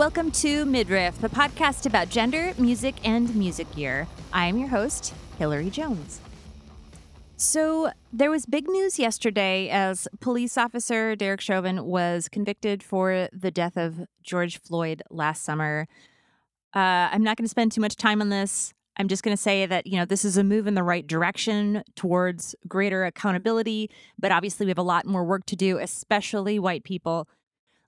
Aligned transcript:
welcome 0.00 0.30
to 0.30 0.64
Midriff, 0.64 1.20
the 1.20 1.28
podcast 1.28 1.84
about 1.84 2.08
gender, 2.08 2.54
music, 2.56 2.94
and 3.06 3.36
music 3.36 3.70
gear. 3.76 4.08
I 4.32 4.46
am 4.46 4.56
your 4.56 4.68
host, 4.68 5.12
Hilary 5.36 5.68
Jones. 5.68 6.22
So, 7.36 7.90
there 8.10 8.30
was 8.30 8.46
big 8.46 8.66
news 8.66 8.98
yesterday 8.98 9.68
as 9.68 10.08
police 10.20 10.56
officer 10.56 11.14
Derek 11.14 11.42
Chauvin 11.42 11.84
was 11.84 12.30
convicted 12.30 12.82
for 12.82 13.28
the 13.30 13.50
death 13.50 13.76
of 13.76 14.06
George 14.22 14.58
Floyd 14.62 15.02
last 15.10 15.44
summer. 15.44 15.86
Uh, 16.74 17.12
I'm 17.12 17.22
not 17.22 17.36
going 17.36 17.44
to 17.44 17.50
spend 17.50 17.70
too 17.70 17.82
much 17.82 17.96
time 17.96 18.22
on 18.22 18.30
this. 18.30 18.72
I'm 18.96 19.06
just 19.06 19.22
going 19.22 19.36
to 19.36 19.42
say 19.42 19.66
that, 19.66 19.86
you 19.86 19.98
know, 19.98 20.06
this 20.06 20.24
is 20.24 20.38
a 20.38 20.42
move 20.42 20.66
in 20.66 20.76
the 20.76 20.82
right 20.82 21.06
direction 21.06 21.82
towards 21.94 22.54
greater 22.66 23.04
accountability, 23.04 23.90
but 24.18 24.32
obviously 24.32 24.64
we 24.64 24.70
have 24.70 24.78
a 24.78 24.82
lot 24.82 25.04
more 25.04 25.24
work 25.24 25.44
to 25.44 25.56
do, 25.56 25.76
especially 25.76 26.58
white 26.58 26.84
people. 26.84 27.28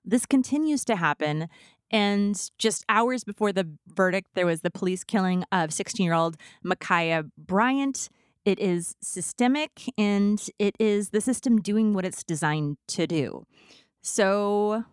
This 0.05 0.25
continues 0.25 0.83
to 0.85 0.97
happen. 0.97 1.47
And 1.93 2.49
just 2.57 2.83
hours 2.89 3.23
before 3.23 3.53
the 3.53 3.69
verdict, 3.87 4.29
there 4.33 4.47
was 4.47 4.61
the 4.61 4.71
police 4.71 5.03
killing 5.03 5.45
of 5.51 5.71
16 5.71 6.03
year 6.03 6.15
old 6.15 6.37
Ma'Khia 6.65 7.29
Bryant. 7.37 8.09
It 8.45 8.59
is 8.59 8.95
systemic 9.01 9.83
and 9.95 10.43
it 10.57 10.75
is 10.79 11.11
the 11.11 11.21
system 11.21 11.61
doing 11.61 11.93
what 11.93 12.03
it's 12.03 12.23
designed 12.23 12.77
to 12.89 13.05
do. 13.05 13.45
So, 14.01 14.83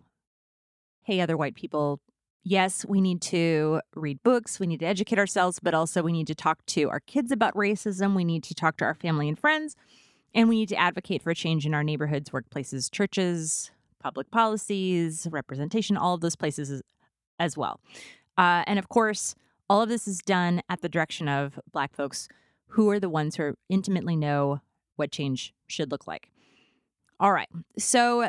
hey, 1.03 1.21
other 1.21 1.39
white 1.39 1.55
people, 1.55 2.01
yes, 2.45 2.85
we 2.87 3.01
need 3.01 3.23
to 3.23 3.81
read 3.97 4.23
books, 4.23 4.61
we 4.61 4.67
need 4.67 4.81
to 4.81 4.87
educate 4.87 5.19
ourselves, 5.19 5.59
but 5.61 5.73
also 5.73 6.03
we 6.03 6.13
need 6.13 6.27
to 6.27 6.35
talk 6.35 6.65
to 6.67 6.91
our 6.91 7.01
kids 7.01 7.33
about 7.33 7.55
racism, 7.55 8.15
we 8.15 8.25
need 8.25 8.45
to 8.45 8.55
talk 8.55 8.77
to 8.77 8.85
our 8.85 8.95
family 8.95 9.27
and 9.27 9.39
friends, 9.39 9.75
and 10.35 10.49
we 10.49 10.57
need 10.57 10.69
to 10.69 10.77
advocate 10.77 11.23
for 11.23 11.35
change 11.35 11.67
in 11.67 11.75
our 11.75 11.83
neighborhoods, 11.83 12.31
workplaces, 12.31 12.89
churches, 12.91 13.73
public 14.01 14.31
policies, 14.31 15.27
representation, 15.31 15.97
all 15.97 16.15
of 16.15 16.21
those 16.21 16.37
places 16.37 16.83
as 17.39 17.57
well. 17.57 17.81
Uh, 18.37 18.65
and 18.67 18.79
of 18.79 18.89
course, 18.89 19.35
all 19.69 19.83
of 19.83 19.89
this 19.89 20.09
is 20.09 20.19
done 20.19 20.63
at 20.69 20.81
the 20.81 20.89
direction 20.89 21.29
of 21.29 21.61
Black 21.73 21.95
folks 21.95 22.29
who 22.71 22.91
are 22.91 23.01
the 23.01 23.09
ones 23.09 23.37
who 23.37 23.55
intimately 23.69 24.17
know 24.17 24.61
what 24.97 25.13
change 25.13 25.55
should 25.67 25.91
look 25.91 26.07
like. 26.07 26.31
All 27.19 27.33
right. 27.33 27.49
So 27.79 28.29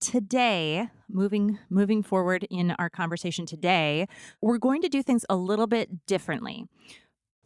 today, 0.00 0.88
moving 1.08 1.58
moving 1.70 2.02
forward 2.02 2.46
in 2.50 2.72
our 2.72 2.88
conversation 2.90 3.46
today, 3.46 4.06
we're 4.40 4.58
going 4.58 4.82
to 4.82 4.88
do 4.88 5.02
things 5.02 5.24
a 5.28 5.36
little 5.36 5.66
bit 5.66 6.06
differently. 6.06 6.66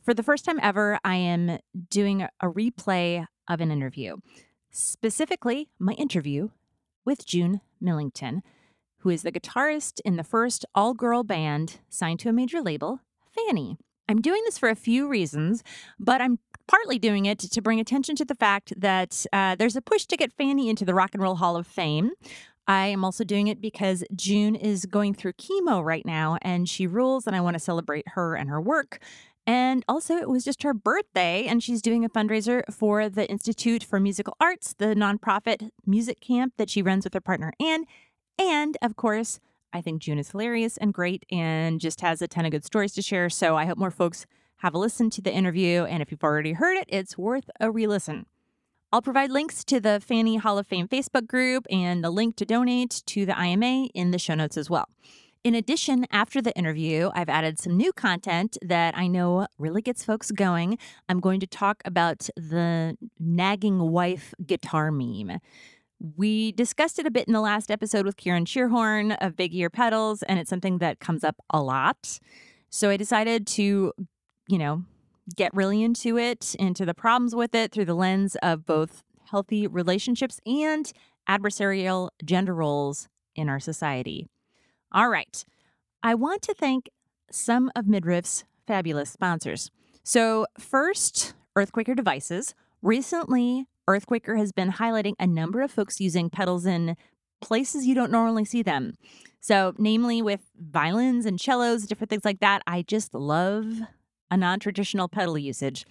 For 0.04 0.14
the 0.14 0.22
first 0.22 0.44
time 0.44 0.58
ever, 0.60 0.98
I 1.04 1.16
am 1.16 1.58
doing 1.88 2.22
a 2.22 2.46
replay 2.46 3.26
of 3.48 3.60
an 3.60 3.70
interview. 3.70 4.16
Specifically, 4.70 5.68
my 5.78 5.92
interview 5.92 6.48
with 7.04 7.26
June 7.26 7.60
Millington, 7.80 8.42
who 8.98 9.10
is 9.10 9.22
the 9.22 9.32
guitarist 9.32 10.00
in 10.04 10.16
the 10.16 10.24
first 10.24 10.64
all 10.74 10.94
girl 10.94 11.22
band 11.22 11.80
signed 11.88 12.20
to 12.20 12.28
a 12.28 12.32
major 12.32 12.60
label, 12.60 13.00
Fanny. 13.30 13.76
I'm 14.08 14.20
doing 14.20 14.42
this 14.44 14.58
for 14.58 14.68
a 14.68 14.76
few 14.76 15.08
reasons, 15.08 15.62
but 15.98 16.20
I'm 16.20 16.38
partly 16.66 16.98
doing 16.98 17.26
it 17.26 17.38
to 17.38 17.62
bring 17.62 17.80
attention 17.80 18.16
to 18.16 18.24
the 18.24 18.34
fact 18.34 18.72
that 18.76 19.24
uh, 19.32 19.54
there's 19.54 19.76
a 19.76 19.82
push 19.82 20.06
to 20.06 20.16
get 20.16 20.32
Fanny 20.32 20.68
into 20.68 20.84
the 20.84 20.94
Rock 20.94 21.10
and 21.14 21.22
Roll 21.22 21.36
Hall 21.36 21.56
of 21.56 21.66
Fame. 21.66 22.12
I 22.66 22.86
am 22.86 23.04
also 23.04 23.24
doing 23.24 23.48
it 23.48 23.60
because 23.60 24.04
June 24.14 24.54
is 24.54 24.86
going 24.86 25.14
through 25.14 25.32
chemo 25.32 25.84
right 25.84 26.06
now 26.06 26.38
and 26.42 26.68
she 26.68 26.86
rules, 26.86 27.26
and 27.26 27.34
I 27.34 27.40
want 27.40 27.54
to 27.54 27.60
celebrate 27.60 28.06
her 28.08 28.36
and 28.36 28.48
her 28.48 28.60
work. 28.60 29.00
And 29.46 29.84
also, 29.88 30.16
it 30.16 30.28
was 30.28 30.44
just 30.44 30.62
her 30.62 30.72
birthday, 30.72 31.46
and 31.46 31.62
she's 31.62 31.82
doing 31.82 32.04
a 32.04 32.08
fundraiser 32.08 32.62
for 32.70 33.08
the 33.08 33.28
Institute 33.28 33.82
for 33.82 33.98
Musical 33.98 34.36
Arts, 34.40 34.74
the 34.78 34.94
nonprofit 34.94 35.70
music 35.84 36.20
camp 36.20 36.54
that 36.58 36.70
she 36.70 36.80
runs 36.80 37.04
with 37.04 37.14
her 37.14 37.20
partner, 37.20 37.52
Ann. 37.60 37.84
And 38.38 38.78
of 38.82 38.94
course, 38.94 39.40
I 39.72 39.80
think 39.80 40.00
June 40.00 40.18
is 40.18 40.30
hilarious 40.30 40.76
and 40.76 40.94
great 40.94 41.24
and 41.30 41.80
just 41.80 42.02
has 42.02 42.22
a 42.22 42.28
ton 42.28 42.44
of 42.44 42.52
good 42.52 42.64
stories 42.64 42.92
to 42.94 43.02
share. 43.02 43.28
So 43.30 43.56
I 43.56 43.66
hope 43.66 43.78
more 43.78 43.90
folks 43.90 44.26
have 44.58 44.74
a 44.74 44.78
listen 44.78 45.10
to 45.10 45.22
the 45.22 45.32
interview. 45.32 45.84
And 45.84 46.02
if 46.02 46.10
you've 46.10 46.22
already 46.22 46.52
heard 46.52 46.76
it, 46.76 46.84
it's 46.88 47.18
worth 47.18 47.50
a 47.58 47.70
re 47.70 47.86
listen. 47.86 48.26
I'll 48.92 49.02
provide 49.02 49.30
links 49.30 49.64
to 49.64 49.80
the 49.80 50.00
Fanny 50.00 50.36
Hall 50.36 50.58
of 50.58 50.66
Fame 50.66 50.86
Facebook 50.86 51.26
group 51.26 51.66
and 51.70 52.04
the 52.04 52.10
link 52.10 52.36
to 52.36 52.44
donate 52.44 53.02
to 53.06 53.24
the 53.24 53.34
IMA 53.42 53.86
in 53.94 54.10
the 54.10 54.18
show 54.18 54.34
notes 54.34 54.58
as 54.58 54.68
well. 54.68 54.86
In 55.44 55.56
addition, 55.56 56.06
after 56.12 56.40
the 56.40 56.56
interview, 56.56 57.10
I've 57.14 57.28
added 57.28 57.58
some 57.58 57.76
new 57.76 57.92
content 57.92 58.56
that 58.62 58.96
I 58.96 59.08
know 59.08 59.48
really 59.58 59.82
gets 59.82 60.04
folks 60.04 60.30
going. 60.30 60.78
I'm 61.08 61.18
going 61.18 61.40
to 61.40 61.48
talk 61.48 61.82
about 61.84 62.28
the 62.36 62.96
nagging 63.18 63.90
wife 63.90 64.34
guitar 64.46 64.92
meme. 64.92 65.40
We 66.16 66.52
discussed 66.52 67.00
it 67.00 67.06
a 67.06 67.10
bit 67.10 67.26
in 67.26 67.32
the 67.32 67.40
last 67.40 67.72
episode 67.72 68.06
with 68.06 68.16
Kieran 68.16 68.44
Shearhorn 68.44 69.16
of 69.20 69.34
Big 69.34 69.52
Ear 69.52 69.68
Pedals, 69.68 70.22
and 70.22 70.38
it's 70.38 70.48
something 70.48 70.78
that 70.78 71.00
comes 71.00 71.24
up 71.24 71.36
a 71.50 71.60
lot. 71.60 72.20
So 72.70 72.90
I 72.90 72.96
decided 72.96 73.44
to, 73.48 73.92
you 74.46 74.58
know, 74.58 74.84
get 75.34 75.52
really 75.54 75.82
into 75.82 76.18
it, 76.18 76.54
into 76.56 76.86
the 76.86 76.94
problems 76.94 77.34
with 77.34 77.52
it 77.52 77.72
through 77.72 77.86
the 77.86 77.94
lens 77.94 78.36
of 78.44 78.64
both 78.64 79.02
healthy 79.30 79.66
relationships 79.66 80.38
and 80.46 80.92
adversarial 81.28 82.10
gender 82.24 82.54
roles 82.54 83.08
in 83.34 83.48
our 83.48 83.58
society. 83.58 84.28
All 84.92 85.08
right. 85.08 85.44
I 86.02 86.14
want 86.14 86.42
to 86.42 86.54
thank 86.54 86.90
some 87.30 87.70
of 87.74 87.86
Midriff's 87.86 88.44
fabulous 88.66 89.10
sponsors. 89.10 89.70
So, 90.04 90.46
first, 90.58 91.34
EarthQuaker 91.56 91.96
Devices. 91.96 92.54
Recently, 92.82 93.66
EarthQuaker 93.88 94.36
has 94.36 94.52
been 94.52 94.72
highlighting 94.72 95.14
a 95.18 95.26
number 95.26 95.62
of 95.62 95.70
folks 95.70 96.00
using 96.00 96.28
pedals 96.28 96.66
in 96.66 96.96
places 97.40 97.86
you 97.86 97.94
don't 97.94 98.12
normally 98.12 98.44
see 98.44 98.62
them. 98.62 98.94
So, 99.40 99.74
namely 99.78 100.20
with 100.20 100.42
violins 100.58 101.24
and 101.24 101.40
cellos, 101.40 101.86
different 101.86 102.10
things 102.10 102.24
like 102.24 102.40
that. 102.40 102.62
I 102.66 102.82
just 102.82 103.14
love 103.14 103.66
a 104.30 104.36
non 104.36 104.60
traditional 104.60 105.08
pedal 105.08 105.38
usage. 105.38 105.86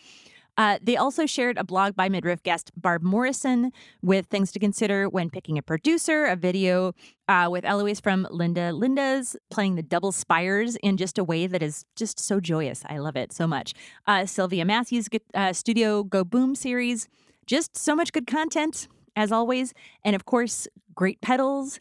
Uh, 0.57 0.78
they 0.81 0.97
also 0.97 1.25
shared 1.25 1.57
a 1.57 1.63
blog 1.63 1.95
by 1.95 2.09
Midriff 2.09 2.44
guest 2.44 2.72
Barb 2.75 3.03
Morrison 3.03 3.72
with 4.01 4.28
things 4.28 4.51
to 4.51 4.59
consider 4.59 5.07
when 5.07 5.29
picking 5.29 5.57
a 5.57 5.62
producer, 5.62 6.25
a 6.25 6.35
video 6.35 6.94
uh, 7.28 7.47
with 7.50 7.63
Eloise 7.63 8.00
from 8.00 8.28
Linda 8.29 8.73
Linda's 8.73 9.35
playing 9.50 9.75
the 9.75 9.84
double 9.84 10.12
spires 10.12 10.75
in 10.78 10.97
just 10.97 11.17
a 11.17 11.23
way 11.23 11.47
that 11.47 11.63
is 11.63 11.85
just 11.95 12.19
so 12.19 12.39
joyous. 12.39 12.84
I 12.88 12.97
love 12.97 13.16
it 13.16 13.31
so 13.31 13.47
much. 13.47 13.73
Uh, 14.06 14.25
Sylvia 14.25 14.66
Massy's 14.66 15.07
uh, 15.34 15.53
Studio 15.53 16.03
Go 16.03 16.23
Boom 16.23 16.56
series. 16.56 17.07
Just 17.47 17.78
so 17.78 17.95
much 17.95 18.12
good 18.12 18.28
content, 18.28 18.88
as 19.16 19.31
always. 19.31 19.73
And 20.03 20.16
of 20.16 20.25
course, 20.25 20.68
great 20.94 21.22
pedals, 21.22 21.79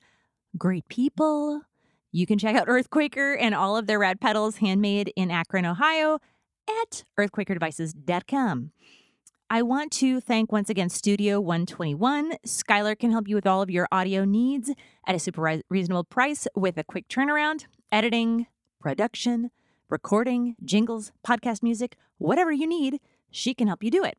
great 0.56 0.88
people. 0.88 1.62
You 2.12 2.26
can 2.26 2.38
check 2.38 2.56
out 2.56 2.66
EarthQuaker 2.66 3.36
and 3.38 3.54
all 3.54 3.76
of 3.76 3.86
their 3.86 3.98
rad 3.98 4.20
pedals 4.20 4.56
handmade 4.56 5.12
in 5.16 5.30
Akron, 5.30 5.66
Ohio 5.66 6.18
at 6.82 7.04
earthquakerdevices.com. 7.18 8.72
I 9.52 9.62
want 9.62 9.90
to 9.92 10.20
thank 10.20 10.52
once 10.52 10.70
again 10.70 10.88
Studio 10.88 11.40
121. 11.40 12.34
Skylar 12.46 12.96
can 12.96 13.10
help 13.10 13.26
you 13.26 13.34
with 13.34 13.48
all 13.48 13.62
of 13.62 13.68
your 13.68 13.88
audio 13.90 14.24
needs 14.24 14.70
at 15.08 15.16
a 15.16 15.18
super 15.18 15.60
reasonable 15.68 16.04
price 16.04 16.46
with 16.54 16.78
a 16.78 16.84
quick 16.84 17.08
turnaround, 17.08 17.64
editing, 17.90 18.46
production, 18.80 19.50
recording, 19.88 20.54
jingles, 20.64 21.10
podcast 21.26 21.64
music, 21.64 21.96
whatever 22.18 22.52
you 22.52 22.66
need, 22.66 23.00
she 23.30 23.52
can 23.52 23.66
help 23.66 23.82
you 23.82 23.90
do 23.90 24.04
it. 24.04 24.16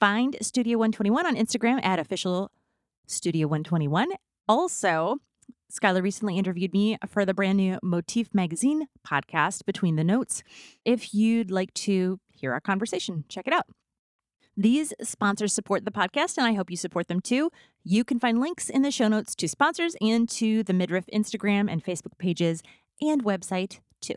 Find 0.00 0.36
Studio 0.42 0.76
121 0.78 1.24
on 1.24 1.36
Instagram 1.36 1.82
at 1.84 2.00
official 2.00 2.50
Studio 3.06 3.46
121. 3.46 4.08
Also, 4.48 5.18
Skylar 5.74 6.02
recently 6.02 6.38
interviewed 6.38 6.72
me 6.72 6.96
for 7.08 7.24
the 7.24 7.34
brand 7.34 7.56
new 7.56 7.78
Motif 7.82 8.32
Magazine 8.32 8.86
podcast, 9.04 9.64
Between 9.66 9.96
the 9.96 10.04
Notes. 10.04 10.44
If 10.84 11.12
you'd 11.12 11.50
like 11.50 11.74
to 11.74 12.20
hear 12.30 12.52
our 12.52 12.60
conversation, 12.60 13.24
check 13.28 13.48
it 13.48 13.52
out. 13.52 13.66
These 14.56 14.94
sponsors 15.02 15.52
support 15.52 15.84
the 15.84 15.90
podcast, 15.90 16.38
and 16.38 16.46
I 16.46 16.52
hope 16.52 16.70
you 16.70 16.76
support 16.76 17.08
them 17.08 17.20
too. 17.20 17.50
You 17.82 18.04
can 18.04 18.20
find 18.20 18.40
links 18.40 18.70
in 18.70 18.82
the 18.82 18.92
show 18.92 19.08
notes 19.08 19.34
to 19.34 19.48
sponsors 19.48 19.96
and 20.00 20.28
to 20.28 20.62
the 20.62 20.72
Midriff 20.72 21.06
Instagram 21.12 21.68
and 21.68 21.84
Facebook 21.84 22.18
pages 22.18 22.62
and 23.00 23.24
website 23.24 23.80
too. 24.00 24.14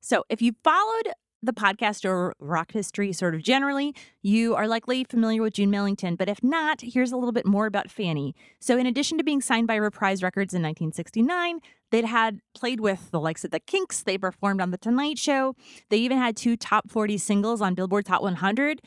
So 0.00 0.24
if 0.28 0.42
you 0.42 0.52
followed 0.62 1.08
the 1.42 1.52
podcast 1.52 2.08
or 2.08 2.34
rock 2.38 2.72
history 2.72 3.12
sort 3.12 3.34
of 3.34 3.42
generally, 3.42 3.94
you 4.22 4.54
are 4.54 4.68
likely 4.68 5.04
familiar 5.04 5.42
with 5.42 5.54
June 5.54 5.70
Millington. 5.70 6.14
But 6.14 6.28
if 6.28 6.42
not, 6.42 6.80
here's 6.82 7.12
a 7.12 7.16
little 7.16 7.32
bit 7.32 7.46
more 7.46 7.66
about 7.66 7.90
Fanny. 7.90 8.34
So, 8.60 8.78
in 8.78 8.86
addition 8.86 9.18
to 9.18 9.24
being 9.24 9.40
signed 9.40 9.66
by 9.66 9.76
Reprise 9.76 10.22
Records 10.22 10.54
in 10.54 10.62
1969, 10.62 11.60
they'd 11.90 12.04
had 12.04 12.40
played 12.54 12.80
with 12.80 13.10
the 13.10 13.20
likes 13.20 13.44
of 13.44 13.50
the 13.50 13.60
Kinks. 13.60 14.02
They 14.02 14.18
performed 14.18 14.60
on 14.60 14.70
The 14.70 14.78
Tonight 14.78 15.18
Show. 15.18 15.56
They 15.90 15.98
even 15.98 16.18
had 16.18 16.36
two 16.36 16.56
top 16.56 16.90
40 16.90 17.18
singles 17.18 17.60
on 17.60 17.74
Billboard's 17.74 18.08
Hot 18.08 18.22
100. 18.22 18.80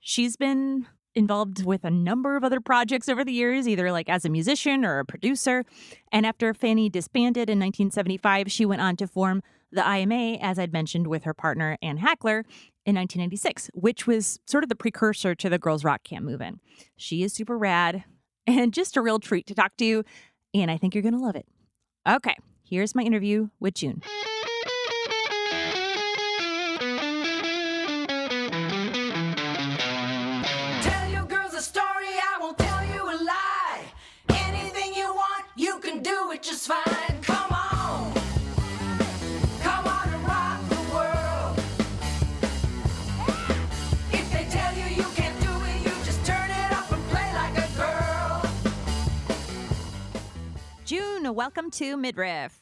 She's 0.00 0.36
been 0.36 0.86
involved 1.14 1.64
with 1.64 1.84
a 1.84 1.90
number 1.90 2.36
of 2.36 2.44
other 2.44 2.60
projects 2.60 3.08
over 3.08 3.24
the 3.24 3.32
years, 3.32 3.66
either 3.66 3.90
like 3.90 4.08
as 4.08 4.24
a 4.24 4.28
musician 4.28 4.84
or 4.84 5.00
a 5.00 5.04
producer. 5.04 5.64
And 6.12 6.24
after 6.24 6.54
Fanny 6.54 6.88
disbanded 6.88 7.50
in 7.50 7.58
1975, 7.58 8.50
she 8.50 8.64
went 8.64 8.80
on 8.80 8.96
to 8.96 9.06
form 9.06 9.42
the 9.72 9.88
IMA, 9.88 10.38
as 10.40 10.58
I'd 10.58 10.72
mentioned, 10.72 11.06
with 11.06 11.24
her 11.24 11.34
partner 11.34 11.78
Ann 11.82 11.98
Hackler 11.98 12.44
in 12.86 12.96
1996, 12.96 13.70
which 13.74 14.06
was 14.06 14.40
sort 14.46 14.64
of 14.64 14.68
the 14.68 14.76
precursor 14.76 15.34
to 15.34 15.48
the 15.48 15.58
Girls 15.58 15.84
Rock 15.84 16.02
Camp 16.02 16.24
movement. 16.24 16.60
She 16.96 17.22
is 17.22 17.32
super 17.32 17.56
rad 17.56 18.04
and 18.46 18.72
just 18.72 18.96
a 18.96 19.02
real 19.02 19.18
treat 19.18 19.46
to 19.46 19.54
talk 19.54 19.76
to, 19.78 20.04
and 20.54 20.70
I 20.70 20.76
think 20.76 20.94
you're 20.94 21.02
going 21.02 21.14
to 21.14 21.20
love 21.20 21.36
it. 21.36 21.46
Okay, 22.08 22.36
Here's 22.70 22.94
my 22.94 23.02
interview 23.02 23.48
with 23.58 23.74
June. 23.74 24.00
Welcome 51.30 51.70
to 51.72 51.96
Midriff. 51.96 52.60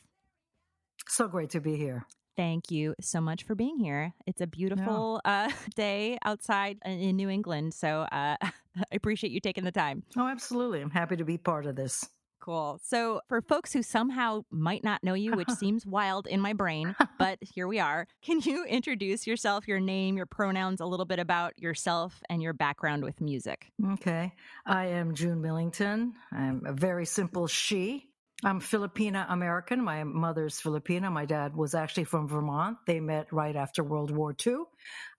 So 1.09 1.26
great 1.26 1.50
to 1.50 1.61
be 1.61 1.76
here. 1.76 2.05
Thank 2.37 2.70
you 2.70 2.94
so 3.00 3.20
much 3.20 3.44
for 3.44 3.55
being 3.55 3.79
here. 3.79 4.12
It's 4.26 4.43
a 4.43 4.47
beautiful 4.47 5.20
uh, 5.25 5.50
day 5.75 6.19
outside 6.25 6.79
in- 6.85 7.00
in 7.00 7.17
New 7.17 7.31
England, 7.31 7.73
so 7.75 8.03
uh, 8.12 8.37
I 8.43 8.53
appreciate 8.93 9.32
you 9.32 9.41
taking 9.41 9.65
the 9.65 9.73
time. 9.73 10.03
Oh, 10.17 10.29
absolutely. 10.29 10.82
I'm 10.82 10.91
happy 10.91 11.17
to 11.17 11.25
be 11.25 11.38
part 11.38 11.65
of 11.67 11.76
this. 11.76 12.06
Cool. 12.41 12.79
So, 12.85 13.20
for 13.29 13.43
folks 13.43 13.73
who 13.73 13.82
somehow 13.82 14.43
might 14.50 14.85
not 14.85 15.03
know 15.03 15.14
you, 15.14 15.32
which 15.32 15.50
seems 15.59 15.85
wild 15.87 16.26
in 16.26 16.41
my 16.41 16.53
brain, 16.53 16.94
but 17.19 17.38
here 17.41 17.67
we 17.67 17.81
are, 17.81 18.06
can 18.23 18.41
you 18.41 18.64
introduce 18.64 19.26
yourself, 19.26 19.67
your 19.67 19.81
name, 19.81 20.17
your 20.17 20.26
pronouns, 20.26 20.81
a 20.81 20.87
little 20.87 21.06
bit 21.06 21.19
about 21.19 21.59
yourself 21.59 22.23
and 22.29 22.43
your 22.43 22.53
background 22.53 23.03
with 23.03 23.21
music? 23.21 23.73
Okay. 23.94 24.32
I 24.67 24.87
am 24.87 25.14
June 25.14 25.41
Millington. 25.41 26.12
I'm 26.32 26.62
a 26.67 26.73
very 26.75 27.06
simple 27.06 27.47
she. 27.49 28.05
I'm 28.44 28.61
Filipina 28.61 29.26
American. 29.31 29.82
My 29.82 30.05
mother's 30.05 30.61
Filipina. 30.61 31.11
My 31.11 31.25
dad 31.25 31.56
was 31.56 31.75
actually 31.75 32.05
from 32.05 32.29
Vermont. 32.29 32.79
They 32.87 33.00
met 33.00 33.32
right 33.32 33.56
after 33.56 33.82
World 33.82 34.12
War 34.12 34.32
II. 34.46 34.58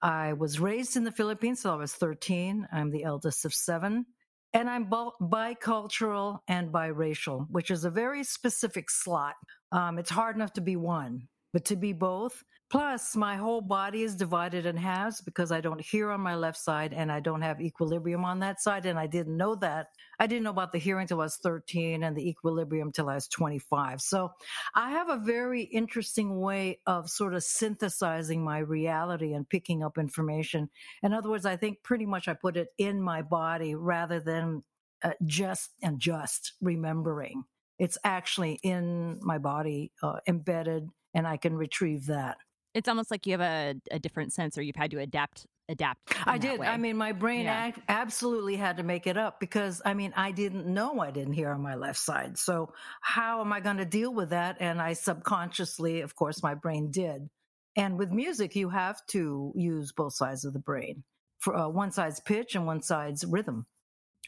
I 0.01 0.31
was 0.33 0.62
raised 0.62 0.95
in 0.95 1.04
the 1.04 1.12
Philippines, 1.12 1.62
so 1.62 1.74
I 1.74 1.75
was 1.75 1.94
13. 1.94 2.66
I'm 2.71 2.92
the 2.92 3.04
eldest 3.04 3.44
of 3.44 3.54
seven. 3.54 4.06
And 4.54 4.69
I'm 4.69 4.86
bo- 4.86 5.16
bicultural 5.21 6.39
and 6.48 6.71
biracial, 6.71 7.45
which 7.51 7.71
is 7.71 7.83
a 7.83 7.89
very 7.89 8.24
specific 8.24 8.89
slot. 8.89 9.36
Um, 9.74 10.00
it's 10.00 10.10
hard 10.10 10.38
enough 10.38 10.54
to 10.54 10.62
be 10.62 10.77
one, 10.77 11.27
but 11.51 11.66
to 11.66 11.75
be 11.75 11.92
both. 11.92 12.42
Plus, 12.69 13.16
my 13.16 13.36
whole 13.36 13.62
body 13.62 14.04
is 14.04 14.16
divided 14.16 14.68
in 14.68 14.77
halves 14.77 15.21
because 15.21 15.51
I 15.51 15.60
don't 15.60 15.81
hear 15.81 16.12
on 16.12 16.21
my 16.21 16.36
left 16.36 16.57
side 16.57 16.94
and 16.94 17.12
I 17.12 17.19
don't 17.19 17.42
have 17.42 17.60
equilibrium 17.60 18.24
on 18.24 18.39
that 18.42 18.62
side. 18.62 18.86
And 18.86 19.00
I 19.00 19.07
didn't 19.07 19.38
know 19.38 19.56
that. 19.56 19.88
I 20.19 20.27
didn't 20.27 20.44
know 20.44 20.51
about 20.51 20.71
the 20.71 20.77
hearing 20.77 21.07
till 21.07 21.19
I 21.19 21.24
was 21.24 21.38
13 21.38 22.04
and 22.04 22.16
the 22.16 22.30
equilibrium 22.30 22.92
till 22.92 23.10
I 23.10 23.16
was 23.16 23.27
25. 23.27 24.01
So 24.01 24.30
I 24.75 24.92
have 24.92 25.10
a 25.10 25.18
very 25.18 25.63
interesting 25.63 26.39
way 26.39 26.80
of 26.86 27.10
sort 27.10 27.33
of 27.33 27.44
synthesizing 27.44 28.44
my 28.44 28.60
reality 28.60 29.33
and 29.33 29.50
picking 29.50 29.81
up 29.81 29.98
information. 29.98 30.69
In 31.01 31.12
other 31.12 31.30
words, 31.30 31.48
I 31.48 31.57
think 31.57 31.81
pretty 31.81 32.06
much 32.06 32.27
I 32.27 32.36
put 32.36 32.56
it 32.56 32.68
in 32.77 33.01
my 33.01 33.24
body 33.24 33.74
rather 33.74 34.19
than 34.19 34.63
uh, 35.04 35.13
just 35.25 35.71
and 35.81 36.00
just 36.00 36.54
remembering. 36.62 37.45
It's 37.80 37.98
actually 38.04 38.60
in 38.62 39.18
my 39.21 39.39
body, 39.39 39.92
uh, 40.04 40.18
embedded, 40.27 40.89
and 41.16 41.25
I 41.25 41.38
can 41.38 41.56
retrieve 41.56 42.06
that. 42.07 42.38
It's 42.74 42.88
almost 42.88 43.12
like 43.12 43.25
you 43.25 43.33
have 43.33 43.42
a, 43.42 43.75
a 43.92 44.00
different 44.00 44.33
sense 44.33 44.57
or 44.57 44.62
you've 44.62 44.75
had 44.75 44.92
to 44.92 45.00
adapt 45.00 45.45
adapt. 45.69 46.16
I 46.27 46.38
did. 46.38 46.60
way. 46.60 46.68
I 46.68 46.77
mean, 46.77 46.98
my 46.98 47.12
brain 47.12 47.45
Yeah. 47.45 47.68
ac- 47.68 47.81
absolutely 47.88 48.56
had 48.56 48.77
to 48.77 48.83
make 48.83 49.06
it 49.06 49.18
up 49.18 49.39
because 49.39 49.81
I 49.86 49.94
mean, 49.94 50.13
I 50.16 50.31
didn't 50.31 50.66
know 50.66 51.00
I 51.00 51.12
didn't 51.12 51.33
hear 51.33 51.51
on 51.51 51.62
my 51.62 51.75
left 51.75 52.00
side. 52.00 52.38
So 52.38 52.74
how 53.01 53.42
am 53.42 53.54
I 53.54 53.60
going 53.60 53.77
to 53.77 53.86
deal 53.86 54.13
with 54.13 54.31
that? 54.31 54.57
And 54.60 54.81
I 54.81 54.94
subconsciously, 54.94 56.01
of 56.01 56.16
course, 56.16 56.42
my 56.42 56.56
brain 56.56 56.89
did. 56.92 57.30
And 57.75 57.98
with 58.00 58.12
music, 58.12 58.56
you 58.56 58.69
have 58.69 59.06
to 59.07 59.54
use 59.56 59.92
both 59.92 60.13
sides 60.13 60.44
of 60.44 60.54
the 60.54 60.60
brain 60.60 61.04
for 61.39 61.56
uh, 61.56 61.69
one 61.69 61.92
side's 61.92 62.19
pitch 62.19 62.56
and 62.56 62.66
one 62.66 62.81
side's 62.81 63.24
rhythm. 63.24 63.68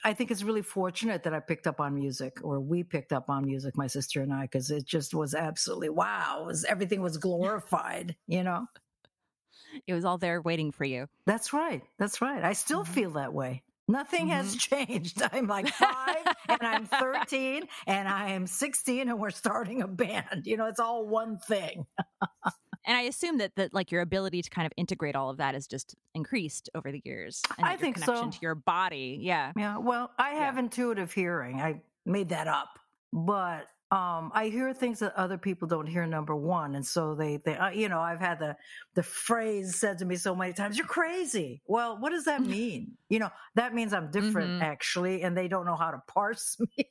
I 0.03 0.13
think 0.13 0.31
it's 0.31 0.43
really 0.43 0.61
fortunate 0.63 1.23
that 1.23 1.33
I 1.33 1.39
picked 1.39 1.67
up 1.67 1.79
on 1.79 1.93
music, 1.93 2.39
or 2.43 2.59
we 2.59 2.83
picked 2.83 3.13
up 3.13 3.29
on 3.29 3.45
music, 3.45 3.77
my 3.77 3.88
sister 3.88 4.21
and 4.21 4.33
I, 4.33 4.43
because 4.43 4.71
it 4.71 4.85
just 4.85 5.13
was 5.13 5.35
absolutely 5.35 5.89
wow. 5.89 6.43
Was 6.47 6.65
everything 6.65 7.01
was 7.01 7.17
glorified, 7.17 8.15
you 8.27 8.43
know. 8.43 8.65
it 9.88 9.93
was 9.93 10.03
all 10.05 10.17
there 10.17 10.41
waiting 10.41 10.71
for 10.71 10.85
you. 10.85 11.07
That's 11.27 11.53
right. 11.53 11.83
That's 11.99 12.21
right. 12.21 12.43
I 12.43 12.53
still 12.53 12.83
Mm-hmm. 12.83 12.93
feel 12.93 13.11
that 13.11 13.33
way. 13.33 13.63
Nothing 13.88 14.29
has 14.29 14.55
changed. 14.55 15.21
I'm 15.33 15.47
like 15.47 15.67
five 15.73 16.25
and 16.49 16.61
I'm 16.61 16.85
13 16.85 17.63
and 17.88 18.07
I 18.07 18.29
am 18.29 18.47
16 18.47 19.09
and 19.09 19.19
we're 19.19 19.29
starting 19.31 19.81
a 19.81 19.88
band. 19.88 20.43
You 20.45 20.57
know, 20.57 20.65
it's 20.67 20.79
all 20.79 21.05
one 21.05 21.38
thing. 21.39 21.85
And 22.86 22.98
I 22.98 23.01
assume 23.01 23.38
that 23.39 23.56
that 23.56 23.74
like 23.74 23.92
your 23.92 24.01
ability 24.01 24.42
to 24.42 24.50
kind 24.50 24.66
of 24.66 24.72
integrate 24.78 25.16
all 25.16 25.30
of 25.30 25.38
that 25.38 25.54
has 25.54 25.68
just 25.68 25.95
increased 26.16 26.69
over 26.75 26.92
the 26.92 27.01
years. 27.06 27.42
And 27.57 27.68
I 27.68 27.75
think 27.78 27.98
so. 27.98 28.06
connection 28.06 28.31
to 28.31 28.39
your 28.42 28.56
body. 28.56 29.19
Yeah. 29.22 29.51
Yeah. 29.56 29.78
Well, 29.78 30.12
I 30.18 30.31
have 30.31 30.57
intuitive 30.57 31.13
hearing. 31.13 31.60
I 31.62 31.81
made 32.06 32.30
that 32.30 32.48
up, 32.48 32.69
but 33.13 33.68
um, 33.92 34.31
I 34.33 34.48
hear 34.50 34.74
things 34.74 35.00
that 35.00 35.13
other 35.18 35.38
people 35.38 35.68
don't 35.68 35.86
hear. 35.86 36.07
Number 36.07 36.33
one, 36.33 36.75
and 36.75 36.86
so 36.86 37.13
they, 37.13 37.38
they, 37.44 37.56
uh, 37.57 37.69
you 37.72 37.89
know, 37.89 38.00
I've 38.00 38.22
had 38.22 38.39
the 38.39 38.56
the 38.95 39.04
phrase 39.04 39.75
said 39.75 39.98
to 40.00 40.06
me 40.06 40.16
so 40.16 40.34
many 40.34 40.54
times, 40.54 40.77
"You're 40.77 40.88
crazy." 40.88 41.62
Well, 41.68 41.98
what 42.00 42.12
does 42.12 42.24
that 42.24 42.42
mean? 42.57 42.94
you 43.10 43.19
know, 43.19 43.30
that 43.56 43.74
means 43.75 43.94
I'm 43.94 44.10
different, 44.10 44.62
Mhm. 44.62 44.63
actually, 44.63 45.24
and 45.24 45.36
they 45.36 45.50
don't 45.50 45.66
know 45.66 45.75
how 45.75 45.92
to 45.92 46.01
parse 46.07 46.57
me. 46.77 46.88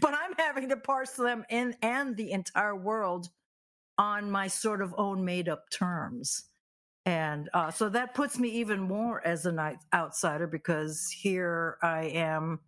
but 0.00 0.14
I'm 0.14 0.34
having 0.38 0.68
to 0.68 0.76
parse 0.76 1.12
them 1.12 1.44
in 1.50 1.74
and 1.82 2.16
the 2.16 2.30
entire 2.32 2.76
world 2.76 3.28
on 4.00 4.32
my 4.32 4.48
sort 4.48 4.82
of 4.82 4.94
own 4.98 5.24
made 5.26 5.48
up 5.50 5.70
terms. 5.70 6.44
And 7.06 7.50
uh, 7.54 7.70
so 7.72 7.90
that 7.90 8.14
puts 8.14 8.38
me 8.38 8.48
even 8.50 8.80
more 8.80 9.26
as 9.26 9.46
an 9.46 9.60
outsider 9.94 10.48
because 10.48 11.10
here 11.10 11.78
I 11.82 12.04
am 12.06 12.60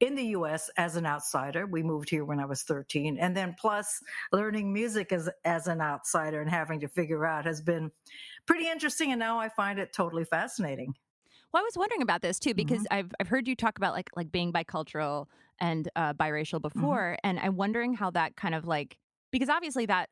in 0.00 0.16
the 0.16 0.26
US 0.38 0.70
as 0.78 0.96
an 0.96 1.06
outsider. 1.06 1.66
We 1.66 1.82
moved 1.84 2.10
here 2.10 2.24
when 2.24 2.40
I 2.40 2.46
was 2.46 2.62
13. 2.64 3.18
And 3.18 3.36
then 3.36 3.56
plus 3.60 4.02
learning 4.32 4.72
music 4.72 5.12
as, 5.12 5.30
as 5.44 5.68
an 5.68 5.80
outsider 5.82 6.40
and 6.40 6.50
having 6.50 6.80
to 6.80 6.88
figure 6.88 7.26
out 7.26 7.46
has 7.46 7.62
been 7.62 7.92
pretty 8.46 8.68
interesting. 8.68 9.12
And 9.12 9.20
now 9.20 9.40
I 9.40 9.50
find 9.50 9.78
it 9.80 9.92
totally 9.94 10.24
fascinating. 10.24 10.94
Well, 11.52 11.62
I 11.62 11.64
was 11.64 11.76
wondering 11.76 12.02
about 12.02 12.22
this 12.22 12.38
too 12.38 12.54
because 12.54 12.84
Mm-hmm. 12.84 12.94
I've 12.94 13.12
I've 13.20 13.28
heard 13.28 13.48
you 13.48 13.56
talk 13.56 13.78
about 13.78 13.94
like 13.94 14.10
like 14.16 14.30
being 14.32 14.52
bicultural 14.52 15.26
and 15.60 15.88
uh, 15.96 16.14
biracial 16.14 16.60
Mm-hmm. 16.76 16.80
before, 16.80 17.16
and 17.24 17.40
I'm 17.40 17.56
wondering 17.56 17.94
how 17.94 18.10
that 18.12 18.36
kind 18.36 18.54
of 18.54 18.66
like 18.66 18.98
because 19.32 19.48
obviously 19.48 19.86
that 19.86 20.10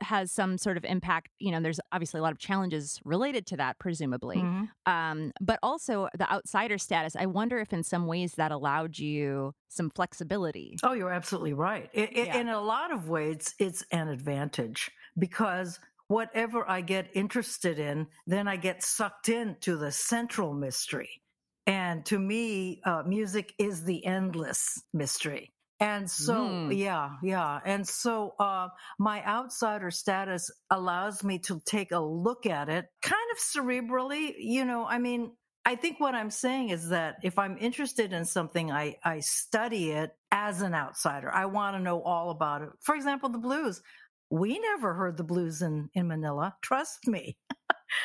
has 0.00 0.32
some 0.32 0.58
sort 0.58 0.76
of 0.76 0.84
impact. 0.84 1.28
You 1.38 1.52
know, 1.52 1.60
there's 1.60 1.80
obviously 1.92 2.20
a 2.20 2.22
lot 2.22 2.32
of 2.32 2.38
challenges 2.38 3.00
related 3.04 3.46
to 3.46 3.56
that, 3.58 3.78
presumably. 3.78 4.36
Mhm. 4.38 4.68
Um, 4.86 5.32
but 5.40 5.58
also 5.62 6.08
the 6.16 6.30
outsider 6.32 6.78
status. 6.78 7.16
I 7.16 7.26
wonder 7.26 7.58
if 7.58 7.72
in 7.72 7.82
some 7.82 8.06
ways 8.06 8.32
that 8.34 8.52
allowed 8.52 8.98
you 8.98 9.54
some 9.68 9.90
flexibility. 9.90 10.76
Oh, 10.82 10.92
you're 10.92 11.12
absolutely 11.12 11.52
right. 11.54 11.90
I- 11.96 12.00
I- 12.00 12.10
Yeah. 12.12 12.36
In 12.38 12.48
a 12.48 12.60
lot 12.60 12.92
of 12.92 13.08
ways, 13.08 13.54
it's 13.58 13.82
an 13.90 14.08
advantage 14.08 14.90
because 15.18 15.80
whatever 16.08 16.68
I 16.68 16.80
get 16.82 17.10
interested 17.14 17.78
in, 17.78 18.06
then 18.26 18.46
I 18.46 18.56
get 18.56 18.82
sucked 18.82 19.28
into 19.28 19.76
the 19.76 19.90
central 19.90 20.52
mystery. 20.52 21.22
And 21.66 22.04
to 22.06 22.18
me, 22.18 22.82
uh, 22.84 23.04
music 23.06 23.54
is 23.58 23.84
the 23.84 24.04
endless 24.04 24.82
mystery. 24.92 25.54
And 25.84 26.10
so, 26.10 26.62
Mm. 26.68 26.78
yeah, 26.78 27.10
yeah. 27.22 27.60
And 27.66 27.86
so, 27.88 28.34
uh, 28.40 28.70
my 28.98 29.24
outsider 29.26 29.92
status 29.92 30.50
allows 30.70 31.24
me 31.24 31.40
to 31.40 31.60
take 31.66 31.92
a 31.92 32.00
look 32.00 32.46
at 32.46 32.70
it 32.70 32.86
kind 33.02 33.30
of 33.32 33.38
cerebrally. 33.38 34.34
You 34.38 34.64
know, 34.66 34.86
I 34.86 34.98
mean, 34.98 35.36
I 35.66 35.76
think 35.76 36.00
what 36.00 36.16
I'm 36.16 36.30
saying 36.30 36.70
is 36.70 36.90
that 36.90 37.16
if 37.22 37.38
I'm 37.38 37.58
interested 37.58 38.14
in 38.14 38.24
something, 38.26 38.72
I, 38.72 38.96
I 39.04 39.20
study 39.20 39.92
it 39.92 40.12
as 40.32 40.62
an 40.62 40.74
outsider. 40.74 41.30
I 41.32 41.46
want 41.46 41.76
to 41.76 41.82
know 41.82 42.02
all 42.02 42.30
about 42.30 42.62
it. 42.62 42.70
For 42.82 42.96
example, 42.96 43.30
the 43.30 43.38
blues. 43.38 43.82
We 44.30 44.58
never 44.60 44.94
heard 44.94 45.18
the 45.18 45.24
blues 45.24 45.62
in, 45.62 45.90
in 45.94 46.08
Manila. 46.08 46.56
Trust 46.62 47.06
me. 47.08 47.36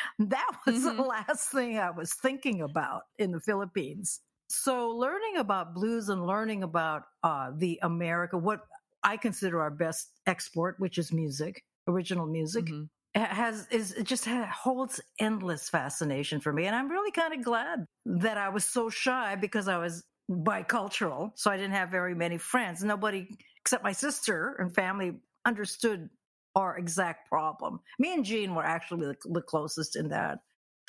that 0.20 0.52
was 0.66 0.84
the 0.84 0.92
Mhm. 0.92 1.06
last 1.08 1.50
thing 1.50 1.78
I 1.78 1.90
was 1.90 2.14
thinking 2.14 2.62
about 2.62 3.02
in 3.18 3.32
the 3.32 3.40
Philippines. 3.40 4.20
So 4.50 4.90
learning 4.90 5.36
about 5.36 5.74
blues 5.74 6.08
and 6.08 6.26
learning 6.26 6.64
about 6.64 7.04
uh, 7.22 7.52
the 7.56 7.78
America, 7.82 8.36
what 8.36 8.66
I 9.04 9.16
consider 9.16 9.60
our 9.60 9.70
best 9.70 10.10
export, 10.26 10.80
which 10.80 10.98
is 10.98 11.12
music, 11.12 11.64
original 11.86 12.26
music, 12.26 12.66
Mhm. 12.66 12.90
has 13.14 13.66
is 13.68 13.92
it 13.92 14.04
just 14.04 14.26
holds 14.26 15.00
endless 15.18 15.68
fascination 15.68 16.40
for 16.40 16.52
me 16.52 16.66
and 16.66 16.76
i'm 16.76 16.88
really 16.88 17.10
kind 17.10 17.34
of 17.34 17.42
glad 17.42 17.84
that 18.06 18.38
i 18.38 18.48
was 18.48 18.64
so 18.64 18.88
shy 18.88 19.34
because 19.34 19.66
i 19.66 19.76
was 19.76 20.04
bicultural 20.30 21.32
so 21.36 21.50
i 21.50 21.56
didn't 21.56 21.72
have 21.72 21.90
very 21.90 22.14
many 22.14 22.38
friends. 22.38 22.84
Nobody 22.84 23.26
except 23.62 23.82
my 23.82 23.90
sister 23.90 24.54
and 24.60 24.72
family 24.72 25.20
understood 25.44 26.08
our 26.54 26.78
exact 26.78 27.28
problem. 27.28 27.80
Me 27.98 28.14
and 28.14 28.24
jean 28.24 28.54
were 28.54 28.64
actually 28.64 29.06
the, 29.06 29.16
the 29.32 29.42
closest 29.42 29.96
in 29.96 30.08
that 30.10 30.38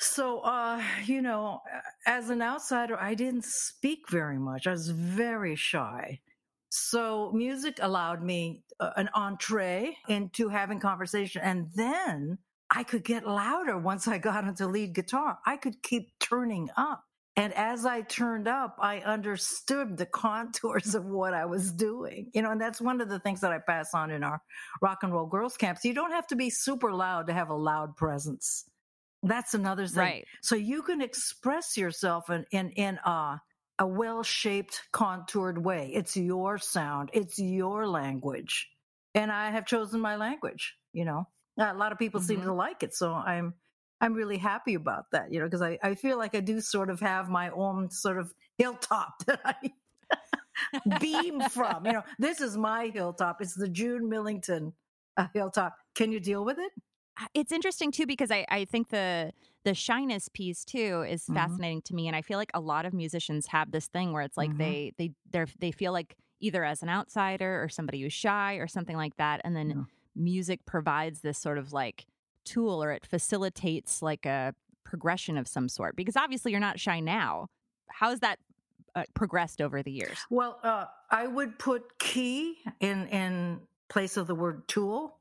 so 0.02 0.40
uh 0.40 0.82
you 1.04 1.22
know 1.22 1.60
as 2.06 2.30
an 2.30 2.42
outsider 2.42 2.98
i 3.00 3.14
didn't 3.14 3.44
speak 3.44 4.10
very 4.10 4.38
much 4.38 4.66
i 4.66 4.72
was 4.72 4.90
very 4.90 5.56
shy 5.56 6.20
So 6.70 7.32
music 7.32 7.78
allowed 7.82 8.22
me 8.24 8.64
uh, 8.80 8.92
an 8.96 9.10
entree 9.14 9.96
into 10.08 10.50
having 10.50 10.80
conversation. 10.80 11.42
And 11.42 11.68
then 11.76 12.38
I 12.70 12.84
could 12.84 13.04
get 13.04 13.26
louder 13.28 13.78
once 13.78 14.08
I 14.08 14.18
got 14.18 14.44
into 14.44 14.66
lead 14.68 14.94
guitar. 14.94 15.38
I 15.46 15.56
could 15.58 15.82
keep 15.84 16.18
turning 16.20 16.70
up. 16.76 17.04
And 17.36 17.54
as 17.54 17.86
I 17.86 18.02
turned 18.02 18.48
up, 18.48 18.76
I 18.80 19.00
understood 19.00 19.98
the 19.98 20.06
contours 20.24 20.94
of 20.96 21.06
what 21.06 21.34
I 21.34 21.46
was 21.46 21.72
doing. 21.72 22.30
You 22.34 22.42
know, 22.42 22.52
and 22.52 22.60
that's 22.60 22.80
one 22.82 23.00
of 23.02 23.10
the 23.10 23.20
things 23.20 23.42
that 23.42 23.52
I 23.52 23.60
pass 23.60 23.94
on 23.94 24.10
in 24.12 24.24
our 24.24 24.42
rock 24.82 25.00
and 25.04 25.14
roll 25.14 25.26
girls 25.26 25.56
camps. 25.58 25.84
You 25.86 25.94
don't 25.94 26.12
have 26.12 26.28
to 26.28 26.36
be 26.36 26.50
super 26.50 26.92
loud 26.92 27.28
to 27.28 27.34
have 27.34 27.50
a 27.50 27.56
loud 27.56 27.96
presence. 27.96 28.66
That's 29.22 29.54
another 29.54 29.86
thing. 29.86 29.98
Right. 29.98 30.26
So 30.42 30.56
you 30.56 30.82
can 30.82 31.00
express 31.00 31.76
yourself 31.76 32.30
in 32.30 32.44
in, 32.50 32.70
in 32.70 32.98
a, 33.04 33.40
a 33.78 33.86
well 33.86 34.22
shaped, 34.22 34.82
contoured 34.92 35.64
way. 35.64 35.90
It's 35.94 36.16
your 36.16 36.58
sound. 36.58 37.10
It's 37.12 37.38
your 37.38 37.86
language. 37.86 38.68
And 39.14 39.30
I 39.30 39.50
have 39.50 39.66
chosen 39.66 40.00
my 40.00 40.16
language, 40.16 40.74
you 40.92 41.04
know. 41.04 41.28
A 41.58 41.74
lot 41.74 41.92
of 41.92 41.98
people 41.98 42.20
seem 42.20 42.40
Mhm. 42.40 42.44
to 42.44 42.52
like 42.54 42.82
it. 42.82 42.94
So 42.94 43.12
I'm 43.12 43.54
I'm 44.00 44.14
really 44.14 44.38
happy 44.38 44.74
about 44.74 45.04
that, 45.12 45.32
you 45.32 45.38
know, 45.38 45.46
because 45.46 45.62
I, 45.62 45.78
I 45.82 45.94
feel 45.94 46.18
like 46.18 46.34
I 46.34 46.40
do 46.40 46.60
sort 46.60 46.90
of 46.90 46.98
have 47.00 47.28
my 47.28 47.50
own 47.50 47.90
sort 47.90 48.18
of 48.18 48.32
hilltop 48.58 49.24
that 49.26 49.40
I 49.44 49.54
beam 50.98 51.40
from. 51.50 51.86
You 51.86 51.92
know, 51.92 52.02
this 52.18 52.40
is 52.40 52.56
my 52.56 52.88
hilltop. 52.92 53.40
It's 53.40 53.54
the 53.54 53.68
June 53.68 54.08
Millington 54.08 54.72
uh, 55.16 55.28
hilltop. 55.32 55.76
Can 55.94 56.10
you 56.10 56.18
deal 56.20 56.44
with 56.44 56.58
it? 56.58 56.72
It's 57.34 57.52
interesting 57.52 57.90
too 57.92 58.06
because 58.06 58.30
I, 58.30 58.44
I 58.48 58.64
think 58.64 58.88
the 58.88 59.32
the 59.64 59.74
shyness 59.74 60.28
piece 60.28 60.64
too 60.64 61.04
is 61.08 61.24
Mhm. 61.26 61.34
fascinating 61.34 61.82
to 61.82 61.94
me 61.94 62.06
and 62.08 62.16
i 62.16 62.22
feel 62.22 62.38
like 62.38 62.50
a 62.54 62.60
lot 62.60 62.84
of 62.86 62.92
musicians 62.92 63.46
have 63.48 63.70
this 63.70 63.86
thing 63.86 64.12
where 64.12 64.22
it's 64.22 64.36
like 64.36 64.50
Mhm. 64.52 64.58
they 64.58 64.92
they 64.98 65.10
they 65.30 65.44
they 65.60 65.70
feel 65.72 65.92
like 65.92 66.16
either 66.40 66.64
as 66.64 66.82
an 66.82 66.88
outsider 66.88 67.62
or 67.62 67.68
somebody 67.68 68.00
who's 68.02 68.12
shy 68.12 68.54
or 68.54 68.66
something 68.66 68.96
like 68.96 69.16
that 69.18 69.40
and 69.44 69.54
then 69.54 69.70
Yeah. 69.70 69.82
music 70.16 70.64
provides 70.66 71.20
this 71.20 71.38
sort 71.38 71.58
of 71.58 71.72
like 71.72 72.06
tool 72.44 72.82
or 72.82 72.90
it 72.90 73.06
facilitates 73.06 74.02
like 74.02 74.26
a 74.26 74.54
progression 74.84 75.36
of 75.38 75.46
some 75.46 75.68
sort 75.68 75.94
because 75.96 76.16
obviously 76.16 76.50
you're 76.50 76.60
not 76.60 76.80
shy 76.80 76.98
now 77.00 77.46
how 77.88 78.10
has 78.10 78.20
that 78.20 78.38
uh, 78.94 79.04
progressed 79.14 79.60
over 79.62 79.82
the 79.82 79.92
years 79.92 80.18
Well, 80.28 80.58
uh, 80.62 80.86
I 81.10 81.26
would 81.26 81.58
put 81.58 81.98
key 81.98 82.58
in 82.80 83.06
in 83.08 83.60
place 83.88 84.16
of 84.16 84.26
the 84.26 84.34
word 84.34 84.66
tool. 84.68 85.18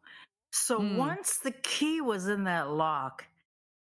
So 0.51 0.79
Mm. 0.79 0.95
once 0.97 1.39
the 1.39 1.51
key 1.51 2.01
was 2.01 2.27
in 2.27 2.43
that 2.45 2.69
lock, 2.71 3.27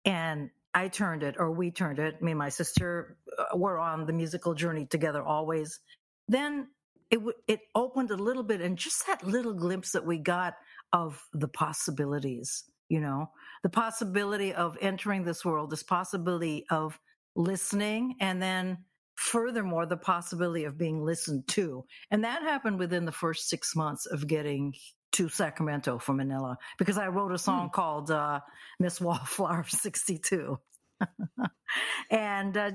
and 0.05 0.51
I 0.75 0.89
turned 0.89 1.23
it, 1.23 1.37
or 1.39 1.51
we 1.51 1.71
turned 1.71 1.99
it. 1.99 2.23
Me 2.23 2.33
and 2.33 2.39
my 2.39 2.49
sister 2.49 3.19
uh, 3.39 3.57
were 3.57 3.79
on 3.79 4.07
the 4.07 4.13
musical 4.13 4.55
journey 4.55 4.87
together 4.87 5.23
always. 5.23 5.81
Then 6.29 6.71
it 7.11 7.17
w- 7.17 7.37
it 7.49 7.63
opened 7.75 8.11
a 8.13 8.17
little 8.17 8.45
bit, 8.45 8.61
and 8.61 8.79
just 8.79 9.07
that 9.07 9.27
little 9.27 9.55
glimpse 9.55 9.93
that 9.93 10.07
we 10.07 10.19
got 10.19 10.55
of 10.93 11.29
the 11.33 11.49
possibilities. 11.49 12.65
You 12.89 13.01
know, 13.01 13.31
the 13.63 13.69
possibility 13.71 14.53
of 14.55 14.77
entering 14.81 15.25
this 15.25 15.45
world, 15.45 15.71
this 15.71 15.83
possibility 15.83 16.67
of 16.71 16.99
listening, 17.37 18.17
and 18.21 18.41
then 18.43 18.85
furthermore, 19.17 19.87
the 19.87 19.97
possibility 19.97 20.65
of 20.65 20.79
being 20.79 21.05
listened 21.05 21.47
to. 21.49 21.85
And 22.11 22.25
that 22.25 22.43
happened 22.43 22.79
within 22.79 23.05
the 23.05 23.13
first 23.13 23.49
six 23.49 23.77
months 23.77 24.07
of 24.07 24.27
getting 24.27 24.75
to 25.13 25.29
Sacramento 25.29 25.99
from 25.99 26.19
Manila 26.19 26.57
because 26.79 26.99
I 26.99 27.09
wrote 27.09 27.33
a 27.33 27.39
song 27.39 27.71
called 27.71 28.11
uh, 28.11 28.41
Miss 28.79 29.01
Wallflower 29.01 29.65
62. 29.69 30.59
and 32.11 32.57
uh, 32.57 32.71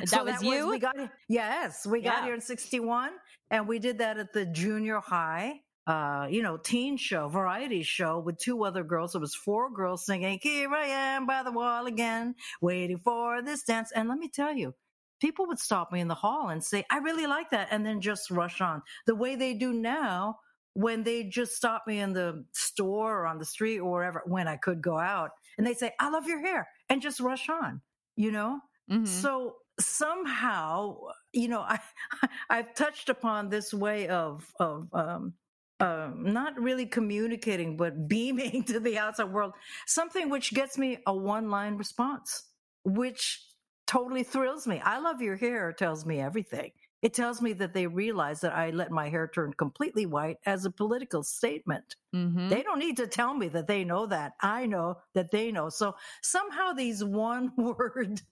that 0.00 0.08
so 0.08 0.24
was 0.24 0.42
you 0.42 0.70
we 0.70 0.78
got 0.78 0.96
yes, 1.28 1.86
we 1.86 2.00
got 2.00 2.24
here 2.24 2.34
in 2.34 2.40
61 2.40 3.10
and 3.50 3.68
we 3.68 3.78
did 3.78 3.98
that 3.98 4.18
at 4.18 4.32
the 4.32 4.46
junior 4.46 5.00
high 5.00 5.60
uh, 5.88 6.26
you 6.28 6.42
know, 6.42 6.58
teen 6.58 6.98
show, 6.98 7.28
variety 7.28 7.82
show 7.82 8.18
with 8.18 8.36
two 8.36 8.62
other 8.62 8.84
girls. 8.84 9.14
It 9.14 9.20
was 9.22 9.34
four 9.34 9.70
girls 9.72 10.04
singing, 10.04 10.38
Here 10.42 10.70
I 10.70 10.84
am 10.84 11.26
by 11.26 11.42
the 11.42 11.50
wall 11.50 11.86
again, 11.86 12.34
waiting 12.60 12.98
for 12.98 13.40
this 13.40 13.62
dance. 13.62 13.90
And 13.92 14.06
let 14.06 14.18
me 14.18 14.28
tell 14.28 14.54
you, 14.54 14.74
people 15.18 15.46
would 15.46 15.58
stop 15.58 15.90
me 15.90 16.00
in 16.00 16.08
the 16.08 16.14
hall 16.14 16.50
and 16.50 16.62
say, 16.62 16.84
I 16.90 16.98
really 16.98 17.26
like 17.26 17.48
that, 17.50 17.68
and 17.70 17.86
then 17.86 18.02
just 18.02 18.30
rush 18.30 18.60
on. 18.60 18.82
The 19.06 19.14
way 19.14 19.34
they 19.34 19.54
do 19.54 19.72
now, 19.72 20.36
when 20.74 21.02
they 21.04 21.24
just 21.24 21.56
stop 21.56 21.84
me 21.86 21.98
in 21.98 22.12
the 22.12 22.44
store 22.52 23.20
or 23.20 23.26
on 23.26 23.38
the 23.38 23.44
street 23.44 23.78
or 23.80 23.90
wherever, 23.90 24.22
when 24.26 24.48
I 24.48 24.56
could 24.56 24.80
go 24.82 24.98
out, 24.98 25.30
and 25.56 25.66
they 25.66 25.74
say, 25.74 25.92
I 25.98 26.10
love 26.10 26.26
your 26.26 26.40
hair, 26.40 26.68
and 26.88 27.02
just 27.02 27.20
rush 27.20 27.48
on, 27.48 27.82
you 28.16 28.30
know? 28.32 28.60
Mhm. 28.90 29.06
So 29.06 29.56
somehow, 29.80 30.98
you 31.32 31.48
know, 31.48 31.60
I 31.60 31.80
I've 32.50 32.74
touched 32.74 33.08
upon 33.08 33.48
this 33.48 33.72
way 33.74 34.08
of 34.08 34.52
of 34.60 34.88
um, 34.94 35.34
um, 35.80 36.32
not 36.32 36.58
really 36.60 36.86
communicating, 36.86 37.76
but 37.76 38.08
beaming 38.08 38.64
to 38.66 38.80
the 38.80 38.98
outside 38.98 39.32
world, 39.32 39.54
something 39.86 40.28
which 40.30 40.52
gets 40.52 40.76
me 40.78 40.98
a 41.06 41.14
one 41.16 41.50
line 41.50 41.76
response, 41.76 42.50
which 42.84 43.44
totally 43.86 44.22
thrills 44.24 44.66
me. 44.66 44.80
I 44.80 44.98
love 44.98 45.22
your 45.22 45.36
hair 45.36 45.72
tells 45.72 46.04
me 46.04 46.20
everything. 46.20 46.72
It 47.00 47.14
tells 47.14 47.40
me 47.40 47.52
that 47.54 47.74
they 47.74 47.86
realize 47.86 48.40
that 48.40 48.54
I 48.54 48.70
let 48.70 48.90
my 48.90 49.08
hair 49.08 49.28
turn 49.32 49.52
completely 49.52 50.04
white 50.06 50.38
as 50.46 50.64
a 50.64 50.70
political 50.70 51.22
statement. 51.22 51.96
Mhm. 52.14 52.48
They 52.48 52.62
don't 52.62 52.80
need 52.80 52.96
to 52.96 53.06
tell 53.06 53.34
me 53.34 53.48
that 53.48 53.68
they 53.68 53.84
know 53.84 54.06
that. 54.06 54.34
I 54.40 54.66
know 54.66 54.98
that 55.14 55.30
they 55.30 55.52
know. 55.52 55.68
So 55.68 55.94
somehow 56.22 56.72
these 56.72 57.04
one 57.04 57.52
word, 57.56 58.22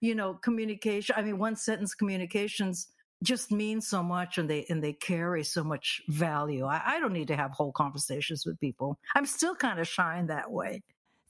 you 0.00 0.14
know, 0.14 0.34
communication, 0.34 1.14
I 1.16 1.22
mean, 1.22 1.38
one 1.38 1.56
sentence 1.56 1.94
communications 1.94 2.88
just 3.22 3.50
mean 3.50 3.80
so 3.80 4.02
much 4.02 4.36
and 4.38 4.50
they 4.50 4.66
and 4.68 4.82
they 4.82 4.92
carry 4.92 5.42
so 5.44 5.64
much 5.64 6.02
value. 6.08 6.64
I, 6.66 6.82
I 6.84 7.00
don't 7.00 7.12
need 7.12 7.28
to 7.28 7.36
have 7.36 7.52
whole 7.52 7.72
conversations 7.72 8.44
with 8.44 8.60
people. 8.60 8.98
I'm 9.14 9.26
still 9.26 9.54
kind 9.54 9.80
of 9.80 9.88
shy 9.88 10.18
in 10.18 10.26
that 10.26 10.50
way. 10.50 10.82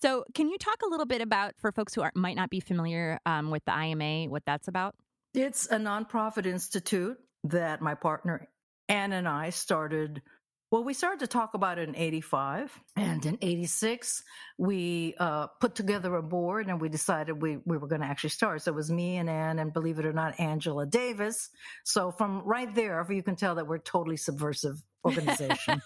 So, 0.02 0.24
can 0.34 0.48
you 0.48 0.58
talk 0.58 0.82
a 0.82 0.88
little 0.88 1.06
bit 1.06 1.22
about, 1.22 1.54
for 1.58 1.72
folks 1.72 1.94
who 1.94 2.02
are, 2.02 2.12
might 2.14 2.36
not 2.36 2.50
be 2.50 2.60
familiar 2.60 3.18
um, 3.24 3.50
with 3.50 3.64
the 3.64 3.72
IMA, 3.72 4.28
what 4.30 4.42
that's 4.44 4.68
about? 4.68 4.94
It's 5.36 5.66
a 5.66 5.76
nonprofit 5.76 6.46
institute 6.46 7.18
that 7.44 7.82
my 7.82 7.94
partner 7.94 8.48
Ann 8.88 9.12
and 9.12 9.28
I 9.28 9.50
started. 9.50 10.22
Well, 10.70 10.82
we 10.82 10.94
started 10.94 11.20
to 11.20 11.26
talk 11.26 11.52
about 11.52 11.78
it 11.78 11.90
in 11.90 11.94
85. 11.94 12.80
And 12.96 13.24
in 13.26 13.38
86, 13.42 14.22
we 14.56 15.14
uh, 15.18 15.48
put 15.60 15.74
together 15.74 16.16
a 16.16 16.22
board 16.22 16.68
and 16.68 16.80
we 16.80 16.88
decided 16.88 17.42
we, 17.42 17.58
we 17.66 17.76
were 17.76 17.86
going 17.86 18.00
to 18.00 18.06
actually 18.06 18.30
start. 18.30 18.62
So 18.62 18.72
it 18.72 18.76
was 18.76 18.90
me 18.90 19.18
and 19.18 19.28
Ann, 19.28 19.58
and 19.58 19.74
believe 19.74 19.98
it 19.98 20.06
or 20.06 20.12
not, 20.14 20.40
Angela 20.40 20.86
Davis. 20.86 21.50
So 21.84 22.10
from 22.10 22.40
right 22.40 22.74
there, 22.74 23.06
you 23.10 23.22
can 23.22 23.36
tell 23.36 23.56
that 23.56 23.66
we're 23.66 23.76
a 23.76 23.80
totally 23.80 24.16
subversive 24.16 24.82
organization. 25.04 25.82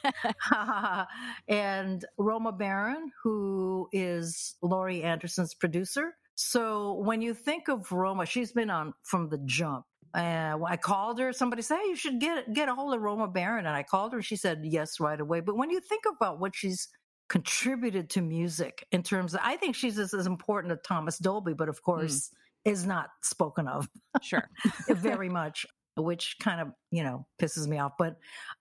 and 1.49 2.04
Roma 2.19 2.52
Baron, 2.52 3.11
who 3.25 3.88
is 3.92 4.54
Laurie 4.62 5.02
Anderson's 5.02 5.54
producer. 5.54 6.14
So 6.35 6.95
when 6.95 7.23
you 7.23 7.35
think 7.35 7.69
of 7.69 7.91
Roma, 7.93 8.27
she's 8.27 8.53
been 8.53 8.71
on 8.71 8.95
from 9.03 9.29
the 9.29 9.39
jump. 9.45 9.85
Uh, 10.15 10.59
I 10.67 10.77
called 10.77 11.21
her, 11.21 11.33
somebody 11.33 11.63
said, 11.63 11.79
hey, 11.83 11.89
you 11.89 11.97
should 11.97 12.19
get 12.19 12.53
get 12.53 12.69
a 12.69 12.75
hold 12.75 12.95
of 12.95 13.01
Roma 13.01 13.29
Baron," 13.29 13.67
And 13.67 13.77
I 13.77 13.85
called 13.85 14.13
her. 14.13 14.23
She 14.23 14.37
said 14.37 14.63
yes 14.65 14.99
right 14.99 15.21
away. 15.21 15.41
But 15.41 15.57
when 15.57 15.71
you 15.71 15.81
think 15.81 16.03
about 16.11 16.41
what 16.41 16.57
she's 16.57 16.89
contributed 17.29 18.11
to 18.11 18.21
music 18.21 18.85
in 18.91 19.05
terms 19.05 19.35
of, 19.35 19.41
I 19.45 19.57
think 19.57 19.77
she's 19.77 19.97
just 19.97 20.15
as 20.15 20.27
important 20.27 20.73
as 20.73 20.79
Thomas 20.85 21.19
Dolby, 21.19 21.55
but 21.55 21.69
of 21.69 21.83
course 21.83 22.31
is 22.65 22.85
not 22.87 23.11
spoken 23.23 23.69
of 23.69 23.89
Sure. 24.21 24.49
very 24.89 25.29
much, 25.29 25.65
which 25.97 26.37
kind 26.41 26.61
of, 26.61 26.69
you 26.91 27.03
know, 27.03 27.27
pisses 27.41 27.67
me 27.67 27.79
off. 27.79 27.93
But 27.99 28.17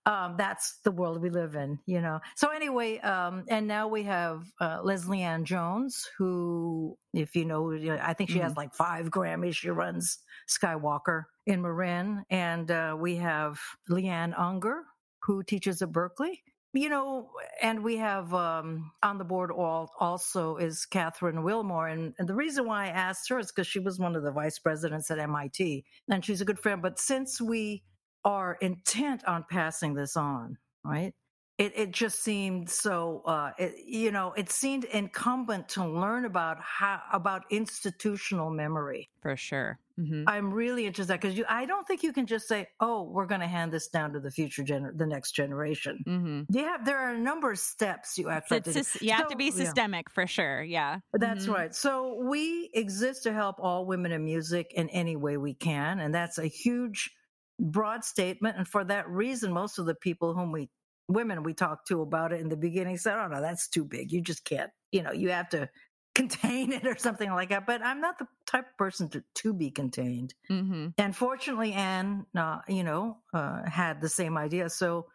um, 0.06 0.34
that's 0.36 0.78
the 0.84 0.90
world 0.90 1.22
we 1.22 1.30
live 1.30 1.54
in, 1.54 1.78
you 1.86 2.00
know. 2.00 2.20
So 2.36 2.50
anyway, 2.50 2.98
um, 2.98 3.44
and 3.48 3.66
now 3.66 3.88
we 3.88 4.02
have 4.04 4.44
uh, 4.60 4.80
Leslie 4.82 5.22
Ann 5.22 5.44
Jones, 5.44 6.08
who, 6.18 6.96
if 7.14 7.34
you 7.34 7.44
know, 7.44 7.72
I 8.02 8.12
think 8.14 8.30
she 8.30 8.38
has 8.38 8.56
like 8.56 8.74
five 8.74 9.10
Grammys. 9.10 9.56
She 9.56 9.70
runs 9.70 10.18
Skywalker 10.48 11.24
in 11.46 11.62
Marin. 11.62 12.24
And 12.30 12.70
uh, 12.70 12.96
we 12.98 13.16
have 13.16 13.58
Leanne 13.88 14.36
Ungar, 14.38 14.82
who 15.22 15.42
teaches 15.42 15.82
at 15.82 15.90
Berklee. 15.92 16.38
You 16.72 16.88
know, 16.88 17.30
and 17.60 17.82
we 17.82 17.96
have 17.96 18.32
um, 18.32 18.92
on 19.02 19.18
the 19.18 19.24
board 19.24 19.50
all, 19.50 19.90
also 19.98 20.56
is 20.56 20.86
Kathryn 20.88 21.42
Willmore. 21.42 21.92
And, 21.92 22.14
and 22.18 22.28
the 22.28 22.34
reason 22.34 22.64
why 22.64 22.86
I 22.86 22.88
asked 22.90 23.28
her 23.28 23.40
is 23.40 23.50
because 23.50 23.66
she 23.66 23.80
was 23.80 23.98
one 23.98 24.14
of 24.14 24.22
the 24.22 24.30
vice 24.30 24.60
presidents 24.60 25.10
at 25.10 25.18
MIT 25.18 25.84
and 26.08 26.24
she's 26.24 26.40
a 26.40 26.44
good 26.44 26.60
friend. 26.60 26.80
But 26.80 27.00
since 27.00 27.40
we 27.40 27.82
are 28.24 28.56
intent 28.60 29.24
on 29.24 29.44
passing 29.50 29.94
this 29.94 30.16
on, 30.16 30.58
right? 30.84 31.12
It, 31.58 31.72
it 31.76 31.90
just 31.90 32.22
seemed 32.22 32.70
so, 32.70 33.22
uh, 33.26 33.50
it, 33.58 33.74
you 33.84 34.12
know, 34.12 34.32
it 34.32 34.50
seemed 34.50 34.84
incumbent 34.84 35.68
to 35.70 35.84
learn 35.86 36.24
about 36.24 36.58
how, 36.60 37.02
about 37.12 37.42
institutional 37.50 38.48
memory. 38.48 39.10
For 39.20 39.36
sure. 39.36 39.78
Hmm 40.00 40.26
I'm 40.26 40.52
really 40.52 40.86
interested 40.86 41.14
because 41.14 41.36
you, 41.36 41.44
I 41.48 41.66
don't 41.66 41.86
think 41.86 42.02
you 42.02 42.12
can 42.12 42.26
just 42.26 42.46
say, 42.48 42.68
"Oh, 42.80 43.02
we're 43.04 43.26
going 43.26 43.40
to 43.40 43.46
hand 43.48 43.72
this 43.72 43.88
down 43.88 44.12
to 44.14 44.20
the 44.20 44.30
future 44.30 44.62
gener, 44.64 44.96
the 44.96 45.06
next 45.06 45.32
generation." 45.32 46.06
hmm 46.06 46.42
Yeah, 46.48 46.78
there 46.84 46.98
are 46.98 47.14
a 47.14 47.18
number 47.18 47.50
of 47.52 47.58
steps 47.58 48.18
you 48.18 48.28
have 48.28 48.46
to 48.48 48.62
sys- 48.62 49.00
you 49.00 49.10
have 49.12 49.26
to 49.28 49.36
be 49.36 49.50
yeah. 49.50 49.74
systemic 49.74 50.10
for 50.10 50.26
sure. 50.26 50.62
Yeah. 50.62 51.00
That's 51.12 51.48
Mhm. 51.48 51.48
right. 51.48 51.74
So 51.74 52.14
we 52.22 52.70
exist 52.72 53.24
to 53.24 53.32
help 53.32 53.56
all 53.58 53.84
women 53.84 54.12
in 54.12 54.24
music 54.24 54.72
in 54.74 54.88
any 54.90 55.16
way 55.16 55.36
we 55.36 55.54
can, 55.54 55.98
and 55.98 56.14
that's 56.14 56.38
a 56.38 56.46
huge 56.46 57.10
broad 57.58 58.04
statement. 58.04 58.56
And 58.56 58.66
for 58.68 58.84
that 58.84 59.08
reason, 59.08 59.52
most 59.52 59.78
of 59.78 59.86
the 59.86 59.94
people 59.96 60.34
whom 60.34 60.52
we, 60.52 60.70
women 61.08 61.42
we 61.42 61.52
talked 61.52 61.88
to 61.88 62.00
about 62.02 62.32
it 62.32 62.40
in 62.40 62.48
the 62.48 62.56
beginning 62.56 62.96
said, 62.96 63.18
oh, 63.18 63.26
no, 63.26 63.40
that's 63.40 63.68
too 63.68 63.84
big. 63.84 64.12
You 64.12 64.20
just 64.22 64.44
can't, 64.44 64.70
you 64.92 65.02
know, 65.02 65.10
you 65.12 65.30
have 65.30 65.48
to 65.50 65.68
contain 66.14 66.72
it 66.72 66.86
or 66.86 66.96
something 66.96 67.30
like 67.30 67.50
that. 67.50 67.66
But 67.66 67.82
I'm 67.82 68.00
not 68.00 68.18
the 68.18 68.26
type 68.46 68.66
of 68.68 68.76
person 68.76 69.08
to, 69.10 69.22
to 69.36 69.52
be 69.52 69.70
contained. 69.70 70.34
Mm-hmm. 70.50 70.88
And 70.98 71.14
fortunately, 71.14 71.72
Ann, 71.72 72.26
uh, 72.36 72.58
you 72.68 72.84
know, 72.84 73.18
uh, 73.32 73.62
had 73.68 74.00
the 74.00 74.08
same 74.08 74.36
idea. 74.36 74.68
So 74.70 75.06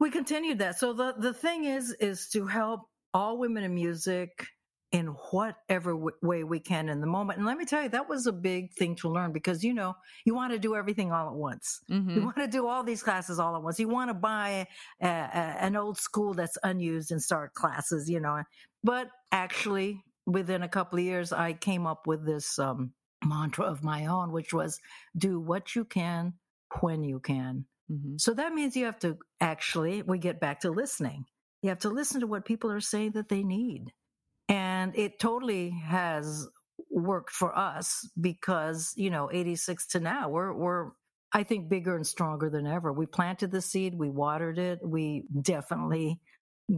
we 0.00 0.10
continued 0.10 0.58
that. 0.58 0.78
So 0.78 0.92
the, 0.92 1.14
the 1.18 1.32
thing 1.32 1.64
is, 1.64 1.92
is 2.00 2.28
to 2.30 2.46
help 2.46 2.82
all 3.14 3.38
women 3.38 3.64
in 3.64 3.74
music 3.74 4.46
in 4.90 5.08
whatever 5.30 5.92
w- 5.92 6.16
way 6.22 6.44
we 6.44 6.58
can 6.58 6.88
in 6.88 7.00
the 7.00 7.06
moment. 7.06 7.38
And 7.38 7.46
let 7.46 7.58
me 7.58 7.66
tell 7.66 7.82
you, 7.82 7.90
that 7.90 8.08
was 8.08 8.26
a 8.26 8.32
big 8.32 8.72
thing 8.72 8.96
to 8.96 9.08
learn 9.08 9.32
because, 9.32 9.62
you 9.62 9.74
know, 9.74 9.94
you 10.24 10.34
want 10.34 10.52
to 10.52 10.58
do 10.58 10.74
everything 10.74 11.12
all 11.12 11.28
at 11.28 11.34
once. 11.34 11.80
Mm-hmm. 11.90 12.10
You 12.10 12.22
want 12.22 12.38
to 12.38 12.48
do 12.48 12.66
all 12.66 12.82
these 12.82 13.02
classes 13.02 13.38
all 13.38 13.54
at 13.54 13.62
once. 13.62 13.78
You 13.78 13.88
want 13.88 14.08
to 14.08 14.14
buy 14.14 14.66
a, 15.02 15.06
a, 15.06 15.06
an 15.60 15.76
old 15.76 15.98
school 15.98 16.32
that's 16.32 16.56
unused 16.62 17.12
and 17.12 17.22
start 17.22 17.52
classes, 17.52 18.08
you 18.08 18.18
know. 18.18 18.42
But 18.82 19.10
actually, 19.30 20.02
within 20.28 20.62
a 20.62 20.68
couple 20.68 20.98
of 20.98 21.04
years, 21.04 21.32
I 21.32 21.54
came 21.54 21.86
up 21.86 22.06
with 22.06 22.24
this 22.26 22.58
um, 22.58 22.92
mantra 23.24 23.64
of 23.64 23.82
my 23.82 24.06
own, 24.06 24.30
which 24.30 24.52
was 24.52 24.78
do 25.16 25.40
what 25.40 25.74
you 25.74 25.84
can 25.84 26.34
when 26.80 27.02
you 27.02 27.18
can. 27.18 27.64
Mm-hmm. 27.90 28.16
So 28.18 28.34
that 28.34 28.52
means 28.52 28.76
you 28.76 28.84
have 28.84 28.98
to 29.00 29.16
actually, 29.40 30.02
we 30.02 30.18
get 30.18 30.40
back 30.40 30.60
to 30.60 30.70
listening. 30.70 31.24
You 31.62 31.70
have 31.70 31.80
to 31.80 31.88
listen 31.88 32.20
to 32.20 32.26
what 32.26 32.44
people 32.44 32.70
are 32.70 32.80
saying 32.80 33.12
that 33.12 33.28
they 33.28 33.42
need. 33.42 33.92
And 34.48 34.96
it 34.96 35.18
totally 35.18 35.70
has 35.70 36.46
worked 36.90 37.32
for 37.32 37.56
us 37.56 38.08
because, 38.20 38.92
you 38.96 39.10
know, 39.10 39.30
86 39.32 39.86
to 39.88 40.00
now, 40.00 40.28
we're, 40.28 40.52
we're, 40.52 40.90
I 41.32 41.42
think 41.42 41.68
bigger 41.68 41.96
and 41.96 42.06
stronger 42.06 42.48
than 42.48 42.66
ever. 42.66 42.92
We 42.92 43.06
planted 43.06 43.50
the 43.50 43.60
seed, 43.60 43.94
we 43.94 44.08
watered 44.08 44.58
it, 44.58 44.80
we 44.82 45.24
definitely 45.42 46.20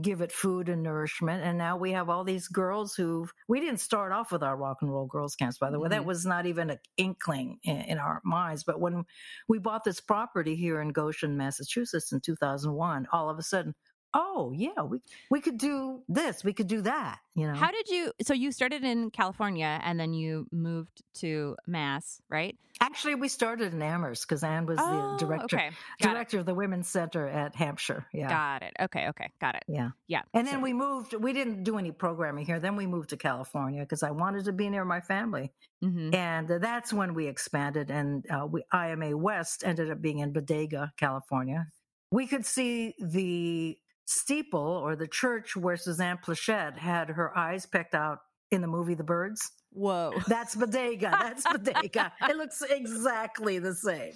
give 0.02 0.20
it 0.20 0.30
food 0.30 0.68
and 0.68 0.82
nourishment. 0.82 1.42
And 1.42 1.58
now 1.58 1.76
we 1.76 1.92
have 1.92 2.08
all 2.08 2.22
these 2.22 2.46
girls 2.48 2.94
who 2.94 3.28
we 3.48 3.60
didn't 3.60 3.80
start 3.80 4.12
off 4.12 4.30
with 4.30 4.42
our 4.42 4.56
rock 4.56 4.78
and 4.82 4.92
roll 4.92 5.06
girls 5.06 5.34
camps, 5.34 5.58
by 5.58 5.70
the 5.70 5.80
way. 5.80 5.88
That 5.88 6.02
Mhm. 6.02 6.04
was 6.04 6.24
not 6.24 6.46
even 6.46 6.70
an 6.70 6.78
inkling 6.96 7.58
in, 7.64 7.76
in 7.82 7.98
our 7.98 8.20
minds. 8.24 8.62
But 8.62 8.80
when 8.80 9.04
we 9.48 9.58
bought 9.58 9.84
this 9.84 10.00
property 10.00 10.54
here 10.54 10.80
in 10.80 10.90
Goshen, 10.90 11.36
Massachusetts 11.36 12.12
in 12.12 12.20
2001, 12.20 13.06
all 13.12 13.28
of 13.28 13.38
a 13.38 13.42
sudden, 13.42 13.74
oh 14.14 14.52
yeah, 14.54 14.82
we 14.82 15.00
we 15.30 15.40
could 15.40 15.58
do 15.58 16.02
this, 16.08 16.42
we 16.44 16.52
could 16.52 16.66
do 16.68 16.80
that, 16.82 17.18
you 17.34 17.46
know. 17.46 17.54
How 17.54 17.70
did 17.70 17.88
you? 17.88 18.12
So 18.22 18.34
you 18.34 18.52
started 18.52 18.84
in 18.84 19.10
California 19.10 19.80
and 19.84 19.98
then 19.98 20.12
you 20.12 20.46
moved 20.52 21.02
to 21.20 21.56
Mass, 21.66 22.20
right? 22.28 22.56
Actually, 22.82 23.14
we 23.14 23.28
started 23.28 23.74
in 23.74 23.82
Amherst 23.82 24.26
because 24.26 24.42
Ann 24.42 24.64
was 24.64 24.78
the 24.78 25.16
director 25.18 25.56
Oh, 25.56 25.58
Okay, 25.58 25.70
got 26.00 26.10
it. 26.10 26.14
director 26.14 26.38
of 26.38 26.46
the 26.46 26.54
Women's 26.54 26.88
Center 26.88 27.28
at 27.28 27.54
Hampshire. 27.54 28.06
Yeah. 28.14 28.28
Got 28.28 28.62
it. 28.62 28.72
Okay, 28.80 29.08
okay, 29.08 29.28
got 29.38 29.54
it. 29.54 29.64
Yeah. 29.68 29.90
Yeah. 30.08 30.22
And 30.32 30.46
then 30.46 30.54
So- 30.54 30.60
we 30.60 30.72
moved, 30.72 31.12
we 31.12 31.34
didn't 31.34 31.62
do 31.64 31.76
any 31.76 31.92
programming 31.92 32.46
here. 32.46 32.58
Then 32.58 32.76
we 32.76 32.86
moved 32.86 33.10
to 33.10 33.18
California 33.18 33.82
because 33.82 34.02
I 34.02 34.12
wanted 34.12 34.46
to 34.46 34.52
be 34.52 34.70
near 34.70 34.86
my 34.86 35.00
family. 35.00 35.52
Mhm. 35.84 36.14
And 36.14 36.48
that's 36.48 36.90
when 36.92 37.12
we 37.12 37.26
expanded, 37.26 37.90
and 37.90 38.24
uh, 38.30 38.46
we, 38.46 38.62
IMA 38.72 39.14
West 39.16 39.62
ended 39.64 39.90
up 39.90 40.00
being 40.00 40.20
in 40.20 40.32
Bodega, 40.32 40.92
California. 40.96 41.66
We 42.10 42.26
could 42.26 42.46
see 42.46 42.94
the 42.98 43.76
steeple 44.10 44.60
or 44.60 44.96
the 44.96 45.06
church 45.08 45.56
where 45.56 45.76
Suzanne 45.76 46.18
Pleshette 46.24 46.76
had 46.78 47.08
her 47.10 47.36
eyes 47.36 47.66
pecked 47.66 47.94
out 47.94 48.18
in 48.50 48.60
the 48.60 48.66
movie 48.66 48.94
The 48.94 49.04
Birds. 49.04 49.40
Whoa. 49.72 50.12
That's 50.26 50.56
Bodega. 50.56 51.10
That's 51.12 51.44
Bodega. 51.44 52.12
it 52.28 52.36
looks 52.36 52.60
exactly 52.68 53.60
the 53.60 53.74
same. 53.74 54.12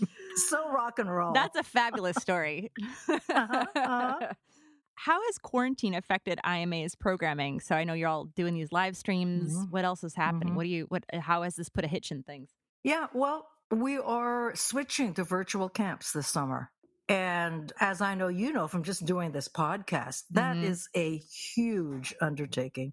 So 0.49 0.69
rock 0.73 0.99
and 0.99 1.09
roll. 1.09 1.33
That's 1.33 1.57
a 1.57 1.63
fabulous 1.63 2.17
story. 2.17 2.73
Uh-huh, 3.09 3.67
uh-huh. 3.77 4.29
How 4.97 5.21
has 5.25 5.39
quarantine 5.39 5.95
affected 5.95 6.39
IMA's 6.45 6.95
programming? 6.95 7.61
So 7.61 7.75
I 7.75 7.83
know 7.85 7.95
you're 7.95 8.09
all 8.09 8.25
doing 8.27 8.55
these 8.55 8.71
live 8.73 8.97
streams. 8.97 9.53
Mhm. 9.55 9.71
What 9.71 9.85
else 9.85 10.05
is 10.05 10.15
happening? 10.15 10.55
Mhm. 10.55 10.57
What 10.57 10.63
do 10.65 10.69
you 10.71 10.87
what 10.89 11.05
how 11.13 11.43
has 11.43 11.57
this 11.57 11.69
put 11.69 11.85
a 11.85 11.89
hitch 11.89 12.11
in 12.13 12.23
things? 12.23 12.51
Yeah, 12.85 13.07
well, 13.13 13.49
we 13.71 13.99
are 13.99 14.55
switching 14.55 15.13
to 15.15 15.25
virtual 15.25 15.69
camps 15.69 16.13
this 16.13 16.29
summer. 16.29 16.71
And 17.09 17.73
as 17.81 18.01
I 18.01 18.15
know 18.15 18.29
you 18.29 18.53
know 18.53 18.67
from 18.67 18.83
just 18.83 19.05
doing 19.05 19.33
this 19.33 19.49
podcast, 19.49 20.25
that 20.31 20.57
is 20.63 20.89
Mhm. 20.95 21.01
a 21.01 21.17
huge 21.19 22.15
undertaking. 22.21 22.93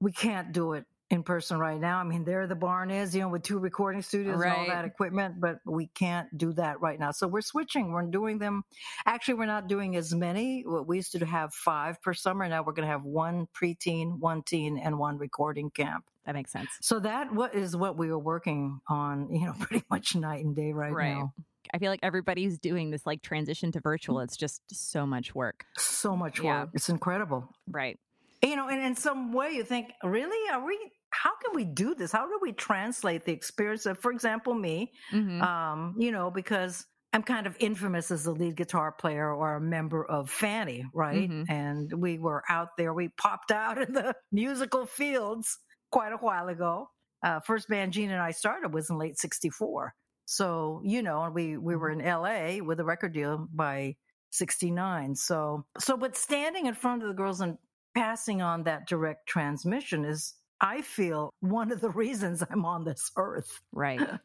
We 0.00 0.12
can't 0.12 0.52
do 0.52 0.72
it 0.72 0.86
in 1.10 1.22
person 1.24 1.58
right 1.58 1.80
now. 1.80 1.98
I 1.98 2.04
mean, 2.04 2.24
there 2.24 2.46
the 2.46 2.54
barn 2.56 2.90
is, 2.90 3.14
you 3.14 3.20
know, 3.20 3.28
with 3.28 3.42
two 3.42 3.58
recording 3.58 4.00
studios 4.02 4.44
and 4.44 4.52
all 4.52 4.58
Right. 4.60 4.68
that 4.68 4.84
equipment, 4.84 5.40
but 5.40 5.58
we 5.66 5.88
can't 5.88 6.36
do 6.38 6.52
that 6.54 6.80
right 6.80 6.98
now. 6.98 7.10
So 7.10 7.26
we're 7.28 7.40
switching. 7.40 7.92
We're 7.92 8.02
doing 8.06 8.38
them. 8.38 8.64
Actually, 9.06 9.34
we're 9.34 9.46
not 9.46 9.66
doing 9.66 9.96
as 9.96 10.14
many. 10.14 10.64
We 10.66 10.96
used 10.96 11.12
to 11.12 11.26
have 11.26 11.52
five 11.52 12.00
per 12.02 12.14
summer. 12.14 12.48
Now 12.48 12.62
we're 12.62 12.72
going 12.74 12.86
to 12.86 12.92
have 12.92 13.04
one 13.04 13.48
preteen, 13.48 14.18
one 14.20 14.42
teen, 14.44 14.78
and 14.78 14.98
one 14.98 15.18
recording 15.18 15.70
camp. 15.70 16.04
That 16.26 16.34
makes 16.34 16.52
sense. 16.52 16.70
So 16.80 17.00
that 17.00 17.32
what 17.34 17.54
is 17.54 17.76
what 17.76 17.96
we 17.98 18.08
are 18.10 18.18
working 18.18 18.80
on, 18.88 19.30
you 19.34 19.46
know, 19.46 19.54
pretty 19.60 19.84
much 19.90 20.14
night 20.14 20.44
and 20.44 20.54
day 20.54 20.72
right, 20.72 20.92
Right. 20.92 21.14
now. 21.14 21.34
I 21.72 21.78
feel 21.78 21.90
like 21.90 22.00
everybody's 22.02 22.58
doing 22.58 22.90
this 22.90 23.06
like 23.06 23.22
transition 23.22 23.72
to 23.72 23.80
virtual. 23.80 24.20
It's 24.20 24.36
just 24.36 24.62
so 24.72 25.06
much 25.06 25.34
work. 25.34 25.64
So 25.78 26.16
much 26.16 26.38
work. 26.40 26.44
Yeah. 26.44 26.66
It's 26.74 26.88
incredible. 26.88 27.48
Right. 27.68 27.98
You 28.42 28.56
know, 28.56 28.68
and 28.68 28.80
in 28.82 28.96
some 28.96 29.32
way 29.32 29.50
you 29.50 29.64
think, 29.64 29.92
really? 30.02 30.50
Are 30.50 30.64
we 30.64 30.78
how 31.12 31.30
can 31.44 31.54
we 31.56 31.64
do 31.64 31.94
this? 31.96 32.12
How 32.12 32.26
do 32.26 32.38
we 32.40 32.52
translate 32.52 33.24
the 33.24 33.32
experience 33.32 33.84
of, 33.84 33.98
for 33.98 34.12
example, 34.12 34.54
me, 34.54 34.92
Mhm. 35.12 35.42
um, 35.42 35.96
you 35.98 36.12
know, 36.12 36.30
because 36.30 36.86
I'm 37.12 37.24
kind 37.24 37.48
of 37.48 37.56
infamous 37.58 38.12
as 38.12 38.26
a 38.26 38.32
lead 38.32 38.56
guitar 38.56 38.92
player 38.92 39.34
or 39.34 39.56
a 39.56 39.60
member 39.60 40.04
of 40.04 40.30
Fanny, 40.30 40.84
right? 40.94 41.28
Mhm. 41.28 41.50
And 41.50 41.92
we 42.00 42.18
were 42.20 42.44
out 42.48 42.76
there, 42.78 42.94
we 42.94 43.08
popped 43.08 43.50
out 43.50 43.78
in 43.78 43.92
the 43.92 44.14
musical 44.32 44.86
fields 44.86 45.58
quite 45.90 46.12
a 46.12 46.16
while 46.18 46.48
ago. 46.48 46.88
Uh, 47.24 47.40
first 47.40 47.68
band 47.68 47.92
Jean 47.92 48.10
and 48.12 48.22
I 48.22 48.30
started 48.30 48.72
was 48.72 48.88
in 48.88 48.96
late 48.96 49.18
64. 49.18 49.92
So, 50.30 50.80
you 50.84 51.02
know, 51.02 51.24
and 51.24 51.34
we, 51.34 51.56
we 51.56 51.74
were 51.74 51.90
in 51.90 51.98
LA 51.98 52.64
with 52.64 52.78
a 52.78 52.84
record 52.84 53.12
deal 53.12 53.48
by 53.52 53.96
69. 54.30 55.16
So, 55.16 55.64
so, 55.76 55.96
but 55.96 56.16
standing 56.16 56.66
in 56.66 56.74
front 56.74 57.02
of 57.02 57.08
the 57.08 57.14
girls 57.14 57.40
and 57.40 57.58
passing 57.96 58.40
on 58.40 58.62
that 58.62 58.86
direct 58.86 59.26
transmission 59.26 60.04
is, 60.04 60.34
I 60.60 60.82
feel, 60.82 61.34
one 61.40 61.72
of 61.72 61.80
the 61.80 61.90
reasons 61.90 62.44
I'm 62.48 62.64
on 62.64 62.84
this 62.84 63.10
earth. 63.16 63.60
right. 63.72 64.00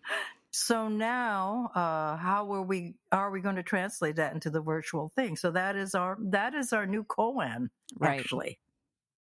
So 0.57 0.87
now, 0.87 1.69
uh, 1.75 2.15
how 2.15 2.49
are 2.53 2.61
we 2.61 2.95
are 3.11 3.29
we 3.29 3.41
going 3.41 3.57
to 3.57 3.63
translate 3.63 4.15
that 4.15 4.33
into 4.33 4.49
the 4.49 4.61
virtual 4.61 5.11
thing? 5.13 5.35
So 5.35 5.51
that 5.51 5.75
is 5.75 5.93
our 5.95 6.17
that 6.29 6.53
is 6.55 6.71
our 6.71 6.85
new 6.85 7.03
koan, 7.03 7.67
Right. 7.99 8.21
actually. 8.21 8.57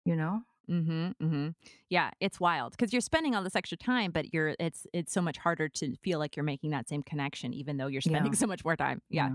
You 0.05 0.17
know, 0.17 0.43
Mm-hmm. 0.71 1.07
Mm-hmm. 1.25 1.49
Yeah, 1.91 2.11
it's 2.21 2.41
wild 2.41 2.73
because 2.73 2.93
you're 2.93 3.01
spending 3.03 3.35
all 3.35 3.43
this 3.43 3.57
extra 3.57 3.77
time, 3.79 4.11
but 4.11 4.33
you're 4.33 4.55
it's 4.59 4.87
it's 4.93 5.13
so 5.13 5.21
much 5.23 5.39
harder 5.39 5.69
to 5.69 5.97
feel 6.03 6.19
like 6.19 6.37
you're 6.37 6.45
making 6.45 6.71
that 6.71 6.89
same 6.89 7.03
connection, 7.03 7.53
even 7.55 7.77
though 7.77 7.87
you're 7.89 8.01
spending 8.01 8.33
Yeah. 8.33 8.39
so 8.39 8.47
much 8.47 8.65
more 8.65 8.77
time. 8.77 9.01
Yeah. 9.11 9.31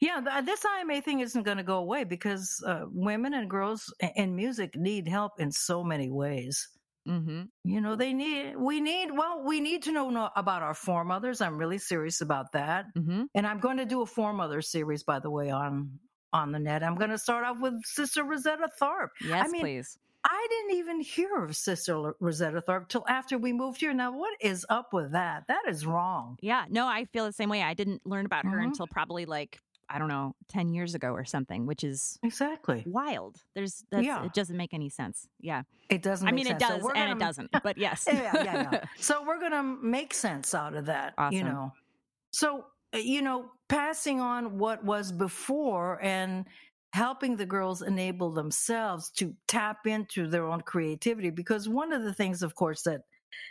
yeah. 0.00 0.20
th- 0.20 0.44
this 0.44 0.64
IMA 0.80 1.00
thing 1.02 1.20
isn't 1.20 1.42
going 1.42 1.56
to 1.58 1.62
go 1.62 1.78
away 1.78 2.04
because 2.04 2.62
uh, 2.66 2.84
women 2.92 3.34
and 3.34 3.48
girls 3.50 3.92
i- 4.02 4.12
in 4.16 4.34
music 4.36 4.76
need 4.76 5.08
help 5.08 5.32
in 5.40 5.50
so 5.52 5.82
many 5.84 6.10
ways. 6.10 6.68
Mm-hmm. 7.08 7.42
You 7.64 7.80
know, 7.80 7.96
they 7.96 8.12
need 8.12 8.56
we 8.56 8.80
need 8.80 9.10
well, 9.10 9.42
we 9.44 9.58
need 9.60 9.82
to 9.84 9.92
know, 9.92 10.30
about 10.36 10.62
our 10.62 10.74
foremothers. 10.74 11.40
I'm 11.40 11.58
really 11.58 11.78
serious 11.78 12.20
about 12.20 12.52
that, 12.52 12.86
Mm-hmm. 12.96 13.24
and 13.34 13.46
I'm 13.46 13.58
going 13.58 13.78
to 13.78 13.84
do 13.84 14.02
a 14.02 14.06
foremother 14.06 14.62
series, 14.62 15.02
by 15.02 15.18
the 15.18 15.28
way, 15.30 15.50
on 15.50 15.98
on 16.32 16.52
the 16.52 16.60
net. 16.60 16.84
I'm 16.84 16.94
going 16.94 17.10
to 17.10 17.18
start 17.18 17.44
off 17.44 17.56
with 17.60 17.74
Sister 17.84 18.22
Rosetta 18.22 18.68
Tharpe. 18.80 19.08
Yes, 19.20 19.50
mean, 19.50 19.60
please. 19.62 19.98
I 20.24 20.46
didn't 20.50 20.78
even 20.78 21.00
hear 21.00 21.44
of 21.44 21.56
Sister 21.56 22.14
Rosetta 22.20 22.60
Tharpe 22.62 22.88
till 22.88 23.04
after 23.08 23.38
we 23.38 23.52
moved 23.52 23.80
here. 23.80 23.92
Now, 23.92 24.16
what 24.16 24.36
is 24.40 24.64
up 24.68 24.92
with 24.92 25.12
that? 25.12 25.44
That 25.48 25.62
is 25.68 25.84
wrong. 25.84 26.38
Yeah. 26.40 26.64
No, 26.70 26.86
I 26.86 27.06
feel 27.06 27.24
the 27.24 27.32
same 27.32 27.48
way. 27.48 27.62
I 27.62 27.74
didn't 27.74 28.06
learn 28.06 28.24
about 28.26 28.44
her 28.46 28.58
Mhm. 28.58 28.64
until 28.66 28.86
probably 28.86 29.26
like 29.26 29.58
I 29.88 29.98
don't 29.98 30.08
know, 30.08 30.34
ten 30.48 30.72
years 30.72 30.94
ago 30.94 31.08
or 31.12 31.24
something, 31.26 31.66
which 31.66 31.84
is 31.84 32.18
Exactly. 32.22 32.82
wild. 32.86 33.42
There's 33.54 33.84
that's, 33.90 34.06
Yeah. 34.06 34.24
it 34.24 34.32
doesn't 34.32 34.56
make 34.56 34.72
any 34.72 34.88
sense. 34.88 35.28
Yeah. 35.38 35.64
It 35.90 36.00
doesn't. 36.00 36.26
I 36.26 36.30
make 36.30 36.44
mean, 36.46 36.54
it 36.56 36.60
sense. 36.60 36.72
Does 36.76 36.82
we're 36.82 36.94
and 36.94 37.10
it 37.10 37.14
gonna- 37.14 37.20
doesn't, 37.20 37.50
but 37.62 37.76
yes. 37.76 38.06
yeah, 38.10 38.32
yeah, 38.34 38.70
yeah. 38.72 38.84
So 38.96 39.22
we're 39.22 39.38
going 39.38 39.50
to 39.52 39.62
make 39.62 40.14
sense 40.14 40.54
out 40.54 40.72
of 40.74 40.86
that. 40.86 41.12
You 41.30 41.44
know. 41.44 41.74
So 42.32 42.64
uh, 42.94 42.98
you 42.98 43.20
know, 43.20 43.50
passing 43.68 44.18
on 44.20 44.56
what 44.58 44.82
was 44.82 45.12
before 45.12 45.98
and 46.02 46.46
helping 46.92 47.36
the 47.36 47.46
girls 47.46 47.82
enable 47.82 48.30
themselves 48.30 49.10
to 49.10 49.34
tap 49.48 49.86
into 49.86 50.26
their 50.26 50.46
own 50.46 50.60
creativity 50.60 51.30
because 51.30 51.68
one 51.68 51.92
of 51.92 52.02
the 52.02 52.12
things 52.12 52.42
of 52.42 52.54
course 52.54 52.82
that 52.82 53.02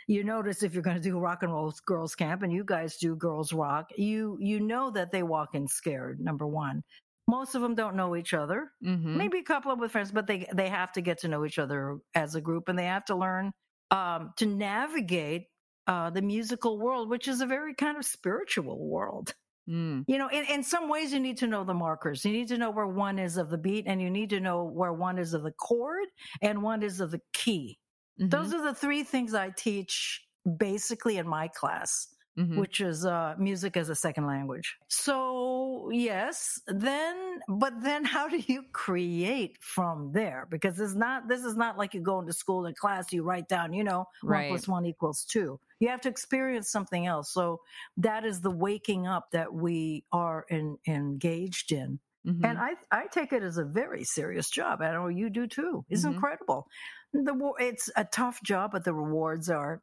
you 0.06 0.22
notice 0.22 0.62
if 0.62 0.74
you're 0.74 0.82
going 0.82 0.96
to 0.96 1.02
do 1.02 1.18
rock 1.18 1.42
and 1.42 1.52
roll 1.52 1.72
girls 1.86 2.14
camp 2.14 2.42
and 2.42 2.52
you 2.52 2.64
guys 2.64 2.96
do 2.96 3.16
girls 3.16 3.52
rock 3.52 3.90
you 3.96 4.36
you 4.40 4.60
know 4.60 4.90
that 4.90 5.10
they 5.10 5.22
walk 5.22 5.54
in 5.54 5.66
scared 5.66 6.20
number 6.20 6.46
1 6.46 6.82
most 7.28 7.54
of 7.54 7.62
them 7.62 7.74
don't 7.74 7.94
know 7.94 8.16
each 8.16 8.34
other. 8.34 8.72
Mm-hmm. 8.84 9.16
maybe 9.16 9.38
a 9.38 9.44
couple 9.44 9.72
of 9.72 9.78
with 9.78 9.92
friends 9.92 10.12
but 10.12 10.26
they 10.26 10.46
they 10.54 10.68
have 10.68 10.92
to 10.92 11.00
get 11.00 11.18
to 11.20 11.28
know 11.28 11.44
each 11.44 11.58
other 11.58 11.98
as 12.14 12.34
a 12.34 12.40
group 12.40 12.68
and 12.68 12.78
they 12.78 12.86
have 12.86 13.04
to 13.06 13.16
learn 13.16 13.52
um, 13.90 14.32
to 14.36 14.46
navigate 14.46 15.46
uh, 15.86 16.10
the 16.10 16.22
musical 16.22 16.78
world 16.78 17.08
which 17.08 17.26
is 17.26 17.40
a 17.40 17.46
very 17.46 17.74
kind 17.74 17.96
of 17.96 18.04
spiritual 18.04 18.88
world 18.88 19.34
Mm. 19.68 20.04
You 20.08 20.18
know, 20.18 20.28
in, 20.28 20.44
in 20.46 20.62
some 20.62 20.88
ways, 20.88 21.12
you 21.12 21.20
need 21.20 21.38
to 21.38 21.46
know 21.46 21.64
the 21.64 21.74
markers. 21.74 22.24
You 22.24 22.32
need 22.32 22.48
to 22.48 22.58
know 22.58 22.70
where 22.70 22.86
one 22.86 23.18
is 23.18 23.36
of 23.36 23.50
the 23.50 23.58
beat, 23.58 23.86
and 23.86 24.02
you 24.02 24.10
need 24.10 24.30
to 24.30 24.40
know 24.40 24.64
where 24.64 24.92
one 24.92 25.18
is 25.18 25.34
of 25.34 25.42
the 25.42 25.52
chord 25.52 26.06
and 26.40 26.62
one 26.62 26.82
is 26.82 27.00
of 27.00 27.10
the 27.10 27.20
key. 27.32 27.78
Mhm. 28.20 28.30
Those 28.30 28.52
are 28.52 28.62
the 28.62 28.74
three 28.74 29.04
things 29.04 29.34
I 29.34 29.50
teach 29.50 30.20
basically 30.58 31.18
in 31.18 31.28
my 31.28 31.48
class, 31.48 32.08
Mhm. 32.38 32.56
which 32.58 32.80
is 32.80 33.04
uh, 33.04 33.34
music 33.38 33.76
as 33.76 33.88
a 33.90 33.94
second 33.94 34.26
language. 34.26 34.76
So, 34.88 35.90
yes, 35.90 36.60
then, 36.66 37.40
but 37.48 37.82
then 37.82 38.04
how 38.04 38.28
do 38.28 38.38
you 38.38 38.62
create 38.72 39.58
from 39.60 40.12
there? 40.12 40.46
Because 40.50 40.80
it's 40.80 40.94
not, 40.94 41.28
this 41.28 41.44
is 41.44 41.56
not 41.56 41.76
like 41.76 41.92
you 41.94 42.00
go 42.00 42.20
into 42.20 42.32
school 42.32 42.64
and 42.66 42.76
class, 42.76 43.12
you 43.12 43.22
write 43.22 43.48
down, 43.48 43.72
you 43.72 43.84
know, 43.84 44.06
Right. 44.22 44.48
one 44.48 44.58
plus 44.58 44.68
one 44.68 44.86
equals 44.86 45.24
two. 45.24 45.60
You 45.80 45.88
have 45.88 46.00
to 46.02 46.08
experience 46.08 46.70
something 46.70 47.06
else. 47.06 47.32
So 47.32 47.60
that 47.98 48.24
is 48.24 48.40
the 48.40 48.50
waking 48.50 49.06
up 49.06 49.30
that 49.32 49.52
we 49.52 50.04
are 50.12 50.46
in, 50.48 50.78
engaged 50.86 51.72
in. 51.72 52.00
Mhm. 52.26 52.44
And 52.44 52.58
I, 52.58 52.76
I 52.90 53.08
take 53.08 53.32
it 53.32 53.42
as 53.42 53.58
a 53.58 53.64
very 53.64 54.04
serious 54.04 54.48
job. 54.48 54.80
I 54.80 54.92
know 54.92 55.08
you 55.08 55.28
do 55.28 55.46
too. 55.46 55.84
It's 55.90 56.04
Mhm. 56.04 56.14
incredible. 56.14 56.68
The 57.12 57.34
it's 57.58 57.90
a 57.96 58.04
tough 58.04 58.42
job, 58.42 58.70
but 58.72 58.84
the 58.84 58.94
rewards 58.94 59.50
are, 59.50 59.82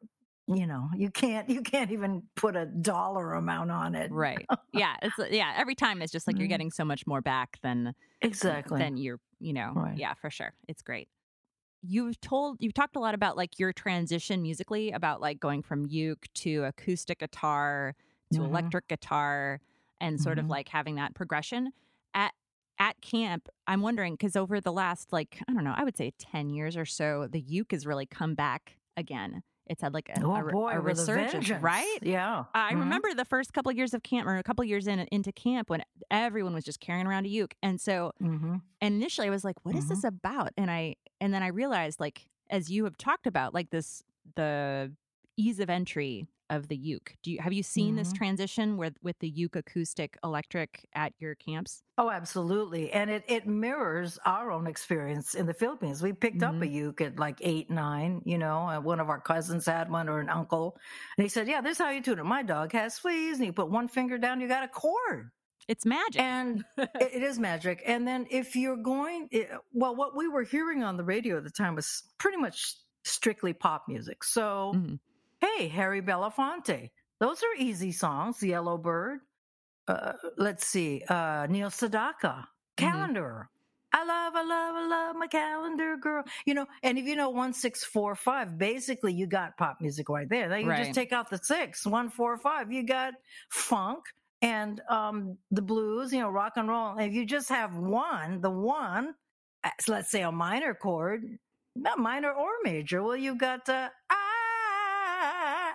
you 0.52 0.66
know, 0.66 0.88
you 0.96 1.10
can't 1.10 1.48
you 1.48 1.62
can't 1.62 1.90
even 1.92 2.22
put 2.36 2.56
a 2.56 2.66
dollar 2.66 3.34
amount 3.34 3.70
on 3.70 3.94
it. 3.94 4.10
right. 4.10 4.46
Yeah. 4.72 4.96
It's 5.02 5.16
yeah. 5.32 5.54
Every 5.56 5.74
time 5.74 6.02
it's 6.02 6.12
just 6.12 6.26
like 6.26 6.38
you're 6.38 6.46
Mhm. 6.46 6.48
getting 6.48 6.70
so 6.70 6.84
much 6.84 7.06
more 7.06 7.20
back 7.20 7.58
than 7.62 7.94
Exactly. 8.22 8.78
than 8.78 8.96
you're 8.96 9.20
you 9.40 9.52
know. 9.52 9.72
Right. 9.74 9.96
Yeah, 9.96 10.14
for 10.14 10.30
sure. 10.30 10.54
It's 10.68 10.82
great. 10.82 11.08
You've 11.82 12.20
told 12.20 12.58
you've 12.60 12.74
talked 12.74 12.96
a 12.96 13.00
lot 13.00 13.14
about 13.14 13.36
like 13.36 13.58
your 13.58 13.72
transition 13.72 14.42
musically 14.42 14.90
about 14.92 15.20
like 15.20 15.40
going 15.40 15.62
from 15.62 15.86
uke 15.86 16.26
to 16.34 16.64
acoustic 16.64 17.20
guitar 17.20 17.94
to 18.34 18.40
Mhm. 18.40 18.44
electric 18.44 18.88
guitar 18.88 19.60
and 20.00 20.20
sort 20.20 20.38
of 20.38 20.46
Mhm. 20.46 20.50
like 20.50 20.68
having 20.68 20.96
that 20.96 21.14
progression 21.14 21.72
at 22.14 22.34
at 22.78 23.00
camp 23.02 23.48
i'm 23.66 23.82
wondering 23.82 24.14
because 24.14 24.36
over 24.36 24.60
the 24.60 24.72
last 24.72 25.12
like 25.12 25.42
i 25.48 25.52
don't 25.52 25.64
know 25.64 25.74
i 25.76 25.84
would 25.84 25.96
say 25.96 26.12
10 26.18 26.50
years 26.50 26.76
or 26.76 26.86
so 26.86 27.26
the 27.28 27.40
uke 27.40 27.72
has 27.72 27.86
really 27.86 28.06
come 28.06 28.34
back 28.34 28.78
again 28.96 29.42
it's 29.70 29.80
had 29.82 29.94
like 29.94 30.08
a, 30.10 30.20
oh 30.22 30.34
a, 30.34 30.44
boy, 30.44 30.70
a 30.72 30.80
resurgence 30.80 31.48
right 31.50 31.98
Yeah. 32.02 32.44
I 32.54 32.72
Mhm. 32.74 32.80
remember 32.80 33.14
the 33.14 33.24
first 33.24 33.52
couple 33.54 33.70
of 33.70 33.76
years 33.78 33.94
of 33.94 34.02
camp, 34.02 34.26
or 34.28 34.36
a 34.36 34.42
couple 34.42 34.62
of 34.62 34.68
years 34.68 34.86
in 34.86 34.98
into 35.12 35.32
camp, 35.32 35.70
when 35.70 35.82
everyone 36.10 36.52
was 36.54 36.64
just 36.64 36.80
carrying 36.80 37.06
around 37.06 37.24
a 37.26 37.28
uke, 37.28 37.54
and 37.62 37.80
so 37.80 38.12
Mhm. 38.20 38.60
and 38.82 38.94
initially 38.94 39.28
I 39.28 39.30
was 39.30 39.44
like, 39.44 39.56
"What 39.64 39.76
is 39.76 39.84
Mm-hmm. 39.84 39.88
this 39.88 40.04
about?" 40.04 40.50
And 40.58 40.70
I 40.70 40.96
and 41.20 41.32
then 41.32 41.42
I 41.42 41.48
realized, 41.48 42.00
like, 42.00 42.28
as 42.50 42.70
you 42.70 42.84
have 42.84 42.96
talked 42.98 43.26
about, 43.26 43.54
like 43.54 43.70
this 43.70 44.02
the 44.36 44.92
ease 45.40 45.60
of 45.60 45.70
entry 45.70 46.26
of 46.50 46.68
the 46.68 46.76
uke. 46.76 47.16
Do 47.22 47.30
you 47.30 47.40
have 47.40 47.52
you 47.52 47.62
seen 47.62 47.96
this 47.96 48.12
Mhm. 48.12 48.12
transition 48.12 48.76
with 48.76 48.96
with 49.02 49.18
the 49.20 49.28
uke 49.30 49.56
acoustic 49.56 50.18
electric 50.24 50.88
at 50.94 51.14
your 51.18 51.34
camps? 51.34 51.82
Oh, 51.98 52.08
absolutely. 52.10 52.90
And 52.92 53.10
it, 53.10 53.24
it 53.28 53.46
mirrors 53.46 54.18
our 54.24 54.50
own 54.50 54.66
experience 54.66 55.34
in 55.34 55.44
the 55.44 55.52
Philippines. 55.52 56.02
We 56.02 56.14
picked 56.14 56.42
up 56.42 56.62
a 56.62 56.66
Mhm. 56.66 56.68
uke 56.68 57.02
at 57.02 57.18
like 57.18 57.38
eight, 57.42 57.68
nine, 57.68 58.22
you 58.24 58.38
know, 58.38 58.80
one 58.80 59.00
of 59.00 59.10
our 59.10 59.20
cousins 59.20 59.66
had 59.66 59.90
one 59.90 60.08
or 60.08 60.18
an 60.18 60.30
uncle. 60.30 60.78
And 61.18 61.22
he 61.24 61.28
said, 61.28 61.46
Yeah, 61.46 61.60
this 61.60 61.72
is 61.72 61.78
how 61.78 61.90
you 61.90 62.00
tune 62.00 62.18
it. 62.18 62.24
My 62.24 62.42
dog 62.42 62.72
has 62.72 62.98
fleas. 62.98 63.36
And 63.36 63.44
you 63.46 63.52
put 63.52 63.68
one 63.70 63.86
finger 63.86 64.16
down, 64.16 64.40
you 64.40 64.48
got 64.48 64.64
a 64.64 64.68
chord. 64.68 65.30
It's 65.68 65.84
magic. 65.84 66.22
And 66.22 66.64
it, 66.78 67.22
is 67.22 67.38
magic. 67.38 67.82
And 67.86 68.08
then 68.08 68.26
if 68.30 68.56
you're 68.56 68.76
going, 68.76 69.28
it, 69.30 69.50
well, 69.72 69.94
what 69.94 70.16
we 70.16 70.28
were 70.28 70.42
hearing 70.42 70.82
on 70.82 70.96
the 70.96 71.04
radio 71.04 71.36
at 71.38 71.44
the 71.44 71.50
time 71.50 71.74
was 71.74 72.02
pretty 72.18 72.38
much 72.38 72.76
strictly 73.04 73.52
pop 73.52 73.84
music. 73.88 74.24
So, 74.24 74.72
Mhm. 74.74 75.00
Hey, 75.40 75.68
Harry 75.68 76.02
Belafonte, 76.02 76.90
those 77.20 77.42
are 77.42 77.54
easy 77.58 77.92
songs. 77.92 78.42
Yellow 78.42 78.78
Bird. 78.78 79.20
Uh, 79.88 80.12
let's 80.38 80.66
see, 80.66 81.02
uh, 81.08 81.46
Neil 81.50 81.68
Sedaka, 81.70 82.44
Calendar. 82.76 83.48
I 83.92 84.04
love, 84.04 84.36
I 84.36 84.42
love, 84.44 84.74
I 84.76 84.86
love 84.86 85.16
my 85.16 85.26
calendar 85.26 85.96
girl. 85.96 86.22
You 86.46 86.54
know, 86.54 86.66
and 86.84 86.96
if 86.98 87.06
you 87.06 87.16
know 87.16 87.30
one, 87.30 87.52
six, 87.52 87.82
four, 87.84 88.14
five, 88.14 88.56
basically 88.56 89.12
you 89.12 89.26
got 89.26 89.56
pop 89.56 89.78
music 89.80 90.08
right 90.08 90.28
there. 90.28 90.48
Then 90.48 90.64
you 90.64 90.66
Right. 90.68 90.76
just 90.76 90.94
take 90.94 91.12
out 91.12 91.28
the 91.28 91.38
six, 91.42 91.84
one, 91.86 92.08
four, 92.08 92.38
five. 92.38 92.70
You 92.70 92.84
got 92.84 93.14
funk 93.50 94.04
and 94.42 94.80
um 94.88 95.36
the 95.50 95.62
blues, 95.62 96.12
you 96.12 96.20
know, 96.20 96.30
rock 96.30 96.52
and 96.56 96.68
roll. 96.68 96.98
If 96.98 97.12
you 97.12 97.26
just 97.26 97.48
have 97.48 97.76
one, 97.76 98.40
the 98.40 98.50
one, 98.50 99.14
let's 99.88 100.10
say 100.10 100.22
a 100.22 100.32
minor 100.32 100.74
chord, 100.74 101.24
not 101.74 101.98
minor 101.98 102.32
or 102.32 102.50
major. 102.62 103.02
Well, 103.02 103.16
you've 103.16 103.38
got 103.38 103.68
uh, 103.68 103.90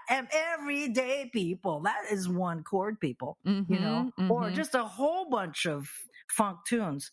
am 0.10 0.28
everyday 0.32 1.30
people. 1.34 1.82
That 1.82 2.06
is 2.12 2.28
one 2.30 2.63
chord, 2.63 3.00
people. 3.00 3.38
You 3.68 3.80
know, 3.80 4.08
Mhm, 4.08 4.30
or 4.30 4.50
mhm. 4.50 4.52
just 4.52 4.76
a 4.76 4.84
whole 4.86 5.30
bunch 5.30 5.65
of 5.65 5.89
funk 6.30 6.60
tunes. 6.68 7.12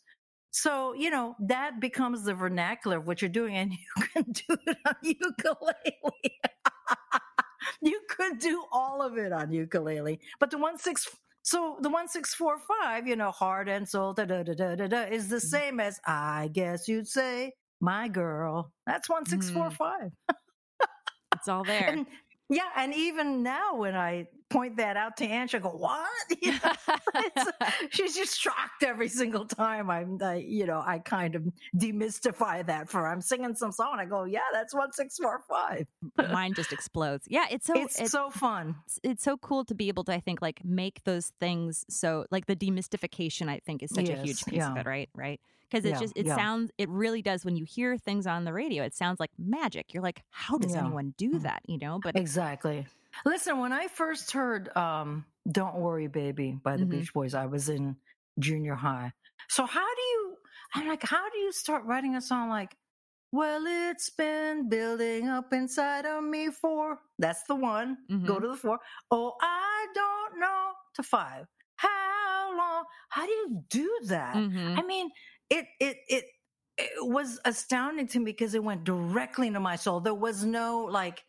So 0.50 0.94
you 0.94 1.10
know 1.10 1.34
that 1.48 1.80
becomes 1.80 2.24
the 2.24 2.34
vernacular 2.34 2.98
of 2.98 3.06
what 3.06 3.22
you're 3.22 3.28
doing, 3.30 3.56
and 3.56 3.72
you 3.96 4.04
can 4.12 4.24
do 4.32 4.56
it 4.66 4.78
on 4.86 4.94
ukulele. 5.02 6.40
you 7.82 8.00
could 8.08 8.38
do 8.38 8.64
all 8.72 9.02
of 9.02 9.16
it 9.18 9.32
on 9.32 9.52
ukulele, 9.52 10.20
but 10.40 10.50
the 10.50 10.58
one 10.58 10.78
six. 10.78 11.08
So 11.44 11.78
the 11.80 11.90
one 11.90 12.08
six 12.08 12.34
four 12.34 12.56
five, 12.58 13.06
you 13.06 13.16
know, 13.16 13.30
heart 13.30 13.68
and 13.68 13.88
soul, 13.88 14.14
da 14.14 14.24
da 14.24 14.42
da 14.42 14.54
da 14.54 14.74
da, 14.76 14.86
da 14.86 15.02
is 15.04 15.28
the 15.28 15.40
Mm-hmm. 15.44 15.56
same 15.56 15.80
as 15.80 15.98
I 16.06 16.50
guess 16.52 16.88
you'd 16.88 17.08
say, 17.08 17.52
my 17.80 18.08
girl. 18.08 18.72
That's 18.86 19.08
one 19.08 19.26
six 19.26 19.50
four 19.50 19.70
Mm. 19.70 19.76
five. 19.76 20.10
it's 21.34 21.48
all 21.48 21.64
there. 21.64 21.88
And 21.88 22.06
yeah, 22.52 22.68
and 22.76 22.94
even 22.94 23.42
now 23.42 23.76
when 23.76 23.94
I 23.96 24.28
point 24.50 24.76
that 24.76 24.96
out 24.98 25.16
to 25.16 25.24
Ann, 25.26 25.48
she'll 25.48 25.60
go, 25.60 25.70
"What?" 25.70 26.08
You 26.42 26.52
know, 26.52 27.50
she's 27.90 28.14
just 28.14 28.38
shocked 28.38 28.82
every 28.82 29.08
single 29.08 29.46
time. 29.46 29.90
I'm, 29.90 30.18
I, 30.22 30.36
you 30.36 30.66
know, 30.66 30.82
I 30.84 30.98
kind 30.98 31.34
of 31.34 31.44
demystify 31.76 32.66
that 32.66 32.88
for 32.90 33.00
her. 33.00 33.08
I'm 33.08 33.20
singing 33.20 33.54
some 33.54 33.72
song. 33.72 33.96
I 33.98 34.04
go, 34.04 34.24
"Yeah, 34.24 34.40
that's 34.52 34.74
one 34.74 34.92
six 34.92 35.16
four 35.18 35.40
five. 35.48 35.86
Mine 36.32 36.52
just 36.54 36.72
explodes. 36.72 37.26
Yeah, 37.28 37.46
it's 37.50 37.66
so 37.66 37.74
it's 37.74 38.00
it- 38.00 38.10
so 38.10 38.30
fun. 38.30 38.76
it's, 38.86 39.00
it's 39.02 39.22
so 39.24 39.36
cool 39.38 39.64
to 39.64 39.74
be 39.74 39.88
able 39.88 40.04
to 40.04 40.12
i 40.12 40.20
think 40.20 40.42
like 40.42 40.64
make 40.64 41.02
those 41.04 41.32
things 41.40 41.84
so 41.88 42.26
like 42.30 42.46
the 42.46 42.56
demystification 42.56 43.48
i 43.48 43.58
think 43.64 43.82
is 43.82 43.90
such 43.90 44.08
a 44.08 44.14
huge 44.14 44.26
Yes, 44.26 44.44
piece 44.44 44.64
of 44.66 44.76
it 44.76 44.86
right 44.86 45.08
right 45.14 45.40
because 45.72 45.84
it 45.86 45.90
Yeah, 45.90 46.00
just 46.00 46.12
it 46.16 46.26
yeah. 46.26 46.36
sounds 46.36 46.70
it 46.78 46.88
really 46.90 47.22
does 47.22 47.44
when 47.44 47.56
you 47.56 47.64
hear 47.64 47.96
things 47.96 48.26
on 48.26 48.44
the 48.44 48.52
radio 48.52 48.84
it 48.84 48.94
sounds 48.94 49.18
like 49.18 49.30
magic 49.38 49.94
you're 49.94 50.02
like 50.02 50.22
how 50.30 50.58
does 50.58 50.74
Yeah. 50.74 50.80
anyone 50.82 51.14
do 51.16 51.30
Mm. 51.32 51.42
that 51.42 51.62
you 51.66 51.78
know 51.78 51.98
but 52.02 52.14
Exactly. 52.16 52.86
Listen, 53.26 53.58
when 53.58 53.72
I 53.72 53.88
first 53.88 54.30
heard 54.32 54.74
um, 54.76 55.26
"Don't 55.50 55.76
Worry, 55.76 56.06
Baby" 56.08 56.58
by 56.62 56.76
the 56.78 56.84
Mhm. 56.86 56.90
Beach 56.90 57.12
Boys, 57.12 57.34
I 57.34 57.44
was 57.46 57.68
in 57.68 57.96
junior 58.38 58.74
high. 58.74 59.12
So 59.48 59.66
how 59.66 59.86
do 59.94 60.02
you? 60.12 60.36
I'm 60.74 60.88
like, 60.88 61.02
how 61.02 61.28
do 61.28 61.38
you 61.38 61.52
start 61.52 61.84
writing 61.84 62.16
a 62.16 62.22
song 62.22 62.48
like? 62.48 62.74
Well, 63.30 63.64
it's 63.66 64.08
been 64.10 64.68
building 64.70 65.28
up 65.28 65.52
inside 65.52 66.06
of 66.06 66.24
me 66.24 66.50
for. 66.50 67.00
That's 67.18 67.42
the 67.44 67.54
one. 67.54 67.98
Go 68.08 68.36
Mhm. 68.36 68.40
to 68.42 68.48
the 68.48 68.56
four. 68.56 68.78
Oh, 69.10 69.34
I 69.42 69.86
don't 69.94 70.40
know 70.40 70.72
to 70.94 71.02
five. 71.02 71.46
How 71.76 72.56
long? 72.56 72.84
How 73.10 73.26
do 73.26 73.32
you 73.32 73.64
do 73.68 73.88
that? 74.04 74.34
Mhm. 74.36 74.78
I 74.78 74.82
mean, 74.82 75.10
it 75.52 75.66
it 75.80 75.98
it 76.08 76.24
it 76.78 76.90
was 77.06 77.40
astounding 77.44 78.08
to 78.08 78.18
me 78.20 78.26
because 78.26 78.54
it 78.54 78.64
went 78.64 78.84
directly 78.84 79.48
into 79.48 79.60
my 79.60 79.76
soul. 79.76 80.00
There 80.00 80.14
was 80.14 80.44
no 80.44 80.84
like, 80.84 81.24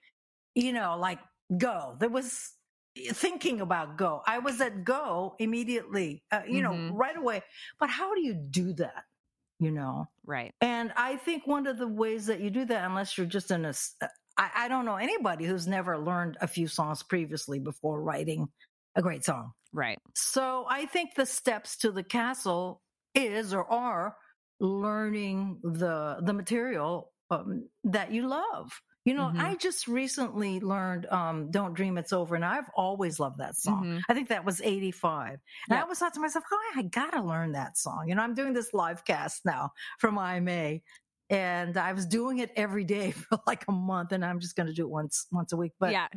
you 0.56 0.74
know, 0.74 0.98
like 0.98 1.20
go. 1.58 1.98
There 2.00 2.10
was 2.10 2.54
thinking 2.98 3.62
about 3.62 3.98
go. 3.98 4.22
I 4.28 4.40
was 4.40 4.62
at 4.62 4.84
go 4.86 5.36
immediately, 5.40 6.24
uh, 6.32 6.44
you 6.48 6.62
know, 6.62 6.74
Mhm. 6.74 6.90
right 6.90 7.18
away. 7.18 7.44
But 7.80 7.90
how 7.90 8.16
do 8.16 8.22
you 8.22 8.36
do 8.36 8.74
that? 8.76 9.06
You 9.60 9.72
know, 9.72 10.08
right 10.26 10.54
and 10.62 10.92
I 10.96 11.18
think 11.18 11.48
one 11.48 11.68
of 11.68 11.78
the 11.78 11.88
ways 11.88 12.26
that 12.28 12.40
you 12.40 12.50
do 12.50 12.66
that, 12.66 12.86
unless 12.86 13.18
you're 13.18 13.28
just 13.28 13.52
in 13.52 13.66
a, 13.66 13.74
uh, 14.02 14.08
I, 14.38 14.52
I 14.56 14.68
don't 14.68 14.86
know 14.86 14.96
anybody 14.96 15.46
who's 15.46 15.68
never 15.68 15.98
learned 15.98 16.38
a 16.42 16.48
few 16.48 16.68
songs 16.68 17.04
previously 17.04 17.60
before 17.60 18.02
writing 18.02 18.50
a 18.96 19.02
great 19.02 19.24
song. 19.26 19.54
right 19.74 20.00
So 20.16 20.66
I 20.70 20.86
think 20.86 21.16
the 21.16 21.26
steps 21.26 21.78
to 21.78 21.92
the 21.92 22.04
castle 22.04 22.83
is 23.16 23.54
or 23.54 23.66
are 23.66 24.18
learning 24.60 25.60
the 25.64 26.20
the 26.24 26.34
material 26.34 27.14
um, 27.30 27.70
that 27.84 28.12
you 28.12 28.28
love. 28.28 28.82
You 29.06 29.14
know, 29.14 29.34
Mhm. 29.34 29.38
I 29.38 29.58
just 29.58 29.88
recently 29.88 30.62
learned 30.62 31.08
um, 31.08 31.52
"Don't 31.52 31.74
Dream 31.74 31.98
It's 31.98 32.14
Over," 32.14 32.36
and 32.36 32.46
I've 32.46 32.70
always 32.76 33.20
loved 33.20 33.38
that 33.40 33.56
song. 33.58 33.84
Mhm. 33.84 34.04
I 34.08 34.14
think 34.14 34.30
that 34.30 34.46
was 34.46 34.62
'85, 34.62 35.40
and 35.70 35.78
I 35.78 35.82
Yep. 35.82 35.84
always 35.84 36.00
thought 36.00 36.14
to 36.14 36.22
myself, 36.22 36.46
"Oh, 36.52 36.74
I 36.78 36.84
gotta 36.84 37.22
learn 37.22 37.52
that 37.54 37.78
song." 37.78 38.06
You 38.08 38.16
know, 38.16 38.22
I'm 38.24 38.34
doing 38.36 38.54
this 38.54 38.74
live 38.74 39.04
cast 39.06 39.44
now 39.46 39.72
from 40.00 40.18
IMA, 40.18 40.80
and 41.30 41.78
I 41.78 41.94
was 41.94 42.06
doing 42.06 42.40
it 42.40 42.52
every 42.56 42.84
day 42.86 43.12
for 43.12 43.40
like 43.48 43.66
a 43.68 43.72
month, 43.74 44.12
and 44.14 44.24
I'm 44.24 44.40
just 44.40 44.56
going 44.56 44.68
to 44.68 44.74
do 44.74 44.84
it 44.84 44.90
once 44.90 45.28
once 45.32 45.52
a 45.52 45.58
week. 45.58 45.74
But 45.80 45.98
yeah 45.98 46.08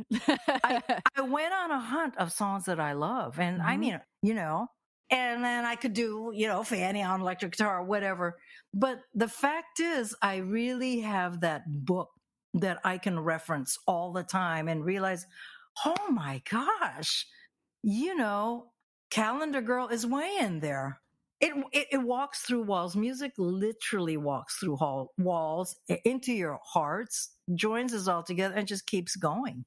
I 0.62 0.74
I, 1.16 1.22
went 1.22 1.52
on 1.52 1.70
a 1.70 1.80
hunt 1.80 2.16
of 2.18 2.32
songs 2.32 2.66
that 2.66 2.80
I 2.80 2.92
love. 2.92 3.38
And 3.40 3.62
I 3.62 3.76
Mhm. 3.76 3.78
mean, 3.78 4.00
you 4.22 4.35
know, 4.35 4.68
and 5.10 5.44
then 5.44 5.64
I 5.64 5.76
could 5.76 5.92
do, 5.92 6.32
you 6.34 6.48
know, 6.48 6.62
Fanny 6.64 7.02
on 7.02 7.20
electric 7.20 7.52
guitar 7.52 7.82
whatever. 7.82 8.38
But 8.74 9.00
the 9.14 9.28
fact 9.28 9.80
is, 9.80 10.14
I 10.20 10.36
really 10.36 11.00
have 11.00 11.40
that 11.40 11.62
book 11.66 12.10
that 12.54 12.78
I 12.84 12.98
can 12.98 13.20
reference 13.20 13.78
all 13.86 14.12
the 14.12 14.22
time 14.22 14.68
and 14.68 14.84
realize, 14.84 15.26
oh 15.84 16.10
my 16.10 16.42
gosh, 16.50 17.26
you 17.82 18.16
know, 18.16 18.72
Calendar 19.10 19.60
Girl 19.60 19.88
is 19.88 20.06
way 20.06 20.36
in 20.40 20.60
there. 20.60 21.00
It, 21.40 21.52
it, 21.72 21.86
it 21.92 21.98
walks 21.98 22.40
through 22.40 22.62
walls. 22.62 22.96
Music 22.96 23.32
literally 23.36 24.16
walks 24.16 24.56
through 24.56 24.76
hall, 24.76 25.12
walls 25.18 25.76
into 26.04 26.32
your 26.32 26.58
hearts, 26.64 27.30
joins 27.54 27.92
us 27.92 28.08
all 28.08 28.22
together, 28.22 28.54
and 28.54 28.66
just 28.66 28.86
keeps 28.86 29.16
going 29.16 29.66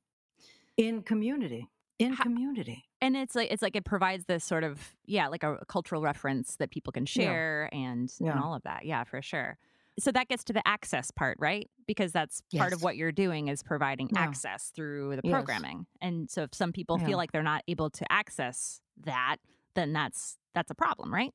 in 0.78 1.04
community. 1.04 1.70
In 2.00 2.14
How- 2.14 2.24
community. 2.24 2.86
and 3.02 3.16
it's 3.18 3.36
like 3.36 3.52
it's 3.52 3.62
like 3.62 3.76
it 3.76 3.84
provides 3.86 4.26
this 4.26 4.44
sort 4.46 4.64
of 4.64 4.80
yeah 5.06 5.28
like 5.28 5.44
a, 5.44 5.58
cultural 5.68 6.02
reference 6.02 6.56
that 6.56 6.72
people 6.72 6.92
can 6.94 7.06
share 7.06 7.70
and, 7.74 8.10
and 8.20 8.28
Yeah. 8.28 8.42
all 8.42 8.56
of 8.56 8.64
that 8.64 8.86
yeah 8.86 9.04
for 9.04 9.22
sure 9.22 9.58
so 10.00 10.12
that 10.14 10.30
gets 10.30 10.46
to 10.46 10.54
the 10.54 10.66
access 10.66 11.12
part 11.12 11.36
right 11.42 11.70
because 11.88 12.14
that's 12.14 12.42
part 12.56 12.72
of 12.72 12.82
what 12.84 12.96
you're 12.96 13.12
doing 13.12 13.50
is 13.50 13.62
providing 13.64 14.10
Yeah. 14.14 14.22
access 14.22 14.72
through 14.74 15.18
the 15.18 15.22
Yes. 15.26 15.32
programming 15.34 15.86
and 16.02 16.30
so 16.32 16.44
if 16.44 16.54
some 16.54 16.72
people 16.72 16.98
Yeah. 17.00 17.08
feel 17.08 17.18
like 17.18 17.32
they're 17.34 17.44
not 17.44 17.64
able 17.68 17.90
to 17.90 18.10
access 18.12 18.80
that 19.04 19.38
then 19.76 19.92
that's 19.92 20.38
that's 20.56 20.72
a 20.72 20.76
problem 20.76 21.14
right 21.14 21.34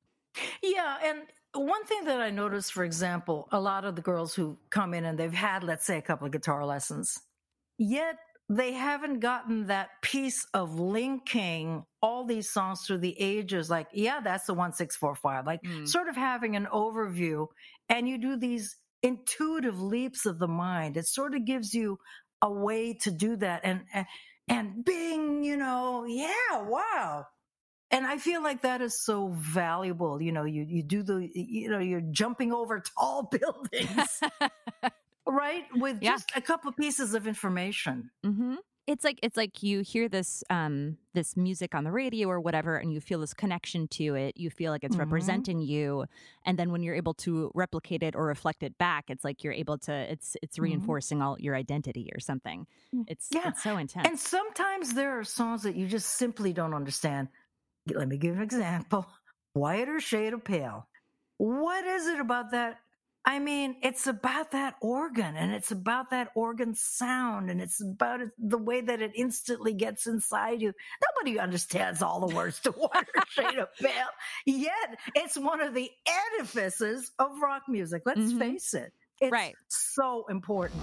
Yeah, 0.62 0.96
and 1.04 1.18
one 1.52 1.84
thing 1.84 2.04
that 2.06 2.20
I 2.20 2.30
noticed, 2.30 2.72
for 2.72 2.82
example, 2.82 3.48
a 3.52 3.60
lot 3.60 3.84
of 3.84 3.94
the 3.94 4.02
girls 4.02 4.34
who 4.34 4.58
come 4.70 4.92
in 4.94 5.04
and 5.04 5.16
they've 5.16 5.32
had, 5.32 5.62
let's 5.62 5.86
say, 5.86 5.96
a 5.98 6.02
couple 6.02 6.26
of 6.26 6.32
guitar 6.32 6.66
lessons, 6.66 7.20
yet 7.78 8.18
they 8.48 8.72
haven't 8.72 9.20
gotten 9.20 9.66
that 9.68 9.88
piece 10.02 10.44
of 10.54 10.78
linking 10.78 11.84
all 12.02 12.24
these 12.26 12.50
songs 12.50 12.82
through 12.86 12.98
the 12.98 13.18
ages. 13.20 13.70
Like, 13.70 13.88
yeah, 13.92 14.20
that's 14.20 14.46
the 14.46 14.54
one 14.54 14.72
six 14.72 14.96
four 14.96 15.14
five. 15.14 15.46
Like, 15.46 15.62
Mm. 15.62 15.88
sort 15.88 16.08
of 16.08 16.16
having 16.16 16.56
an 16.56 16.66
overview, 16.72 17.46
and 17.88 18.08
you 18.08 18.18
do 18.18 18.36
these 18.36 18.76
intuitive 19.02 19.80
leaps 19.80 20.26
of 20.26 20.38
the 20.38 20.48
mind. 20.48 20.96
It 20.96 21.06
sort 21.06 21.34
of 21.34 21.44
gives 21.46 21.74
you 21.74 21.98
a 22.42 22.50
way 22.52 22.94
to 23.02 23.10
do 23.10 23.36
that, 23.36 23.62
and 23.64 23.82
and, 23.94 24.06
and 24.48 24.84
bing, 24.84 25.42
you 25.44 25.56
know, 25.56 26.04
yeah, 26.04 26.60
wow 26.62 27.24
and 27.90 28.06
i 28.06 28.16
feel 28.16 28.42
like 28.42 28.62
that 28.62 28.80
is 28.80 29.04
so 29.04 29.28
valuable 29.36 30.20
you 30.20 30.32
know 30.32 30.44
you 30.44 30.64
you 30.66 30.82
do 30.82 31.02
the 31.02 31.28
you 31.34 31.68
know 31.68 31.78
you're 31.78 32.00
jumping 32.12 32.52
over 32.52 32.80
tall 32.98 33.28
buildings 33.30 34.20
right 35.26 35.64
with 35.74 35.98
Yeah. 36.02 36.12
just 36.12 36.30
a 36.36 36.40
couple 36.40 36.70
pieces 36.72 37.14
of 37.14 37.26
information 37.26 38.10
mm-hmm. 38.24 38.56
it's 38.86 39.02
like 39.04 39.18
it's 39.22 39.36
like 39.36 39.62
you 39.62 39.80
hear 39.80 40.08
this 40.08 40.44
um 40.50 40.98
this 41.14 41.36
music 41.36 41.74
on 41.74 41.84
the 41.84 41.90
radio 41.92 42.28
or 42.28 42.40
whatever 42.40 42.76
and 42.76 42.92
you 42.92 43.00
feel 43.00 43.20
this 43.20 43.32
connection 43.32 43.88
to 43.88 44.14
it 44.14 44.36
you 44.36 44.50
feel 44.50 44.70
like 44.72 44.84
it's 44.84 44.96
Mhm. 44.96 45.00
representing 45.00 45.60
you 45.60 46.04
and 46.44 46.58
then 46.58 46.70
when 46.72 46.82
you're 46.82 46.94
able 46.94 47.14
to 47.14 47.50
replicate 47.54 48.02
it 48.02 48.14
or 48.14 48.26
reflect 48.26 48.62
it 48.62 48.76
back 48.76 49.04
it's 49.08 49.24
like 49.24 49.42
you're 49.42 49.52
able 49.54 49.78
to 49.78 49.92
it's 49.92 50.36
it's 50.42 50.58
Mhm. 50.58 50.62
reinforcing 50.64 51.22
all 51.22 51.36
your 51.40 51.54
identity 51.56 52.10
or 52.14 52.20
something 52.20 52.66
Mm. 52.94 53.04
it's 53.08 53.28
Yeah. 53.32 53.48
it's 53.48 53.62
so 53.62 53.76
intense 53.78 54.06
and 54.06 54.18
sometimes 54.18 54.92
there 54.94 55.18
are 55.18 55.24
songs 55.24 55.62
that 55.62 55.74
you 55.76 55.86
just 55.88 56.10
simply 56.16 56.52
don't 56.52 56.74
understand 56.74 57.28
let 57.94 58.08
me 58.08 58.18
give 58.18 58.36
an 58.36 58.42
example 58.42 59.06
whiter 59.54 60.00
shade 60.00 60.32
of 60.34 60.44
pale 60.44 60.88
what 61.38 61.84
is 61.86 62.06
it 62.06 62.20
about 62.20 62.50
that 62.50 62.80
I 63.26 63.38
mean, 63.38 63.76
it's 63.82 64.06
about 64.06 64.50
that 64.52 64.74
organ 64.82 65.34
and 65.36 65.52
it's 65.52 65.70
about 65.70 66.10
that 66.10 66.28
organ 66.34 66.74
sound 66.74 67.48
and 67.50 67.60
it's 67.60 67.80
about 67.82 68.20
the 68.38 68.58
way 68.58 68.82
that 68.82 69.00
it 69.00 69.12
instantly 69.14 69.72
gets 69.72 70.06
inside 70.06 70.60
you. 70.60 70.72
Nobody 71.16 71.38
understands 71.38 72.02
all 72.02 72.26
the 72.26 72.34
words 72.34 72.60
to 72.60 72.72
Whiter 72.72 73.06
Shade 73.30 73.58
of 73.58 73.68
Pale, 73.80 74.08
yet 74.44 74.98
it's 75.14 75.38
one 75.38 75.62
of 75.62 75.72
the 75.74 75.90
edifices 76.36 77.12
of 77.18 77.30
rock 77.40 77.62
music. 77.66 78.02
Let's 78.04 78.20
Mhm. 78.20 78.38
face 78.38 78.74
it. 78.74 78.92
It's 79.20 79.32
Right. 79.32 79.56
so 79.68 80.26
important. 80.28 80.82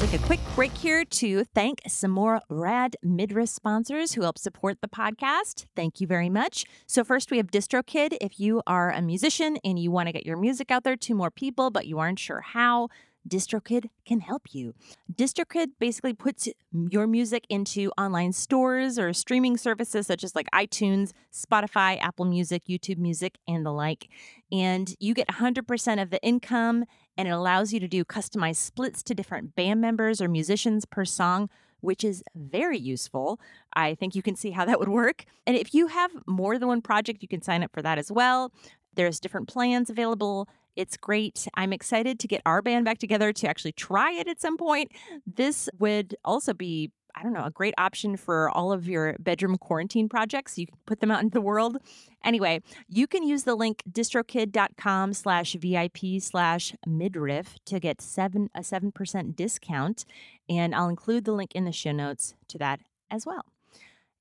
Take 0.00 0.20
a 0.20 0.24
quick 0.26 0.40
break 0.54 0.76
here 0.76 1.04
to 1.04 1.42
thank 1.42 1.80
some 1.88 2.12
more 2.12 2.40
rad 2.48 2.96
midriff 3.02 3.48
sponsors 3.48 4.12
who 4.12 4.22
help 4.22 4.38
support 4.38 4.78
the 4.80 4.86
podcast. 4.86 5.66
Thank 5.74 6.00
you 6.00 6.06
very 6.06 6.30
much. 6.30 6.64
So, 6.86 7.02
first, 7.02 7.32
we 7.32 7.36
have 7.38 7.48
DistroKid. 7.48 8.16
If 8.20 8.38
you 8.38 8.62
are 8.64 8.92
a 8.92 9.02
musician 9.02 9.58
and 9.64 9.76
you 9.76 9.90
want 9.90 10.06
to 10.06 10.12
get 10.12 10.24
your 10.24 10.36
music 10.36 10.70
out 10.70 10.84
there 10.84 10.96
to 10.96 11.14
more 11.16 11.32
people, 11.32 11.70
but 11.72 11.88
you 11.88 11.98
aren't 11.98 12.20
sure 12.20 12.42
how, 12.42 12.90
DistroKid 13.28 13.90
can 14.06 14.20
help 14.20 14.42
you. 14.52 14.74
DistroKid 15.12 15.72
basically 15.78 16.14
puts 16.14 16.48
your 16.72 17.06
music 17.06 17.46
into 17.48 17.90
online 17.98 18.32
stores 18.32 18.98
or 18.98 19.12
streaming 19.12 19.56
services 19.56 20.06
such 20.06 20.24
as 20.24 20.34
like 20.34 20.48
iTunes, 20.52 21.12
Spotify, 21.32 22.00
Apple 22.00 22.24
Music, 22.24 22.64
YouTube 22.68 22.98
Music, 22.98 23.38
and 23.46 23.64
the 23.64 23.72
like. 23.72 24.08
And 24.50 24.94
you 24.98 25.14
get 25.14 25.28
100% 25.28 26.02
of 26.02 26.10
the 26.10 26.22
income 26.22 26.84
and 27.16 27.28
it 27.28 27.32
allows 27.32 27.72
you 27.72 27.80
to 27.80 27.88
do 27.88 28.04
customized 28.04 28.56
splits 28.56 29.02
to 29.04 29.14
different 29.14 29.54
band 29.54 29.80
members 29.80 30.20
or 30.22 30.28
musicians 30.28 30.84
per 30.84 31.04
song, 31.04 31.50
which 31.80 32.04
is 32.04 32.22
very 32.34 32.78
useful. 32.78 33.40
I 33.74 33.94
think 33.94 34.14
you 34.14 34.22
can 34.22 34.36
see 34.36 34.52
how 34.52 34.64
that 34.64 34.78
would 34.78 34.88
work. 34.88 35.24
And 35.46 35.56
if 35.56 35.74
you 35.74 35.88
have 35.88 36.10
more 36.26 36.58
than 36.58 36.68
one 36.68 36.82
project, 36.82 37.22
you 37.22 37.28
can 37.28 37.42
sign 37.42 37.62
up 37.62 37.72
for 37.72 37.82
that 37.82 37.98
as 37.98 38.10
well. 38.10 38.52
There's 38.94 39.20
different 39.20 39.48
plans 39.48 39.90
available. 39.90 40.48
It's 40.78 40.96
great. 40.96 41.48
I'm 41.54 41.72
excited 41.72 42.20
to 42.20 42.28
get 42.28 42.40
our 42.46 42.62
band 42.62 42.84
back 42.84 42.98
together 42.98 43.32
to 43.32 43.48
actually 43.48 43.72
try 43.72 44.12
it 44.12 44.28
at 44.28 44.40
some 44.40 44.56
point. 44.56 44.92
This 45.26 45.68
would 45.80 46.14
also 46.24 46.54
be 46.54 46.92
I 47.16 47.24
don't 47.24 47.32
know, 47.32 47.44
a 47.44 47.50
great 47.50 47.74
option 47.78 48.16
for 48.16 48.48
all 48.50 48.70
of 48.70 48.88
your 48.88 49.16
bedroom 49.18 49.58
quarantine 49.58 50.08
projects. 50.08 50.56
You 50.56 50.68
can 50.68 50.76
put 50.86 51.00
them 51.00 51.10
out 51.10 51.20
into 51.20 51.34
the 51.34 51.40
world. 51.40 51.78
Anyway, 52.22 52.60
you 52.88 53.08
can 53.08 53.24
use 53.24 53.42
the 53.42 53.56
link 53.56 53.82
distrokid.com 53.90 55.14
slash 55.14 55.54
VIP 55.54 56.20
slash 56.20 56.76
midriff 56.86 57.56
to 57.64 57.80
get 57.80 58.00
seven 58.00 58.50
a 58.54 58.62
seven 58.62 58.92
percent 58.92 59.34
discount. 59.34 60.04
And 60.48 60.76
I'll 60.76 60.88
include 60.88 61.24
the 61.24 61.32
link 61.32 61.56
in 61.56 61.64
the 61.64 61.72
show 61.72 61.90
notes 61.90 62.34
to 62.48 62.58
that 62.58 62.78
as 63.10 63.26
well. 63.26 63.46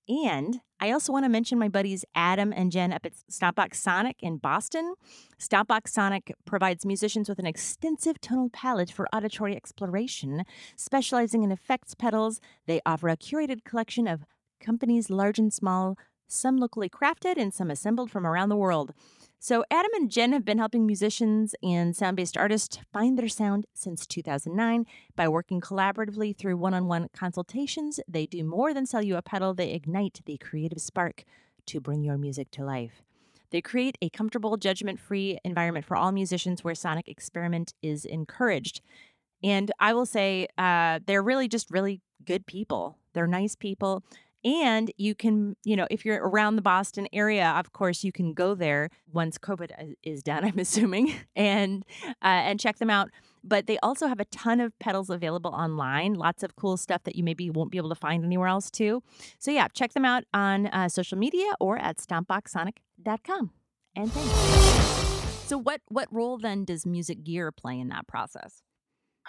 And 0.09 0.61
I 0.79 0.91
also 0.91 1.11
want 1.11 1.25
to 1.25 1.29
mention 1.29 1.59
my 1.59 1.67
buddies 1.67 2.05
Adam 2.15 2.53
and 2.55 2.71
Jen 2.71 2.93
up 2.93 3.05
at 3.05 3.13
Stompbox 3.29 3.75
Sonic 3.75 4.17
in 4.21 4.37
Boston. 4.37 4.93
Stompbox 5.39 5.89
Sonic 5.89 6.33
provides 6.45 6.85
musicians 6.85 7.27
with 7.27 7.39
an 7.39 7.45
extensive 7.45 8.21
tonal 8.21 8.49
palette 8.49 8.91
for 8.91 9.07
auditory 9.13 9.55
exploration. 9.55 10.43
Specializing 10.75 11.43
in 11.43 11.51
effects 11.51 11.93
pedals, 11.93 12.39
they 12.67 12.79
offer 12.85 13.09
a 13.09 13.17
curated 13.17 13.63
collection 13.65 14.07
of 14.07 14.25
companies 14.61 15.09
large 15.09 15.39
and 15.39 15.53
small, 15.53 15.97
some 16.27 16.57
locally 16.57 16.89
crafted 16.89 17.37
and 17.37 17.53
some 17.53 17.71
assembled 17.71 18.11
from 18.11 18.25
around 18.25 18.49
the 18.49 18.55
world. 18.55 18.93
So, 19.39 19.63
Adam 19.69 19.91
and 19.93 20.09
Jen 20.09 20.33
have 20.33 20.43
been 20.43 20.57
helping 20.57 20.87
musicians 20.87 21.53
and 21.61 21.95
sound 21.95 22.17
based 22.17 22.37
artists 22.37 22.79
find 22.91 23.19
their 23.19 23.27
sound 23.27 23.67
since 23.73 24.07
2009 24.07 24.85
by 25.15 25.27
working 25.27 25.61
collaboratively 25.61 26.35
through 26.35 26.57
one 26.57 26.73
on 26.73 26.87
one 26.87 27.07
consultations. 27.13 27.99
They 28.07 28.25
do 28.25 28.43
more 28.43 28.73
than 28.73 28.87
sell 28.87 29.03
you 29.03 29.15
a 29.15 29.21
pedal, 29.21 29.53
they 29.53 29.71
ignite 29.71 30.21
the 30.25 30.37
creative 30.37 30.81
spark 30.81 31.23
to 31.67 31.79
bring 31.79 32.03
your 32.03 32.17
music 32.17 32.49
to 32.51 32.65
life. 32.65 33.03
They 33.51 33.61
create 33.61 33.97
a 34.01 34.09
comfortable, 34.09 34.57
judgment 34.57 34.99
free 34.99 35.37
environment 35.45 35.85
for 35.85 35.95
all 35.95 36.11
musicians 36.11 36.63
where 36.63 36.75
sonic 36.75 37.07
experiment 37.07 37.73
is 37.81 38.05
encouraged. 38.05 38.81
And 39.43 39.71
I 39.79 39.93
will 39.93 40.07
say, 40.07 40.47
uh, 40.57 40.99
they're 41.05 41.23
really 41.23 41.47
just 41.47 41.69
really 41.69 42.01
good 42.25 42.47
people. 42.47 42.97
They're 43.13 43.27
nice 43.27 43.55
people. 43.55 44.03
And 44.47 44.89
you 44.95 45.13
can, 45.13 45.57
you 45.65 45.75
know, 45.75 45.87
if 45.91 46.05
you're 46.05 46.25
around 46.25 46.55
the 46.55 46.61
Boston 46.61 47.05
area, 47.11 47.49
of 47.49 47.73
course, 47.73 48.05
you 48.05 48.13
can 48.13 48.33
go 48.33 48.55
there 48.55 48.89
once 49.11 49.37
COVID 49.37 49.71
is- 49.77 49.95
is 50.03 50.23
done, 50.23 50.45
I'm 50.47 50.57
assuming, 50.57 51.13
and 51.35 51.83
uh, 52.21 52.47
and 52.47 52.57
check 52.57 52.77
them 52.77 52.89
out. 52.89 53.09
But 53.43 53.67
they 53.67 53.77
also 53.79 54.07
have 54.07 54.21
a 54.21 54.25
ton 54.25 54.61
of 54.61 54.77
pedals 54.79 55.09
available 55.09 55.51
online, 55.51 56.13
lots 56.13 56.43
of 56.43 56.55
cool 56.55 56.77
stuff 56.77 57.03
that 57.03 57.17
you 57.17 57.25
maybe 57.25 57.49
won't 57.49 57.71
be 57.71 57.77
able 57.77 57.89
to 57.89 57.95
find 57.95 58.23
anywhere 58.23 58.47
else 58.47 58.71
too. 58.71 59.03
So 59.37 59.51
yeah, 59.51 59.67
check 59.73 59.91
them 59.91 60.05
out 60.05 60.23
on 60.33 60.67
uh, 60.67 60.87
social 60.87 61.17
media 61.17 61.51
or 61.59 61.77
at 61.77 61.97
stompboxsonic.com. 61.97 63.51
And 63.97 64.11
thanks. 64.13 65.47
So 65.49 65.57
what 65.57 65.81
what 65.89 66.07
role 66.09 66.37
then 66.37 66.63
does 66.63 66.85
music 66.85 67.25
gear 67.25 67.51
play 67.51 67.77
in 67.79 67.89
that 67.89 68.07
process? 68.07 68.61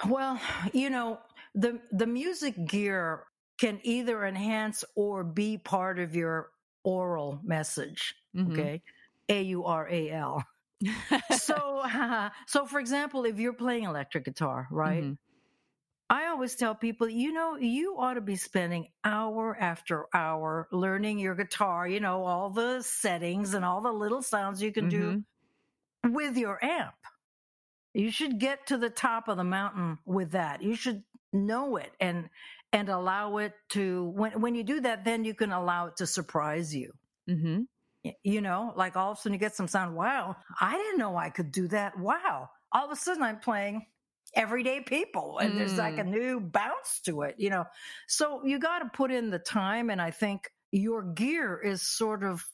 Well, 0.07 0.41
you 0.73 0.91
know, 0.91 1.19
the 1.57 1.81
the 1.91 2.07
music 2.07 2.55
gear 2.69 3.25
can 3.59 3.81
either 3.83 4.25
enhance 4.25 4.85
or 4.97 5.25
be 5.25 5.59
part 5.59 5.99
of 5.99 6.15
your 6.17 6.53
oral 6.85 7.41
message. 7.45 8.15
Mhm. 8.35 8.49
Okay. 8.53 8.83
A 9.29 9.43
U 9.43 9.65
R 9.65 9.89
A 9.89 10.11
L. 10.11 10.45
So, 11.31 11.83
so 12.47 12.67
for 12.67 12.81
example, 12.81 13.25
if 13.25 13.39
you're 13.39 13.53
playing 13.53 13.85
electric 13.85 14.25
guitar, 14.25 14.69
right? 14.71 15.09
Mhm. 15.09 15.19
I 16.11 16.27
always 16.27 16.55
tell 16.57 16.75
people, 16.75 17.09
you 17.09 17.33
know, 17.33 17.57
you 17.57 17.99
ought 17.99 18.15
to 18.15 18.21
be 18.23 18.37
spending 18.37 18.89
hour 19.05 19.57
after 19.59 20.07
hour 20.15 20.69
learning 20.73 21.19
your 21.19 21.35
guitar, 21.35 21.87
you 21.87 22.01
know, 22.01 22.25
all 22.25 22.51
the 22.51 22.83
settings 22.83 23.53
and 23.55 23.65
all 23.65 23.83
the 23.83 23.93
little 23.93 24.23
sounds 24.23 24.63
you 24.63 24.73
can 24.73 24.89
do 24.89 25.19
with 26.05 26.37
your 26.37 26.65
amp. 26.65 26.97
You 27.95 28.11
should 28.11 28.39
get 28.39 28.67
to 28.69 28.79
the 28.79 28.91
top 28.91 29.29
of 29.29 29.37
the 29.37 29.45
mountain 29.45 29.99
with 30.07 30.33
that. 30.33 30.63
You 30.63 30.75
should 30.77 31.05
know 31.33 31.77
it 31.77 31.93
and 32.01 32.31
and 32.73 32.89
allow 32.89 33.39
it 33.39 33.55
to 33.71 34.05
when 34.11 34.41
when 34.41 34.55
you 34.55 34.65
do 34.65 34.81
that 34.81 35.05
then 35.05 35.25
you 35.25 35.35
can 35.35 35.53
allow 35.53 35.87
it 35.87 35.97
to 35.97 36.07
surprise 36.07 36.75
you. 36.75 36.93
Mhm. 37.29 37.69
You 38.23 38.41
know, 38.41 38.73
like 38.77 38.97
all 38.97 39.13
of 39.13 39.19
a 39.19 39.21
sudden 39.21 39.35
you 39.35 39.39
get 39.41 39.57
some 39.57 39.69
sound, 39.69 39.97
wow, 39.97 40.37
I 40.61 40.77
didn't 40.77 40.99
know 40.99 41.17
I 41.17 41.31
could 41.31 41.51
do 41.51 41.67
that. 41.69 41.99
Wow. 41.99 42.49
All 42.73 42.85
of 42.87 42.93
a 42.93 42.97
sudden 42.97 43.23
I'm 43.23 43.41
playing 43.41 43.87
everyday 44.35 44.83
people 44.83 45.39
and 45.39 45.57
there's 45.59 45.79
like 45.79 45.99
a 45.99 46.05
new 46.05 46.41
bounce 46.41 47.01
to 47.07 47.23
it, 47.23 47.35
you 47.39 47.51
know. 47.51 47.65
So 48.07 48.45
you 48.45 48.59
got 48.61 48.81
to 48.81 48.91
put 48.93 49.11
in 49.11 49.31
the 49.31 49.39
time 49.39 49.91
and 49.91 50.01
I 50.01 50.11
think 50.13 50.49
your 50.71 51.03
gear 51.03 51.59
is 51.61 51.83
sort 51.83 52.23
of 52.23 52.45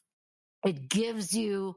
it 0.64 0.88
gives 0.88 1.34
you 1.34 1.76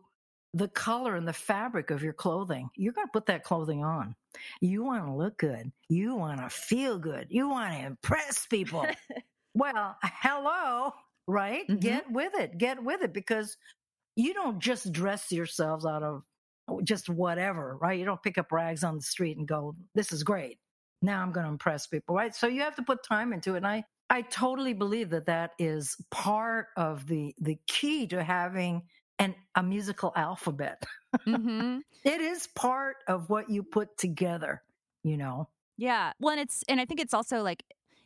the 0.53 0.67
color 0.69 1.15
and 1.15 1.27
the 1.27 1.33
fabric 1.33 1.91
of 1.91 2.03
your 2.03 2.13
clothing. 2.13 2.69
You're 2.75 2.93
going 2.93 3.07
to 3.07 3.11
put 3.11 3.27
that 3.27 3.43
clothing 3.43 3.83
on. 3.83 4.15
You 4.61 4.83
want 4.83 5.05
to 5.05 5.13
look 5.13 5.37
good. 5.37 5.71
You 5.89 6.15
want 6.15 6.39
to 6.39 6.49
feel 6.49 6.97
good. 6.99 7.27
You 7.29 7.49
want 7.49 7.73
to 7.73 7.85
impress 7.85 8.45
people. 8.45 8.85
well, 9.53 9.97
hello, 10.03 10.93
right? 11.27 11.67
Mhm. 11.67 11.79
Get 11.79 12.11
with 12.11 12.33
it. 12.35 12.57
Get 12.57 12.83
with 12.83 13.01
it 13.01 13.13
because 13.13 13.57
you 14.15 14.33
don't 14.33 14.59
just 14.59 14.91
dress 14.91 15.31
yourselves 15.31 15.85
out 15.85 16.03
of 16.03 16.23
just 16.83 17.09
whatever, 17.09 17.77
right? 17.77 17.99
You 17.99 18.05
don't 18.05 18.21
pick 18.21 18.37
up 18.37 18.51
rags 18.51 18.83
on 18.83 18.95
the 18.95 19.01
street 19.01 19.37
and 19.37 19.47
go, 19.47 19.75
this 19.95 20.11
is 20.11 20.23
great. 20.23 20.59
Now 21.01 21.21
I'm 21.21 21.31
going 21.31 21.45
to 21.45 21.51
impress 21.51 21.87
people, 21.87 22.15
right? 22.15 22.35
So 22.35 22.47
you 22.47 22.61
have 22.61 22.75
to 22.77 22.83
put 22.83 23.03
time 23.03 23.31
into 23.31 23.53
it. 23.53 23.57
And 23.57 23.67
I, 23.67 23.83
I 24.09 24.23
totally 24.23 24.73
believe 24.73 25.09
that 25.11 25.27
that 25.27 25.51
is 25.59 25.95
part 26.09 26.67
of 26.75 27.05
the, 27.07 27.35
the 27.39 27.57
key 27.67 28.07
to 28.07 28.23
having 28.23 28.81
an, 29.19 29.35
a 29.55 29.63
musical 29.63 30.13
alphabet. 30.15 30.83
hmm 31.25 31.79
It 32.03 32.21
is 32.21 32.47
part 32.47 32.97
of 33.07 33.29
what 33.29 33.49
you 33.49 33.63
put 33.63 33.97
together, 33.97 34.63
you 35.03 35.17
know? 35.17 35.49
Yeah. 35.77 36.13
Well, 36.19 36.31
and 36.31 36.41
it's 36.41 36.63
and 36.67 36.79
I 36.81 36.85
think 36.85 36.99
it's 36.99 37.13
also 37.13 37.41
like 37.41 37.63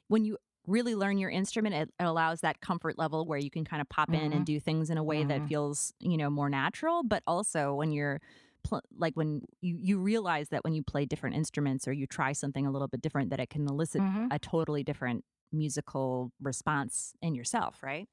when 0.07 0.25
you 0.25 0.37
really 0.67 0.95
learn 0.95 1.17
your 1.17 1.29
instrument, 1.29 1.73
it, 1.75 1.89
it 1.99 2.03
allows 2.03 2.41
that 2.41 2.61
comfort 2.61 2.97
level 2.97 3.25
where 3.25 3.39
you 3.39 3.49
can 3.49 3.65
kind 3.65 3.81
of 3.81 3.89
pop 3.89 4.13
in 4.13 4.33
and 4.33 4.45
do 4.45 4.59
things 4.59 4.89
in 4.89 4.97
a 4.97 5.03
way 5.03 5.23
that 5.23 5.43
Mhm. 5.43 5.47
feels 5.47 5.93
you 5.99 6.17
know 6.17 6.29
more 6.29 6.49
natural. 6.49 7.03
But 7.03 7.23
also 7.27 7.73
when 7.75 7.91
you're 7.91 8.19
pl- 8.63 8.81
like 8.95 9.15
when 9.15 9.41
you 9.61 9.77
you 9.79 9.99
realize 9.99 10.49
that 10.49 10.63
when 10.63 10.73
you 10.73 10.83
play 10.83 11.05
different 11.05 11.35
instruments 11.35 11.87
or 11.87 11.93
you 11.93 12.07
try 12.07 12.33
something 12.33 12.65
a 12.67 12.71
little 12.71 12.87
bit 12.87 13.01
different, 13.01 13.29
that 13.29 13.39
it 13.39 13.49
can 13.49 13.67
elicit 13.67 14.03
Mhm. 14.03 14.31
a 14.31 14.37
totally 14.39 14.83
different 14.83 15.23
musical 15.53 16.31
response 16.41 17.13
in 17.21 17.35
yourself, 17.35 17.81
right? 17.83 18.07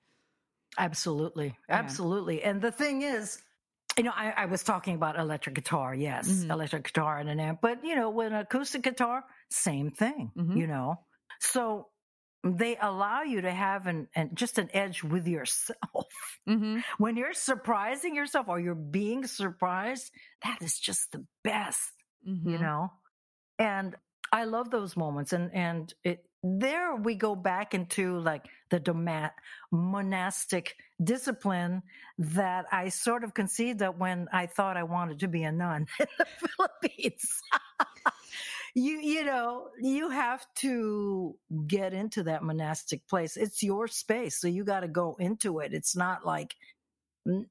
Absolutely. 0.78 1.56
Absolutely. 1.68 2.42
And 2.42 2.62
the 2.62 2.70
thing 2.72 3.02
is, 3.02 3.42
you 3.96 4.04
know, 4.04 4.12
I, 4.14 4.32
I 4.36 4.46
was 4.46 4.62
talking 4.62 4.94
about 4.94 5.18
electric 5.18 5.56
guitar, 5.56 5.94
yes, 5.94 6.28
Mhm. 6.28 6.50
electric 6.50 6.84
guitar 6.84 7.18
and 7.18 7.28
an 7.28 7.40
amp, 7.40 7.60
but 7.60 7.84
you 7.84 7.96
know, 7.96 8.10
with 8.10 8.28
an 8.28 8.34
acoustic 8.34 8.82
guitar, 8.82 9.24
same 9.50 9.90
thing, 9.90 10.30
Mhm. 10.36 10.56
you 10.56 10.66
know. 10.68 11.04
So 11.40 11.88
they 12.44 12.76
allow 12.80 13.22
you 13.22 13.40
to 13.40 13.50
have 13.50 13.88
an, 13.88 14.08
an 14.14 14.30
just 14.34 14.58
an 14.58 14.70
edge 14.72 15.02
with 15.02 15.26
yourself. 15.26 16.06
Mm-hmm. 16.48 16.78
when 16.96 17.16
you're 17.16 17.34
surprising 17.34 18.14
yourself 18.14 18.48
or 18.48 18.58
you're 18.58 18.74
being 18.74 19.26
surprised, 19.26 20.10
that 20.44 20.62
is 20.62 20.78
just 20.78 21.12
the 21.12 21.26
best 21.44 21.92
Mm-hmm. 22.26 22.50
you 22.50 22.58
know 22.58 22.92
and 23.60 23.94
i 24.33 24.44
love 24.44 24.70
those 24.70 24.96
moments 24.96 25.33
and 25.33 25.50
and 25.54 25.94
it 26.04 26.24
there 26.44 26.94
we 26.94 27.16
go 27.16 27.35
back 27.35 27.74
into 27.74 28.20
like 28.20 28.44
the 28.70 28.78
doma- 28.78 29.33
monastic 29.72 30.76
discipline 31.02 31.83
that 32.18 32.64
i 32.70 32.88
sort 32.88 33.24
of 33.24 33.35
conceived 33.35 33.81
that 33.81 33.98
when 33.98 34.28
i 34.33 34.46
thought 34.46 34.76
i 34.76 34.83
wanted 34.83 35.18
to 35.18 35.28
be 35.28 35.42
a 35.42 35.52
nun 35.52 35.87
in 36.00 36.07
the 36.18 36.26
philippines. 36.48 37.42
You 38.74 39.00
you 39.00 39.24
know 39.24 39.70
you 39.81 40.11
have 40.11 40.46
to 40.57 41.37
get 41.66 41.92
into 41.92 42.22
that 42.24 42.42
monastic 42.42 43.07
place. 43.09 43.37
It's 43.37 43.62
your 43.62 43.88
space 43.88 44.40
so 44.40 44.46
you 44.46 44.64
got 44.64 44.81
to 44.81 44.88
go 44.88 45.16
into 45.18 45.61
it. 45.61 45.72
It's 45.72 45.96
not 45.96 46.24
like 46.24 46.54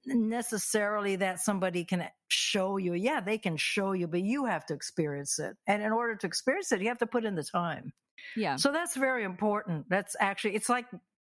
necessarily 0.05 1.15
that 1.17 1.39
somebody 1.39 1.83
can 1.83 2.07
show 2.29 2.77
you. 2.77 2.93
Yeah, 2.93 3.19
they 3.19 3.37
can 3.37 3.57
show 3.57 3.91
you, 3.91 4.07
but 4.07 4.21
you 4.21 4.45
have 4.45 4.65
to 4.67 4.73
experience 4.73 5.39
it. 5.39 5.55
And 5.67 5.81
in 5.83 5.91
order 5.91 6.15
to 6.15 6.27
experience 6.27 6.71
it, 6.71 6.81
you 6.81 6.87
have 6.87 6.97
to 6.99 7.07
put 7.07 7.25
in 7.25 7.35
the 7.35 7.43
time. 7.43 7.93
Yeah. 8.35 8.55
So 8.55 8.71
that's 8.71 8.95
very 8.95 9.23
important. 9.23 9.85
That's 9.89 10.15
actually, 10.19 10.55
it's 10.55 10.69
like, 10.69 10.85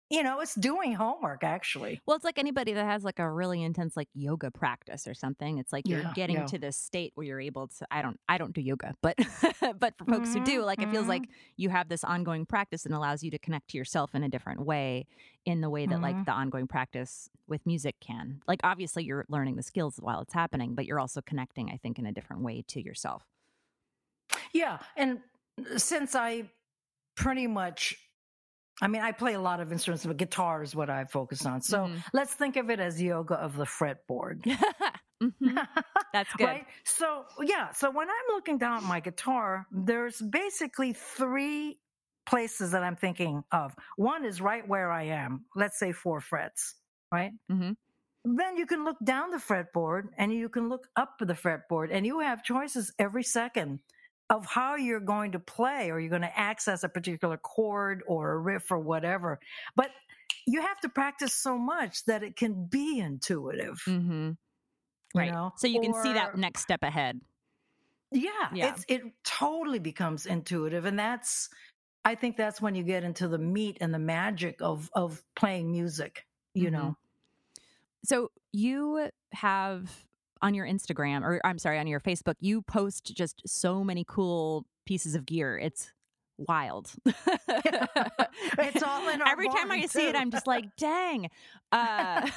you 0.09 0.21
know, 0.23 0.39
it's 0.39 0.53
doing 0.55 0.93
homework 0.93 1.43
actually. 1.43 1.99
Well, 2.05 2.15
it's 2.15 2.25
like 2.25 2.37
anybody 2.37 2.73
that 2.73 2.85
has 2.85 3.03
like 3.03 3.19
a 3.19 3.29
really 3.29 3.63
intense 3.63 3.97
like 3.97 4.07
yoga 4.13 4.51
practice 4.51 5.07
or 5.07 5.13
something. 5.15 5.57
It's 5.57 5.73
like 5.73 5.87
you're 5.87 6.01
Yeah, 6.01 6.13
getting 6.13 6.35
yeah. 6.37 6.45
to 6.45 6.59
this 6.59 6.77
state 6.77 7.11
where 7.15 7.25
you're 7.25 7.41
able 7.41 7.67
to. 7.69 7.87
I 7.89 8.01
don't. 8.01 8.19
I 8.29 8.37
don't 8.37 8.53
do 8.53 8.61
yoga, 8.61 8.93
but 9.01 9.17
but 9.79 9.97
for 9.97 10.05
folks 10.05 10.33
who 10.33 10.43
do, 10.43 10.63
like 10.63 10.81
it 10.81 10.89
feels 10.91 11.05
mhm. 11.05 11.09
like 11.09 11.29
you 11.57 11.69
have 11.69 11.89
this 11.89 12.03
ongoing 12.03 12.45
practice 12.45 12.85
and 12.85 12.93
allows 12.93 13.23
you 13.23 13.31
to 13.31 13.39
connect 13.39 13.69
to 13.69 13.77
yourself 13.77 14.13
in 14.13 14.23
a 14.23 14.29
different 14.29 14.65
way, 14.65 15.07
in 15.45 15.61
the 15.61 15.69
way 15.69 15.85
that 15.87 16.01
like 16.01 16.15
Mhm. 16.15 16.25
the 16.25 16.31
ongoing 16.33 16.67
practice 16.67 17.29
with 17.47 17.65
music 17.65 17.95
can. 17.99 18.41
Like 18.47 18.59
obviously 18.63 19.03
you're 19.05 19.25
learning 19.29 19.55
the 19.55 19.63
skills 19.63 19.97
while 19.99 20.21
it's 20.21 20.33
happening, 20.33 20.75
but 20.75 20.85
you're 20.85 20.99
also 20.99 21.21
connecting. 21.21 21.69
I 21.71 21.77
think 21.77 21.97
in 21.99 22.05
a 22.05 22.11
different 22.11 22.43
way 22.43 22.63
to 22.67 22.81
yourself. 22.81 23.23
Yeah. 24.53 24.79
And 24.95 25.21
since 25.77 26.15
I 26.15 26.51
pretty 27.15 27.47
much, 27.47 27.95
I 28.81 28.87
mean, 28.87 29.01
I 29.01 29.11
play 29.13 29.33
a 29.33 29.39
lot 29.39 29.59
of 29.61 29.71
instruments, 29.71 30.05
but 30.05 30.17
guitar 30.17 30.61
is 30.61 30.75
what 30.75 30.89
I 30.89 31.05
focus 31.05 31.45
on. 31.45 31.61
So 31.61 31.89
Mhm. 31.89 32.03
let's 32.13 32.33
think 32.33 32.57
of 32.57 32.69
it 32.69 32.79
as 32.79 33.01
yoga 33.01 33.35
of 33.35 33.55
the 33.55 33.65
fretboard. 33.65 34.45
Mhm. 35.23 35.59
That's 36.13 36.33
good. 36.35 36.49
Right? 36.49 36.65
So, 36.85 37.25
yeah. 37.41 37.71
So 37.71 37.91
when 37.91 38.09
I'm 38.09 38.25
looking 38.29 38.57
down 38.57 38.77
at 38.77 38.83
my 38.83 38.99
guitar, 38.99 39.67
there's 39.71 40.21
basically 40.21 40.93
three 40.93 41.79
places 42.25 42.71
that 42.71 42.83
I'm 42.83 42.95
thinking 42.95 43.43
of. 43.51 43.75
One 43.97 44.25
is 44.25 44.41
right 44.41 44.67
where 44.67 44.91
I 44.91 45.03
am, 45.03 45.45
let's 45.55 45.79
say 45.79 45.91
four 45.91 46.21
frets, 46.21 46.75
right? 47.11 47.33
Mm-hmm 47.51 47.73
Then 48.25 48.57
you 48.57 48.65
can 48.65 48.83
look 48.85 48.97
down 49.03 49.31
the 49.31 49.37
fretboard 49.37 50.09
and 50.17 50.33
you 50.33 50.49
can 50.49 50.69
look 50.69 50.87
up 50.95 51.15
the 51.19 51.33
fretboard, 51.33 51.89
and 51.91 52.05
you 52.05 52.19
have 52.19 52.43
choices 52.43 52.93
every 52.99 53.23
second 53.23 53.79
of 54.29 54.45
how 54.45 54.75
you're 54.75 54.99
going 54.99 55.31
to 55.33 55.39
play 55.39 55.91
or 55.91 55.99
you're 55.99 56.09
going 56.09 56.21
to 56.21 56.37
access 56.39 56.83
a 56.83 56.89
particular 56.89 57.37
chord 57.37 58.03
or 58.07 58.31
a 58.33 58.37
riff 58.39 58.71
or 58.71 58.79
whatever. 58.79 59.39
But 59.75 59.91
you 60.47 60.61
have 60.61 60.79
to 60.81 60.89
practice 60.89 61.33
so 61.33 61.57
much 61.57 62.05
that 62.05 62.23
it 62.23 62.35
can 62.35 62.65
be 62.67 62.99
intuitive. 62.99 63.79
hmm 63.85 64.31
you 65.13 65.23
Right. 65.23 65.25
know? 65.25 65.53
so 65.55 65.67
you 65.67 65.79
can 65.79 65.93
see 65.93 66.13
that 66.13 66.35
next 66.35 66.61
step 66.61 66.83
ahead. 66.83 67.21
Yeah, 68.11 68.51
Yeah. 68.51 68.61
it's 68.61 68.85
it 68.87 69.01
totally 69.23 69.79
becomes 69.79 70.25
intuitive, 70.25 70.85
and 70.85 70.97
that's 70.97 71.49
I 72.05 72.15
think 72.15 72.37
that's 72.37 72.61
when 72.61 72.75
you 72.75 72.83
get 72.83 73.03
into 73.03 73.27
the 73.27 73.39
meat 73.39 73.77
and 73.81 73.93
the 73.93 73.99
magic 73.99 74.61
of 74.61 74.89
of 74.95 75.23
playing 75.35 75.71
music. 75.71 76.25
You 76.53 76.71
Mhm. 76.71 76.71
know, 76.71 76.97
So 78.03 78.31
you 78.51 79.09
have 79.33 80.05
on 80.41 80.53
your 80.53 80.65
Instagram, 80.65 81.23
or 81.23 81.41
I'm 81.43 81.57
sorry, 81.57 81.79
on 81.79 81.87
your 81.87 81.99
Facebook, 81.99 82.35
you 82.39 82.61
post 82.61 83.13
just 83.15 83.41
so 83.47 83.83
many 83.83 84.05
cool 84.07 84.65
pieces 84.85 85.15
of 85.15 85.25
gear. 85.25 85.57
It's 85.57 85.91
wild. 86.37 86.91
It's 88.57 88.83
all 88.83 89.09
in 89.09 89.21
our 89.21 89.29
Every 89.29 89.47
time 89.47 89.71
I 89.71 89.77
barn, 89.79 89.87
see 89.87 90.07
it. 90.07 90.15
I'm 90.15 90.31
just 90.31 90.47
like, 90.47 90.75
dang. 90.77 91.29
Uh, 91.71 92.29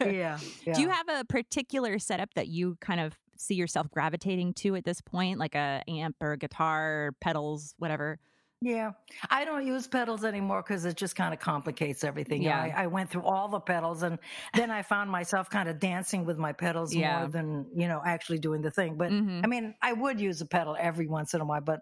yeah, 0.00 0.38
yeah. 0.66 0.72
Do 0.74 0.80
you 0.80 0.88
have 0.88 1.08
a 1.08 1.24
particular 1.24 1.98
setup 1.98 2.34
that 2.34 2.48
you 2.48 2.76
kind 2.80 3.00
of 3.00 3.18
see 3.36 3.54
yourself 3.54 3.90
gravitating 3.90 4.54
to 4.54 4.76
at 4.76 4.84
this 4.84 5.00
point, 5.00 5.38
like 5.38 5.54
a 5.54 5.82
amp 5.88 6.16
or 6.20 6.36
guitar, 6.36 7.12
pedals, 7.20 7.74
whatever? 7.78 8.18
Yeah, 8.62 8.92
I 9.30 9.46
don't 9.46 9.66
use 9.66 9.86
pedals 9.86 10.22
anymore 10.22 10.62
because 10.62 10.84
it 10.84 10.96
just 10.96 11.16
kind 11.16 11.32
of 11.32 11.40
complicates 11.40 12.04
everything. 12.04 12.42
Yeah. 12.42 12.60
I, 12.60 12.84
I 12.84 12.86
went 12.88 13.08
through 13.08 13.22
all 13.22 13.48
the 13.48 13.58
pedals, 13.60 14.02
and 14.02 14.18
then 14.54 14.70
I 14.70 14.82
found 14.82 15.10
myself 15.10 15.48
kind 15.48 15.66
of 15.68 15.78
dancing 15.78 16.26
with 16.26 16.36
my 16.36 16.52
pedals 16.52 16.94
Yeah. 16.94 17.20
more 17.20 17.28
than 17.28 17.66
you 17.74 17.88
know 17.88 18.02
actually 18.04 18.38
doing 18.38 18.60
the 18.60 18.70
thing. 18.70 18.96
But 18.98 19.12
Mhm. 19.12 19.40
I 19.42 19.46
mean, 19.46 19.74
I 19.80 19.94
would 19.94 20.20
use 20.20 20.42
a 20.42 20.46
pedal 20.46 20.76
every 20.78 21.06
once 21.06 21.32
in 21.32 21.40
a 21.40 21.44
while, 21.46 21.62
but 21.62 21.80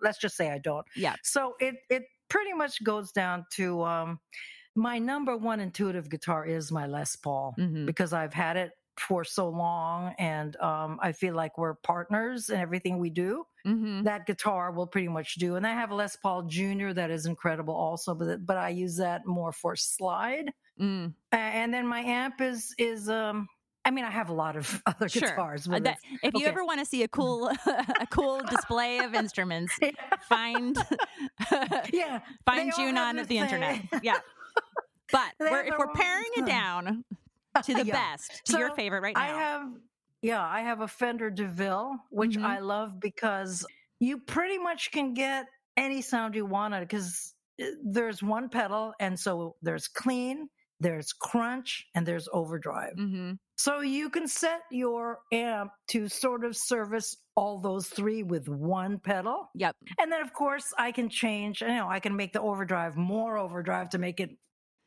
let's 0.00 0.18
just 0.18 0.36
say 0.36 0.50
I 0.50 0.58
don't. 0.58 0.86
Yeah. 0.96 1.16
So 1.22 1.54
it 1.60 1.76
it 1.90 2.04
pretty 2.30 2.54
much 2.54 2.82
goes 2.82 3.12
down 3.12 3.44
to 3.56 3.82
um, 3.84 4.18
my 4.74 4.98
number 4.98 5.36
one 5.36 5.60
intuitive 5.60 6.08
guitar 6.08 6.46
is 6.46 6.72
my 6.72 6.86
Les 6.86 7.14
Paul 7.16 7.54
Mhm. 7.58 7.84
because 7.84 8.14
I've 8.14 8.32
had 8.34 8.56
it 8.56 8.72
for 8.98 9.24
so 9.24 9.48
long, 9.48 10.14
and 10.18 10.56
um, 10.56 10.98
I 11.02 11.12
feel 11.12 11.34
like 11.34 11.58
we're 11.58 11.74
partners 11.74 12.48
in 12.50 12.58
everything 12.58 12.98
we 12.98 13.10
do 13.10 13.44
hmm 13.64 14.02
that 14.04 14.26
guitar 14.26 14.70
will 14.70 14.86
pretty 14.86 15.08
much 15.08 15.34
do. 15.36 15.56
And 15.56 15.66
I 15.66 15.72
have 15.72 15.90
a 15.90 15.94
Les 15.94 16.14
Paul 16.16 16.42
Junior 16.44 16.92
that 16.94 17.10
is 17.10 17.26
incredible 17.26 17.74
also, 17.74 18.14
but 18.14 18.46
but 18.46 18.56
I 18.56 18.68
use 18.68 18.96
that 18.98 19.26
more 19.26 19.52
for 19.52 19.74
slide. 19.74 20.52
Mm. 20.80 21.14
And 21.32 21.74
then 21.74 21.86
my 21.86 22.00
amp 22.00 22.40
is 22.40 22.74
is 22.78 23.08
um 23.08 23.48
I 23.84 23.90
mean 23.90 24.04
I 24.04 24.10
have 24.10 24.30
a 24.30 24.32
lot 24.34 24.56
of 24.56 24.80
other 24.86 25.08
Sure. 25.08 25.28
guitars. 25.30 25.66
Uh, 25.66 25.72
But 25.72 25.84
that- 25.84 25.98
if 26.22 26.34
you 26.34 26.40
okay. 26.42 26.46
ever 26.46 26.64
want 26.64 26.78
to 26.80 26.86
see 26.86 27.02
a 27.02 27.08
cool, 27.08 27.48
a 28.00 28.06
cool 28.10 28.40
display 28.48 29.00
of 29.00 29.14
instruments, 29.14 29.76
find 30.28 30.76
yeah, 31.92 32.20
find 32.44 32.72
June 32.76 32.96
on 32.96 33.16
the 33.16 33.38
internet. 33.38 33.80
Yeah, 34.02 34.18
but 35.12 35.32
we're, 35.40 35.64
if 35.64 35.74
we're 35.78 35.92
paring 35.92 36.30
it 36.36 36.46
down 36.46 37.04
to 37.62 37.74
the 37.74 37.84
Yeah. 37.84 37.96
best, 37.98 38.44
to 38.46 38.56
your 38.56 38.70
favorite 38.70 39.00
right 39.02 39.16
now, 39.16 39.24
I 39.24 39.26
have 39.28 39.72
yeah, 40.22 40.44
I 40.44 40.60
have 40.62 40.80
a 40.80 40.88
Fender 40.88 41.30
DeVille, 41.30 41.96
which 42.10 42.36
Mhm. 42.36 42.42
I 42.42 42.58
love 42.60 42.98
because 43.00 43.64
you 44.00 44.18
pretty 44.18 44.58
much 44.58 44.90
can 44.90 45.14
get 45.14 45.46
any 45.76 46.02
sound 46.02 46.34
you 46.34 46.46
want 46.46 46.74
on 46.74 46.82
it 46.82 46.86
because 46.86 47.34
there's 47.84 48.22
one 48.22 48.48
pedal, 48.48 48.94
and 48.98 49.18
so 49.20 49.56
there's 49.62 49.88
clean, 49.88 50.48
there's 50.80 51.12
crunch, 51.12 51.86
and 51.94 52.06
there's 52.06 52.28
overdrive. 52.32 52.96
hmm 52.96 53.38
So 53.58 53.80
you 53.80 54.10
can 54.10 54.28
set 54.28 54.62
your 54.70 55.20
amp 55.32 55.72
to 55.88 56.08
sort 56.08 56.44
of 56.44 56.56
service 56.56 57.16
all 57.36 57.58
those 57.60 57.88
three 57.88 58.22
with 58.22 58.48
one 58.48 58.98
pedal. 58.98 59.50
Yep. 59.54 59.76
And 59.98 60.12
then 60.12 60.20
of 60.22 60.32
course 60.34 60.72
I 60.78 60.92
can 60.92 61.08
change, 61.08 61.60
you 61.62 61.68
know, 61.68 61.88
I 61.88 62.00
can 62.00 62.16
make 62.16 62.32
the 62.32 62.40
overdrive 62.40 62.96
more 62.96 63.38
overdrive 63.38 63.90
to 63.90 63.98
make 63.98 64.20
it 64.20 64.38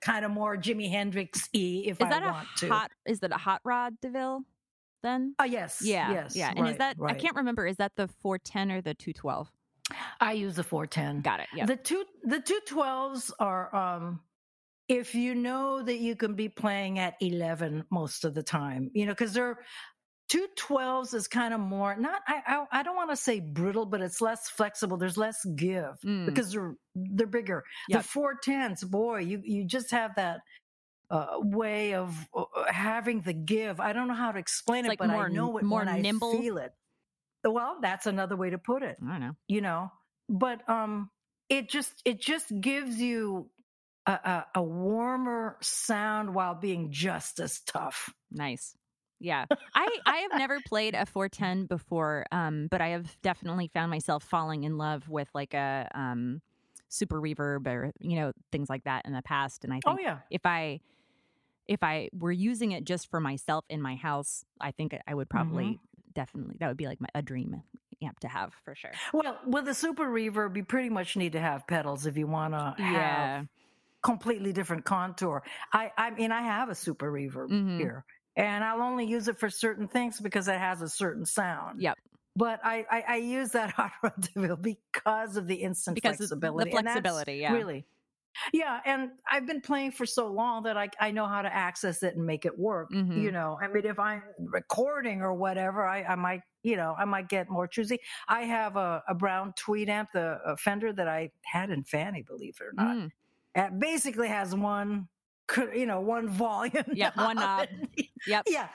kind 0.01 0.25
of 0.25 0.31
more 0.31 0.55
Jimi 0.57 0.89
Hendrix 0.89 1.49
y 1.53 1.83
if 1.85 1.99
Is 1.99 2.05
I 2.05 2.09
that 2.09 2.23
a 2.23 2.31
want 2.31 2.47
to. 2.57 2.69
hot? 2.69 2.91
Is 3.05 3.19
that 3.19 3.31
a 3.31 3.37
hot 3.37 3.61
rod 3.63 3.99
DeVille? 4.01 4.41
Then 5.01 5.35
Oh 5.39 5.45
yes, 5.45 5.81
yeah, 5.81 6.11
yes, 6.11 6.35
yeah. 6.35 6.53
And 6.55 6.67
is 6.67 6.77
right, 6.77 6.77
that 6.79 6.97
I 7.05 7.13
can't 7.13 7.35
remember. 7.35 7.65
Is 7.65 7.77
that 7.77 7.93
the 7.95 8.09
four 8.21 8.37
ten 8.37 8.71
or 8.71 8.81
the 8.81 8.93
two 8.93 9.13
twelve? 9.13 9.49
I 10.19 10.33
use 10.33 10.55
the 10.55 10.63
four 10.63 10.85
ten. 10.87 11.21
Got 11.21 11.39
it. 11.39 11.47
Yeah. 11.55 11.65
The 11.65 11.77
two 11.77 12.03
the 12.23 12.41
two 12.41 12.59
twelves 12.67 13.31
are 13.39 13.73
um 13.73 14.19
if 14.89 15.15
you 15.15 15.35
know 15.35 15.81
that 15.81 15.99
you 15.99 16.15
can 16.15 16.33
be 16.33 16.49
playing 16.49 16.99
at 16.99 17.15
eleven 17.21 17.85
most 17.89 18.25
of 18.25 18.33
the 18.33 18.43
time, 18.43 18.91
you 18.93 19.05
know, 19.05 19.13
because 19.13 19.33
they're 19.33 19.59
two 20.29 20.47
twelves 20.55 21.13
is 21.13 21.27
kind 21.27 21.53
of 21.53 21.59
more 21.59 21.95
not 21.97 22.21
I 22.27 22.41
I, 22.47 22.79
I 22.79 22.83
don't 22.83 22.95
want 22.95 23.09
to 23.09 23.15
say 23.17 23.39
brittle, 23.39 23.85
but 23.85 24.01
it's 24.01 24.21
less 24.21 24.49
flexible. 24.49 24.95
There's 24.97 25.17
less 25.17 25.43
give 25.55 25.99
Mm. 26.05 26.25
because 26.25 26.51
they're 26.53 26.75
they're 26.95 27.27
bigger. 27.27 27.63
Yep. 27.89 28.01
The 28.01 28.07
four 28.07 28.35
tens, 28.41 28.83
boy, 28.83 29.19
you 29.19 29.41
you 29.43 29.65
just 29.65 29.91
have 29.91 30.15
that. 30.15 30.39
Uh, 31.11 31.39
way 31.39 31.95
of 31.95 32.15
uh, 32.37 32.43
having 32.67 33.21
the 33.21 33.33
give. 33.33 33.79
I 33.79 33.93
don't 33.93 34.07
know 34.07 34.13
how 34.13 34.31
to 34.31 34.37
explain 34.37 34.85
It's 34.85 34.85
it, 34.85 34.89
like 34.89 34.99
but 34.99 35.09
more- 35.09 35.25
I 35.25 35.29
know 35.29 35.57
it 35.57 35.63
more 35.63 35.83
when 35.83 36.03
nimble? 36.03 36.37
I 36.37 36.39
feel 36.39 36.57
it. 36.59 36.71
Well, 37.43 37.79
that's 37.81 38.05
another 38.05 38.35
way 38.35 38.51
to 38.51 38.59
put 38.59 38.83
it 38.83 38.97
I 39.03 39.17
know. 39.17 39.31
you 39.47 39.61
know 39.61 39.91
but 40.29 40.69
um 40.69 41.09
it 41.49 41.67
just 41.67 41.99
it 42.05 42.21
just 42.21 42.51
gives 42.61 43.01
you 43.01 43.49
a, 44.05 44.11
a, 44.11 44.45
a 44.57 44.61
warmer 44.61 45.57
sound 45.61 46.35
while 46.35 46.53
being 46.53 46.91
just 46.91 47.39
as 47.39 47.59
tough 47.61 48.13
Nice. 48.29 48.75
Yeah. 49.19 49.45
I 49.75 49.99
I 50.05 50.17
have 50.19 50.33
never 50.33 50.61
played 50.61 50.95
a 50.95 51.05
410 51.05 51.65
before, 51.65 52.25
um, 52.31 52.67
but 52.71 52.81
I 52.81 52.89
have 52.89 53.17
definitely 53.21 53.67
found 53.67 53.91
myself 53.91 54.23
falling 54.23 54.63
in 54.63 54.77
love 54.77 55.09
with 55.09 55.29
like 55.33 55.53
a 55.53 55.89
um 55.93 56.41
super 56.89 57.21
reverb 57.21 57.67
or 57.67 57.91
you 57.99 58.15
know 58.15 58.31
things 58.51 58.69
like 58.69 58.83
that 58.85 59.05
in 59.05 59.13
the 59.13 59.21
past 59.21 59.63
and 59.63 59.71
I 59.73 59.81
oh 59.85 59.97
yeah 59.99 60.19
if 60.29 60.41
I 60.45 60.79
if 61.67 61.83
I 61.83 62.09
were 62.13 62.31
using 62.31 62.71
it 62.73 62.83
just 62.85 63.09
for 63.09 63.19
myself 63.19 63.65
in 63.69 63.81
my 63.81 63.95
house, 63.95 64.43
I 64.61 64.71
think 64.71 64.95
I 65.07 65.13
would 65.13 65.29
probably 65.29 65.79
Mm-hmm. 65.79 65.79
definitely 66.13 66.57
that 66.59 66.67
would 66.67 66.77
be 66.77 66.87
like 66.87 67.01
my, 67.01 67.09
a 67.15 67.21
dream 67.21 67.63
amp 68.03 68.19
to 68.21 68.27
have 68.27 68.53
for 68.65 68.75
sure. 68.75 69.01
well 69.13 69.39
with 69.45 69.67
a 69.67 69.73
super 69.73 70.05
reverb 70.05 70.55
you 70.55 70.63
pretty 70.63 70.89
much 70.89 71.15
need 71.15 71.33
to 71.33 71.39
have 71.39 71.67
pedals 71.67 72.05
if 72.05 72.17
you 72.17 72.27
want 72.27 72.53
to 72.53 72.75
Yeah. 72.77 73.43
have 73.43 73.47
completely 74.03 74.53
different 74.53 74.85
contour 74.85 75.43
i 75.73 75.91
i 75.97 76.09
mean 76.11 76.31
i 76.31 76.41
have 76.41 76.69
a 76.69 76.75
super 76.75 77.11
reverb 77.11 77.49
Mhm. 77.49 77.63
here 77.77 78.05
and 78.39 78.63
i'll 78.63 78.81
only 78.81 79.05
use 79.05 79.27
it 79.27 79.37
for 79.37 79.49
certain 79.49 79.87
things 79.87 80.19
because 80.19 80.47
it 80.47 80.57
has 80.57 80.81
a 80.81 80.89
certain 80.89 81.25
sound 81.25 81.81
Yep. 81.81 81.97
but 82.35 82.59
I, 82.63 82.85
I, 82.89 83.03
I 83.07 83.15
use 83.17 83.51
that 83.51 83.69
hot 83.71 83.91
rod 84.01 84.13
DeVille 84.33 84.55
because 84.57 85.35
of 85.37 85.45
the 85.47 85.55
instant 85.55 85.95
Because 85.95 86.19
of 86.21 86.39
the 86.39 86.47
flexibility. 86.47 86.71
flexibility, 86.71 87.35
yeah. 87.37 87.53
Really. 87.53 87.85
Yeah. 88.53 88.79
And 88.85 89.09
I've 89.29 89.45
been 89.47 89.59
playing 89.59 89.91
for 89.91 90.05
so 90.05 90.27
long 90.27 90.63
that 90.63 90.77
I, 90.77 90.87
I 91.01 91.11
know 91.11 91.25
how 91.25 91.41
to 91.41 91.53
access 91.53 92.03
it 92.03 92.15
and 92.15 92.25
make 92.25 92.45
it 92.45 92.57
work. 92.57 92.89
Mhm. 92.93 93.21
You 93.21 93.31
know, 93.31 93.57
I 93.61 93.67
mean, 93.67 93.85
if 93.85 93.99
I'm 93.99 94.21
recording 94.39 95.21
or 95.21 95.33
whatever, 95.33 95.85
I, 95.85 96.03
I 96.03 96.15
might, 96.15 96.41
you 96.63 96.77
know, 96.77 96.95
I 96.97 97.05
might 97.05 97.27
get 97.27 97.49
more 97.49 97.67
choosy. 97.67 97.99
I 98.29 98.41
have 98.43 98.77
a, 98.77 99.03
a 99.09 99.15
brown 99.15 99.53
tweed 99.57 99.89
amp, 99.89 100.09
the 100.13 100.39
a 100.45 100.55
Fender 100.55 100.93
that 100.93 101.07
I 101.07 101.31
had 101.43 101.71
in 101.71 101.83
Fanny, 101.83 102.21
believe 102.21 102.55
it 102.61 102.63
or 102.63 102.73
not. 102.73 102.95
Mm. 102.95 103.09
It 103.55 103.79
basically 103.79 104.27
has 104.29 104.55
one, 104.55 105.09
you 105.57 105.85
know, 105.85 106.01
one 106.01 106.29
volume. 106.29 106.83
Yep, 106.93 107.15
one 107.17 107.35
knob. 107.37 107.67
Yep. 108.27 108.45
Yeah. 108.47 108.69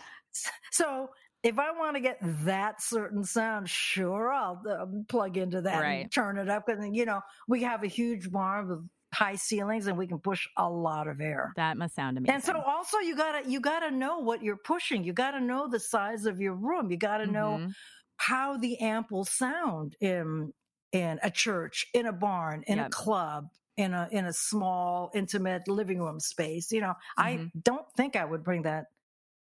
So 0.73 1.11
if 1.43 1.59
I 1.59 1.73
want 1.73 1.97
to 1.97 2.01
get 2.01 2.19
that 2.23 2.83
certain 2.83 3.25
sound, 3.25 3.69
sure, 3.69 4.33
I'll 4.33 4.63
uh, 4.69 4.87
plug 5.09 5.37
into 5.37 5.61
that 5.63 5.81
Right. 5.81 6.03
and 6.03 6.13
turn 6.13 6.39
it 6.39 6.49
up. 6.49 6.69
And 6.69 6.95
you 6.97 7.05
know, 7.05 7.21
we 7.49 7.63
have 7.63 7.83
a 7.85 7.87
huge 7.87 8.31
barn 8.31 8.69
with 8.69 8.89
high 9.13 9.37
ceilings, 9.37 9.87
and 9.87 9.97
we 9.97 10.07
can 10.07 10.19
push 10.19 10.47
a 10.57 10.69
lot 10.69 11.07
of 11.07 11.21
air. 11.21 11.53
That 11.57 11.77
must 11.77 11.95
sound 11.95 12.19
amazing. 12.19 12.35
And 12.35 12.45
so 12.45 12.61
also 12.61 12.99
you 12.99 13.17
gotta 13.17 13.49
you 13.49 13.61
gotta 13.61 13.91
know 13.91 14.19
what 14.19 14.43
you're 14.43 14.57
pushing. 14.57 15.05
You 15.05 15.13
gotta 15.13 15.41
know 15.41 15.69
the 15.69 15.79
size 15.81 16.27
of 16.27 16.41
your 16.41 16.55
room. 16.55 16.91
You 16.91 16.97
gotta 16.97 17.27
know 17.27 17.59
Mhm. 17.59 17.73
how 18.17 18.57
the 18.57 18.79
amp 18.81 19.11
will 19.11 19.25
sound 19.25 19.97
in 20.01 20.53
in 20.93 21.19
a 21.23 21.31
church, 21.31 21.87
in 21.93 22.07
a 22.07 22.13
barn, 22.13 22.63
in 22.67 22.79
Yep. 22.79 22.87
a 22.87 22.91
club, 22.91 23.49
in 23.77 23.95
a 23.95 24.09
in 24.13 24.27
a 24.27 24.33
small 24.33 25.11
intimate 25.15 25.69
living 25.69 26.01
room 26.01 26.21
space. 26.21 26.71
You 26.73 26.81
know, 26.83 26.95
I 27.19 27.43
Mhm. 27.45 27.51
don't 27.63 27.87
think 27.97 28.17
I 28.17 28.25
would 28.25 28.45
bring 28.45 28.63
that 28.63 28.87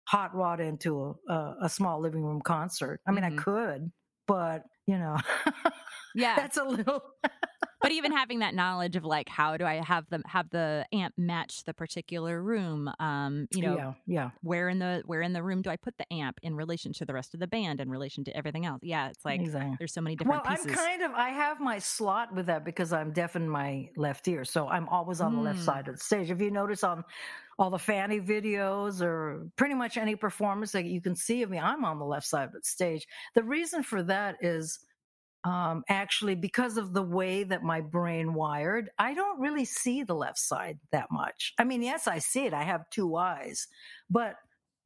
hot 0.09 0.35
rod 0.35 0.61
into 0.61 1.17
a, 1.29 1.33
a, 1.33 1.57
a 1.63 1.69
small 1.69 2.01
living 2.01 2.23
room 2.25 2.43
concert. 2.43 3.01
I 3.07 3.13
mean, 3.13 3.25
Mhm. 3.25 3.25
I 3.25 3.31
could, 3.31 3.93
but 4.27 4.65
you 4.87 4.99
know, 4.99 5.17
Yeah. 6.15 6.37
that's 6.37 6.57
a 6.57 6.65
little. 6.65 7.03
but 7.83 7.93
even 7.93 8.13
having 8.17 8.39
that 8.41 8.55
knowledge 8.55 8.97
of 8.97 9.05
like 9.05 9.29
how 9.29 9.57
do 9.57 9.65
I 9.65 9.75
have 9.83 10.09
them 10.11 10.23
have 10.27 10.49
the 10.51 10.87
amp 10.93 11.15
match 11.19 11.65
the 11.65 11.75
particular 11.75 12.41
room? 12.43 12.91
Um, 13.01 13.47
you 13.51 13.63
know, 13.63 13.77
yeah, 13.77 13.93
yeah. 14.07 14.31
where 14.43 14.69
in 14.69 14.79
the 14.79 15.03
where 15.07 15.23
in 15.23 15.33
the 15.33 15.43
room 15.43 15.63
do 15.63 15.71
I 15.71 15.77
put 15.77 15.97
the 15.99 16.11
amp 16.13 16.39
in 16.43 16.55
relation 16.57 16.93
to 16.95 17.05
the 17.05 17.13
rest 17.15 17.35
of 17.35 17.41
the 17.41 17.47
band 17.47 17.81
in 17.81 17.91
relation 17.91 18.25
to 18.25 18.37
everything 18.37 18.65
else? 18.67 18.81
Yeah, 18.83 19.09
it's 19.09 19.25
like 19.25 19.41
exactly. 19.41 19.77
there's 19.79 19.93
so 19.93 20.01
many 20.01 20.17
Well, 20.25 20.39
different 20.43 20.49
pieces. 20.65 20.77
Well 20.77 20.85
I'm 20.85 20.99
kind 20.99 21.03
of 21.03 21.13
I 21.13 21.29
have 21.31 21.61
my 21.61 21.79
slot 21.79 22.35
with 22.35 22.47
that 22.47 22.65
because 22.65 22.93
I'm 22.93 23.13
deaf 23.13 23.37
in 23.37 23.49
my 23.49 23.91
left 23.97 24.27
ear, 24.29 24.45
so 24.45 24.69
I'm 24.69 24.89
always 24.89 25.21
on 25.21 25.35
the 25.35 25.43
left 25.43 25.59
Mm. 25.61 25.65
side 25.65 25.89
of 25.89 25.95
the 25.97 26.01
stage. 26.01 26.31
If 26.31 26.41
you 26.41 26.51
notice 26.51 26.83
on 26.85 27.05
all 27.59 27.71
the 27.71 27.79
Fanny 27.79 28.21
videos 28.21 29.01
or 29.01 29.47
pretty 29.57 29.75
much 29.75 29.97
any 29.97 30.17
performance 30.17 30.73
that 30.73 30.85
you 30.87 31.01
can 31.01 31.15
see 31.15 31.43
of 31.43 31.51
me, 31.51 31.59
I'm 31.59 31.85
on 31.85 31.99
the 32.01 32.05
left 32.05 32.27
side 32.27 32.45
of 32.47 32.53
the 32.53 32.61
stage. 32.63 33.07
The 33.35 33.45
reason 33.45 33.83
for 33.85 34.03
that 34.05 34.37
is 34.41 34.81
um, 35.45 35.85
actually 35.89 36.35
because 36.35 36.77
of 36.79 36.95
the 36.95 37.03
way 37.03 37.45
that 37.45 37.63
my 37.63 37.81
brain 37.81 38.35
wired. 38.35 38.91
I 38.99 39.15
don't 39.15 39.41
really 39.41 39.65
see 39.67 40.03
the 40.03 40.15
left 40.15 40.39
side 40.39 40.79
that 40.91 41.11
much. 41.11 41.53
I 41.59 41.65
mean, 41.65 41.83
yes, 41.83 42.07
I 42.07 42.19
see 42.19 42.47
it. 42.47 42.55
I 42.55 42.63
have 42.65 42.89
two 42.91 43.17
eyes, 43.17 43.69
but 44.11 44.37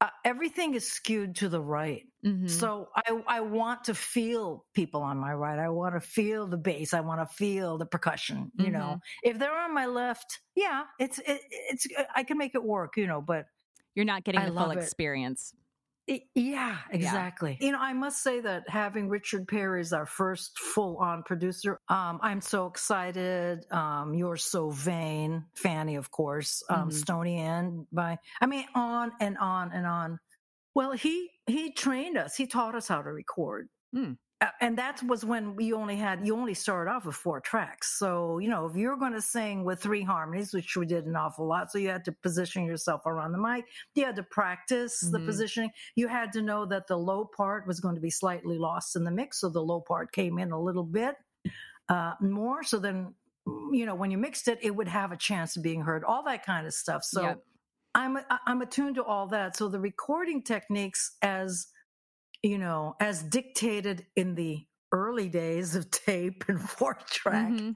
uh, 0.01 0.09
everything 0.23 0.75
is 0.75 0.89
skewed 0.89 1.35
to 1.35 1.49
the 1.49 1.61
right. 1.61 2.05
Mhm. 2.25 2.49
So 2.49 2.89
I 2.95 3.21
I 3.27 3.41
want 3.41 3.83
to 3.85 3.93
feel 3.93 4.65
people 4.73 5.01
on 5.01 5.17
my 5.17 5.33
right. 5.33 5.59
I 5.59 5.69
want 5.69 5.95
to 5.95 6.01
feel 6.01 6.47
the 6.47 6.57
bass. 6.57 6.93
I 6.93 7.01
want 7.01 7.19
to 7.21 7.35
feel 7.35 7.77
the 7.77 7.85
percussion. 7.85 8.51
You 8.57 8.71
know, 8.71 8.99
Mm-hmm. 9.03 9.29
if 9.29 9.39
they're 9.39 9.57
on 9.57 9.73
my 9.73 9.85
left, 9.87 10.39
yeah, 10.55 10.85
it's 10.99 11.19
it, 11.19 11.41
it's 11.49 11.87
I 12.15 12.23
can 12.23 12.37
make 12.37 12.55
it 12.55 12.63
work. 12.63 12.95
You 12.97 13.07
know, 13.07 13.21
but 13.21 13.47
You're 13.95 14.05
not 14.05 14.23
getting 14.23 14.41
I 14.41 14.45
the 14.45 14.51
full 14.51 14.71
it. 14.71 14.77
experience. 14.77 15.53
Yeah, 16.33 16.77
exactly. 16.91 17.57
You 17.61 17.71
know, 17.71 17.79
I 17.79 17.93
must 17.93 18.23
say 18.23 18.39
that 18.41 18.67
having 18.67 19.09
Richard 19.09 19.47
Perry 19.47 19.81
as 19.81 19.93
our 19.93 20.05
first 20.05 20.57
full 20.57 20.97
on 20.97 21.23
producer, 21.23 21.79
um, 21.89 22.19
I'm 22.21 22.41
so 22.41 22.65
excited. 22.65 23.65
Um, 23.71 24.13
You're 24.13 24.37
so 24.37 24.69
vain, 24.71 25.45
Fanny, 25.55 25.95
of 25.95 26.09
course, 26.11 26.63
um, 26.69 26.89
Mhm. 26.89 26.93
Stoney 26.93 27.37
End, 27.39 27.85
by 27.91 28.17
I 28.41 28.45
mean, 28.47 28.65
on 28.75 29.11
and 29.19 29.37
on 29.37 29.71
and 29.71 29.85
on. 29.85 30.19
Well, 30.75 30.91
he 30.93 31.31
he 31.47 31.71
trained 31.73 32.17
us. 32.17 32.35
He 32.35 32.47
taught 32.47 32.75
us 32.75 32.87
how 32.87 33.01
to 33.01 33.11
record. 33.11 33.69
Uh, 34.41 34.47
and 34.61 34.77
that 34.77 35.03
was 35.03 35.25
when 35.25 35.53
we 35.57 35.73
only 35.73 35.97
had 35.97 36.25
you 36.25 36.33
only 36.33 36.53
started 36.53 36.89
off 36.89 37.05
with 37.05 37.13
four 37.15 37.41
tracks 37.41 37.97
so 37.99 38.37
you 38.37 38.47
know 38.47 38.65
if 38.67 38.75
you're 38.77 38.95
going 38.95 39.11
to 39.11 39.21
sing 39.21 39.65
with 39.65 39.81
three 39.81 40.01
harmonies 40.01 40.53
which 40.53 40.77
we 40.77 40.85
did 40.85 41.05
an 41.05 41.13
awful 41.17 41.45
lot 41.45 41.69
so 41.69 41.77
you 41.77 41.89
had 41.89 42.05
to 42.05 42.13
position 42.13 42.63
yourself 42.65 43.05
around 43.05 43.33
the 43.33 43.37
mic 43.37 43.65
you 43.95 44.05
had 44.05 44.15
to 44.15 44.23
practice 44.23 45.01
the 45.01 45.19
Mhm. 45.19 45.25
positioning 45.25 45.69
you 45.95 46.07
had 46.07 46.31
to 46.31 46.41
know 46.41 46.65
that 46.65 46.87
the 46.87 46.95
low 46.97 47.25
part 47.25 47.67
was 47.67 47.81
going 47.81 47.95
to 47.95 48.01
be 48.01 48.09
slightly 48.09 48.57
lost 48.57 48.95
in 48.95 49.03
the 49.03 49.11
mix 49.11 49.41
so 49.41 49.49
the 49.49 49.61
low 49.61 49.81
part 49.81 50.13
came 50.13 50.39
in 50.39 50.53
a 50.53 50.61
little 50.61 50.85
bit 50.85 51.17
uh, 51.89 52.13
more 52.21 52.63
so 52.63 52.79
then 52.79 53.13
you 53.73 53.85
know 53.85 53.95
when 53.95 54.11
you 54.11 54.17
mixed 54.17 54.47
it 54.47 54.59
it 54.61 54.75
would 54.75 54.87
have 54.87 55.11
a 55.11 55.17
chance 55.17 55.57
of 55.57 55.63
being 55.63 55.81
heard 55.81 56.03
all 56.05 56.23
that 56.23 56.45
kind 56.45 56.65
of 56.67 56.73
stuff 56.73 57.03
so 57.03 57.23
Yep. 57.23 57.43
i'm 57.95 58.17
i'm 58.47 58.61
attuned 58.61 58.95
to 58.95 59.03
all 59.03 59.27
that 59.27 59.57
so 59.57 59.67
the 59.67 59.79
recording 59.79 60.41
techniques 60.43 61.17
as 61.21 61.67
you 62.43 62.57
know 62.57 62.95
as 62.99 63.23
dictated 63.23 64.05
in 64.15 64.35
the 64.35 64.65
early 64.91 65.29
days 65.29 65.75
of 65.75 65.89
tape 65.91 66.45
and 66.47 66.61
four 66.61 66.95
track 67.09 67.51
Mhm. 67.51 67.75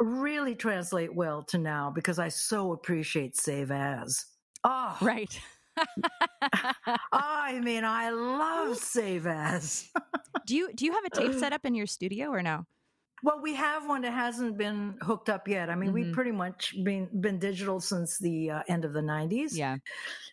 really 0.00 0.54
translate 0.56 1.14
well 1.14 1.42
to 1.44 1.58
now 1.58 1.90
because 1.90 2.18
i 2.18 2.28
so 2.28 2.72
appreciate 2.72 3.36
save 3.36 3.70
as 3.70 4.26
oh 4.64 4.98
Right. 5.00 5.40
i 7.12 7.60
mean 7.60 7.84
i 7.84 8.10
love 8.10 8.76
save 8.76 9.26
as 9.26 9.90
do 10.44 10.54
you 10.56 10.72
do 10.74 10.84
you 10.84 10.92
have 10.92 11.04
a 11.04 11.10
tape 11.10 11.34
set 11.34 11.52
up 11.52 11.64
in 11.64 11.74
your 11.74 11.86
studio 11.86 12.28
or 12.30 12.42
no? 12.42 12.66
Well, 13.26 13.40
we 13.42 13.54
have 13.56 13.88
one 13.88 14.02
that 14.02 14.12
hasn't 14.12 14.56
been 14.56 14.94
hooked 15.02 15.28
up 15.28 15.48
yet. 15.48 15.68
I 15.68 15.74
mean, 15.74 15.90
Mhm. 15.90 15.94
we've 15.94 16.12
pretty 16.14 16.30
much 16.30 16.76
been 16.84 17.08
been 17.20 17.40
digital 17.40 17.80
since 17.80 18.18
the 18.18 18.50
uh, 18.52 18.62
end 18.68 18.84
of 18.84 18.92
the 18.92 19.00
'90s. 19.02 19.56
Yeah. 19.56 19.78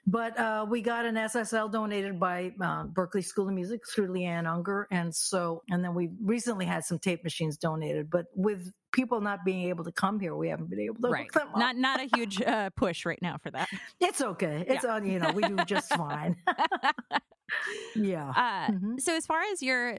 But 0.06 0.38
uh, 0.38 0.68
we 0.70 0.84
got 0.84 1.04
an 1.06 1.16
SSL 1.18 1.72
donated 1.72 2.20
by 2.20 2.54
uh, 2.62 2.84
Berklee 2.86 3.26
School 3.26 3.48
of 3.48 3.56
Music 3.56 3.82
through 3.88 4.10
Leanne 4.10 4.44
Ungar, 4.46 4.86
and 4.92 5.14
so 5.16 5.64
and 5.72 5.84
then 5.84 5.96
we 5.96 6.12
recently 6.22 6.68
had 6.68 6.86
some 6.86 7.00
tape 7.00 7.24
machines 7.24 7.58
donated. 7.58 8.12
But 8.12 8.28
with 8.36 8.72
people 8.92 9.22
not 9.22 9.44
being 9.44 9.70
able 9.70 9.84
to 9.86 9.92
come 9.92 10.20
here, 10.20 10.36
we 10.36 10.50
haven't 10.50 10.70
been 10.70 10.80
able 10.82 11.02
to 11.02 11.10
Right. 11.10 11.24
hook 11.24 11.34
them 11.34 11.48
up. 11.50 11.58
Not 11.58 11.76
not 11.78 12.00
a 12.00 12.08
huge 12.16 12.44
uh, 12.44 12.70
push 12.76 13.08
right 13.08 13.22
now 13.24 13.38
for 13.40 13.50
that. 13.50 13.70
it's 14.02 14.22
okay. 14.22 14.66
It's 14.68 14.86
on. 14.86 15.04
You 15.08 15.18
know, 15.18 15.32
we 15.32 15.42
do 15.42 15.56
just 15.66 15.90
fine. 15.96 16.36
yeah. 17.96 18.30
Uh, 18.30 18.72
Mhm. 18.72 19.02
So, 19.02 19.16
as 19.16 19.26
far 19.26 19.42
as 19.52 19.64
your 19.64 19.98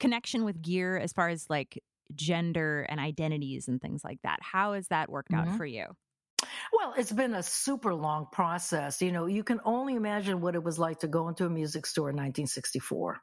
connection 0.00 0.44
with 0.44 0.60
gear, 0.60 0.96
as 0.98 1.12
far 1.12 1.28
as 1.28 1.48
like 1.48 1.78
gender 2.16 2.82
and 2.88 3.00
identities 3.00 3.68
and 3.68 3.80
things 3.80 4.02
like 4.04 4.20
that, 4.22 4.40
how 4.42 4.74
has 4.74 4.88
that 4.88 5.10
worked 5.10 5.34
out 5.34 5.48
Mhm. 5.48 5.56
for 5.56 5.66
you? 5.66 5.86
Well, 6.72 6.94
it's 6.96 7.12
been 7.12 7.34
a 7.34 7.42
super 7.42 7.94
long 7.94 8.26
process. 8.32 9.00
You 9.02 9.12
know, 9.12 9.26
you 9.26 9.44
can 9.44 9.60
only 9.64 9.94
imagine 9.94 10.40
what 10.40 10.54
it 10.54 10.62
was 10.62 10.78
like 10.78 11.00
to 11.00 11.08
go 11.08 11.28
into 11.28 11.46
a 11.46 11.50
music 11.50 11.86
store 11.86 12.10
in 12.10 12.16
1964. 12.16 13.20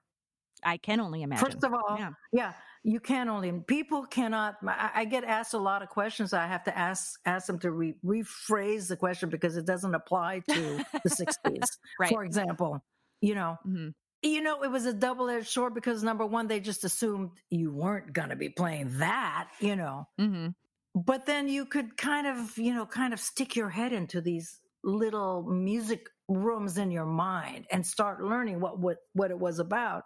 I 0.63 0.77
can 0.77 0.99
only 0.99 1.21
imagine. 1.23 1.45
First 1.45 1.63
of 1.63 1.73
all, 1.73 1.97
Yeah. 1.97 2.11
yeah, 2.31 2.53
you 2.83 2.99
can 2.99 3.29
only 3.29 3.51
people 3.61 4.05
cannot. 4.05 4.57
I, 4.67 4.91
I 4.95 5.05
get 5.05 5.23
asked 5.23 5.53
a 5.53 5.57
lot 5.57 5.81
of 5.83 5.89
questions. 5.89 6.33
I 6.33 6.47
have 6.47 6.63
to 6.65 6.77
ask 6.77 7.19
ask 7.25 7.47
them 7.47 7.59
to 7.59 7.71
re, 7.71 7.93
rephrase 8.03 8.87
the 8.89 8.97
question 8.97 9.29
because 9.29 9.55
it 9.57 9.65
doesn't 9.65 9.95
apply 9.95 10.41
to 10.51 10.81
the 11.03 11.09
60s. 11.09 11.77
Right. 11.99 12.09
For 12.09 12.23
example, 12.23 12.83
you 13.21 13.35
know, 13.35 13.57
Mhm. 13.65 13.93
You 14.22 14.41
know, 14.41 14.63
it 14.63 14.72
was 14.72 14.86
a 14.86 14.93
double 14.93 15.30
edged 15.30 15.47
sword 15.47 15.74
because 15.74 16.03
number 16.03 16.26
one, 16.26 16.47
they 16.47 16.59
just 16.59 16.84
assumed 16.84 17.32
you 17.49 17.72
weren't 17.72 18.13
going 18.13 18.30
to 18.30 18.36
be 18.36 18.49
playing 18.49 18.97
that. 18.99 19.49
You 19.59 19.76
know, 19.76 20.07
Mhm. 20.20 20.53
but 20.95 21.26
then 21.26 21.47
you 21.47 21.65
could 21.65 21.97
kind 21.97 22.28
of 22.28 22.57
you 22.57 22.74
know 22.74 22.86
kind 22.86 23.13
of 23.13 23.20
stick 23.20 23.55
your 23.55 23.70
head 23.70 23.93
into 23.93 24.22
these 24.22 24.59
little 24.84 25.43
music 25.43 26.07
rooms 26.28 26.78
in 26.78 26.91
your 26.91 27.05
mind 27.05 27.67
and 27.72 27.86
start 27.86 28.22
learning 28.24 28.59
what 28.59 28.80
what 28.80 28.97
what 29.13 29.32
it 29.32 29.39
was 29.39 29.59
about 29.59 30.03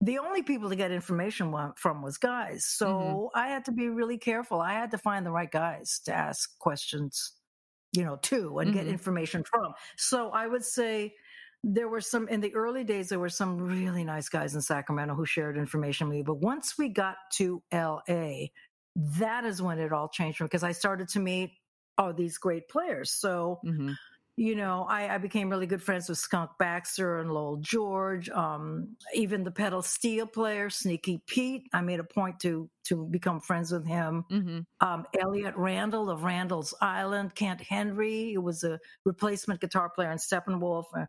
the 0.00 0.18
only 0.18 0.42
people 0.42 0.68
to 0.70 0.76
get 0.76 0.90
information 0.90 1.52
from 1.76 2.02
was 2.02 2.18
guys 2.18 2.66
so 2.66 3.30
i 3.34 3.48
had 3.48 3.64
to 3.64 3.72
be 3.72 3.88
really 3.88 4.18
careful 4.18 4.60
i 4.60 4.72
had 4.72 4.90
to 4.90 4.98
find 4.98 5.26
the 5.26 5.30
right 5.32 5.50
guys 5.50 6.00
to 6.04 6.12
ask 6.12 6.58
questions 6.58 7.34
you 7.92 8.04
know 8.04 8.16
to 8.16 8.58
and 8.58 8.72
get 8.72 8.86
Mhm. 8.86 8.88
information 8.88 9.42
from 9.44 9.72
so 9.96 10.30
i 10.30 10.46
would 10.46 10.64
say 10.64 11.14
there 11.64 11.88
were 11.88 12.00
some 12.00 12.28
in 12.28 12.40
the 12.40 12.54
early 12.54 12.84
days 12.84 13.08
there 13.08 13.18
were 13.18 13.28
some 13.30 13.58
really 13.58 14.04
nice 14.04 14.28
guys 14.28 14.54
in 14.54 14.60
sacramento 14.60 15.14
who 15.14 15.26
shared 15.26 15.56
information 15.56 16.08
with 16.08 16.16
me 16.18 16.22
but 16.22 16.36
once 16.36 16.76
we 16.78 16.88
got 16.88 17.16
to 17.32 17.62
la 17.72 18.00
that 18.96 19.44
is 19.44 19.60
when 19.62 19.78
it 19.78 19.92
all 19.92 20.08
changed 20.08 20.38
because 20.40 20.62
I 20.62 20.72
started 20.72 21.08
to 21.10 21.20
meet 21.20 21.50
all 21.98 22.12
these 22.12 22.38
great 22.38 22.68
players. 22.68 23.12
So, 23.12 23.62
Mhm. 23.62 23.98
you 24.36 24.56
know, 24.56 24.84
I, 24.84 25.14
I 25.14 25.18
became 25.18 25.50
really 25.50 25.66
good 25.66 25.82
friends 25.82 26.08
with 26.08 26.18
Skunk 26.18 26.50
Baxter 26.58 27.18
and 27.18 27.32
Lowell 27.32 27.58
George, 27.58 28.28
um, 28.30 28.96
even 29.14 29.44
the 29.44 29.52
pedal 29.52 29.82
steel 29.82 30.26
player, 30.26 30.70
Sneaky 30.70 31.22
Pete. 31.28 31.68
I 31.72 31.82
made 31.82 32.00
a 32.00 32.04
point 32.04 32.40
to 32.40 32.70
to 32.86 33.06
become 33.06 33.40
friends 33.40 33.72
with 33.72 33.86
him. 33.86 34.24
Mhm. 34.30 34.64
Um, 34.80 35.06
Elliott 35.18 35.56
Randall 35.56 36.10
of 36.10 36.24
Randall's 36.24 36.74
Island, 36.80 37.34
Kent 37.34 37.60
Henry, 37.62 38.32
who 38.34 38.42
was 38.42 38.64
a 38.64 38.80
replacement 39.04 39.60
guitar 39.60 39.90
player 39.90 40.10
in 40.12 40.18
Steppenwolf, 40.18 40.86
uh, 40.96 41.06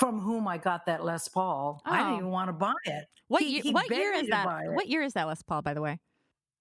from 0.00 0.18
whom 0.18 0.48
I 0.48 0.56
got 0.58 0.86
that 0.86 1.04
Les 1.04 1.28
Paul. 1.28 1.80
I 1.84 1.98
didn't 1.98 2.12
Oh. 2.12 2.16
even 2.16 2.30
want 2.30 2.48
to 2.48 2.52
buy 2.54 2.72
it. 2.84 3.04
What 3.28 3.42
He- 3.42 3.50
year? 3.50 3.62
he 3.62 3.70
What 3.72 3.90
year 3.90 4.12
is 4.14 4.28
that? 4.30 4.46
What 4.72 4.88
year 4.88 5.02
is 5.02 5.12
that 5.12 5.26
Les 5.28 5.42
Paul? 5.42 5.60
By 5.62 5.74
the 5.74 5.82
way. 5.82 5.98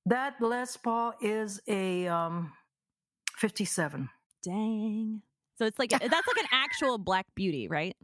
That 0.05 0.35
Les 0.41 0.75
Paul 0.77 1.13
is 1.21 1.61
a 1.67 2.07
um, 2.07 2.51
57. 3.37 4.09
Dang. 4.43 5.21
So 5.57 5.65
it's 5.65 5.79
like 5.79 5.89
that's 5.91 6.03
like 6.03 6.37
an 6.37 6.47
actual 6.51 6.97
Black 6.97 7.25
Beauty, 7.35 7.67
right? 7.67 7.95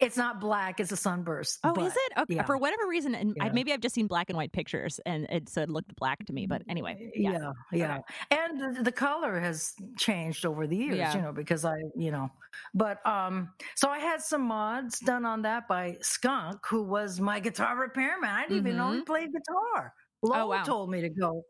It's 0.00 0.16
not 0.16 0.40
black; 0.40 0.78
it's 0.78 0.92
a 0.92 0.96
sunburst. 0.96 1.58
Oh, 1.64 1.72
but- 1.72 1.86
is 1.86 1.94
it? 1.96 2.12
Okay. 2.20 2.34
yeah. 2.36 2.44
For 2.44 2.56
whatever 2.56 2.86
reason, 2.88 3.14
and 3.14 3.36
I, 3.40 3.48
maybe 3.50 3.72
I've 3.72 3.80
just 3.80 3.94
seen 3.94 4.06
black 4.06 4.30
and 4.30 4.36
white 4.36 4.52
pictures, 4.52 5.00
and 5.04 5.26
it 5.28 5.48
so 5.48 5.62
it 5.62 5.68
looked 5.68 5.94
black 5.96 6.24
to 6.26 6.32
me. 6.32 6.46
But 6.46 6.62
anyway, 6.68 7.10
yeah. 7.16 7.52
yeah, 7.72 7.98
yeah. 8.30 8.36
And 8.38 8.84
the, 8.86 8.92
color 8.92 9.40
has 9.40 9.72
changed 9.96 10.46
over 10.46 10.66
the 10.66 10.76
years, 10.76 10.96
Yeah. 10.98 11.14
you 11.16 11.22
know, 11.22 11.32
because 11.32 11.64
I, 11.64 11.76
you 11.96 12.10
know, 12.12 12.28
but 12.74 13.04
um, 13.06 13.50
so 13.74 13.88
I 13.88 13.98
had 13.98 14.20
some 14.20 14.42
mods 14.42 15.00
done 15.00 15.24
on 15.24 15.42
that 15.42 15.66
by 15.68 15.96
Skunk, 16.00 16.58
who 16.68 16.82
was 16.84 17.20
my 17.20 17.40
guitar 17.40 17.76
repairman. 17.76 18.30
I 18.30 18.42
didn't 18.42 18.58
even 18.58 18.76
know 18.76 18.92
he 18.92 19.02
played 19.02 19.30
guitar. 19.32 19.92
Lowell 20.22 20.34
Mm-hmm. 20.34 20.42
Oh, 20.42 20.46
wow. 20.48 20.62
told 20.64 20.90
me 20.90 21.00
to 21.02 21.08
go, 21.10 21.44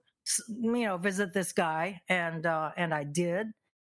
you 0.49 0.84
know, 0.84 0.96
visit 0.99 1.32
this 1.34 1.53
guy, 1.53 2.01
and 2.09 2.44
uh, 2.46 2.70
and 2.76 2.94
I 2.94 3.05
did. 3.05 3.40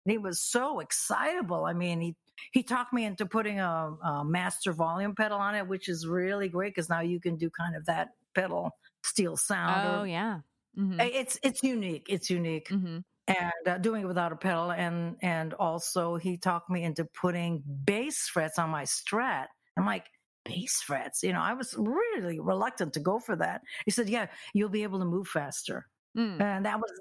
And 0.06 0.12
he 0.12 0.18
was 0.18 0.40
so 0.42 0.80
excitable. 0.80 1.66
I 1.66 1.74
mean, 1.74 2.00
he 2.00 2.16
he 2.52 2.64
talked 2.64 2.94
me 2.94 3.06
into 3.06 3.26
putting 3.26 3.60
a, 3.60 3.96
a 4.04 4.24
master 4.26 4.74
volume 4.74 5.16
pedal 5.16 5.38
on 5.38 5.56
it, 5.56 5.68
which 5.68 5.90
is 5.90 6.08
really 6.08 6.50
great 6.50 6.74
because 6.76 6.90
now 6.90 7.02
you 7.02 7.20
can 7.20 7.36
do 7.38 7.50
kind 7.50 7.76
of 7.76 7.86
that 7.86 8.10
pedal 8.36 8.72
steel 9.04 9.38
sound. 9.38 9.86
Oh 9.86 10.02
or- 10.02 10.08
yeah. 10.08 10.40
hmm 10.76 11.00
It's 11.00 11.40
it's 11.44 11.64
unique. 11.64 12.08
It's 12.10 12.30
unique, 12.30 12.70
hmm 12.70 13.00
and 13.30 13.68
uh, 13.68 13.78
doing 13.78 14.04
it 14.04 14.08
without 14.08 14.32
a 14.32 14.38
pedal, 14.38 14.72
and 14.72 15.18
and 15.22 15.54
also 15.54 16.16
he 16.16 16.38
talked 16.38 16.70
me 16.70 16.84
into 16.84 17.04
putting 17.04 17.62
bass 17.84 18.30
frets 18.30 18.58
on 18.58 18.70
my 18.70 18.84
Strat. 18.84 19.48
I'm 19.78 19.86
like 19.86 20.06
bass 20.46 20.82
frets, 20.82 21.24
you 21.24 21.34
know. 21.34 21.42
I 21.42 21.54
was 21.54 21.76
really 21.78 22.40
reluctant 22.40 22.94
to 22.94 23.02
go 23.02 23.20
for 23.20 23.36
that. 23.36 23.64
He 23.84 23.92
said, 23.92 24.08
"Yeah, 24.08 24.28
you'll 24.54 24.70
be 24.70 24.84
able 24.84 25.00
to 25.00 25.06
move 25.06 25.28
faster," 25.28 25.88
Mm. 26.16 26.40
and 26.42 26.66
that 26.66 26.80
was 26.80 26.92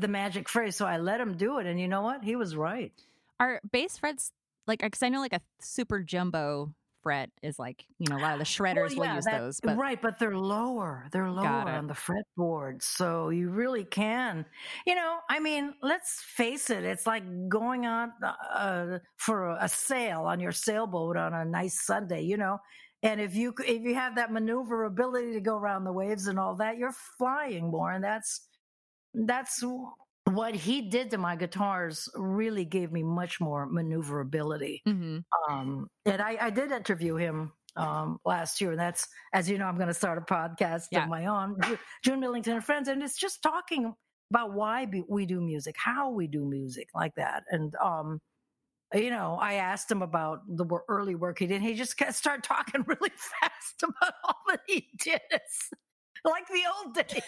the 0.00 0.08
magic 0.08 0.48
phrase. 0.48 0.74
So 0.74 0.86
I 0.86 0.98
let 0.98 1.20
him 1.20 1.36
do 1.36 1.58
it, 1.58 1.66
and 1.66 1.78
you 1.80 1.86
know 1.86 2.02
what? 2.02 2.24
He 2.24 2.34
was 2.34 2.56
right. 2.56 2.92
Are 3.38 3.60
bass 3.70 3.98
frets 3.98 4.32
like? 4.66 4.80
Because 4.80 5.02
I 5.02 5.08
know 5.08 5.20
like 5.20 5.32
a 5.32 5.40
super 5.60 6.02
jumbo 6.02 6.72
fret 7.02 7.30
is 7.40 7.56
like 7.56 7.84
you 8.00 8.08
know 8.08 8.16
a 8.16 8.18
lot 8.18 8.32
of 8.32 8.40
the 8.40 8.44
shredders 8.56 8.96
Well, 8.96 9.08
will 9.08 9.14
use 9.14 9.24
that- 9.26 9.38
those, 9.38 9.60
but 9.60 9.76
right, 9.76 10.00
but 10.00 10.18
they're 10.18 10.36
lower. 10.36 11.06
They're 11.12 11.30
lower 11.30 11.46
on 11.46 11.86
the 11.86 11.94
fretboard, 11.94 12.82
so 12.82 13.28
you 13.28 13.50
really 13.50 13.84
can. 13.84 14.44
You 14.86 14.96
know, 14.96 15.18
I 15.30 15.38
mean, 15.38 15.74
let's 15.82 16.20
face 16.22 16.68
it. 16.70 16.84
It's 16.84 17.06
like 17.06 17.22
going 17.48 17.86
on 17.86 18.12
uh, 18.52 18.98
for 19.18 19.56
a 19.60 19.68
sail 19.68 20.22
on 20.22 20.40
your 20.40 20.52
sailboat 20.52 21.16
on 21.16 21.32
a 21.32 21.44
nice 21.44 21.84
Sunday. 21.86 22.22
You 22.22 22.38
know, 22.38 22.58
and 23.04 23.20
if 23.20 23.36
you 23.36 23.54
if 23.64 23.82
you 23.82 23.94
have 23.94 24.16
that 24.16 24.32
maneuverability 24.32 25.32
to 25.34 25.40
go 25.40 25.56
around 25.56 25.84
the 25.84 25.92
waves 25.92 26.26
and 26.26 26.38
all 26.40 26.56
that, 26.56 26.76
you're 26.76 26.94
flying 27.18 27.70
more, 27.70 27.92
and 27.92 28.02
that's 28.02 28.48
that's 29.14 29.62
what 30.32 30.54
he 30.54 30.82
did 30.82 31.10
to 31.10 31.18
my 31.18 31.36
guitars. 31.36 32.08
Really 32.14 32.64
gave 32.64 32.92
me 32.92 33.02
much 33.02 33.40
more 33.40 33.66
maneuverability 33.66 34.82
Mhm. 34.86 35.24
um, 35.48 35.88
and 36.04 36.20
I, 36.22 36.36
I 36.40 36.50
did 36.50 36.72
interview 36.72 37.16
him 37.16 37.52
um, 37.76 38.18
last 38.24 38.60
year, 38.60 38.70
and 38.70 38.80
that's 38.80 39.06
as 39.34 39.48
you 39.50 39.58
know, 39.58 39.66
I'm 39.66 39.76
going 39.76 39.88
to 39.88 39.94
start 39.94 40.18
a 40.18 40.22
podcast 40.22 40.88
Yeah. 40.90 41.04
of 41.04 41.08
my 41.10 41.26
own, 41.26 41.58
June 42.02 42.20
Millington 42.20 42.54
and 42.54 42.64
Friends, 42.64 42.88
and 42.88 43.02
it's 43.02 43.18
just 43.18 43.42
talking 43.42 43.94
about 44.30 44.54
why 44.54 44.86
we 45.08 45.26
do 45.26 45.40
music, 45.40 45.76
how 45.78 46.10
we 46.10 46.26
do 46.26 46.44
music, 46.44 46.88
like 46.94 47.14
that, 47.16 47.44
and 47.50 47.74
um, 47.76 48.20
you 48.94 49.10
know, 49.10 49.36
I 49.40 49.54
asked 49.54 49.90
him 49.90 50.00
about 50.02 50.42
the 50.48 50.64
early 50.88 51.16
work 51.16 51.38
he 51.40 51.46
did. 51.46 51.60
He 51.62 51.74
just 51.74 51.92
started 52.14 52.44
talking 52.44 52.82
really 52.86 53.10
fast 53.10 53.82
about 53.82 54.14
all 54.24 54.36
that 54.48 54.60
he 54.66 54.88
did, 54.98 55.20
It's 55.30 55.70
like 56.26 56.46
the 56.48 56.62
old 56.84 56.94
days. 56.94 57.22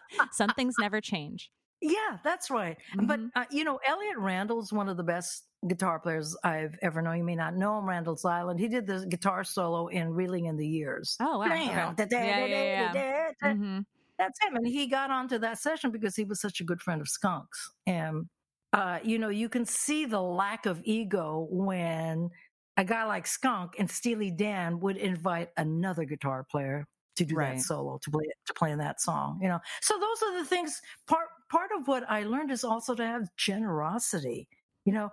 some 0.30 0.52
things 0.52 0.78
never 0.78 1.00
change. 1.00 1.50
Yeah, 1.82 2.18
that's 2.24 2.50
right. 2.50 2.78
But 3.02 3.20
Mhm. 3.20 3.30
uh, 3.34 3.44
you 3.50 3.62
know, 3.64 3.78
Elliott 3.86 4.16
Randall's 4.18 4.72
one 4.72 4.88
of 4.88 4.96
the 4.96 5.04
best 5.04 5.46
guitar 5.68 6.00
players 6.00 6.34
I've 6.42 6.74
ever 6.82 7.02
known. 7.02 7.18
You 7.18 7.24
may 7.24 7.36
not 7.36 7.54
know 7.54 7.78
him, 7.78 7.86
Randall's 7.88 8.24
Island. 8.24 8.60
He 8.60 8.68
did 8.68 8.86
the 8.86 9.06
guitar 9.08 9.44
solo 9.44 9.88
in 9.88 10.10
"Reeling 10.10 10.46
in 10.46 10.56
the 10.56 10.66
Years." 10.66 11.20
Oh 11.20 11.38
wow. 11.38 11.96
Yeah, 12.16 12.40
yeah, 12.40 12.62
yeah. 12.62 13.02
Mhm. 13.44 13.86
That's 14.18 14.40
him, 14.42 14.56
and 14.56 14.66
he 14.66 14.86
got 14.86 15.10
onto 15.10 15.38
that 15.38 15.58
session 15.58 15.90
because 15.90 16.16
he 16.16 16.24
was 16.24 16.40
such 16.40 16.60
a 16.60 16.64
good 16.64 16.80
friend 16.80 17.00
of 17.02 17.08
Skunk's. 17.08 17.70
And 17.86 18.26
uh, 18.72 19.00
you 19.04 19.18
know, 19.18 19.28
you 19.28 19.48
can 19.48 19.66
see 19.66 20.06
the 20.06 20.20
lack 20.22 20.64
of 20.66 20.80
ego 20.84 21.46
when 21.50 22.30
a 22.78 22.84
guy 22.84 23.04
like 23.04 23.26
Skunk 23.26 23.72
and 23.78 23.90
Steely 23.90 24.30
Dan 24.30 24.80
would 24.80 24.96
invite 24.96 25.50
another 25.56 26.04
guitar 26.04 26.44
player 26.50 26.86
to 27.16 27.24
do 27.24 27.36
Right. 27.36 27.48
that 27.58 27.60
solo 27.60 27.98
to 27.98 28.10
play 28.10 28.26
to 28.46 28.54
play 28.54 28.70
in 28.72 28.78
that 28.78 29.00
song. 29.00 29.40
You 29.42 29.48
know, 29.48 29.60
so 29.82 29.98
those 29.98 30.22
are 30.22 30.38
the 30.38 30.44
things. 30.44 30.80
Part 31.06 31.28
part 31.50 31.70
of 31.78 31.88
what 31.88 32.04
I 32.10 32.24
learned 32.24 32.50
is 32.50 32.64
also 32.64 32.94
to 32.94 33.06
have 33.06 33.28
generosity. 33.36 34.48
You 34.84 34.92
know, 34.92 35.10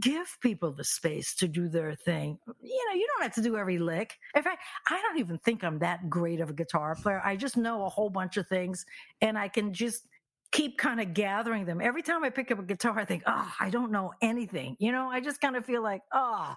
give 0.00 0.36
people 0.42 0.72
the 0.72 0.84
space 0.84 1.34
to 1.36 1.48
do 1.48 1.68
their 1.68 1.94
thing. 1.94 2.38
You 2.60 2.86
know, 2.88 2.94
you 2.94 3.06
don't 3.06 3.22
have 3.22 3.34
to 3.36 3.42
do 3.42 3.56
every 3.56 3.78
lick. 3.78 4.18
In 4.34 4.42
fact, 4.42 4.62
I 4.88 5.00
don't 5.02 5.18
even 5.18 5.38
think 5.38 5.64
I'm 5.64 5.78
that 5.80 6.10
great 6.10 6.40
of 6.40 6.50
a 6.50 6.54
guitar 6.54 6.94
player. 6.94 7.22
I 7.24 7.36
just 7.36 7.56
know 7.56 7.84
a 7.84 7.88
whole 7.88 8.10
bunch 8.10 8.36
of 8.36 8.46
things 8.48 8.84
and 9.22 9.38
I 9.38 9.48
can 9.48 9.72
just 9.72 10.06
keep 10.52 10.78
kind 10.78 11.00
of 11.00 11.14
gathering 11.14 11.64
them. 11.66 11.80
Every 11.80 12.02
time 12.02 12.24
I 12.24 12.30
pick 12.30 12.50
up 12.50 12.58
a 12.58 12.62
guitar, 12.62 12.98
I 12.98 13.04
think, 13.06 13.22
oh, 13.26 13.54
I 13.60 13.70
don't 13.70 13.90
know 13.92 14.12
anything. 14.22 14.76
You 14.78 14.92
know, 14.92 15.08
I 15.10 15.20
just 15.20 15.40
kind 15.40 15.56
of 15.56 15.64
feel 15.64 15.82
like, 15.82 16.02
oh. 16.12 16.54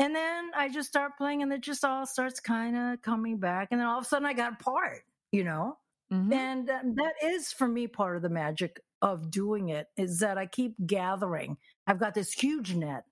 And 0.00 0.16
then 0.16 0.52
I 0.56 0.70
just 0.70 0.88
start 0.88 1.18
playing 1.18 1.42
and 1.42 1.52
it 1.52 1.62
just 1.62 1.84
all 1.84 2.06
starts 2.06 2.40
kind 2.40 2.76
of 2.76 3.02
coming 3.02 3.38
back. 3.38 3.68
And 3.70 3.80
then 3.80 3.88
all 3.88 3.98
of 4.00 4.04
a 4.04 4.08
sudden 4.08 4.26
I 4.26 4.34
got 4.34 4.54
a 4.54 4.64
part, 4.64 5.04
you 5.32 5.44
know? 5.44 5.78
Mhm. 6.10 6.32
And 6.32 6.70
um, 6.70 6.94
that 6.96 7.14
is 7.22 7.52
for 7.52 7.68
me 7.68 7.88
part 7.88 8.16
of 8.16 8.22
the 8.22 8.30
magic 8.30 8.82
of 9.02 9.30
doing 9.30 9.70
it 9.70 9.88
is 9.98 10.20
that 10.20 10.38
I 10.38 10.46
keep 10.46 10.76
gathering. 10.86 11.58
I've 11.86 12.00
got 12.00 12.14
this 12.14 12.32
huge 12.32 12.74
net 12.76 13.06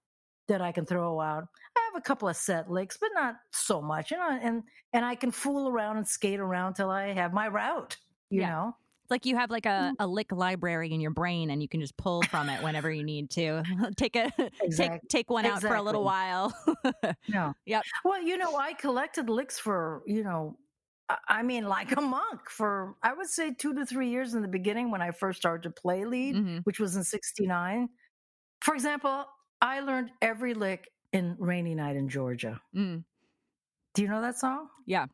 that 0.48 0.62
I 0.62 0.72
can 0.72 0.86
throw 0.86 1.20
out. 1.20 1.48
I 1.76 1.90
have 1.92 2.00
a 2.00 2.04
couple 2.04 2.28
of 2.28 2.36
set 2.36 2.70
licks, 2.70 2.98
but 2.98 3.10
not 3.14 3.36
so 3.52 3.82
much, 3.82 4.10
you 4.10 4.18
know, 4.18 4.30
and 4.42 4.64
and 4.94 5.04
I 5.06 5.14
can 5.16 5.30
fool 5.32 5.68
around 5.68 5.98
and 5.98 6.08
skate 6.08 6.40
around 6.40 6.74
till 6.74 6.90
I 6.90 7.12
have 7.12 7.32
my 7.34 7.48
route, 7.48 7.98
you 8.30 8.42
Yeah. 8.42 8.46
know. 8.46 8.76
It's 9.08 9.10
like 9.10 9.24
you 9.24 9.36
have 9.36 9.50
like 9.50 9.64
a, 9.64 9.94
a 9.98 10.06
lick 10.06 10.32
library 10.32 10.92
in 10.92 11.00
your 11.00 11.10
brain 11.12 11.48
and 11.48 11.62
you 11.62 11.68
can 11.68 11.80
just 11.80 11.96
pull 11.96 12.20
from 12.24 12.50
it 12.50 12.62
whenever 12.62 12.90
you 12.92 13.02
need 13.02 13.30
to. 13.30 13.62
take 13.96 14.16
a 14.16 14.30
take 14.76 15.00
take 15.08 15.30
one 15.30 15.46
out 15.46 15.62
for 15.62 15.74
a 15.76 15.80
little 15.80 16.04
while. 16.04 16.52
Yeah. 17.26 17.54
Yep. 17.64 17.84
Well, 18.04 18.22
you 18.22 18.36
know, 18.36 18.54
I 18.56 18.74
collected 18.74 19.30
licks 19.30 19.58
for, 19.58 20.02
you 20.06 20.22
know, 20.24 20.58
I- 21.26 21.42
mean, 21.42 21.64
like 21.64 21.96
a 21.96 22.02
monk 22.02 22.50
for, 22.50 22.96
I 23.02 23.14
would 23.14 23.28
say, 23.28 23.54
two 23.54 23.72
to 23.76 23.86
three 23.86 24.10
years 24.10 24.34
in 24.34 24.42
the 24.42 24.48
beginning 24.48 24.90
when 24.90 25.00
I 25.00 25.10
first 25.10 25.38
started 25.40 25.62
to 25.62 25.70
play 25.70 26.04
lead, 26.04 26.36
Mhm. 26.36 26.60
which 26.64 26.78
was 26.78 26.94
in 26.94 27.02
69. 27.02 27.88
For 28.60 28.74
example, 28.74 29.24
I 29.62 29.80
learned 29.80 30.10
every 30.20 30.52
lick 30.52 30.86
in 31.14 31.34
Rainy 31.38 31.74
Night 31.74 31.96
in 31.96 32.10
Georgia. 32.10 32.60
Mm. 32.76 33.04
Do 33.94 34.02
you 34.02 34.08
know 34.08 34.20
that 34.20 34.36
song? 34.38 34.68
Yeah. 34.84 35.06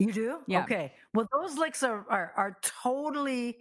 You 0.00 0.12
do? 0.12 0.38
Yeah. 0.46 0.62
Okay. 0.64 0.92
Well, 1.14 1.28
those 1.30 1.56
licks 1.58 1.82
are, 1.82 2.06
are 2.08 2.32
are 2.36 2.56
totally, 2.62 3.58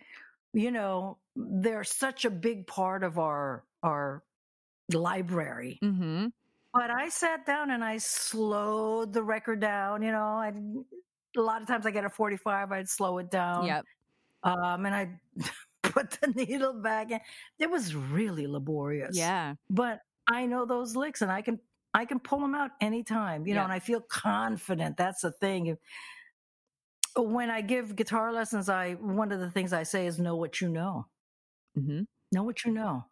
you 0.54 0.72
know, 0.72 1.18
they're 1.36 1.84
such 1.84 2.24
a 2.24 2.30
big 2.30 2.66
part 2.66 3.04
of 3.04 3.20
our 3.20 3.66
our 3.84 4.24
library. 4.94 5.80
Mm-hmm. 5.84 6.28
But 6.74 6.90
I 6.92 7.10
sat 7.10 7.46
down 7.46 7.72
and 7.72 7.84
I 7.84 7.98
slowed 7.98 9.12
the 9.12 9.22
record 9.22 9.60
down. 9.60 10.02
You 10.02 10.14
know, 10.14 10.24
I 10.24 10.54
a 11.38 11.42
lot 11.42 11.62
of 11.62 11.68
times 11.68 11.86
I 11.86 11.92
get 11.92 12.06
a 12.06 12.10
forty 12.10 12.38
five. 12.38 12.72
I'd 12.72 12.88
slow 12.88 13.18
it 13.18 13.30
down. 13.30 13.66
Yep. 13.66 13.86
Um, 14.44 14.86
and 14.86 14.96
I 14.96 15.10
put 15.82 16.12
the 16.22 16.28
needle 16.28 16.72
back 16.74 17.12
in. 17.12 17.20
It 17.60 17.70
was 17.70 17.94
really 17.94 18.48
laborious. 18.48 19.18
Yeah. 19.18 19.56
But 19.70 20.00
I 20.26 20.46
know 20.46 20.66
those 20.66 20.96
licks, 20.96 21.22
and 21.22 21.30
I 21.30 21.42
can 21.42 21.60
I 21.94 22.06
can 22.06 22.20
pull 22.20 22.40
them 22.40 22.56
out 22.56 22.72
anytime. 22.80 23.46
You 23.46 23.56
know, 23.56 23.60
Yeah. 23.62 23.66
and 23.66 23.74
I 23.74 23.80
feel 23.80 24.00
confident. 24.00 24.96
That's 24.96 25.22
the 25.22 25.32
thing. 25.32 25.78
When 27.16 27.50
I 27.50 27.62
give 27.62 27.96
guitar 27.96 28.32
lessons, 28.32 28.70
I 28.70 28.94
one 28.94 29.32
of 29.32 29.40
the 29.40 29.50
things 29.50 29.74
I 29.74 29.84
say 29.84 30.08
is 30.08 30.20
know 30.20 30.36
what 30.36 30.62
you 30.62 30.70
know. 30.70 31.06
Mm-hmm. 31.78 32.02
Know 32.32 32.44
what 32.44 32.64
you 32.66 32.72
know, 32.72 33.06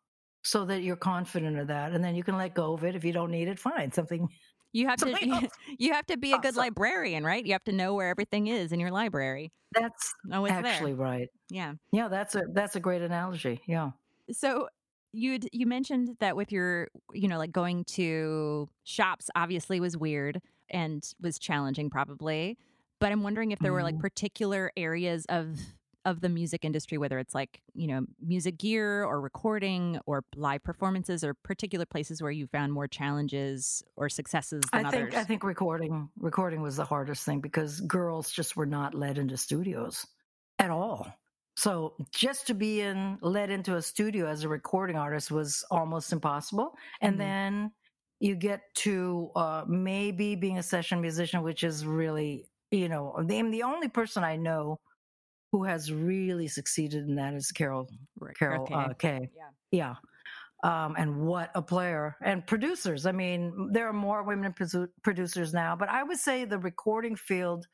so 0.43 0.65
that 0.65 0.83
you're 0.83 0.95
confident 0.95 1.57
of 1.57 1.67
that, 1.67 1.93
and 1.93 2.03
then 2.03 2.15
you 2.15 2.23
can 2.23 2.37
let 2.37 2.53
go 2.53 2.73
of 2.73 2.83
it 2.83 2.95
if 2.95 3.03
you 3.03 3.13
don't 3.13 3.31
need 3.31 3.47
it. 3.47 3.59
Fine, 3.59 3.91
something. 3.91 4.29
You 4.73 4.87
have 4.87 4.99
to 4.99 5.09
else. 5.31 5.51
you 5.77 5.93
have 5.93 6.05
to 6.07 6.17
be 6.17 6.33
a 6.33 6.37
good 6.37 6.49
Awesome. 6.49 6.59
librarian, 6.59 7.23
right? 7.23 7.45
You 7.45 7.53
have 7.53 7.63
to 7.65 7.71
know 7.71 7.95
where 7.95 8.09
everything 8.09 8.47
is 8.47 8.71
in 8.71 8.79
your 8.79 8.91
library. 8.91 9.51
That's 9.73 10.13
actually 10.31 10.93
there. 10.93 11.01
right. 11.03 11.29
Yeah. 11.49 11.73
Yeah, 11.91 12.07
that's 12.07 12.35
a 12.35 12.43
that's 12.53 12.75
a 12.75 12.79
great 12.79 13.01
analogy. 13.01 13.61
Yeah. 13.67 13.91
So 14.31 14.67
you 15.13 15.39
you 15.51 15.65
mentioned 15.65 16.17
that 16.19 16.35
with 16.35 16.51
your 16.51 16.89
you 17.13 17.27
know 17.27 17.37
like 17.37 17.51
going 17.51 17.85
to 17.85 18.69
shops 18.83 19.29
obviously 19.35 19.79
was 19.79 19.97
weird 19.97 20.41
and 20.69 21.03
was 21.21 21.39
challenging 21.39 21.89
probably 21.89 22.57
but 22.99 23.11
i'm 23.11 23.23
wondering 23.23 23.51
if 23.51 23.61
there 23.61 23.73
were 23.73 23.83
like 23.83 23.97
Mhm. 23.97 23.99
particular 23.99 24.71
areas 24.77 25.25
of 25.29 25.59
of 26.05 26.21
the 26.21 26.29
music 26.29 26.63
industry 26.63 26.97
whether 26.97 27.19
it's 27.19 27.35
like 27.35 27.61
you 27.73 27.87
know 27.87 28.05
music 28.19 28.57
gear 28.57 29.03
or 29.03 29.19
recording 29.21 29.99
or 30.05 30.23
live 30.35 30.63
performances 30.63 31.23
or 31.23 31.33
particular 31.33 31.85
places 31.85 32.21
where 32.21 32.31
you 32.31 32.47
found 32.47 32.73
more 32.73 32.87
challenges 32.87 33.83
or 33.95 34.09
successes 34.09 34.71
than 34.71 34.83
I 34.83 34.91
think 34.91 35.13
others 35.13 35.15
I 35.15 35.23
think 35.23 35.43
recording 35.43 36.09
recording 36.17 36.61
was 36.61 36.75
the 36.77 36.85
hardest 36.85 37.25
thing 37.25 37.39
because 37.39 37.81
girls 37.81 38.31
just 38.31 38.55
were 38.57 38.65
not 38.65 38.93
led 38.93 39.17
into 39.17 39.37
studios 39.37 40.05
at 40.59 40.69
all. 40.69 41.11
So 41.55 41.95
just 42.11 42.47
to 42.47 42.53
be 42.53 42.81
in 42.81 43.17
led 43.21 43.49
into 43.49 43.75
a 43.75 43.81
studio 43.81 44.27
as 44.27 44.43
a 44.43 44.49
recording 44.49 44.95
artist 44.97 45.31
was 45.31 45.63
almost 45.71 46.11
impossible. 46.11 46.75
And 47.01 47.19
Mhm. 47.19 47.19
then 47.19 47.71
you 48.19 48.35
get 48.35 48.61
to 48.75 49.31
uh, 49.35 49.65
maybe 49.67 50.35
being 50.35 50.57
a 50.57 50.63
session 50.63 51.01
musician, 51.01 51.43
which 51.43 51.63
is 51.63 51.85
really 51.85 52.47
you 52.71 52.89
know 52.89 53.13
I'm 53.17 53.51
the 53.51 53.63
only 53.63 53.87
person 53.87 54.23
I 54.23 54.35
know 54.35 54.79
who 55.51 55.63
has 55.63 55.91
really 55.91 56.47
succeeded 56.47 57.07
in 57.07 57.15
that 57.15 57.33
is 57.33 57.51
Carol 57.51 57.89
Carol 58.37 58.63
okay. 58.63 58.73
uh, 58.73 58.93
Kaye. 58.93 59.29
Yeah. 59.35 59.49
Yeah. 59.71 59.95
Um, 60.63 60.95
and 60.97 61.21
what 61.21 61.51
a 61.53 61.61
player 61.61 62.15
and 62.21 62.45
producers. 62.45 63.05
I 63.05 63.11
mean, 63.11 63.69
there 63.71 63.87
are 63.87 63.93
more 63.93 64.23
women 64.23 64.53
producers 65.03 65.53
now, 65.53 65.75
but 65.75 65.87
I 65.87 66.03
would 66.03 66.17
say 66.17 66.45
the 66.45 66.57
recording 66.57 67.15
field 67.15 67.67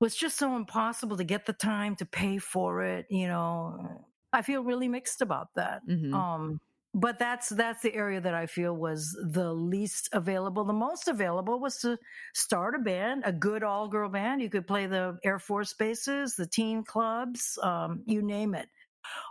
was 0.00 0.14
just 0.14 0.38
so 0.38 0.54
impossible 0.54 1.16
to 1.16 1.24
get 1.24 1.46
the 1.46 1.52
time 1.52 1.96
to 1.96 2.06
pay 2.06 2.38
for 2.38 2.82
it. 2.82 3.06
You 3.10 3.26
know, 3.26 4.04
I 4.32 4.42
feel 4.42 4.62
really 4.62 4.86
mixed 4.88 5.20
about 5.20 5.48
that. 5.56 5.82
Mhm. 5.86 6.14
Um, 6.14 6.60
but 6.94 7.18
that's 7.18 7.50
that's 7.50 7.82
the 7.82 7.94
area 7.94 8.20
that 8.20 8.34
I 8.34 8.46
feel 8.46 8.74
was 8.76 9.16
the 9.32 9.52
least 9.52 10.08
available. 10.12 10.64
The 10.64 10.72
most 10.72 11.08
available 11.08 11.60
was 11.60 11.78
to 11.78 11.98
start 12.34 12.74
a 12.74 12.78
band, 12.78 13.22
a 13.26 13.32
good 13.32 13.62
all 13.62 13.88
girl 13.88 14.08
band. 14.08 14.42
You 14.42 14.50
could 14.50 14.66
play 14.66 14.86
the 14.86 15.18
Air 15.24 15.38
Force 15.38 15.74
bases, 15.74 16.34
the 16.36 16.46
teen 16.46 16.84
clubs, 16.84 17.58
um, 17.62 18.02
you 18.06 18.22
name 18.22 18.54
it. 18.54 18.68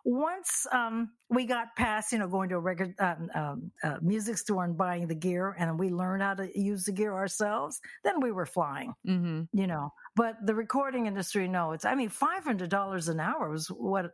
Once 0.06 0.66
um, 0.72 1.14
we 1.30 1.46
got 1.46 1.76
past, 1.76 2.12
you 2.12 2.18
know, 2.20 2.28
going 2.28 2.50
to 2.50 2.56
a 2.56 2.60
record 2.60 2.94
um, 3.00 3.30
um, 3.36 3.72
uh, 3.84 3.98
music 4.02 4.38
store 4.38 4.64
and 4.64 4.78
buying 4.78 5.08
the 5.08 5.16
gear, 5.16 5.56
and 5.58 5.78
we 5.80 5.90
learned 5.90 6.24
how 6.24 6.34
to 6.36 6.60
use 6.60 6.86
the 6.86 6.92
gear 6.92 7.14
ourselves, 7.14 7.80
then 8.04 8.20
we 8.22 8.32
were 8.32 8.46
flying 8.46 8.94
Mhm. 9.06 9.48
you 9.54 9.66
know 9.68 9.92
but 10.16 10.36
the 10.46 10.54
recording 10.54 11.08
industry 11.08 11.48
no 11.48 11.72
it's 11.72 11.86
i 11.86 11.96
mean 11.96 12.10
$500 12.10 13.08
an 13.08 13.20
hour 13.20 13.50
was 13.50 13.68
what 13.70 14.08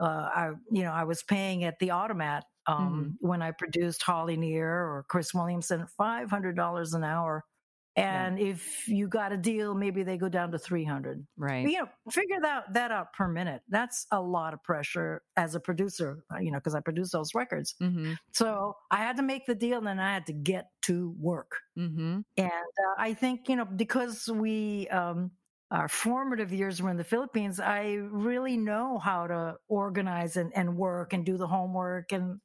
uh, 0.00 0.30
i 0.34 0.50
you 0.70 0.82
know 0.82 0.92
i 0.92 1.04
was 1.04 1.22
paying 1.22 1.64
at 1.64 1.78
the 1.78 1.88
Automatt 1.88 2.42
um, 2.66 3.16
when 3.20 3.42
i 3.42 3.50
produced 3.50 4.02
holly 4.02 4.36
near 4.36 4.68
or 4.70 5.04
Cris 5.08 5.34
Williamson 5.34 5.86
$500 5.98 6.94
an 6.94 7.04
hour. 7.04 7.44
And 7.94 8.38
if 8.38 8.88
you 8.88 9.06
got 9.06 9.32
a 9.32 9.36
deal 9.36 9.74
maybe 9.74 10.02
they 10.02 10.16
go 10.16 10.28
down 10.30 10.50
to 10.52 10.58
300 10.58 11.26
right. 11.36 11.68
you 11.68 11.78
know 11.78 11.88
figure 12.10 12.40
that 12.40 12.72
that 12.72 12.90
out 12.90 13.12
per 13.12 13.28
minute. 13.28 13.60
That's 13.68 14.06
a 14.10 14.20
lot 14.20 14.54
of 14.54 14.62
pressure 14.62 15.22
as 15.36 15.54
a 15.54 15.60
producer 15.60 16.24
uh, 16.34 16.38
you 16.38 16.50
know 16.50 16.58
because 16.58 16.74
i 16.74 16.80
produce 16.80 17.10
those 17.10 17.34
records. 17.34 17.74
Mhm. 17.82 18.16
so 18.32 18.76
i 18.90 18.96
had 18.96 19.16
to 19.18 19.22
make 19.22 19.44
the 19.46 19.54
deal 19.54 19.76
and 19.78 19.86
then 19.86 20.00
i 20.00 20.12
had 20.14 20.24
to 20.26 20.32
get 20.32 20.70
to 20.82 21.14
work. 21.18 21.52
Mhm. 21.78 22.24
and 22.38 22.48
uh, 22.86 22.94
I 22.98 23.14
think, 23.14 23.48
you 23.48 23.56
know, 23.56 23.64
because 23.64 24.28
we, 24.28 24.88
um, 24.88 25.32
our 25.70 25.88
formative 25.88 26.52
years 26.52 26.80
were 26.82 26.90
in 26.90 26.96
the 26.98 27.04
Philippines, 27.04 27.58
I 27.58 27.94
really 27.94 28.56
know 28.56 28.98
how 28.98 29.26
to 29.26 29.56
organize 29.68 30.36
and, 30.36 30.52
and 30.54 30.76
work 30.76 31.12
and 31.14 31.24
do 31.24 31.36
the 31.38 31.46
homework 31.46 32.12
and 32.12 32.40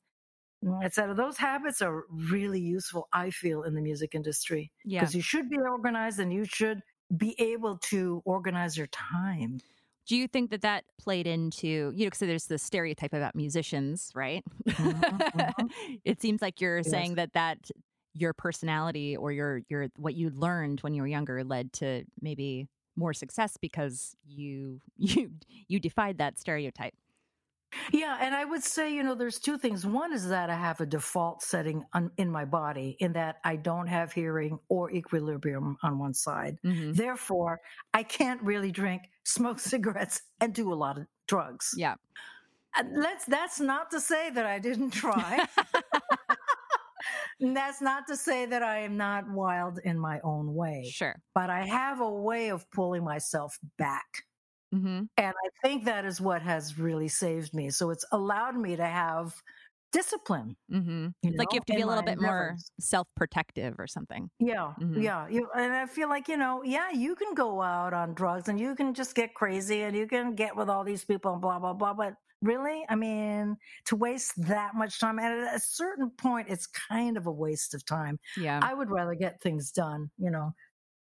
et 0.82 0.94
cetera. 0.94 1.14
Those 1.16 1.38
habits 1.38 1.82
are 1.82 2.06
really 2.10 2.60
useful, 2.62 3.08
I 3.14 3.30
feel, 3.30 3.64
in 3.64 3.76
the 3.76 3.82
music 3.82 4.16
industry. 4.16 4.72
yeah 4.84 5.00
Because 5.00 5.16
you 5.16 5.22
should 5.22 5.50
be 5.50 5.58
organized 5.58 6.20
and 6.20 6.34
you 6.34 6.46
should 6.46 6.82
be 7.16 7.36
able 7.40 7.78
to 7.80 8.22
organize 8.26 8.78
your 8.78 8.88
time. 8.88 9.62
Do 10.06 10.16
you 10.16 10.28
think 10.28 10.52
that 10.52 10.62
that 10.62 10.86
played 10.98 11.28
into, 11.28 11.68
you 11.68 11.92
know, 11.92 12.06
because 12.06 12.20
there's 12.20 12.46
the 12.46 12.58
stereotype 12.58 13.14
about 13.14 13.36
musicians, 13.36 14.12
right? 14.16 14.44
mhm. 14.78 15.68
it 16.06 16.22
seems 16.22 16.42
like 16.42 16.62
you're 16.62 16.84
Yes. 16.84 16.84
saying 16.84 17.16
that 17.16 17.34
that 17.34 17.70
your 18.14 18.34
personality 18.34 19.16
or 19.18 19.32
your 19.32 19.62
your 19.70 19.90
what 19.98 20.16
you 20.16 20.30
learned 20.30 20.80
when 20.80 20.94
you 20.94 21.02
were 21.02 21.08
younger 21.08 21.44
led 21.44 21.72
to 21.74 22.04
maybe 22.22 22.68
more 22.96 23.14
success 23.14 23.58
because 23.58 24.16
you 24.26 24.82
you 24.98 25.32
you 25.68 25.80
defied 25.80 26.18
that 26.20 26.40
stereotype. 26.40 26.94
Yeah, 27.92 28.18
and 28.22 28.34
I 28.34 28.46
would 28.46 28.64
say, 28.64 28.94
you 28.94 29.04
know, 29.04 29.14
there's 29.14 29.40
two 29.40 29.58
things. 29.58 29.86
One 29.86 30.14
is 30.14 30.28
that 30.30 30.50
I 30.50 30.56
have 30.56 30.80
a 30.80 30.86
default 30.86 31.42
setting 31.44 31.84
on, 31.94 32.12
in 32.18 32.30
my 32.32 32.46
body 32.46 32.96
in 33.00 33.14
that 33.14 33.38
I 33.44 33.56
don't 33.58 33.88
have 33.88 34.12
hearing 34.14 34.58
or 34.70 34.90
equilibrium 34.92 35.78
on 35.84 36.00
one 36.00 36.14
side. 36.14 36.58
Mhm. 36.64 36.96
Therefore, 36.96 37.60
I 37.94 38.04
can't 38.04 38.42
really 38.42 38.72
drink, 38.72 39.04
smoke 39.24 39.60
cigarettes, 39.72 40.22
and 40.40 40.54
do 40.54 40.72
a 40.72 40.76
lot 40.76 40.98
of 40.98 41.08
drugs. 41.28 41.74
Yeah. 41.76 41.96
And 42.76 42.96
Let's, 42.96 43.26
that's 43.26 43.60
not 43.60 43.92
to 43.92 44.00
say 44.00 44.30
that 44.30 44.46
I 44.46 44.60
didn't 44.60 44.92
try. 44.92 45.46
And 47.40 47.56
that's 47.58 47.82
not 47.82 48.08
to 48.08 48.16
say 48.16 48.46
that 48.46 48.64
I 48.64 48.80
am 48.80 48.98
not 48.98 49.30
wild 49.30 49.80
in 49.84 50.00
my 50.00 50.20
own 50.24 50.54
way, 50.54 50.90
Sure. 50.92 51.16
but 51.36 51.50
I 51.50 51.66
have 51.66 52.00
a 52.02 52.10
way 52.10 52.50
of 52.50 52.70
pulling 52.72 53.04
myself 53.04 53.58
back. 53.78 54.06
Hmm 54.72 55.10
And 55.18 55.34
I 55.36 55.50
think 55.68 55.86
that 55.86 56.06
is 56.06 56.22
what 56.22 56.42
has 56.44 56.78
really 56.78 57.08
saved 57.08 57.54
me. 57.54 57.70
So 57.72 57.90
it's 57.90 58.06
allowed 58.12 58.56
me 58.56 58.76
to 58.76 58.86
have 58.86 59.42
discipline. 59.92 60.58
hmm 60.70 61.10
You 61.22 61.32
Like 61.38 61.54
you 61.54 61.58
have 61.58 61.66
to 61.66 61.74
be 61.74 61.82
a 61.82 61.88
little 61.88 62.04
bit 62.04 62.20
more 62.20 62.58
self-protective 62.80 63.76
or 63.80 63.88
something. 63.88 64.30
Yeah, 64.40 64.74
Mhm. 64.80 64.94
yeah. 64.94 65.28
You, 65.28 65.50
and 65.56 65.74
I 65.74 65.88
feel 65.88 66.10
like, 66.10 66.28
you 66.28 66.38
know, 66.38 66.62
yeah, 66.64 66.92
you 66.92 67.16
can 67.16 67.34
go 67.34 67.62
out 67.62 67.94
on 67.94 68.14
drugs 68.14 68.48
and 68.48 68.60
you 68.60 68.76
can 68.76 68.94
just 68.94 69.16
get 69.16 69.34
crazy 69.34 69.82
and 69.82 69.96
you 69.96 70.08
can 70.08 70.36
get 70.36 70.56
with 70.56 70.70
all 70.70 70.84
these 70.84 71.04
people 71.04 71.34
and 71.34 71.42
blah, 71.42 71.58
blah, 71.58 71.74
blah. 71.74 71.96
But 71.96 72.14
really, 72.44 72.86
I 72.88 72.94
mean, 72.96 73.58
to 73.86 73.96
waste 73.96 74.34
that 74.46 74.76
much 74.76 75.00
time, 75.00 75.18
and 75.18 75.42
at 75.48 75.56
a 75.56 75.60
certain 75.60 76.12
point, 76.12 76.50
it's 76.50 76.68
kind 76.68 77.18
of 77.18 77.26
a 77.26 77.32
waste 77.32 77.74
of 77.74 77.84
time. 77.84 78.20
Yeah. 78.36 78.62
I 78.62 78.76
would 78.76 78.92
rather 78.92 79.16
get 79.16 79.42
things 79.42 79.72
done, 79.72 80.12
you 80.20 80.30
know. 80.30 80.52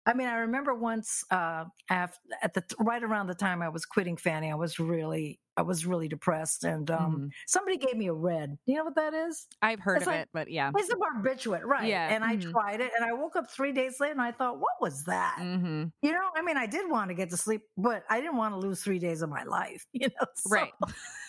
I 0.07 0.15
mean, 0.15 0.29
I 0.29 0.39
remember 0.39 0.75
once 0.75 1.25
uh, 1.31 1.65
after, 1.91 2.19
at 2.43 2.55
the 2.55 2.65
right 2.79 3.03
around 3.03 3.27
the 3.27 3.35
time 3.35 3.61
I 3.63 3.69
was 3.69 3.85
quitting 3.85 4.17
Fanny, 4.17 4.51
I 4.51 4.55
was 4.55 4.79
really, 4.79 5.39
I 5.59 5.63
was 5.63 5.85
really 5.85 6.09
depressed, 6.09 6.65
and 6.65 6.91
um, 6.91 7.17
Mhm. 7.21 7.31
somebody 7.47 7.77
gave 7.77 7.97
me 7.97 8.07
a 8.09 8.13
red. 8.15 8.51
Do 8.65 8.73
you 8.73 8.79
know 8.79 8.85
what 8.85 8.95
that 8.97 9.13
is? 9.13 9.47
I've 9.61 9.79
heard 9.81 9.99
it's 9.99 10.07
of 10.07 10.13
like- 10.13 10.23
it, 10.23 10.29
but 10.33 10.51
yeah. 10.51 10.71
It's 10.75 10.89
a 10.91 10.97
barbiturate, 10.97 11.65
right? 11.65 11.87
Yeah, 11.89 12.09
And 12.09 12.25
I 12.25 12.37
mhm. 12.37 12.51
tried 12.51 12.81
it, 12.81 12.93
and 12.97 13.05
I 13.05 13.13
woke 13.13 13.37
up 13.37 13.51
three 13.51 13.73
days 13.73 14.01
later, 14.01 14.13
and 14.13 14.23
I 14.23 14.33
thought, 14.33 14.59
what 14.59 14.81
was 14.81 15.05
that? 15.05 15.37
hmm 15.39 15.85
You 16.03 16.13
know, 16.13 16.31
I 16.35 16.41
mean, 16.43 16.57
I 16.57 16.67
did 16.67 16.91
want 16.91 17.09
to 17.11 17.15
get 17.15 17.29
to 17.31 17.37
sleep, 17.37 17.63
but 17.77 18.05
I 18.09 18.21
didn't 18.23 18.37
want 18.37 18.55
to 18.55 18.59
lose 18.59 18.83
three 18.83 18.99
days 18.99 19.21
of 19.23 19.29
my 19.29 19.45
life. 19.45 19.87
You 19.93 20.09
know, 20.09 20.27
So, 20.35 20.49
Right. 20.51 20.73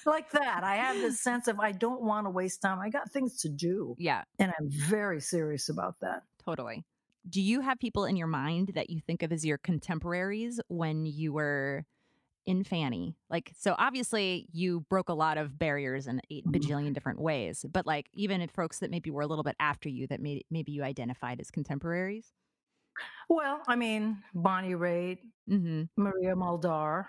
like 0.05 0.31
that. 0.31 0.63
I 0.63 0.77
have 0.77 0.95
this 1.01 1.19
sense 1.21 1.49
of 1.49 1.59
I 1.59 1.73
don't 1.73 2.01
want 2.01 2.25
to 2.25 2.29
waste 2.31 2.61
time. 2.61 2.79
I 2.79 2.89
got 2.89 3.11
things 3.11 3.41
to 3.41 3.49
do, 3.49 3.95
Yeah, 3.99 4.23
and 4.39 4.53
I'm 4.57 4.69
very 4.71 5.19
serious 5.19 5.67
about 5.67 5.99
that. 5.99 6.23
totally. 6.45 6.85
Do 7.29 7.41
you 7.41 7.61
have 7.61 7.79
people 7.79 8.05
in 8.05 8.15
your 8.15 8.27
mind 8.27 8.71
that 8.75 8.89
you 8.89 8.99
think 8.99 9.23
of 9.23 9.31
as 9.31 9.45
your 9.45 9.57
contemporaries 9.57 10.59
when 10.67 11.05
you 11.05 11.33
were 11.33 11.85
in 12.45 12.63
Fanny? 12.63 13.17
Like, 13.29 13.53
so 13.57 13.75
obviously 13.77 14.47
you 14.51 14.81
broke 14.89 15.09
a 15.09 15.13
lot 15.13 15.37
of 15.37 15.59
barriers 15.59 16.07
in 16.07 16.21
eight 16.31 16.45
Mhm. 16.47 16.53
bajillion 16.53 16.93
different 16.93 17.21
ways, 17.21 17.65
but 17.71 17.85
like 17.85 18.09
even 18.13 18.41
if 18.41 18.51
folks 18.51 18.79
that 18.79 18.91
maybe 18.91 19.11
were 19.11 19.21
a 19.23 19.27
little 19.27 19.43
bit 19.43 19.55
after 19.59 19.89
you 19.89 20.07
that 20.07 20.21
may, 20.21 20.41
maybe 20.51 20.71
you 20.71 20.83
identified 20.83 21.39
as 21.41 21.51
contemporaries. 21.51 22.33
Well, 23.29 23.63
I 23.67 23.75
mean, 23.75 24.23
Bonnie 24.33 24.73
Raitt, 24.75 25.19
Mm-hmm. 25.49 25.83
Maria 25.97 26.35
Muldaur. 26.35 27.07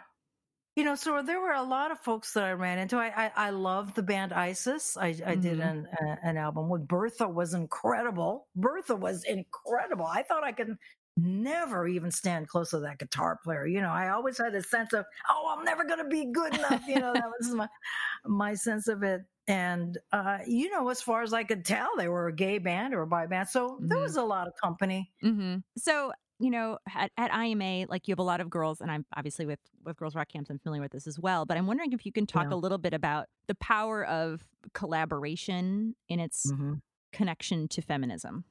You 0.76 0.84
know, 0.84 0.94
so 0.94 1.22
there 1.22 1.38
were 1.40 1.52
a 1.52 1.62
lot 1.62 1.90
of 1.90 2.00
folks 2.00 2.32
that 2.32 2.44
I 2.44 2.52
ran 2.52 2.78
into. 2.78 2.96
I 2.96 3.26
I, 3.26 3.32
I 3.48 3.50
love 3.50 3.92
the 3.94 4.02
band 4.02 4.32
Isis. 4.32 4.96
I, 4.96 5.08
I 5.24 5.34
did 5.34 5.60
Mhm. 5.60 5.60
an 5.60 5.86
an 6.00 6.38
album 6.38 6.70
with 6.70 6.88
Bertha 6.88 7.28
was 7.28 7.52
incredible. 7.52 8.48
Bertha 8.56 8.96
was 8.96 9.22
incredible. 9.24 10.06
I 10.06 10.22
thought 10.22 10.44
I 10.44 10.52
could 10.52 10.78
never 11.18 11.86
even 11.86 12.10
stand 12.10 12.48
close 12.48 12.70
to 12.70 12.78
that 12.80 12.98
guitar 12.98 13.38
player. 13.44 13.66
You 13.66 13.82
know, 13.82 13.90
I 13.90 14.08
always 14.08 14.38
had 14.38 14.54
a 14.54 14.62
sense 14.62 14.94
of, 14.94 15.04
oh, 15.28 15.54
I'm 15.54 15.62
never 15.62 15.84
going 15.84 15.98
to 15.98 16.08
be 16.08 16.32
good 16.32 16.54
enough. 16.54 16.80
You 16.86 17.00
know, 17.00 17.12
that 17.12 17.30
was 17.38 17.50
my 17.54 17.68
my 18.24 18.54
sense 18.54 18.88
of 18.88 19.02
it. 19.02 19.22
And 19.48 19.98
uh, 20.12 20.38
you 20.46 20.70
know, 20.70 20.88
as 20.90 21.02
far 21.02 21.22
as 21.22 21.34
I 21.34 21.44
could 21.44 21.64
tell, 21.66 21.96
they 21.98 22.08
were 22.08 22.28
a 22.28 22.34
gay 22.34 22.58
band 22.58 22.94
or 22.94 23.02
a 23.02 23.06
bi 23.08 23.26
band. 23.26 23.48
So 23.50 23.78
there 23.82 23.98
Mhm. 23.98 24.06
was 24.06 24.16
a 24.16 24.24
lot 24.24 24.48
of 24.48 24.54
company. 24.62 25.12
Mm-hmm. 25.22 25.58
So, 25.78 26.12
you 26.42 26.50
know, 26.50 26.76
at, 26.94 27.10
at 27.16 27.32
IMA, 27.32 27.86
like 27.88 28.08
you 28.08 28.12
have 28.12 28.18
a 28.18 28.22
lot 28.24 28.40
of 28.40 28.50
girls, 28.50 28.80
and 28.80 28.90
I'm 28.90 29.06
obviously 29.16 29.46
with 29.46 29.60
with 29.84 29.96
Girls 29.96 30.14
Rock 30.14 30.28
Camps, 30.28 30.50
I'm 30.50 30.58
familiar 30.58 30.82
with 30.82 30.92
this 30.92 31.06
as 31.06 31.18
well. 31.18 31.46
But 31.46 31.56
I'm 31.56 31.66
wondering 31.66 31.92
if 31.92 32.04
you 32.04 32.12
can 32.12 32.26
talk 32.26 32.48
Yeah. 32.50 32.54
a 32.56 32.58
little 32.58 32.78
bit 32.78 32.92
about 32.94 33.26
the 33.46 33.54
power 33.54 34.04
of 34.04 34.44
collaboration 34.74 35.94
in 36.08 36.20
its 36.20 36.50
Mm-hmm. 36.50 36.74
connection 37.12 37.68
to 37.68 37.82
feminism. 37.82 38.44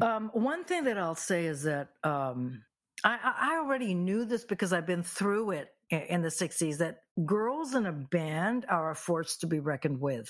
Um, 0.00 0.30
one 0.32 0.64
thing 0.64 0.84
that 0.84 0.98
I'll 0.98 1.14
say 1.14 1.46
is 1.46 1.62
that 1.64 1.88
um, 2.04 2.62
I, 3.04 3.18
I 3.40 3.56
already 3.58 3.94
knew 3.94 4.24
this 4.24 4.44
because 4.44 4.72
I've 4.72 4.86
been 4.86 5.02
through 5.02 5.52
it 5.52 5.68
in 5.90 6.22
the 6.22 6.28
60s 6.28 6.78
that 6.78 6.98
girls 7.24 7.74
in 7.74 7.86
a 7.86 7.92
band 7.92 8.66
are 8.68 8.90
a 8.90 8.94
force 8.94 9.36
to 9.38 9.46
be 9.46 9.58
reckoned 9.60 10.00
with. 10.00 10.28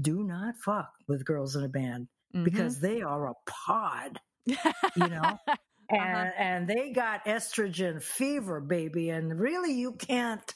Do 0.00 0.22
not 0.22 0.54
fuck 0.64 0.90
with 1.08 1.24
girls 1.24 1.56
in 1.56 1.64
a 1.64 1.68
band 1.68 2.08
Mhm. 2.34 2.44
because 2.44 2.80
they 2.80 3.02
are 3.02 3.26
a 3.28 3.34
pod, 3.46 4.18
you 4.46 4.56
know? 4.96 5.38
and 5.90 6.32
and 6.36 6.68
they 6.68 6.90
got 6.90 7.24
estrogen 7.26 8.02
fever 8.02 8.60
baby 8.60 9.10
and 9.10 9.38
really 9.38 9.72
you 9.72 9.92
can't 9.92 10.54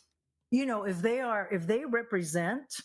you 0.51 0.67
know 0.67 0.85
if 0.85 0.99
they 1.03 1.21
are 1.21 1.49
if 1.53 1.67
they 1.67 1.85
represent 1.85 2.81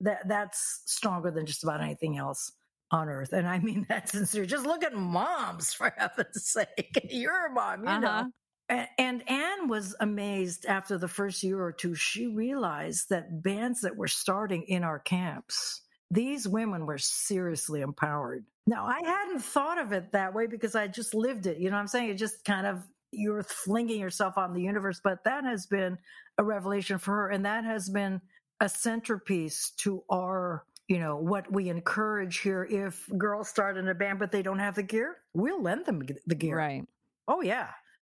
that 0.00 0.26
that's 0.28 0.82
stronger 0.86 1.30
than 1.30 1.46
just 1.46 1.62
about 1.64 1.80
anything 1.80 2.16
else 2.16 2.52
on 2.90 3.08
earth 3.08 3.32
and 3.32 3.48
i 3.48 3.58
mean 3.58 3.86
that 3.88 4.08
sincere 4.08 4.46
just 4.46 4.66
look 4.66 4.84
at 4.84 4.94
moms 4.94 5.72
for 5.72 5.90
heaven's 5.98 6.46
sake 6.48 6.98
you're 7.10 7.46
a 7.46 7.50
mom 7.50 7.84
you 7.84 7.98
Uh-huh. 7.98 7.98
know 7.98 8.30
and, 8.68 8.88
and 8.98 9.28
Ann 9.28 9.68
was 9.68 9.96
amazed 10.00 10.64
after 10.66 10.96
the 10.96 11.08
first 11.08 11.42
year 11.42 11.60
or 11.62 11.72
two. 11.72 11.94
She 11.94 12.26
realized 12.28 13.08
that 13.08 13.42
bands 13.42 13.80
that 13.80 13.96
were 13.96 14.08
starting 14.08 14.62
in 14.64 14.84
our 14.84 14.98
camps, 14.98 15.82
these 16.10 16.46
women 16.46 16.86
were 16.86 16.98
seriously 16.98 17.80
empowered. 17.80 18.46
Now, 18.70 18.86
I 18.86 19.00
hadn't 19.04 19.40
thought 19.40 19.78
of 19.78 19.92
it 19.92 20.12
that 20.12 20.32
way 20.32 20.46
because 20.46 20.76
I 20.76 20.86
just 20.86 21.12
lived 21.12 21.46
it. 21.46 21.58
You 21.58 21.70
know 21.70 21.76
what 21.76 21.80
I'm 21.80 21.88
saying? 21.88 22.08
It 22.08 22.14
just 22.14 22.44
kind 22.44 22.68
of, 22.68 22.84
you're 23.10 23.42
flinging 23.42 23.98
yourself 23.98 24.38
on 24.38 24.54
the 24.54 24.62
universe. 24.62 25.00
But 25.02 25.24
that 25.24 25.42
has 25.42 25.66
been 25.66 25.98
a 26.38 26.44
revelation 26.44 26.98
for 26.98 27.16
her. 27.16 27.30
And 27.30 27.44
that 27.44 27.64
has 27.64 27.88
been 27.90 28.20
a 28.60 28.68
centerpiece 28.68 29.72
to 29.78 30.04
our, 30.08 30.64
you 30.86 31.00
know, 31.00 31.16
what 31.16 31.52
we 31.52 31.68
encourage 31.68 32.38
here. 32.38 32.64
If 32.70 33.08
girls 33.18 33.48
start 33.48 33.76
in 33.76 33.88
a 33.88 33.94
band, 33.94 34.20
but 34.20 34.30
they 34.30 34.40
don't 34.40 34.60
have 34.60 34.76
the 34.76 34.84
gear, 34.84 35.16
we'll 35.34 35.60
lend 35.60 35.86
them 35.86 36.02
the 36.28 36.36
gear. 36.36 36.56
Right. 36.56 36.84
Oh, 37.26 37.40
yeah. 37.40 37.70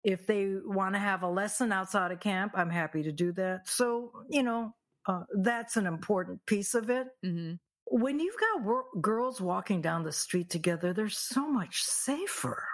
If 0.04 0.26
they 0.26 0.56
want 0.62 0.94
to 0.96 0.98
have 0.98 1.22
a 1.22 1.30
lesson 1.30 1.72
outside 1.72 2.12
of 2.12 2.20
camp, 2.20 2.52
I'm 2.54 2.68
happy 2.68 3.02
to 3.04 3.12
do 3.12 3.32
that. 3.32 3.70
So, 3.70 4.12
you 4.28 4.42
know, 4.42 4.74
uh, 5.06 5.22
that's 5.34 5.78
an 5.78 5.86
important 5.86 6.44
piece 6.44 6.74
of 6.74 6.90
it. 6.90 7.06
hmm 7.24 7.54
When 7.94 8.18
you've 8.18 8.40
got 8.40 8.64
wor- 8.64 8.86
girls 9.02 9.38
walking 9.38 9.82
down 9.82 10.02
the 10.02 10.12
street 10.12 10.48
together, 10.48 10.94
they're 10.94 11.10
so 11.10 11.46
much 11.46 11.82
safer, 11.82 12.66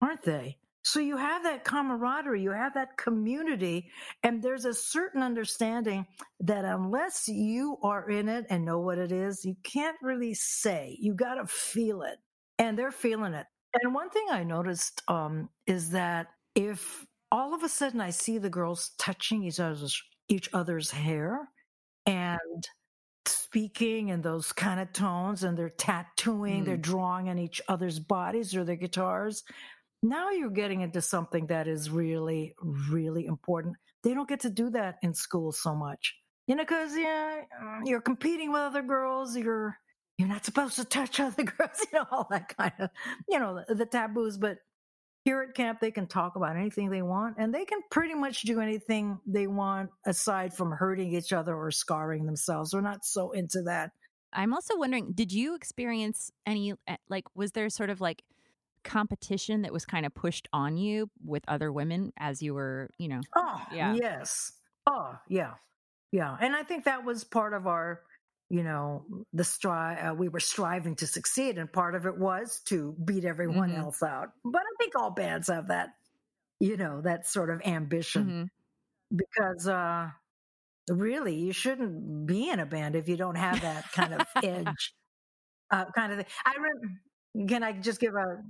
aren't 0.00 0.22
they? 0.22 0.58
So 0.82 1.00
you 1.00 1.16
have 1.16 1.42
that 1.42 1.64
camaraderie, 1.64 2.40
you 2.40 2.52
have 2.52 2.74
that 2.74 2.96
community, 2.96 3.90
and 4.22 4.40
there's 4.40 4.66
a 4.66 4.72
certain 4.72 5.22
understanding 5.22 6.06
that 6.38 6.64
unless 6.64 7.26
you 7.26 7.78
are 7.82 8.08
in 8.08 8.28
it 8.28 8.46
and 8.48 8.64
know 8.64 8.78
what 8.78 8.98
it 8.98 9.10
is, 9.10 9.44
you 9.44 9.56
can't 9.64 9.96
really 10.02 10.34
say. 10.34 10.96
You 11.00 11.14
got 11.14 11.34
to 11.34 11.46
feel 11.46 12.02
it, 12.02 12.18
and 12.60 12.78
they're 12.78 12.92
feeling 12.92 13.34
it. 13.34 13.46
And 13.82 13.92
one 13.92 14.08
thing 14.10 14.26
I 14.30 14.44
noticed 14.44 15.02
um, 15.08 15.48
is 15.66 15.90
that 15.90 16.28
if 16.54 17.04
all 17.32 17.54
of 17.54 17.64
a 17.64 17.68
sudden 17.68 18.00
I 18.00 18.10
see 18.10 18.38
the 18.38 18.50
girls 18.50 18.92
touching 18.98 19.42
each 19.42 19.58
other's 19.58 20.00
each 20.28 20.48
other's 20.52 20.92
hair 20.92 21.48
and 22.06 22.68
speaking 23.50 24.12
and 24.12 24.22
those 24.22 24.52
kind 24.52 24.78
of 24.78 24.92
tones 24.92 25.42
and 25.42 25.58
they're 25.58 25.68
tattooing, 25.70 26.62
Mm. 26.62 26.66
they're 26.66 26.76
drawing 26.76 27.28
on 27.28 27.36
each 27.38 27.60
other's 27.68 27.98
bodies 27.98 28.54
or 28.54 28.62
their 28.62 28.76
guitars. 28.76 29.42
Now 30.04 30.30
you're 30.30 30.50
getting 30.50 30.82
into 30.82 31.02
something 31.02 31.48
that 31.48 31.66
is 31.66 31.90
really, 31.90 32.54
really 32.88 33.26
important. 33.26 33.74
They 34.04 34.14
don't 34.14 34.28
get 34.28 34.40
to 34.40 34.50
do 34.50 34.70
that 34.70 34.98
in 35.02 35.14
school 35.14 35.50
so 35.50 35.74
much, 35.74 36.14
you 36.46 36.54
know, 36.54 36.62
because 36.62 36.96
yeah, 36.96 37.40
you're 37.84 38.00
competing 38.00 38.52
with 38.52 38.62
other 38.62 38.82
girls. 38.82 39.36
You're 39.36 39.76
you're 40.16 40.28
not 40.28 40.44
supposed 40.44 40.76
to 40.76 40.84
touch 40.84 41.18
other 41.26 41.42
girls, 41.42 41.78
you 41.92 41.98
know, 41.98 42.06
all 42.12 42.28
that 42.30 42.56
kind 42.56 42.72
of, 42.78 42.90
you 43.28 43.38
know, 43.40 43.62
the, 43.66 43.74
the 43.74 43.86
taboos. 43.86 44.38
But 44.38 44.58
here 45.24 45.42
at 45.42 45.54
camp, 45.54 45.80
they 45.80 45.90
can 45.90 46.06
talk 46.06 46.36
about 46.36 46.56
anything 46.56 46.90
they 46.90 47.02
want, 47.02 47.36
and 47.38 47.54
they 47.54 47.64
can 47.64 47.80
pretty 47.90 48.14
much 48.14 48.42
do 48.42 48.60
anything 48.60 49.18
they 49.26 49.46
want 49.46 49.90
aside 50.06 50.54
from 50.54 50.72
hurting 50.72 51.14
each 51.14 51.32
other 51.32 51.54
or 51.54 51.70
scarring 51.70 52.26
themselves. 52.26 52.72
We're 52.72 52.80
not 52.80 53.04
so 53.04 53.32
into 53.32 53.62
that. 53.66 53.90
I'm 54.32 54.54
also 54.54 54.76
wondering, 54.78 55.12
did 55.12 55.32
you 55.32 55.54
experience 55.54 56.30
any, 56.46 56.72
eh, 56.86 56.96
like, 57.08 57.24
was 57.34 57.52
there 57.52 57.68
sort 57.68 57.90
of 57.90 58.00
like 58.00 58.22
competition 58.84 59.62
that 59.62 59.72
was 59.72 59.84
kind 59.84 60.06
of 60.06 60.14
pushed 60.14 60.48
on 60.52 60.76
you 60.76 61.10
with 61.24 61.44
other 61.48 61.72
women 61.72 62.12
as 62.18 62.42
you 62.42 62.54
were, 62.54 62.90
you 62.98 63.08
know? 63.08 63.20
Oh, 63.36 63.62
Yeah. 63.70 63.92
yes. 63.94 64.52
Oh, 64.86 65.18
yeah. 65.28 65.54
Yeah. 66.12 66.36
And 66.40 66.56
I 66.56 66.62
think 66.64 66.84
that 66.84 67.04
was 67.04 67.24
part 67.24 67.54
of 67.54 67.66
our, 67.66 68.02
you 68.50 68.64
know, 68.64 69.06
the 69.32 69.44
stri- 69.44 70.10
uh, 70.10 70.14
we 70.14 70.28
were 70.28 70.40
striving 70.40 70.96
to 70.96 71.06
succeed. 71.06 71.58
And 71.58 71.72
part 71.72 71.94
of 71.96 72.06
it 72.06 72.18
was 72.18 72.60
to 72.66 72.96
beat 73.04 73.24
everyone 73.24 73.72
Mhm. 73.72 73.78
else 73.78 74.02
out. 74.02 74.30
But 74.44 74.62
I 74.62 74.74
think 74.78 74.94
all 74.96 75.12
bands 75.12 75.48
have 75.48 75.68
that, 75.68 75.90
you 76.60 76.76
know, 76.76 77.02
that 77.02 77.26
sort 77.26 77.50
of 77.50 77.62
ambition 77.64 78.34
Mhm. 78.34 78.50
because, 79.14 79.68
uh, 79.68 80.10
really, 80.90 81.36
you 81.36 81.52
shouldn't 81.52 82.26
be 82.26 82.50
in 82.50 82.60
a 82.60 82.66
band 82.66 82.96
if 82.96 83.08
you 83.08 83.16
don't 83.16 83.36
have 83.36 83.60
that 83.62 83.90
kind 83.92 84.14
of 84.14 84.26
edge, 84.42 84.94
uh, 85.70 85.86
kind 85.96 86.12
of 86.12 86.18
thing. 86.18 86.26
I 86.44 86.54
remember. 86.54 87.00
Can 87.48 87.62
I 87.62 87.72
just 87.72 88.00
give 88.00 88.14
a 88.14 88.42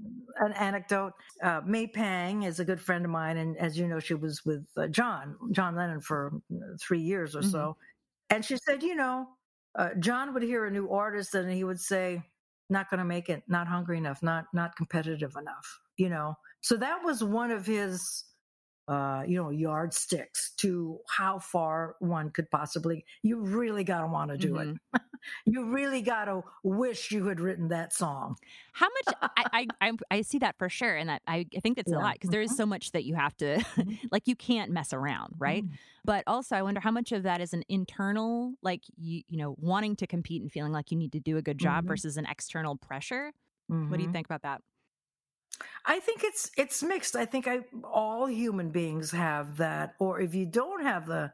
an 0.45 0.55
anecdote? 0.55 1.13
Uh, 1.43 1.61
May 1.67 1.87
Pang 1.87 2.45
is 2.45 2.61
a 2.61 2.65
good 2.65 2.81
friend 2.81 3.05
of 3.05 3.11
mine, 3.11 3.37
and 3.37 3.57
as 3.59 3.79
you 3.79 3.87
know, 3.89 4.01
she 4.01 4.15
was 4.15 4.45
with 4.47 4.67
uh, 4.77 4.89
John 4.89 5.37
John 5.53 5.77
Lennon 5.77 6.01
for 6.01 6.33
uh, 6.53 6.57
three 6.81 7.01
years 7.01 7.37
or 7.37 7.43
so. 7.43 7.77
And 8.31 8.45
she 8.45 8.57
said, 8.57 8.83
you 8.83 8.95
know, 8.95 9.29
uh, 9.79 9.91
John 9.99 10.35
would 10.35 10.43
hear 10.43 10.67
a 10.67 10.71
new 10.71 10.91
artist, 10.91 11.35
and 11.35 11.51
he 11.51 11.65
would 11.65 11.81
say, 11.81 12.23
"Not 12.69 12.91
going 12.91 12.99
to 12.99 13.05
make 13.05 13.29
it, 13.29 13.43
not 13.49 13.67
hungry 13.67 13.99
enough, 13.99 14.23
not 14.23 14.47
not 14.53 14.77
competitive 14.77 15.37
enough." 15.37 15.79
You 15.97 16.09
know, 16.09 16.35
so 16.61 16.77
that 16.77 17.05
was 17.05 17.23
one 17.23 17.51
of 17.51 17.67
his, 17.67 18.25
uh, 18.89 19.23
you 19.27 19.37
know, 19.37 19.51
yardsticks 19.51 20.53
to 20.61 20.99
how 21.09 21.39
far 21.39 21.97
one 22.01 22.31
could 22.31 22.51
possibly. 22.51 23.05
You 23.23 23.41
really 23.41 23.85
got 23.85 24.01
to 24.01 24.07
want 24.07 24.31
to 24.31 24.39
do 24.39 24.57
it. 24.59 24.77
You 25.47 25.73
really 25.73 26.03
got 26.03 26.27
to 26.27 26.43
wish 26.63 27.11
you 27.13 27.27
had 27.27 27.41
written 27.41 27.69
that 27.69 27.93
song. 27.93 28.37
How 28.73 28.89
much 28.89 29.13
I, 29.53 29.71
I 29.81 29.93
I 30.11 30.21
see 30.23 30.39
that 30.39 30.59
for 30.59 30.69
sure, 30.69 30.97
and 30.97 31.09
that 31.09 31.23
I, 31.27 31.47
I 31.57 31.61
think 31.61 31.77
that's 31.77 31.93
a 31.93 31.99
lot 31.99 32.15
because 32.15 32.31
there 32.31 32.43
is 32.43 32.53
so 32.53 32.67
much 32.67 32.93
that 32.93 33.05
you 33.05 33.15
have 33.15 33.37
to 33.39 33.65
like 34.13 34.29
you 34.29 34.37
can't 34.37 34.71
mess 34.71 34.93
around, 34.93 35.35
right? 35.39 35.65
But 36.05 36.25
also, 36.27 36.57
I 36.57 36.63
wonder 36.63 36.81
how 36.81 36.91
much 36.91 37.13
of 37.13 37.23
that 37.25 37.41
is 37.41 37.53
an 37.55 37.65
internal, 37.69 38.55
like 38.63 38.83
you 38.97 39.23
you 39.29 39.39
know, 39.39 39.55
wanting 39.59 39.97
to 39.97 40.07
compete 40.07 40.43
and 40.43 40.53
feeling 40.53 40.73
like 40.73 40.91
you 40.91 40.97
need 40.97 41.13
to 41.13 41.21
do 41.21 41.37
a 41.37 41.43
good 41.43 41.59
job 41.59 41.87
Mhm. 41.87 41.87
versus 41.87 42.17
an 42.17 42.27
external 42.27 42.77
pressure. 42.77 43.33
What 43.89 43.99
do 43.99 44.03
you 44.05 44.09
Mhm. 44.09 44.13
think 44.13 44.27
about 44.27 44.43
that? 44.43 44.63
I 45.85 46.01
think 46.01 46.25
it's 46.25 46.51
it's 46.57 46.83
mixed. 46.83 47.17
I 47.17 47.27
think 47.27 47.47
I 47.47 47.61
all 47.85 48.27
human 48.27 48.71
beings 48.71 49.11
have 49.11 49.57
that, 49.59 49.95
or 49.99 50.21
if 50.21 50.35
you 50.35 50.47
don't 50.47 50.83
have 50.83 51.07
the 51.07 51.33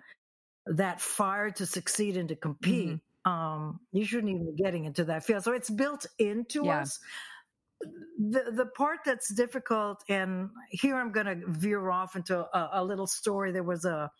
that 0.66 1.00
fire 1.00 1.50
to 1.52 1.66
succeed 1.66 2.16
and 2.16 2.28
to 2.30 2.36
compete, 2.36 3.02
um, 3.26 3.80
you 3.92 4.04
shouldn't 4.06 4.30
even 4.32 4.54
be 4.56 4.62
getting 4.62 4.86
into 4.86 5.04
that 5.04 5.24
field. 5.24 5.44
So 5.44 5.52
it's 5.52 5.70
built 5.70 6.06
into 6.18 6.66
Yeah. 6.66 6.80
us. 6.82 6.98
The 8.18 8.50
the 8.52 8.66
part 8.66 9.00
that's 9.04 9.32
difficult, 9.34 10.02
and 10.08 10.48
here 10.70 10.96
I'm 10.96 11.12
going 11.12 11.26
to 11.26 11.46
veer 11.48 11.90
off 11.90 12.16
into 12.16 12.38
a, 12.38 12.80
a 12.80 12.84
little 12.84 13.06
story. 13.06 13.52
There 13.52 13.62
was 13.62 13.84
a 13.84 14.10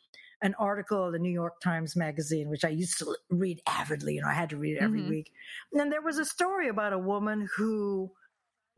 an 0.43 0.55
article 0.59 1.07
in 1.07 1.13
the 1.13 1.19
New 1.19 1.33
York 1.33 1.61
Times 1.63 1.97
Magazine, 1.97 2.51
which 2.51 2.65
I 2.65 2.69
used 2.69 2.99
to 2.99 3.17
read 3.31 3.63
avidly. 3.67 4.17
You 4.17 4.21
know, 4.23 4.29
I 4.29 4.35
had 4.35 4.51
to 4.51 4.59
read 4.59 4.77
it 4.77 4.83
every 4.83 5.01
Mhm. 5.01 5.09
week. 5.09 5.33
And 5.73 5.91
there 5.91 6.03
was 6.03 6.19
a 6.19 6.27
story 6.27 6.69
about 6.69 6.93
a 6.93 6.99
woman 6.99 7.49
who 7.57 8.13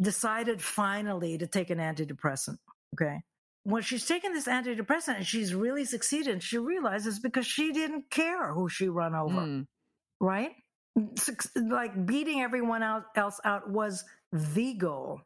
decided 0.01 0.62
finally 0.62 1.37
to 1.39 1.47
take 1.49 1.70
an 1.70 1.79
antidepressant. 1.79 2.59
Okay. 2.95 3.22
When 3.64 3.83
she's 3.83 4.07
taking 4.07 4.33
this 4.35 4.47
antidepressant 4.47 5.16
and 5.16 5.26
she's 5.26 5.55
really 5.55 5.85
succeeded, 5.85 6.43
she 6.45 6.59
realizes 6.59 7.18
because 7.18 7.47
she 7.47 7.72
didn't 7.72 8.11
care 8.11 8.53
who 8.55 8.68
she 8.68 8.89
run 8.89 9.16
over, 9.16 9.41
Mm. 9.43 9.66
Right? 10.21 10.53
Like 11.57 12.07
beating 12.07 12.41
everyone 12.41 12.83
else 12.83 13.41
out 13.45 13.71
was 13.71 14.05
the 14.33 14.75
goal. 14.75 15.21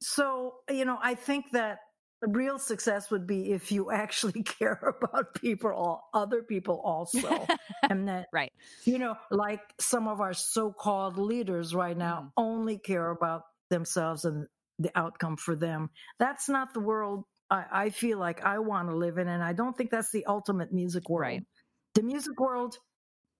So, 0.00 0.54
you 0.70 0.84
know, 0.84 0.98
I 1.02 1.14
think 1.14 1.46
that 1.52 1.78
real 2.22 2.58
success 2.58 3.10
would 3.10 3.26
be 3.26 3.52
if 3.52 3.72
you 3.72 3.90
actually 3.92 4.42
care 4.42 4.94
about 5.02 5.34
people, 5.34 5.70
all 5.72 6.08
other 6.14 6.42
people 6.42 6.80
also. 6.84 7.46
and 7.90 8.08
that 8.08 8.26
Right. 8.32 8.52
you 8.84 8.98
know, 8.98 9.16
like 9.30 9.60
some 9.80 10.08
of 10.08 10.20
our 10.20 10.32
so 10.34 10.72
called 10.72 11.18
leaders 11.18 11.74
right 11.74 11.96
now 11.96 12.22
Mhm. 12.22 12.30
only 12.36 12.78
care 12.78 13.10
about 13.10 13.42
themselves 13.70 14.24
and 14.24 14.46
the 14.78 14.90
outcome 14.98 15.36
for 15.36 15.54
them. 15.56 15.90
That's 16.18 16.48
not 16.48 16.74
the 16.74 16.80
world 16.80 17.24
I, 17.50 17.64
I 17.72 17.90
feel 17.90 18.18
like 18.18 18.44
I 18.44 18.58
want 18.58 18.88
to 18.90 18.96
live 18.96 19.18
in. 19.18 19.28
And 19.28 19.42
I 19.42 19.52
don't 19.52 19.76
think 19.76 19.90
that's 19.90 20.10
the 20.12 20.26
ultimate 20.26 20.72
music 20.72 21.08
world. 21.08 21.22
Right. 21.22 21.46
The 21.94 22.02
music 22.02 22.40
world 22.40 22.76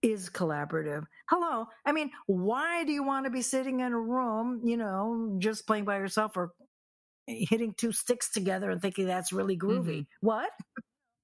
is 0.05 0.29
collaborative. 0.29 1.05
Hello. 1.31 1.67
I 1.87 1.93
mean, 1.93 2.11
why 2.27 2.85
do 2.85 2.93
you 2.93 3.03
want 3.03 3.25
to 3.25 3.31
be 3.31 3.43
sitting 3.43 3.81
in 3.81 3.93
a 3.93 3.99
room, 3.99 4.61
you 4.65 4.77
know, 4.77 5.37
just 5.39 5.67
playing 5.67 5.87
by 5.87 5.97
yourself 5.97 6.37
or 6.37 6.53
hitting 7.27 7.75
two 7.77 7.93
sticks 7.93 8.31
together 8.31 8.71
and 8.71 8.83
thinking 8.83 9.07
that's 9.07 9.33
really 9.33 9.57
groovy? 9.57 10.01
Mhm. 10.01 10.07
What? 10.21 10.51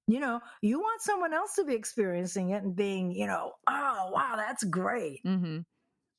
You 0.08 0.20
know, 0.20 0.40
you 0.62 0.80
want 0.80 1.02
someone 1.02 1.32
else 1.34 1.54
to 1.56 1.64
be 1.64 1.74
experiencing 1.74 2.50
it 2.50 2.62
and 2.64 2.74
being, 2.74 3.12
you 3.12 3.26
know, 3.26 3.52
oh, 3.68 4.10
wow, 4.12 4.34
that's 4.36 4.64
great. 4.64 5.20
hmm 5.24 5.60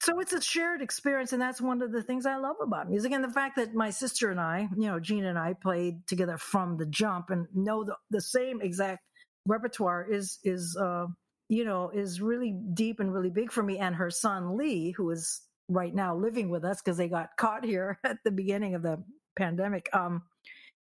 So 0.03 0.19
it's 0.19 0.33
a 0.33 0.41
shared 0.41 0.81
experience. 0.81 1.33
And 1.33 1.41
that's 1.41 1.61
one 1.61 1.81
of 1.81 1.91
the 1.91 2.03
things 2.03 2.25
I 2.25 2.37
love 2.37 2.57
about 2.61 2.89
music. 2.89 3.11
And 3.13 3.23
the 3.23 3.31
fact 3.31 3.57
that 3.57 3.73
my 3.75 3.89
sister 3.91 4.31
and 4.31 4.39
I, 4.39 4.69
you 4.77 4.87
know, 4.87 4.99
Gina 4.99 5.29
and 5.29 5.39
I 5.39 5.53
played 5.53 6.07
together 6.07 6.37
from 6.37 6.77
the 6.77 6.85
jump 6.87 7.29
and 7.31 7.47
know 7.53 7.83
the, 7.83 7.97
the 8.11 8.21
same 8.21 8.61
exact 8.61 9.03
repertoire 9.47 10.05
is, 10.11 10.39
is, 10.43 10.77
uh, 10.79 11.07
you 11.51 11.65
know, 11.65 11.89
is 11.89 12.21
really 12.21 12.55
deep 12.73 13.01
and 13.01 13.13
really 13.13 13.29
big 13.29 13.51
for 13.51 13.61
me. 13.61 13.77
And 13.77 13.93
her 13.95 14.09
son, 14.09 14.55
Lee, 14.57 14.91
who 14.91 15.11
is 15.11 15.41
right 15.67 15.93
now 15.93 16.15
living 16.15 16.49
with 16.49 16.63
us 16.63 16.81
because 16.81 16.95
they 16.97 17.09
got 17.09 17.35
caught 17.37 17.65
here 17.65 17.99
at 18.05 18.17
the 18.23 18.31
beginning 18.31 18.73
of 18.73 18.83
the 18.83 19.03
pandemic. 19.37 19.89
Um, 19.93 20.23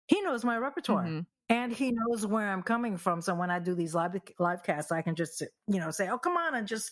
he 0.07 0.21
knows 0.21 0.45
my 0.45 0.57
repertoire 0.57 1.05
Mhm. 1.05 1.25
and 1.49 1.73
he 1.73 1.91
knows 1.91 2.25
where 2.25 2.49
I'm 2.49 2.63
coming 2.63 2.95
from. 2.97 3.21
So 3.21 3.35
when 3.35 3.51
I 3.51 3.59
do 3.59 3.75
these 3.75 3.93
live 3.93 4.15
live 4.39 4.63
casts, 4.63 4.93
I 4.93 5.01
can 5.01 5.15
just 5.15 5.41
you 5.67 5.79
know 5.81 5.91
say, 5.91 6.07
"Oh, 6.09 6.17
come 6.17 6.37
on," 6.37 6.55
and 6.55 6.67
just 6.67 6.91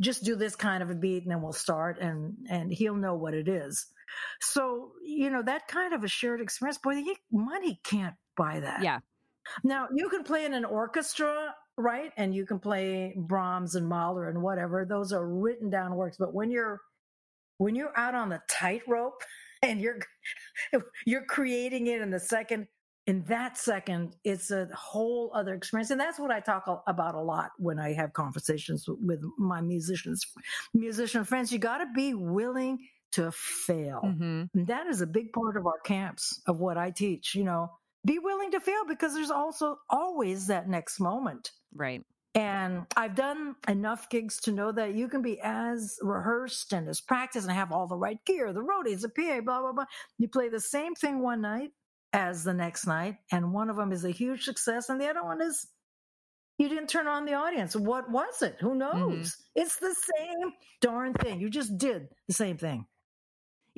just 0.00 0.24
do 0.24 0.34
this 0.36 0.56
kind 0.56 0.82
of 0.82 0.90
a 0.90 0.94
beat, 0.94 1.24
and 1.24 1.30
then 1.32 1.42
we'll 1.42 1.52
start, 1.52 1.98
and 1.98 2.34
and 2.48 2.72
he'll 2.72 2.96
know 2.96 3.14
what 3.14 3.34
it 3.34 3.46
is. 3.48 3.86
So 4.40 4.92
you 5.04 5.28
know 5.30 5.42
that 5.42 5.68
kind 5.68 5.92
of 5.92 6.02
a 6.04 6.08
shared 6.08 6.40
experience, 6.40 6.78
boy, 6.78 7.02
money 7.30 7.80
can't 7.84 8.16
buy 8.36 8.60
that. 8.60 8.82
Yeah. 8.82 9.00
Now 9.64 9.88
you 9.94 10.08
can 10.08 10.24
play 10.24 10.44
in 10.46 10.54
an 10.54 10.64
orchestra, 10.64 11.54
right? 11.78 12.12
And 12.16 12.34
you 12.34 12.44
can 12.44 12.58
play 12.58 13.14
Brahms 13.16 13.74
and 13.76 13.88
Mahler 13.88 14.28
and 14.28 14.42
whatever; 14.42 14.84
those 14.84 15.12
are 15.12 15.26
written 15.26 15.70
down 15.70 15.94
works. 15.94 16.16
But 16.18 16.34
when 16.34 16.50
you're 16.50 16.80
when 17.58 17.74
you're 17.74 17.96
out 17.96 18.14
on 18.14 18.28
the 18.28 18.40
tightrope 18.48 19.22
and 19.62 19.80
you're 19.80 19.98
you're 21.06 21.24
creating 21.24 21.86
it 21.88 22.00
in 22.00 22.10
the 22.10 22.20
second 22.20 22.66
in 23.06 23.24
that 23.24 23.56
second 23.56 24.14
it's 24.22 24.50
a 24.50 24.68
whole 24.74 25.30
other 25.34 25.54
experience 25.54 25.90
and 25.90 26.00
that's 26.00 26.18
what 26.18 26.30
i 26.30 26.40
talk 26.40 26.82
about 26.86 27.14
a 27.14 27.20
lot 27.20 27.50
when 27.58 27.78
i 27.78 27.92
have 27.92 28.12
conversations 28.12 28.86
with 28.86 29.20
my 29.38 29.60
musicians 29.60 30.24
musician 30.74 31.24
friends 31.24 31.50
you 31.50 31.58
got 31.58 31.78
to 31.78 31.86
be 31.94 32.14
willing 32.14 32.78
to 33.10 33.32
fail 33.32 34.00
hmm 34.00 34.44
and 34.54 34.66
that 34.66 34.86
is 34.86 35.00
a 35.00 35.06
big 35.06 35.32
part 35.32 35.56
of 35.56 35.66
our 35.66 35.80
camps 35.84 36.40
of 36.46 36.60
what 36.60 36.76
i 36.76 36.90
teach 36.90 37.34
you 37.34 37.44
know 37.44 37.70
be 38.06 38.18
willing 38.18 38.50
to 38.50 38.60
fail 38.60 38.84
because 38.86 39.14
there's 39.14 39.30
also 39.30 39.78
always 39.90 40.46
that 40.46 40.68
next 40.68 41.00
moment 41.00 41.50
Right. 41.78 42.02
and 42.34 42.84
I've 42.96 43.14
done 43.14 43.54
enough 43.68 44.10
gigs 44.10 44.36
to 44.42 44.52
know 44.52 44.72
that 44.72 44.94
you 44.94 45.08
can 45.08 45.22
be 45.22 45.40
as 45.40 45.98
rehearsed 46.02 46.72
and 46.72 46.88
as 46.88 47.00
practiced 47.00 47.46
and 47.48 47.56
have 47.56 47.72
all 47.72 47.86
the 47.86 47.96
right 47.96 48.18
gear, 48.26 48.52
the 48.52 48.60
roadies, 48.60 49.00
the 49.00 49.08
PA, 49.08 49.40
blah, 49.40 49.60
blah, 49.60 49.72
blah. 49.72 49.84
You 50.18 50.28
play 50.28 50.48
the 50.48 50.60
same 50.60 50.94
thing 50.94 51.22
one 51.22 51.40
night 51.40 51.70
as 52.12 52.44
the 52.44 52.54
next 52.54 52.86
night, 52.86 53.16
and 53.32 53.52
one 53.52 53.70
of 53.70 53.76
them 53.76 53.92
is 53.92 54.04
a 54.04 54.10
huge 54.10 54.44
success, 54.44 54.88
and 54.88 55.00
the 55.00 55.08
other 55.08 55.24
one 55.24 55.40
is 55.40 55.66
you 56.58 56.68
didn't 56.68 56.88
turn 56.88 57.06
on 57.06 57.24
the 57.24 57.34
audience. 57.34 57.76
What 57.76 58.10
was 58.10 58.42
it? 58.42 58.56
Who 58.60 58.70
mm-hmm. 58.70 58.78
knows? 58.78 59.36
It's 59.54 59.76
the 59.76 59.94
same 60.18 60.52
darn 60.80 61.14
thing. 61.14 61.40
You 61.40 61.48
just 61.48 61.78
did 61.78 62.08
the 62.26 62.34
same 62.34 62.56
thing. 62.56 62.86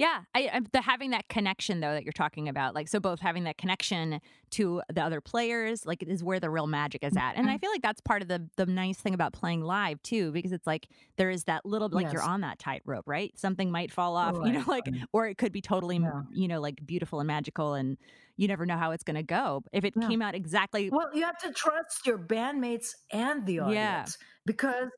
Yeah, 0.00 0.22
I, 0.34 0.48
I 0.50 0.60
the 0.72 0.80
having 0.80 1.10
that 1.10 1.28
connection 1.28 1.80
though 1.80 1.92
that 1.92 2.04
you're 2.04 2.12
talking 2.12 2.48
about, 2.48 2.74
like 2.74 2.88
so 2.88 3.00
both 3.00 3.20
having 3.20 3.44
that 3.44 3.58
connection 3.58 4.18
to 4.52 4.80
the 4.90 5.02
other 5.02 5.20
players, 5.20 5.84
like 5.84 6.02
is 6.02 6.24
where 6.24 6.40
the 6.40 6.48
real 6.48 6.66
magic 6.66 7.04
is 7.04 7.14
at, 7.18 7.32
and 7.36 7.50
I 7.50 7.58
feel 7.58 7.70
like 7.70 7.82
that's 7.82 8.00
part 8.00 8.22
of 8.22 8.28
the 8.28 8.48
the 8.56 8.64
nice 8.64 8.96
thing 8.96 9.12
about 9.12 9.34
playing 9.34 9.60
live 9.60 10.02
too, 10.02 10.32
because 10.32 10.52
it's 10.52 10.66
like 10.66 10.88
there 11.18 11.28
is 11.28 11.44
that 11.44 11.66
little 11.66 11.90
like 11.90 12.10
you're 12.14 12.22
on 12.22 12.40
that 12.40 12.58
tightrope, 12.58 13.06
right? 13.06 13.30
Something 13.38 13.70
might 13.70 13.92
fall 13.92 14.16
off, 14.16 14.36
you 14.42 14.52
know, 14.52 14.64
like 14.66 14.88
or 15.12 15.26
it 15.28 15.36
could 15.36 15.52
be 15.52 15.60
totally, 15.60 15.98
Yeah. 15.98 16.22
you 16.32 16.48
know, 16.48 16.62
like 16.62 16.76
beautiful 16.86 17.20
and 17.20 17.26
magical, 17.26 17.74
and 17.74 17.98
you 18.38 18.48
never 18.48 18.64
know 18.64 18.78
how 18.78 18.92
it's 18.92 19.04
going 19.04 19.16
to 19.16 19.22
go. 19.22 19.62
If 19.70 19.84
it 19.84 19.92
Yeah. 20.00 20.08
came 20.08 20.22
out 20.22 20.34
exactly, 20.34 20.88
Well, 20.88 21.10
you 21.12 21.24
have 21.24 21.36
to 21.40 21.52
trust 21.52 22.06
your 22.06 22.16
bandmates 22.18 22.94
and 23.12 23.44
the 23.44 23.58
audience 23.60 24.16
Yeah. 24.18 24.26
because 24.46 24.88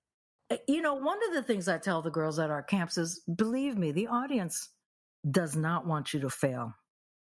uh, 0.52 0.58
you 0.68 0.80
know 0.80 0.94
one 0.94 1.18
of 1.28 1.34
the 1.34 1.42
things 1.42 1.66
I 1.66 1.78
tell 1.78 2.02
the 2.02 2.10
girls 2.12 2.38
at 2.38 2.50
our 2.50 2.62
camps 2.62 2.96
is 2.98 3.20
believe 3.36 3.76
me, 3.76 3.90
the 3.90 4.06
audience 4.06 4.68
does 5.30 5.56
not 5.56 5.86
want 5.86 6.12
you 6.12 6.20
to 6.20 6.30
fail. 6.30 6.74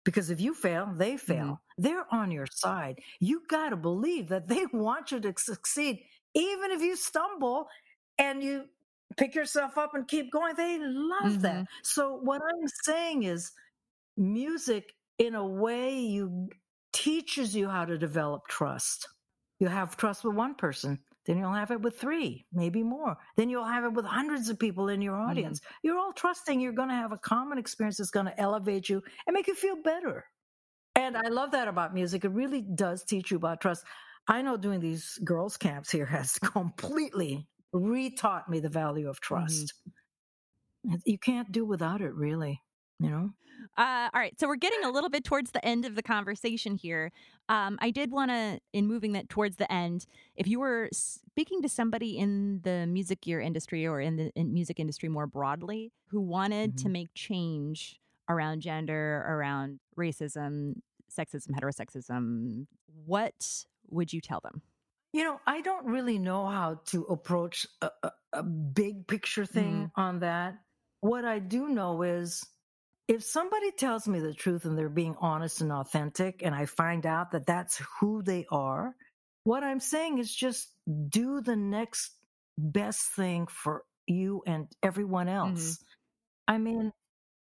Because 0.05 0.29
if 0.29 0.39
you 0.39 0.53
fail, 0.53 0.89
they 0.95 1.15
mm-hmm. 1.15 1.33
fail. 1.33 1.61
They're 1.77 2.05
on 2.13 2.31
your 2.31 2.47
side. 2.49 3.01
You 3.19 3.43
got 3.49 3.69
to 3.69 3.75
believe 3.75 4.29
that 4.29 4.47
they 4.47 4.65
want 4.73 5.11
you 5.11 5.19
to 5.19 5.33
succeed. 5.37 6.01
Even 6.33 6.71
if 6.71 6.81
you 6.81 6.95
stumble 6.95 7.67
and 8.17 8.43
you 8.43 8.65
pick 9.17 9.35
yourself 9.35 9.77
up 9.77 9.93
and 9.93 10.07
keep 10.07 10.31
going, 10.31 10.55
they 10.55 10.79
love 10.79 11.41
that. 11.41 11.55
Mm-hmm. 11.55 11.63
So, 11.83 12.19
what 12.21 12.41
I'm 12.41 12.67
saying 12.83 13.23
is, 13.23 13.51
music, 14.15 14.93
in 15.17 15.35
a 15.35 15.45
way, 15.45 15.99
you 15.99 16.49
teaches 16.93 17.55
you 17.55 17.67
how 17.67 17.85
to 17.85 17.97
develop 17.97 18.47
trust. 18.47 19.07
You 19.59 19.67
have 19.67 19.97
trust 19.97 20.23
with 20.23 20.35
one 20.35 20.55
person, 20.55 20.99
then 21.27 21.37
you'll 21.37 21.53
have 21.53 21.71
it 21.71 21.81
with 21.81 21.99
three, 21.99 22.45
maybe 22.53 22.81
more. 22.81 23.17
Then 23.35 23.49
you'll 23.49 23.65
have 23.65 23.83
it 23.83 23.93
with 23.93 24.05
hundreds 24.05 24.49
of 24.49 24.57
people 24.57 24.87
in 24.87 25.01
your 25.01 25.13
mm-hmm. 25.13 25.29
audience. 25.29 25.61
You're 25.83 25.99
all 25.99 26.13
trusting 26.13 26.59
you're 26.59 26.71
going 26.71 26.89
to 26.89 26.95
have 26.95 27.11
a 27.11 27.17
common 27.17 27.57
experience 27.57 27.97
that's 27.97 28.09
going 28.09 28.25
to 28.25 28.39
elevate 28.39 28.89
you 28.89 29.03
and 29.27 29.33
make 29.33 29.47
you 29.47 29.55
feel 29.55 29.75
better. 29.83 30.25
And 30.95 31.15
I 31.15 31.27
love 31.27 31.51
that 31.51 31.67
about 31.67 31.93
music. 31.93 32.25
It 32.25 32.31
really 32.31 32.61
does 32.61 33.03
teach 33.03 33.29
you 33.29 33.37
about 33.37 33.61
trust. 33.61 33.83
I 34.27 34.41
know 34.41 34.57
doing 34.57 34.79
these 34.79 35.19
girls' 35.23 35.57
camps 35.57 35.91
here 35.91 36.05
has 36.07 36.39
completely 36.39 37.47
retaught 37.75 38.47
me 38.47 38.59
the 38.59 38.69
value 38.69 39.09
of 39.09 39.17
mm-hmm. 39.17 39.35
trust. 39.35 39.73
You 41.05 41.19
can't 41.19 41.51
do 41.51 41.65
without 41.65 41.99
it, 42.01 42.13
really. 42.13 42.61
You 42.99 43.09
know? 43.09 43.29
Uh, 43.77 44.09
all 44.13 44.19
right, 44.19 44.39
so 44.39 44.47
we're 44.47 44.55
getting 44.55 44.83
a 44.83 44.89
little 44.89 45.09
bit 45.09 45.23
towards 45.23 45.51
the 45.51 45.63
end 45.63 45.85
of 45.85 45.95
the 45.95 46.01
conversation 46.01 46.75
here. 46.75 47.11
Um, 47.49 47.77
I 47.81 47.91
did 47.91 48.11
want 48.11 48.31
to, 48.31 48.59
in 48.73 48.87
moving 48.87 49.13
that 49.13 49.29
towards 49.29 49.57
the 49.57 49.71
end, 49.71 50.05
if 50.35 50.47
you 50.47 50.59
were 50.59 50.89
speaking 50.91 51.61
to 51.61 51.69
somebody 51.69 52.17
in 52.17 52.61
the 52.63 52.87
music 52.87 53.21
gear 53.21 53.39
industry 53.39 53.85
or 53.85 54.01
in 54.01 54.15
the 54.15 54.31
in 54.35 54.53
music 54.53 54.79
industry 54.79 55.09
more 55.09 55.27
broadly 55.27 55.91
who 56.07 56.19
wanted 56.21 56.77
to 56.79 56.87
Mhm. 56.87 56.91
make 56.91 57.09
change 57.13 57.99
around 58.29 58.61
gender, 58.61 59.23
around 59.27 59.79
racism, 59.95 60.81
sexism, 61.09 61.51
heterosexism, 61.51 62.65
what 63.05 63.65
would 63.89 64.11
you 64.11 64.21
tell 64.21 64.39
them? 64.41 64.61
You 65.13 65.23
know, 65.23 65.39
I 65.47 65.61
don't 65.61 65.85
really 65.85 66.19
know 66.19 66.45
how 66.47 66.81
to 66.85 67.03
approach 67.05 67.65
a, 67.81 67.89
a, 68.03 68.11
a 68.33 68.43
big 68.43 69.07
picture 69.07 69.45
thing 69.45 69.91
on 69.95 70.19
that. 70.19 70.59
What 71.01 71.25
I 71.25 71.39
do 71.39 71.69
know 71.69 72.01
is 72.01 72.43
if 73.07 73.23
somebody 73.23 73.71
tells 73.71 74.07
me 74.07 74.19
the 74.19 74.33
truth 74.33 74.65
and 74.65 74.77
they're 74.77 74.89
being 74.89 75.15
honest 75.19 75.61
and 75.61 75.71
authentic, 75.71 76.41
and 76.43 76.53
I 76.53 76.65
find 76.65 77.05
out 77.05 77.31
that 77.31 77.45
that's 77.45 77.81
who 77.99 78.21
they 78.21 78.45
are, 78.51 78.95
what 79.43 79.63
I'm 79.63 79.79
saying 79.79 80.17
is 80.19 80.33
just 80.33 80.69
do 81.09 81.41
the 81.41 81.55
next 81.55 82.11
best 82.57 83.01
thing 83.15 83.47
for 83.47 83.83
you 84.07 84.43
and 84.45 84.67
everyone 84.83 85.29
else. 85.29 85.79
I 86.47 86.57
mean, 86.57 86.91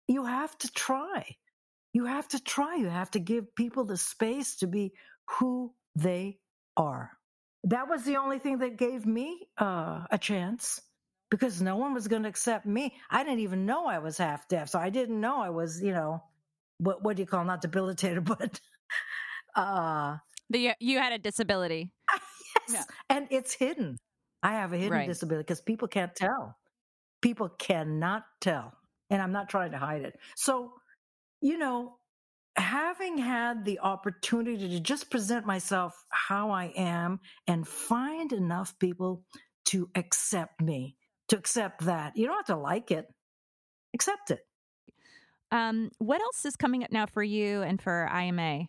you 0.07 0.25
have 0.25 0.57
to 0.59 0.71
try. 0.71 1.35
You 1.93 2.05
have 2.05 2.27
to 2.29 2.43
try. 2.43 2.75
You 2.75 2.89
have 2.89 3.11
to 3.11 3.19
give 3.19 3.55
people 3.55 3.85
the 3.85 3.97
space 3.97 4.57
to 4.57 4.67
be 4.67 4.93
who 5.29 5.73
they 5.95 6.39
are. 6.75 7.11
That 7.65 7.87
was 7.87 8.03
the 8.03 8.17
only 8.17 8.39
thing 8.39 8.57
that 8.59 8.77
gave 8.77 9.05
me 9.05 9.47
uh, 9.57 10.05
a 10.11 10.17
chance 10.17 10.81
because 11.33 11.63
no 11.63 11.77
one 11.77 11.95
was 11.95 12.07
going 12.07 12.21
to 12.21 12.29
accept 12.29 12.63
me. 12.67 12.95
I 13.09 13.23
didn't 13.23 13.39
even 13.39 13.65
know 13.65 13.87
I 13.87 13.97
was 13.97 14.19
half 14.19 14.47
deaf, 14.47 14.69
so 14.69 14.77
I 14.77 14.91
didn't 14.91 15.19
know 15.19 15.41
I 15.41 15.49
was, 15.49 15.81
you 15.81 15.91
know, 15.91 16.23
what 16.77 17.03
what 17.03 17.15
do 17.15 17.23
you 17.23 17.27
call 17.27 17.43
not 17.43 17.61
debilitated, 17.61 18.23
but 18.37 18.61
uh, 19.55 20.17
The, 20.51 20.75
you, 20.79 20.99
had 20.99 21.11
a 21.11 21.17
disability. 21.17 21.91
yes, 22.69 22.87
and 23.09 23.27
it's 23.31 23.53
hidden. 23.55 23.97
I 24.43 24.53
have 24.53 24.73
a 24.73 24.77
hidden 24.77 24.91
Right. 24.99 25.07
disability 25.07 25.43
because 25.43 25.61
people 25.61 25.87
can't 25.87 26.15
tell. 26.15 26.55
People 27.21 27.49
cannot 27.49 28.25
tell, 28.41 28.73
and 29.09 29.19
I'm 29.21 29.31
not 29.31 29.49
trying 29.49 29.71
to 29.71 29.79
hide 29.79 30.03
it. 30.03 30.19
So 30.35 30.73
you 31.41 31.57
know, 31.57 31.97
having 32.57 33.17
had 33.17 33.65
the 33.65 33.79
opportunity 33.79 34.69
to 34.69 34.79
just 34.79 35.09
present 35.11 35.45
myself 35.45 35.93
how 36.09 36.51
I 36.51 36.65
am 36.75 37.19
and 37.47 37.67
find 37.67 38.31
enough 38.33 38.77
people 38.79 39.25
to 39.65 39.89
accept 39.95 40.61
me, 40.61 40.97
to 41.33 41.39
accept 41.39 41.85
that. 41.85 42.15
You 42.15 42.27
don't 42.27 42.35
have 42.37 42.45
to 42.45 42.55
like 42.55 42.91
it, 42.91 43.07
accept 43.93 44.31
it. 44.31 44.39
Um, 45.51 45.91
what 45.99 46.21
else 46.21 46.45
is 46.45 46.55
coming 46.55 46.83
up 46.83 46.91
now 46.91 47.05
for 47.05 47.21
you 47.23 47.61
and 47.61 47.81
for 47.81 48.09
IMA? 48.11 48.67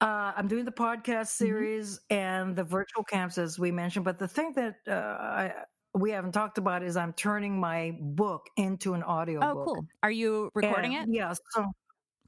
Uh, 0.00 0.32
I'm 0.36 0.48
doing 0.48 0.64
the 0.64 0.72
podcast 0.72 1.30
Mm-hmm. 1.38 1.44
series 1.46 2.00
and 2.10 2.56
the 2.56 2.64
virtual 2.64 3.04
camps, 3.04 3.38
as 3.38 3.58
we 3.58 3.70
mentioned. 3.70 4.04
But 4.04 4.18
the 4.18 4.28
thing 4.28 4.52
that 4.54 4.74
uh, 4.88 4.92
I, 5.20 5.52
we 5.94 6.10
haven't 6.10 6.32
talked 6.32 6.58
about 6.58 6.82
is 6.82 6.96
I'm 6.96 7.12
turning 7.12 7.58
my 7.60 7.96
book 8.00 8.46
into 8.56 8.94
an 8.94 9.02
audio 9.02 9.40
Oh, 9.42 9.54
book. 9.54 9.64
cool. 9.66 9.86
Are 10.02 10.10
you 10.10 10.50
recording 10.54 10.94
And, 10.96 11.08
it? 11.10 11.16
Yeah. 11.16 11.34
So 11.50 11.66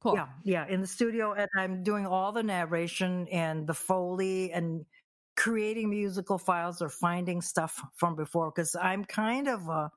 Cool. 0.01 0.17
yeah, 0.17 0.29
yeah, 0.45 0.67
in 0.69 0.83
the 0.83 0.87
studio, 0.87 1.33
and 1.33 1.49
I'm 1.57 1.83
doing 1.83 2.07
all 2.07 2.31
the 2.31 2.43
narration 2.43 3.27
and 3.33 3.67
the 3.67 3.73
foley 3.73 4.53
and 4.53 4.85
creating 5.37 5.91
musical 5.91 6.39
files 6.39 6.81
or 6.83 6.89
finding 6.89 7.41
stuff 7.43 7.81
from 7.97 8.17
before 8.17 8.51
because 8.55 8.77
I'm 8.77 9.05
kind 9.05 9.49
of 9.49 9.69
a, 9.69 9.91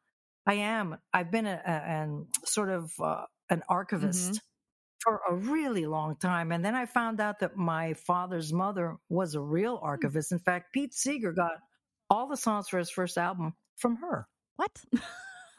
I 0.46 0.54
am 0.56 0.98
I've 1.14 1.32
been 1.32 1.46
a, 1.48 1.62
a 1.66 1.70
an 1.72 2.28
sort 2.46 2.70
of 2.70 2.92
uh, 3.00 3.26
an 3.50 3.64
archivist 3.70 4.34
Mm-hmm. 4.34 4.38
for 5.04 5.22
a 5.30 5.36
really 5.36 5.86
long 5.86 6.16
time, 6.18 6.52
and 6.52 6.64
then 6.66 6.76
I 6.76 6.86
found 6.86 7.20
out 7.22 7.40
that 7.40 7.56
my 7.58 7.94
father's 7.94 8.52
mother 8.54 8.98
was 9.10 9.36
a 9.36 9.42
real 9.42 9.78
Hmm. 9.78 9.86
archivist. 9.86 10.32
In 10.32 10.40
fact, 10.40 10.74
Pete 10.74 10.94
Seeger 10.94 11.34
got 11.34 11.52
all 12.10 12.28
the 12.28 12.38
songs 12.38 12.70
for 12.70 12.80
his 12.80 12.90
first 12.90 13.18
album 13.18 13.54
from 13.78 13.98
her. 13.98 14.28
What? 14.58 14.72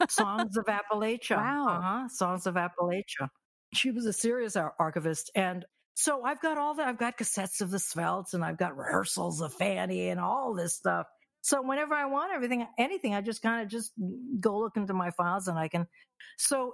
Songs 0.09 0.57
of 0.57 0.65
Appalachia. 0.67 1.37
Wow. 1.37 1.67
Uh-huh. 1.67 2.07
Songs 2.09 2.45
of 2.47 2.55
Appalachia. 2.55 3.29
She 3.73 3.91
was 3.91 4.05
a 4.05 4.13
serious 4.13 4.55
archivist. 4.55 5.31
And 5.35 5.65
so 5.99 6.23
I've 6.23 6.39
got 6.39 6.57
all 6.57 6.75
that. 6.75 6.87
I've 6.87 6.97
got 6.97 7.17
cassettes 7.17 7.59
of 7.59 7.71
the 7.71 7.77
Svelts 7.77 8.33
and 8.33 8.41
I've 8.41 8.57
got 8.57 8.77
rehearsals 8.77 9.41
of 9.41 9.53
Fanny 9.53 10.07
and 10.07 10.17
all 10.17 10.53
this 10.53 10.73
stuff. 10.73 11.07
So 11.41 11.61
whenever 11.61 11.93
I 11.93 12.05
want 12.05 12.31
everything, 12.33 12.65
anything, 12.77 13.13
I 13.13 13.19
just 13.19 13.41
kind 13.41 13.61
of 13.61 13.67
just 13.67 13.91
go 14.39 14.59
look 14.59 14.77
into 14.77 14.93
my 14.93 15.11
files 15.11 15.49
and 15.49 15.59
I 15.59 15.67
can. 15.67 15.87
So 16.37 16.73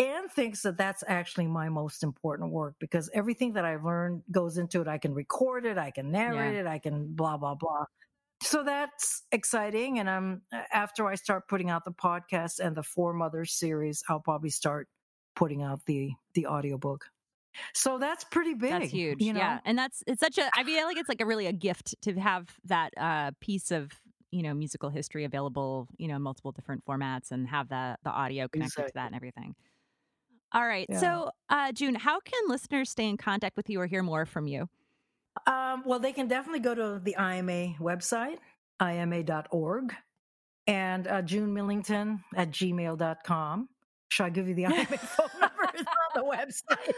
uh, 0.00 0.02
Ann 0.02 0.28
thinks 0.28 0.62
that 0.62 0.76
that's 0.76 1.04
actually 1.06 1.46
my 1.46 1.68
most 1.68 2.02
important 2.02 2.50
work 2.50 2.74
because 2.80 3.08
everything 3.14 3.52
that 3.52 3.64
I've 3.64 3.84
learned 3.84 4.22
goes 4.32 4.58
into 4.58 4.80
it. 4.80 4.88
I 4.88 4.98
can 4.98 5.14
record 5.14 5.66
it, 5.66 5.78
I 5.78 5.92
can 5.92 6.10
narrate 6.10 6.56
it, 6.56 6.66
I 6.66 6.80
can 6.80 7.14
blah, 7.14 7.36
blah, 7.36 7.54
blah. 7.54 7.84
So 8.42 8.64
that's 8.64 9.22
exciting. 9.30 10.00
And 10.00 10.10
I'm 10.10 10.42
after 10.72 11.06
I 11.06 11.14
start 11.14 11.46
putting 11.46 11.70
out 11.70 11.84
the 11.84 11.92
podcast 11.92 12.58
and 12.58 12.74
the 12.74 12.82
Four 12.82 13.12
Mothers 13.12 13.52
series, 13.52 14.02
I'll 14.08 14.18
probably 14.18 14.50
start 14.50 14.88
putting 15.36 15.62
out 15.62 15.78
the 15.86 16.10
the 16.34 16.46
audiobook. 16.48 17.04
So 17.74 17.98
that's 17.98 18.24
pretty 18.24 18.54
big. 18.54 18.70
That's 18.70 18.90
huge. 18.90 19.20
You 19.22 19.32
know? 19.32 19.40
Yeah. 19.40 19.60
And 19.64 19.76
that's 19.78 20.02
it's 20.06 20.20
such 20.20 20.38
a 20.38 20.48
I 20.56 20.64
feel 20.64 20.86
like 20.86 20.96
it's 20.96 21.08
like 21.08 21.20
a 21.20 21.26
really 21.26 21.46
a 21.46 21.52
gift 21.52 21.94
to 22.02 22.14
have 22.14 22.48
that 22.64 22.90
uh 22.96 23.30
piece 23.40 23.70
of 23.70 23.90
you 24.30 24.42
know 24.42 24.52
musical 24.54 24.90
history 24.90 25.24
available 25.24 25.86
you 25.96 26.08
know 26.08 26.16
in 26.16 26.22
multiple 26.22 26.50
different 26.52 26.84
formats 26.84 27.30
and 27.30 27.48
have 27.48 27.68
the 27.68 27.96
the 28.02 28.10
audio 28.10 28.48
connected 28.48 28.86
to 28.86 28.92
that 28.94 29.06
and 29.06 29.14
everything 29.14 29.54
all 30.52 30.66
right 30.66 30.86
Yeah. 30.88 30.98
so 30.98 31.30
uh 31.50 31.70
june 31.70 31.94
how 31.94 32.18
can 32.18 32.40
listeners 32.48 32.90
stay 32.90 33.08
in 33.08 33.16
contact 33.16 33.56
with 33.56 33.70
you 33.70 33.80
or 33.80 33.86
hear 33.86 34.02
more 34.02 34.26
from 34.26 34.48
you 34.48 34.68
Um, 35.46 35.82
well, 35.86 35.98
they 36.00 36.12
can 36.12 36.26
definitely 36.28 36.60
go 36.60 36.74
to 36.74 37.00
the 37.02 37.14
IMA 37.18 37.74
website, 37.80 38.38
ima.org, 38.80 39.94
and 40.66 41.06
uh, 41.08 41.22
June 41.22 41.52
Millington 41.52 42.22
at 42.36 42.50
gmail.com. 42.52 43.68
Should 44.10 44.24
I 44.24 44.30
give 44.30 44.48
you 44.48 44.54
the 44.54 44.66
IMA 44.70 44.86
phone 44.86 45.28
number? 45.40 45.53
The 46.14 46.22
website. 46.22 46.92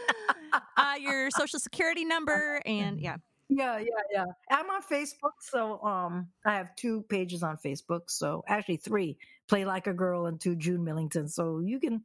uh 0.77 0.95
your 0.99 1.29
social 1.31 1.59
security 1.59 2.05
number 2.05 2.61
and 2.65 2.99
yeah 2.99 3.17
Yeah, 3.49 3.77
yeah, 3.79 3.85
yeah. 4.11 4.25
I'm 4.51 4.69
on 4.69 4.81
Facebook, 4.83 5.39
so 5.39 5.81
um, 5.81 6.27
I 6.45 6.55
have 6.55 6.75
two 6.75 7.03
pages 7.03 7.43
on 7.43 7.57
Facebook. 7.57 8.09
So 8.11 8.43
actually, 8.47 8.77
three: 8.77 9.17
Play 9.47 9.63
Like 9.65 9.87
a 9.87 9.93
Girl 9.93 10.25
and 10.27 10.39
two 10.39 10.55
June 10.57 10.83
Millington. 10.83 11.29
So 11.29 11.59
you 11.59 11.79
can, 11.79 12.03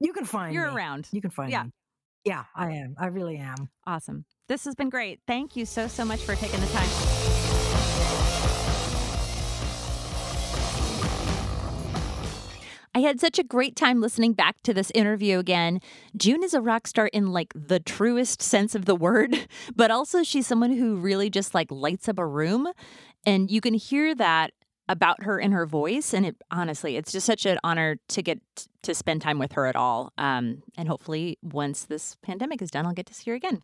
you 0.00 0.12
can 0.12 0.24
find 0.24 0.52
you're 0.52 0.66
me. 0.68 0.74
around 0.74 1.08
You 1.12 1.20
can 1.20 1.30
find 1.30 1.50
Yeah. 1.50 1.62
me. 1.64 1.70
Yeah, 2.24 2.44
I 2.56 2.72
am. 2.72 2.96
I 2.98 3.06
really 3.06 3.36
am. 3.38 3.68
awesome 3.86 4.24
this 4.48 4.64
has 4.64 4.74
been 4.74 4.90
great 4.90 5.20
thank 5.28 5.54
you 5.54 5.64
so 5.64 5.86
so 5.86 6.04
much 6.04 6.20
for 6.22 6.34
taking 6.34 6.58
the 6.60 6.66
time 6.74 6.88
I 12.94 13.00
had 13.00 13.20
such 13.20 13.38
a 13.38 13.44
great 13.44 13.76
time 13.76 14.00
listening 14.00 14.32
back 14.32 14.62
to 14.62 14.74
this 14.74 14.90
interview 14.94 15.38
again. 15.38 15.80
June 16.16 16.42
is 16.42 16.54
a 16.54 16.60
rock 16.60 16.88
star 16.88 17.06
in 17.06 17.32
like 17.32 17.52
the 17.54 17.78
truest 17.78 18.42
sense 18.42 18.74
of 18.74 18.84
the 18.84 18.96
word, 18.96 19.46
but 19.76 19.90
also 19.90 20.22
she's 20.22 20.46
someone 20.46 20.72
who 20.72 20.96
really 20.96 21.30
just 21.30 21.54
like 21.54 21.70
lights 21.70 22.08
up 22.08 22.18
a 22.18 22.26
room. 22.26 22.68
And 23.24 23.50
you 23.50 23.60
can 23.60 23.74
hear 23.74 24.14
that 24.16 24.52
about 24.88 25.22
her 25.22 25.38
in 25.38 25.52
her 25.52 25.66
voice. 25.66 26.12
And 26.12 26.26
it 26.26 26.36
honestly, 26.50 26.96
it's 26.96 27.12
just 27.12 27.26
such 27.26 27.46
an 27.46 27.58
honor 27.62 27.96
to 28.08 28.22
get 28.22 28.40
to 28.82 28.92
spend 28.92 29.22
time 29.22 29.38
with 29.38 29.52
her 29.52 29.66
at 29.66 29.76
all. 29.76 30.12
Um, 30.18 30.64
and 30.76 30.88
hopefully, 30.88 31.38
once 31.42 31.84
this 31.84 32.16
pandemic 32.22 32.60
is 32.60 32.72
done, 32.72 32.86
I'll 32.86 32.92
get 32.92 33.06
to 33.06 33.14
see 33.14 33.30
her 33.30 33.36
again. 33.36 33.62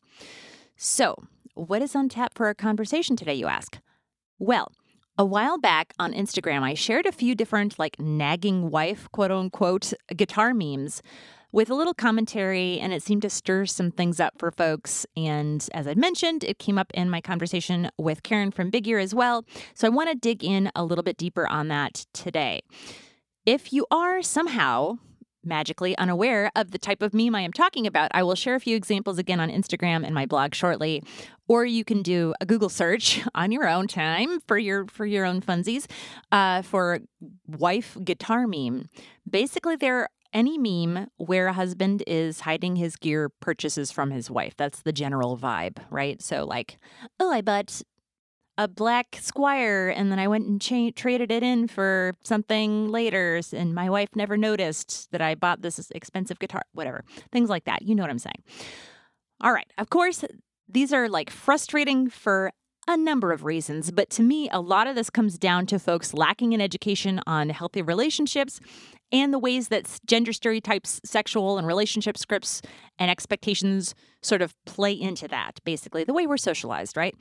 So, 0.76 1.16
what 1.54 1.82
is 1.82 1.96
on 1.96 2.08
tap 2.08 2.34
for 2.34 2.46
our 2.46 2.54
conversation 2.54 3.16
today, 3.16 3.34
you 3.34 3.46
ask? 3.46 3.78
Well, 4.38 4.70
a 5.18 5.24
while 5.24 5.58
back 5.58 5.94
on 5.98 6.12
Instagram, 6.12 6.62
I 6.62 6.74
shared 6.74 7.06
a 7.06 7.12
few 7.12 7.34
different, 7.34 7.78
like, 7.78 7.98
nagging 7.98 8.70
wife, 8.70 9.08
quote 9.12 9.30
unquote, 9.30 9.92
guitar 10.14 10.52
memes 10.52 11.02
with 11.52 11.70
a 11.70 11.74
little 11.74 11.94
commentary, 11.94 12.78
and 12.78 12.92
it 12.92 13.02
seemed 13.02 13.22
to 13.22 13.30
stir 13.30 13.64
some 13.64 13.90
things 13.90 14.20
up 14.20 14.34
for 14.38 14.50
folks. 14.50 15.06
And 15.16 15.66
as 15.72 15.86
I 15.86 15.94
mentioned, 15.94 16.44
it 16.44 16.58
came 16.58 16.76
up 16.76 16.90
in 16.92 17.08
my 17.08 17.22
conversation 17.22 17.90
with 17.96 18.22
Karen 18.22 18.50
from 18.50 18.68
Big 18.68 18.86
Ear 18.86 18.98
as 18.98 19.14
well. 19.14 19.44
So 19.74 19.86
I 19.86 19.90
want 19.90 20.10
to 20.10 20.14
dig 20.14 20.44
in 20.44 20.70
a 20.74 20.84
little 20.84 21.04
bit 21.04 21.16
deeper 21.16 21.46
on 21.48 21.68
that 21.68 22.04
today. 22.12 22.60
If 23.46 23.72
you 23.72 23.86
are 23.90 24.22
somehow 24.22 24.98
magically 25.46 25.96
unaware 25.98 26.50
of 26.56 26.70
the 26.72 26.78
type 26.78 27.02
of 27.02 27.14
meme 27.14 27.34
I 27.34 27.42
am 27.42 27.52
talking 27.52 27.86
about, 27.86 28.10
I 28.12 28.22
will 28.22 28.34
share 28.34 28.54
a 28.54 28.60
few 28.60 28.76
examples 28.76 29.18
again 29.18 29.40
on 29.40 29.50
Instagram 29.50 30.04
and 30.04 30.14
my 30.14 30.26
blog 30.26 30.54
shortly. 30.54 31.02
Or 31.48 31.64
you 31.64 31.84
can 31.84 32.02
do 32.02 32.34
a 32.40 32.46
Google 32.46 32.68
search 32.68 33.22
on 33.34 33.52
your 33.52 33.68
own 33.68 33.86
time 33.86 34.40
for 34.40 34.58
your 34.58 34.86
for 34.86 35.06
your 35.06 35.24
own 35.24 35.40
funsies 35.40 35.86
uh, 36.32 36.62
for 36.62 37.00
wife 37.46 37.96
guitar 38.04 38.46
meme. 38.46 38.88
Basically, 39.28 39.76
there 39.76 40.08
any 40.32 40.58
meme 40.58 41.08
where 41.16 41.46
a 41.46 41.52
husband 41.52 42.02
is 42.06 42.40
hiding 42.40 42.76
his 42.76 42.96
gear 42.96 43.30
purchases 43.40 43.90
from 43.90 44.10
his 44.10 44.30
wife. 44.30 44.54
That's 44.56 44.82
the 44.82 44.92
general 44.92 45.38
vibe, 45.38 45.78
right? 45.88 46.20
So, 46.20 46.44
like, 46.44 46.78
oh, 47.18 47.32
I 47.32 47.40
bought 47.40 47.80
a 48.58 48.68
black 48.68 49.12
Squier 49.12 49.92
and 49.94 50.10
then 50.10 50.18
I 50.18 50.28
went 50.28 50.46
and 50.46 50.60
cha- 50.60 50.90
traded 50.94 51.30
it 51.30 51.42
in 51.42 51.68
for 51.68 52.14
something 52.22 52.88
later, 52.88 53.40
and 53.52 53.74
my 53.74 53.90
wife 53.90 54.10
never 54.14 54.36
noticed 54.36 55.10
that 55.12 55.20
I 55.20 55.34
bought 55.34 55.62
this 55.62 55.90
expensive 55.90 56.38
guitar, 56.38 56.62
whatever. 56.72 57.04
Things 57.32 57.50
like 57.50 57.64
that. 57.64 57.82
You 57.82 57.94
know 57.94 58.02
what 58.02 58.10
I'm 58.10 58.18
saying. 58.18 58.42
All 59.40 59.52
right. 59.52 59.70
Of 59.76 59.90
course, 59.90 60.24
these 60.68 60.92
are 60.92 61.08
like 61.08 61.30
frustrating 61.30 62.08
for 62.08 62.52
a 62.88 62.96
number 62.96 63.32
of 63.32 63.44
reasons, 63.44 63.90
but 63.90 64.08
to 64.10 64.22
me, 64.22 64.48
a 64.50 64.60
lot 64.60 64.86
of 64.86 64.94
this 64.94 65.10
comes 65.10 65.38
down 65.38 65.66
to 65.66 65.78
folks 65.78 66.14
lacking 66.14 66.54
an 66.54 66.60
education 66.60 67.20
on 67.26 67.50
healthy 67.50 67.82
relationships 67.82 68.60
and 69.12 69.32
the 69.34 69.38
ways 69.38 69.68
that 69.68 70.00
gender 70.06 70.32
stereotypes, 70.32 71.00
sexual 71.04 71.58
and 71.58 71.66
relationship 71.66 72.16
scripts, 72.16 72.62
and 72.98 73.10
expectations 73.10 73.94
sort 74.22 74.40
of 74.40 74.54
play 74.66 74.92
into 74.92 75.26
that, 75.28 75.58
basically, 75.64 76.04
the 76.04 76.12
way 76.12 76.26
we're 76.26 76.36
socialized, 76.36 76.96
right? 76.96 77.14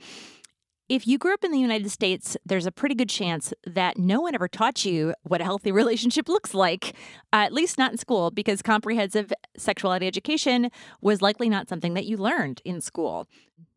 If 0.88 1.04
you 1.04 1.18
grew 1.18 1.34
up 1.34 1.42
in 1.42 1.50
the 1.50 1.58
United 1.58 1.90
States, 1.90 2.36
there's 2.46 2.64
a 2.64 2.70
pretty 2.70 2.94
good 2.94 3.08
chance 3.08 3.52
that 3.66 3.98
no 3.98 4.20
one 4.20 4.36
ever 4.36 4.46
taught 4.46 4.84
you 4.84 5.14
what 5.24 5.40
a 5.40 5.44
healthy 5.44 5.72
relationship 5.82 6.28
looks 6.28 6.54
like, 6.54 6.94
uh, 7.32 7.38
at 7.46 7.52
least 7.52 7.76
not 7.76 7.90
in 7.90 7.98
school, 7.98 8.30
because 8.30 8.62
comprehensive 8.62 9.32
sexuality 9.56 10.06
education 10.06 10.70
was 11.00 11.20
likely 11.20 11.48
not 11.48 11.68
something 11.68 11.94
that 11.94 12.06
you 12.06 12.16
learned 12.16 12.62
in 12.64 12.80
school. 12.80 13.26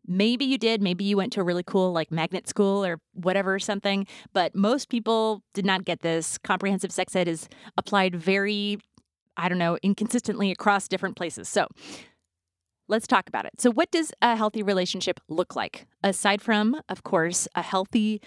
Maybe 0.05 0.45
you 0.45 0.59
did, 0.59 0.83
maybe 0.83 1.03
you 1.03 1.17
went 1.17 1.33
to 1.33 1.41
a 1.41 1.43
really 1.43 1.63
cool 1.63 1.91
like 1.91 2.11
magnet 2.11 2.47
school 2.47 2.85
or 2.85 2.99
whatever 3.13 3.57
something, 3.57 4.05
but 4.31 4.53
most 4.53 4.89
people 4.89 5.41
did 5.55 5.65
not 5.65 5.85
get 5.85 6.01
this. 6.01 6.37
Comprehensive 6.37 6.91
sex 6.91 7.15
ed 7.15 7.27
is 7.27 7.49
applied 7.75 8.15
very 8.15 8.77
I 9.39 9.47
don't 9.47 9.57
know, 9.57 9.77
inconsistently 9.81 10.51
across 10.51 10.89
different 10.89 11.15
places. 11.15 11.47
So, 11.47 11.67
Let's 12.89 13.05
talk 13.05 13.29
about 13.29 13.45
it. 13.45 13.61
So, 13.61 13.69
what 13.69 13.91
does 13.91 14.11
a 14.19 14.35
healthy 14.35 14.63
relationship 14.63 15.19
look 15.29 15.55
like? 15.55 15.85
Aside 16.03 16.41
from, 16.41 16.81
of 16.89 17.03
course, 17.03 17.47
a 17.53 17.61
healthy 17.61 18.19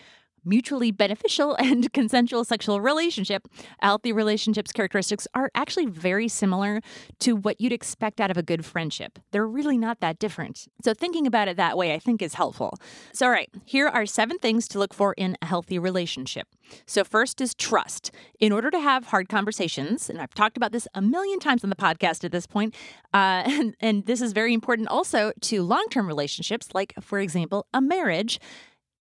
mutually 0.44 0.90
beneficial 0.90 1.54
and 1.58 1.92
consensual 1.92 2.44
sexual 2.44 2.80
relationship, 2.80 3.48
a 3.80 3.86
healthy 3.86 4.12
relationship's 4.12 4.72
characteristics 4.72 5.26
are 5.34 5.50
actually 5.54 5.86
very 5.86 6.28
similar 6.28 6.80
to 7.20 7.34
what 7.34 7.60
you'd 7.60 7.72
expect 7.72 8.20
out 8.20 8.30
of 8.30 8.36
a 8.36 8.42
good 8.42 8.64
friendship. 8.64 9.18
They're 9.30 9.46
really 9.46 9.78
not 9.78 10.00
that 10.00 10.18
different. 10.18 10.68
So, 10.82 10.94
thinking 10.94 11.26
about 11.26 11.48
it 11.48 11.56
that 11.56 11.76
way, 11.76 11.94
I 11.94 11.98
think, 11.98 12.22
is 12.22 12.34
helpful. 12.34 12.78
So, 13.12 13.26
all 13.26 13.32
right, 13.32 13.50
here 13.64 13.88
are 13.88 14.06
seven 14.06 14.38
things 14.38 14.68
to 14.68 14.78
look 14.78 14.94
for 14.94 15.12
in 15.14 15.36
a 15.42 15.46
healthy 15.46 15.78
relationship. 15.78 16.48
So, 16.86 17.04
first 17.04 17.40
is 17.40 17.54
trust. 17.54 18.10
In 18.40 18.52
order 18.52 18.70
to 18.70 18.80
have 18.80 19.06
hard 19.06 19.28
conversations, 19.28 20.08
and 20.10 20.20
I've 20.20 20.34
talked 20.34 20.56
about 20.56 20.72
this 20.72 20.88
a 20.94 21.02
million 21.02 21.38
times 21.38 21.64
on 21.64 21.70
the 21.70 21.76
podcast 21.76 22.24
at 22.24 22.32
this 22.32 22.46
point, 22.46 22.74
uh, 23.12 23.42
and, 23.46 23.74
and 23.80 24.06
this 24.06 24.20
is 24.20 24.32
very 24.32 24.54
important 24.54 24.88
also 24.88 25.32
to 25.42 25.62
long 25.62 25.86
term 25.90 26.06
relationships, 26.06 26.68
like, 26.74 26.94
for 27.00 27.18
example, 27.18 27.66
a 27.72 27.80
marriage 27.80 28.40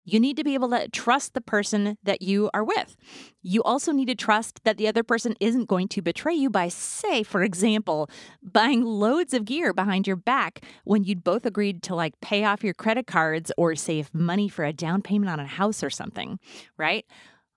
you 0.04 0.18
need 0.18 0.36
to 0.36 0.44
be 0.44 0.54
able 0.54 0.70
to 0.70 0.88
trust 0.88 1.34
the 1.34 1.40
person 1.40 1.98
that 2.02 2.22
you 2.22 2.50
are 2.52 2.64
with. 2.64 2.96
You 3.42 3.62
also 3.62 3.92
need 3.92 4.08
to 4.08 4.14
trust 4.14 4.62
that 4.64 4.76
the 4.76 4.88
other 4.88 5.02
person 5.02 5.36
isn't 5.40 5.68
going 5.68 5.88
to 5.88 6.02
betray 6.02 6.34
you 6.34 6.50
by, 6.50 6.68
say, 6.68 7.22
for 7.22 7.42
example, 7.42 8.08
buying 8.42 8.82
loads 8.84 9.34
of 9.34 9.44
gear 9.44 9.72
behind 9.72 10.06
your 10.06 10.16
back 10.16 10.64
when 10.84 11.04
you'd 11.04 11.24
both 11.24 11.46
agreed 11.46 11.82
to 11.84 11.94
like 11.94 12.20
pay 12.20 12.44
off 12.44 12.64
your 12.64 12.74
credit 12.74 13.06
cards 13.06 13.52
or 13.56 13.74
save 13.74 14.12
money 14.14 14.48
for 14.48 14.64
a 14.64 14.72
down 14.72 15.02
payment 15.02 15.30
on 15.30 15.40
a 15.40 15.46
house 15.46 15.82
or 15.82 15.90
something, 15.90 16.38
right? 16.76 17.04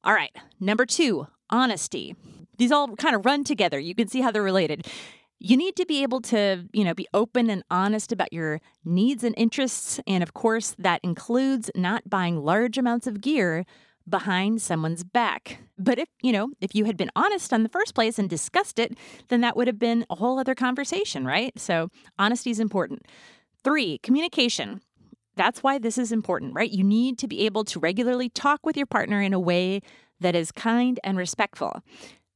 All 0.04 0.14
right, 0.14 0.36
number 0.60 0.86
two, 0.86 1.28
honesty. 1.50 2.16
These 2.58 2.72
all 2.72 2.96
kind 2.96 3.16
of 3.16 3.26
run 3.26 3.44
together. 3.44 3.80
You 3.80 3.96
can 3.96 4.08
see 4.08 4.22
how 4.22 4.32
they're 4.32 4.44
related 4.44 4.86
you 5.44 5.58
need 5.58 5.76
to 5.76 5.86
be 5.86 6.02
able 6.04 6.22
to, 6.22 6.66
you 6.72 6.86
know, 6.86 6.94
be 6.94 7.06
open 7.14 7.50
and 7.50 7.64
honest 7.70 8.14
about 8.14 8.32
your 8.32 8.62
needs 8.86 9.26
and 9.26 9.36
interests. 9.38 10.00
And 10.08 10.24
of 10.24 10.34
course, 10.34 10.74
that 10.80 11.02
includes 11.04 11.70
not 11.76 12.10
buying 12.10 12.38
large 12.38 12.78
amounts 12.78 13.08
of 13.08 13.20
gear 13.20 13.66
behind 14.08 14.62
someone's 14.62 15.04
back. 15.04 15.60
But 15.78 16.00
if, 16.00 16.08
you 16.22 16.32
know, 16.32 16.52
if 16.62 16.74
you 16.74 16.86
had 16.86 16.96
been 16.96 17.12
honest 17.14 17.52
in 17.52 17.64
the 17.64 17.70
first 17.70 17.94
place 17.94 18.18
and 18.18 18.30
discussed 18.30 18.80
it, 18.80 18.98
then 19.28 19.42
that 19.42 19.58
would 19.58 19.68
have 19.68 19.78
been 19.78 20.06
a 20.10 20.16
whole 20.16 20.40
other 20.40 20.56
conversation, 20.56 21.26
right? 21.26 21.58
So 21.60 21.90
honesty 22.18 22.50
is 22.50 22.62
important. 22.62 23.06
Three, 23.66 23.98
communication. 23.98 24.80
That's 25.36 25.62
why 25.62 25.78
this 25.78 25.98
is 25.98 26.14
important, 26.14 26.54
right? 26.54 26.72
You 26.72 26.86
need 26.86 27.18
to 27.20 27.28
be 27.28 27.46
able 27.46 27.66
to 27.66 27.80
regularly 27.80 28.30
talk 28.30 28.66
with 28.66 28.78
your 28.78 28.86
partner 28.86 29.22
in 29.22 29.34
a 29.34 29.40
way 29.40 29.82
that 30.22 30.36
is 30.36 30.54
kind 30.54 31.02
and 31.04 31.18
respectful. 31.18 31.82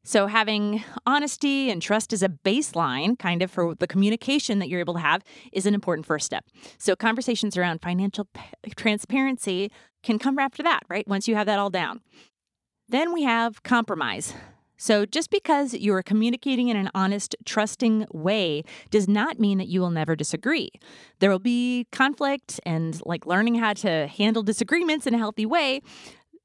So, 0.07 0.27
having 0.27 0.85
honesty 1.05 1.69
and 1.69 1.81
trust 1.81 2.13
as 2.13 2.23
a 2.23 2.29
baseline, 2.29 3.19
kind 3.19 3.41
of 3.41 3.51
for 3.51 3.75
the 3.75 3.87
communication 3.87 4.59
that 4.59 4.69
you're 4.69 4.79
able 4.79 4.93
to 4.93 5.01
have, 5.01 5.21
is 5.51 5.65
an 5.65 5.73
important 5.73 6.05
first 6.05 6.25
step. 6.25 6.45
So, 6.77 6.95
conversations 6.95 7.57
around 7.57 7.81
financial 7.81 8.23
p- 8.33 8.71
transparency 8.77 9.69
can 10.03 10.17
come 10.17 10.39
after 10.39 10.63
that, 10.63 10.83
right? 10.87 11.05
Once 11.09 11.27
you 11.27 11.35
have 11.35 11.45
that 11.47 11.59
all 11.59 11.69
down. 11.69 11.99
Then 12.87 13.11
we 13.11 13.23
have 13.23 13.63
compromise. 13.63 14.33
So, 14.77 15.05
just 15.05 15.29
because 15.29 15.73
you're 15.73 16.03
communicating 16.03 16.69
in 16.69 16.77
an 16.77 16.89
honest, 16.95 17.35
trusting 17.43 18.05
way 18.13 18.63
does 18.89 19.09
not 19.09 19.41
mean 19.41 19.57
that 19.57 19.67
you 19.67 19.81
will 19.81 19.91
never 19.91 20.15
disagree. 20.15 20.69
There 21.19 21.29
will 21.29 21.37
be 21.37 21.85
conflict 21.91 22.61
and 22.65 22.97
like 23.05 23.25
learning 23.25 23.55
how 23.55 23.73
to 23.73 24.07
handle 24.07 24.41
disagreements 24.41 25.05
in 25.05 25.13
a 25.13 25.17
healthy 25.17 25.45
way. 25.45 25.81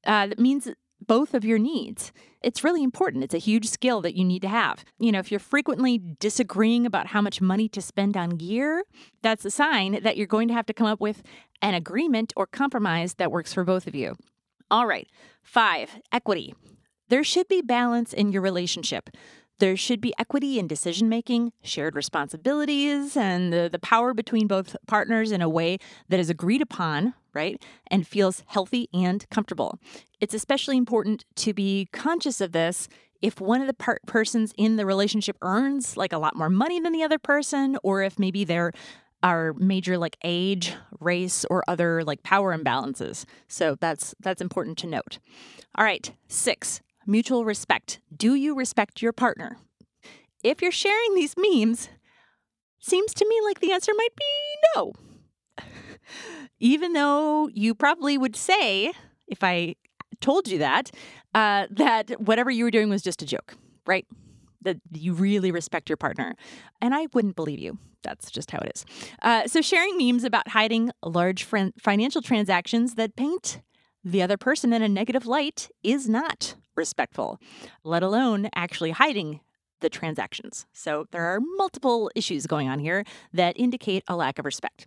Uh, 0.05 0.27
that 0.27 0.41
means 0.41 0.69
both 1.07 1.35
of 1.35 1.45
your 1.45 1.59
needs. 1.59 2.13
It's 2.43 2.65
really 2.65 2.83
important. 2.83 3.25
It's 3.25 3.35
a 3.35 3.39
huge 3.39 3.69
skill 3.69 4.01
that 4.03 4.17
you 4.17 4.25
need 4.25 4.43
to 4.43 4.49
have. 4.49 4.85
You 4.99 5.13
know, 5.13 5.19
if 5.19 5.31
you're 5.31 5.41
frequently 5.41 5.99
disagreeing 5.99 6.87
about 6.87 7.09
how 7.09 7.21
much 7.21 7.41
money 7.41 7.69
to 7.71 7.81
spend 7.81 8.17
on 8.17 8.31
gear, 8.31 8.85
that's 9.23 9.45
a 9.45 9.51
sign 9.51 10.03
that 10.03 10.17
you're 10.17 10.27
going 10.27 10.49
to 10.49 10.55
have 10.55 10.67
to 10.67 10.75
come 10.75 10.87
up 10.87 11.01
with 11.01 11.23
an 11.61 11.75
agreement 11.75 12.33
or 12.37 12.47
compromise 12.47 13.15
that 13.15 13.31
works 13.31 13.53
for 13.53 13.65
both 13.65 13.87
of 13.87 13.95
you. 13.95 14.17
All 14.71 14.87
right. 14.87 15.09
Five, 15.43 15.99
equity. 16.11 16.55
There 17.09 17.25
should 17.25 17.47
be 17.47 17.61
balance 17.61 18.13
in 18.13 18.33
your 18.33 18.43
relationship. 18.43 19.11
There 19.59 19.77
should 19.77 20.01
be 20.01 20.15
equity 20.19 20.59
in 20.59 20.67
decision 20.67 21.09
making, 21.09 21.53
shared 21.63 21.95
responsibilities, 21.95 23.17
and 23.17 23.53
the, 23.53 23.69
the 23.71 23.79
power 23.79 24.13
between 24.13 24.47
both 24.47 24.77
partners 24.87 25.31
in 25.31 25.41
a 25.41 25.49
way 25.49 25.79
that 26.09 26.19
is 26.19 26.31
agreed 26.31 26.63
upon, 26.63 27.15
right? 27.33 27.63
And 27.89 28.07
feels 28.07 28.43
healthy 28.47 28.89
and 28.93 29.29
comfortable. 29.31 29.79
It's 30.21 30.35
especially 30.35 30.77
important 30.77 31.25
to 31.37 31.55
be 31.55 31.89
conscious 31.93 32.41
of 32.41 32.53
this 32.53 32.89
if 33.21 33.41
one 33.41 33.61
of 33.61 33.69
the 33.69 33.99
persons 34.07 34.53
in 34.59 34.77
the 34.77 34.85
relationship 34.85 35.37
earns 35.43 35.97
like 35.97 36.13
a 36.13 36.19
lot 36.19 36.37
more 36.37 36.51
money 36.51 36.81
than 36.81 36.93
the 36.93 37.05
other 37.05 37.19
person, 37.19 37.79
or 37.85 38.03
if 38.03 38.19
maybe 38.19 38.43
there 38.43 38.73
are 39.23 39.53
major 39.55 39.97
like 39.97 40.17
age, 40.25 40.75
race, 40.99 41.45
or 41.49 41.63
other 41.69 42.03
like 42.03 42.25
power 42.25 42.57
imbalances. 42.57 43.25
So 43.47 43.77
that's 43.81 44.15
that's 44.19 44.43
important 44.43 44.77
to 44.79 44.89
note. 44.89 45.21
All 45.77 45.85
right, 45.85 46.13
six, 46.27 46.81
mutual 47.07 47.45
respect. 47.45 48.01
Do 48.15 48.35
you 48.35 48.55
respect 48.55 49.03
your 49.03 49.13
partner? 49.13 49.59
If 50.43 50.61
you're 50.61 50.73
sharing 50.73 51.15
these 51.15 51.35
memes, 51.37 51.89
seems 52.81 53.15
to 53.15 53.29
me 53.29 53.41
like 53.45 53.61
the 53.61 53.73
answer 53.73 53.93
might 53.97 54.17
be 54.17 54.25
no. 54.77 54.93
Even 56.61 56.93
though 56.93 57.49
you 57.49 57.75
probably 57.75 58.19
would 58.19 58.37
say, 58.37 58.93
if 59.29 59.43
I 59.43 59.77
told 60.21 60.49
you 60.49 60.59
that, 60.59 60.91
uh, 61.35 61.67
that 61.71 62.21
whatever 62.21 62.51
you 62.51 62.65
were 62.65 62.71
doing 62.71 62.89
was 62.89 63.03
just 63.03 63.23
a 63.23 63.27
joke, 63.27 63.55
right? 63.87 64.07
That 64.63 64.79
you 64.93 65.15
really 65.15 65.51
respect 65.51 65.89
your 65.89 65.97
partner. 65.97 66.35
And 66.81 66.95
I 66.95 67.07
wouldn't 67.13 67.37
believe 67.37 67.59
you. 67.59 67.79
That's 68.03 68.31
just 68.31 68.51
how 68.51 68.59
it 68.59 68.73
is. 68.75 68.85
Uh, 69.23 69.47
so, 69.47 69.61
sharing 69.61 69.97
memes 69.97 70.25
about 70.25 70.49
hiding 70.49 70.91
large 71.05 71.45
financial 71.45 72.21
transactions 72.21 72.97
that 72.97 73.15
paint 73.15 73.61
the 74.05 74.23
other 74.23 74.37
person 74.37 74.73
in 74.73 74.83
a 74.83 74.89
negative 74.89 75.27
light 75.27 75.71
is 75.83 76.09
not 76.09 76.57
respectful, 76.77 77.39
let 77.85 78.03
alone 78.03 78.49
actually 78.55 78.91
hiding 78.91 79.41
the 79.81 79.91
transactions. 79.91 80.67
So 80.73 81.07
there 81.11 81.25
are 81.25 81.41
multiple 81.57 82.11
issues 82.15 82.47
going 82.47 82.69
on 82.69 82.79
here 82.79 83.05
that 83.33 83.59
indicate 83.59 84.05
a 84.09 84.17
lack 84.17 84.39
of 84.39 84.45
respect. 84.45 84.87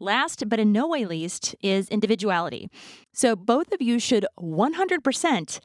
Last, 0.00 0.48
but 0.48 0.58
in 0.58 0.72
no 0.72 0.88
way 0.88 1.04
least, 1.04 1.54
is 1.62 1.88
individuality. 1.88 2.68
So 3.12 3.36
both 3.36 3.72
of 3.72 3.80
you 3.80 3.98
should 3.98 4.26
100% 4.38 5.60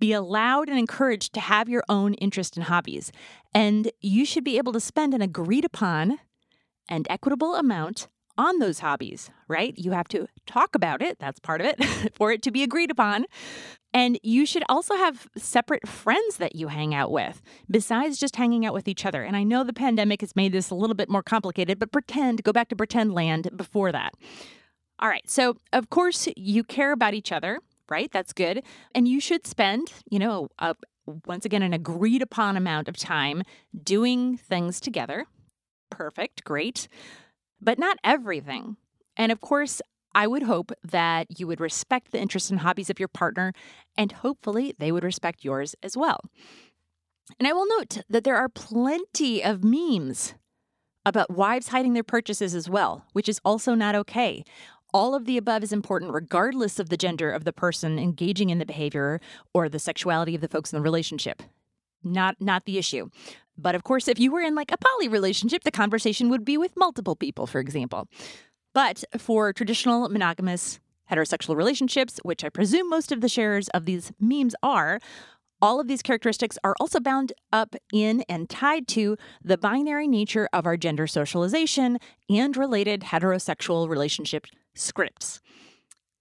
be 0.00 0.12
allowed 0.12 0.68
and 0.68 0.78
encouraged 0.78 1.34
to 1.34 1.40
have 1.40 1.68
your 1.68 1.84
own 1.88 2.14
interest 2.14 2.56
and 2.56 2.64
hobbies. 2.64 3.12
And 3.54 3.90
you 4.00 4.24
should 4.24 4.44
be 4.44 4.56
able 4.56 4.72
to 4.72 4.80
spend 4.80 5.12
an 5.12 5.22
agreed 5.22 5.64
upon 5.64 6.18
and 6.88 7.06
equitable 7.10 7.54
amount 7.54 8.08
on 8.38 8.60
those 8.60 8.78
hobbies, 8.78 9.30
right? 9.48 9.74
You 9.76 9.90
have 9.90 10.08
to 10.08 10.28
talk 10.46 10.74
about 10.74 11.02
it, 11.02 11.18
that's 11.18 11.40
part 11.40 11.60
of 11.60 11.66
it, 11.66 11.84
for 12.14 12.30
it 12.32 12.40
to 12.42 12.50
be 12.50 12.62
agreed 12.62 12.90
upon. 12.90 13.26
And 13.92 14.18
you 14.22 14.46
should 14.46 14.62
also 14.68 14.94
have 14.96 15.28
separate 15.36 15.88
friends 15.88 16.36
that 16.36 16.54
you 16.54 16.68
hang 16.68 16.94
out 16.94 17.10
with 17.10 17.42
besides 17.70 18.18
just 18.18 18.36
hanging 18.36 18.64
out 18.64 18.74
with 18.74 18.86
each 18.86 19.04
other. 19.04 19.22
And 19.22 19.36
I 19.36 19.42
know 19.42 19.64
the 19.64 19.72
pandemic 19.72 20.20
has 20.20 20.36
made 20.36 20.52
this 20.52 20.70
a 20.70 20.74
little 20.74 20.94
bit 20.94 21.08
more 21.08 21.22
complicated, 21.22 21.78
but 21.78 21.90
pretend, 21.90 22.44
go 22.44 22.52
back 22.52 22.68
to 22.68 22.76
pretend 22.76 23.12
land 23.12 23.50
before 23.56 23.90
that. 23.92 24.14
All 25.00 25.08
right. 25.08 25.28
So, 25.28 25.56
of 25.72 25.90
course, 25.90 26.28
you 26.36 26.64
care 26.64 26.92
about 26.92 27.14
each 27.14 27.32
other, 27.32 27.60
right? 27.88 28.10
That's 28.12 28.32
good. 28.32 28.62
And 28.94 29.08
you 29.08 29.20
should 29.20 29.46
spend, 29.46 29.92
you 30.10 30.18
know, 30.18 30.48
a, 30.58 30.74
once 31.26 31.44
again, 31.44 31.62
an 31.62 31.72
agreed 31.72 32.22
upon 32.22 32.56
amount 32.56 32.88
of 32.88 32.96
time 32.96 33.42
doing 33.82 34.36
things 34.36 34.80
together. 34.80 35.26
Perfect. 35.90 36.44
Great. 36.44 36.88
But 37.60 37.78
not 37.78 37.98
everything. 38.04 38.76
And 39.16 39.32
of 39.32 39.40
course, 39.40 39.80
I 40.14 40.26
would 40.26 40.44
hope 40.44 40.72
that 40.82 41.38
you 41.38 41.46
would 41.46 41.60
respect 41.60 42.12
the 42.12 42.20
interests 42.20 42.50
and 42.50 42.60
hobbies 42.60 42.90
of 42.90 42.98
your 42.98 43.08
partner, 43.08 43.52
and 43.96 44.12
hopefully 44.12 44.74
they 44.78 44.90
would 44.90 45.04
respect 45.04 45.44
yours 45.44 45.74
as 45.82 45.96
well. 45.96 46.20
And 47.38 47.46
I 47.46 47.52
will 47.52 47.66
note 47.66 47.98
that 48.08 48.24
there 48.24 48.36
are 48.36 48.48
plenty 48.48 49.44
of 49.44 49.62
memes 49.62 50.34
about 51.04 51.30
wives 51.30 51.68
hiding 51.68 51.92
their 51.92 52.02
purchases 52.02 52.54
as 52.54 52.68
well, 52.68 53.04
which 53.12 53.28
is 53.28 53.40
also 53.44 53.74
not 53.74 53.94
okay. 53.94 54.44
All 54.94 55.14
of 55.14 55.26
the 55.26 55.36
above 55.36 55.62
is 55.62 55.72
important 55.72 56.12
regardless 56.12 56.78
of 56.78 56.88
the 56.88 56.96
gender 56.96 57.30
of 57.30 57.44
the 57.44 57.52
person 57.52 57.98
engaging 57.98 58.50
in 58.50 58.58
the 58.58 58.66
behavior 58.66 59.20
or 59.52 59.68
the 59.68 59.78
sexuality 59.78 60.34
of 60.34 60.40
the 60.40 60.48
folks 60.48 60.72
in 60.72 60.78
the 60.78 60.82
relationship. 60.82 61.42
Not 62.02 62.40
not 62.40 62.64
the 62.64 62.78
issue. 62.78 63.10
But 63.58 63.74
of 63.74 63.84
course, 63.84 64.08
if 64.08 64.20
you 64.20 64.30
were 64.30 64.40
in 64.40 64.54
like 64.54 64.72
a 64.72 64.78
poly 64.78 65.08
relationship, 65.08 65.64
the 65.64 65.70
conversation 65.70 66.30
would 66.30 66.44
be 66.44 66.56
with 66.56 66.76
multiple 66.76 67.16
people, 67.16 67.46
for 67.46 67.58
example. 67.58 68.08
But 68.72 69.02
for 69.18 69.52
traditional 69.52 70.08
monogamous 70.08 70.78
heterosexual 71.10 71.56
relationships, 71.56 72.20
which 72.22 72.44
I 72.44 72.48
presume 72.48 72.88
most 72.88 73.10
of 73.10 73.20
the 73.20 73.28
sharers 73.28 73.68
of 73.70 73.84
these 73.84 74.12
memes 74.20 74.54
are, 74.62 75.00
all 75.60 75.80
of 75.80 75.88
these 75.88 76.02
characteristics 76.02 76.56
are 76.62 76.76
also 76.78 77.00
bound 77.00 77.32
up 77.52 77.74
in 77.92 78.22
and 78.28 78.48
tied 78.48 78.86
to 78.88 79.16
the 79.42 79.58
binary 79.58 80.06
nature 80.06 80.48
of 80.52 80.66
our 80.66 80.76
gender 80.76 81.06
socialization 81.06 81.98
and 82.30 82.56
related 82.56 83.00
heterosexual 83.00 83.88
relationship 83.88 84.46
scripts. 84.74 85.40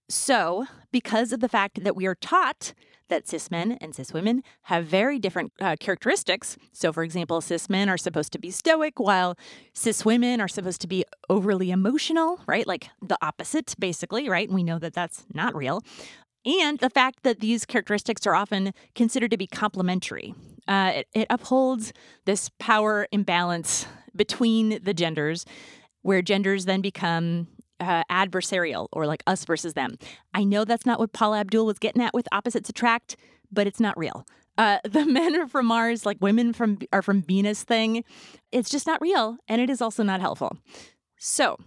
So, 0.09 0.65
because 0.91 1.34
of 1.34 1.41
the 1.41 1.49
fact 1.49 1.84
that 1.84 1.95
we 1.95 2.07
are 2.07 2.15
taught 2.15 2.73
that 3.09 3.27
cis 3.27 3.49
men 3.51 3.77
and 3.81 3.95
cis 3.95 4.13
women 4.13 4.43
have 4.63 4.85
very 4.85 5.19
different 5.19 5.51
uh, 5.59 5.75
characteristics. 5.79 6.57
So, 6.71 6.93
for 6.93 7.03
example, 7.03 7.41
cis 7.41 7.69
men 7.69 7.89
are 7.89 7.97
supposed 7.97 8.31
to 8.34 8.39
be 8.39 8.51
stoic, 8.51 8.99
while 8.99 9.38
cis 9.73 10.05
women 10.05 10.41
are 10.41 10.47
supposed 10.47 10.81
to 10.81 10.88
be 10.88 11.05
overly 11.29 11.71
emotional, 11.71 12.39
right? 12.47 12.67
Like 12.67 12.89
the 13.01 13.17
opposite, 13.21 13.75
basically, 13.79 14.29
right? 14.29 14.47
And 14.47 14.55
we 14.55 14.63
know 14.63 14.79
that 14.79 14.93
that's 14.93 15.25
not 15.34 15.55
real. 15.55 15.81
and 16.45 16.79
the 16.79 16.89
fact 16.89 17.23
that 17.23 17.39
these 17.39 17.65
characteristics 17.65 18.25
are 18.25 18.35
often 18.35 18.73
considered 18.95 19.31
to 19.31 19.38
be 19.38 19.47
complementary. 19.47 20.34
Uh, 20.67 20.91
it, 20.95 21.07
it 21.13 21.27
upholds 21.29 21.93
this 22.25 22.49
power 22.59 23.07
imbalance 23.11 23.85
between 24.15 24.79
the 24.84 24.93
genders, 24.93 25.45
where 26.01 26.21
genders 26.21 26.65
then 26.65 26.81
become 26.81 27.47
uh, 27.79 28.03
adversarial 28.09 28.87
or 28.91 29.05
like 29.05 29.23
us 29.27 29.45
versus 29.45 29.73
them. 29.73 29.97
I 30.33 30.43
know 30.43 30.65
that's 30.65 30.85
not 30.85 30.99
what 30.99 31.13
Paula 31.13 31.39
Abdul 31.39 31.65
was 31.65 31.79
getting 31.79 32.01
at 32.01 32.13
with 32.13 32.27
opposites 32.31 32.69
attract, 32.69 33.15
but 33.51 33.67
it's 33.67 33.79
not 33.79 33.97
real. 33.97 34.25
Uh, 34.57 34.79
the 34.89 35.05
men 35.05 35.35
are 35.35 35.47
from 35.47 35.67
Mars, 35.67 36.05
like 36.05 36.17
women 36.19 36.53
from 36.53 36.79
are 36.91 37.01
from 37.01 37.21
Venus 37.21 37.63
thing. 37.63 38.03
It's 38.51 38.69
just 38.69 38.87
not 38.87 39.01
real, 39.01 39.37
and 39.47 39.61
it 39.61 39.69
is 39.69 39.81
also 39.81 40.03
not 40.03 40.21
helpful. 40.21 40.57
So, 41.17 41.57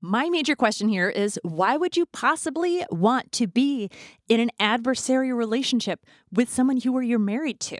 my 0.00 0.28
major 0.30 0.56
question 0.56 0.88
here 0.88 1.10
is 1.10 1.38
why 1.42 1.76
would 1.76 1.96
you 1.96 2.06
possibly 2.06 2.84
want 2.90 3.32
to 3.32 3.46
be 3.46 3.90
in 4.28 4.40
an 4.40 4.50
adversarial 4.58 5.36
relationship 5.36 6.06
with 6.32 6.48
someone 6.48 6.80
who 6.80 6.98
you're 7.00 7.18
married 7.18 7.60
to? 7.60 7.78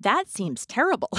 That 0.00 0.28
seems 0.28 0.66
terrible. 0.66 1.10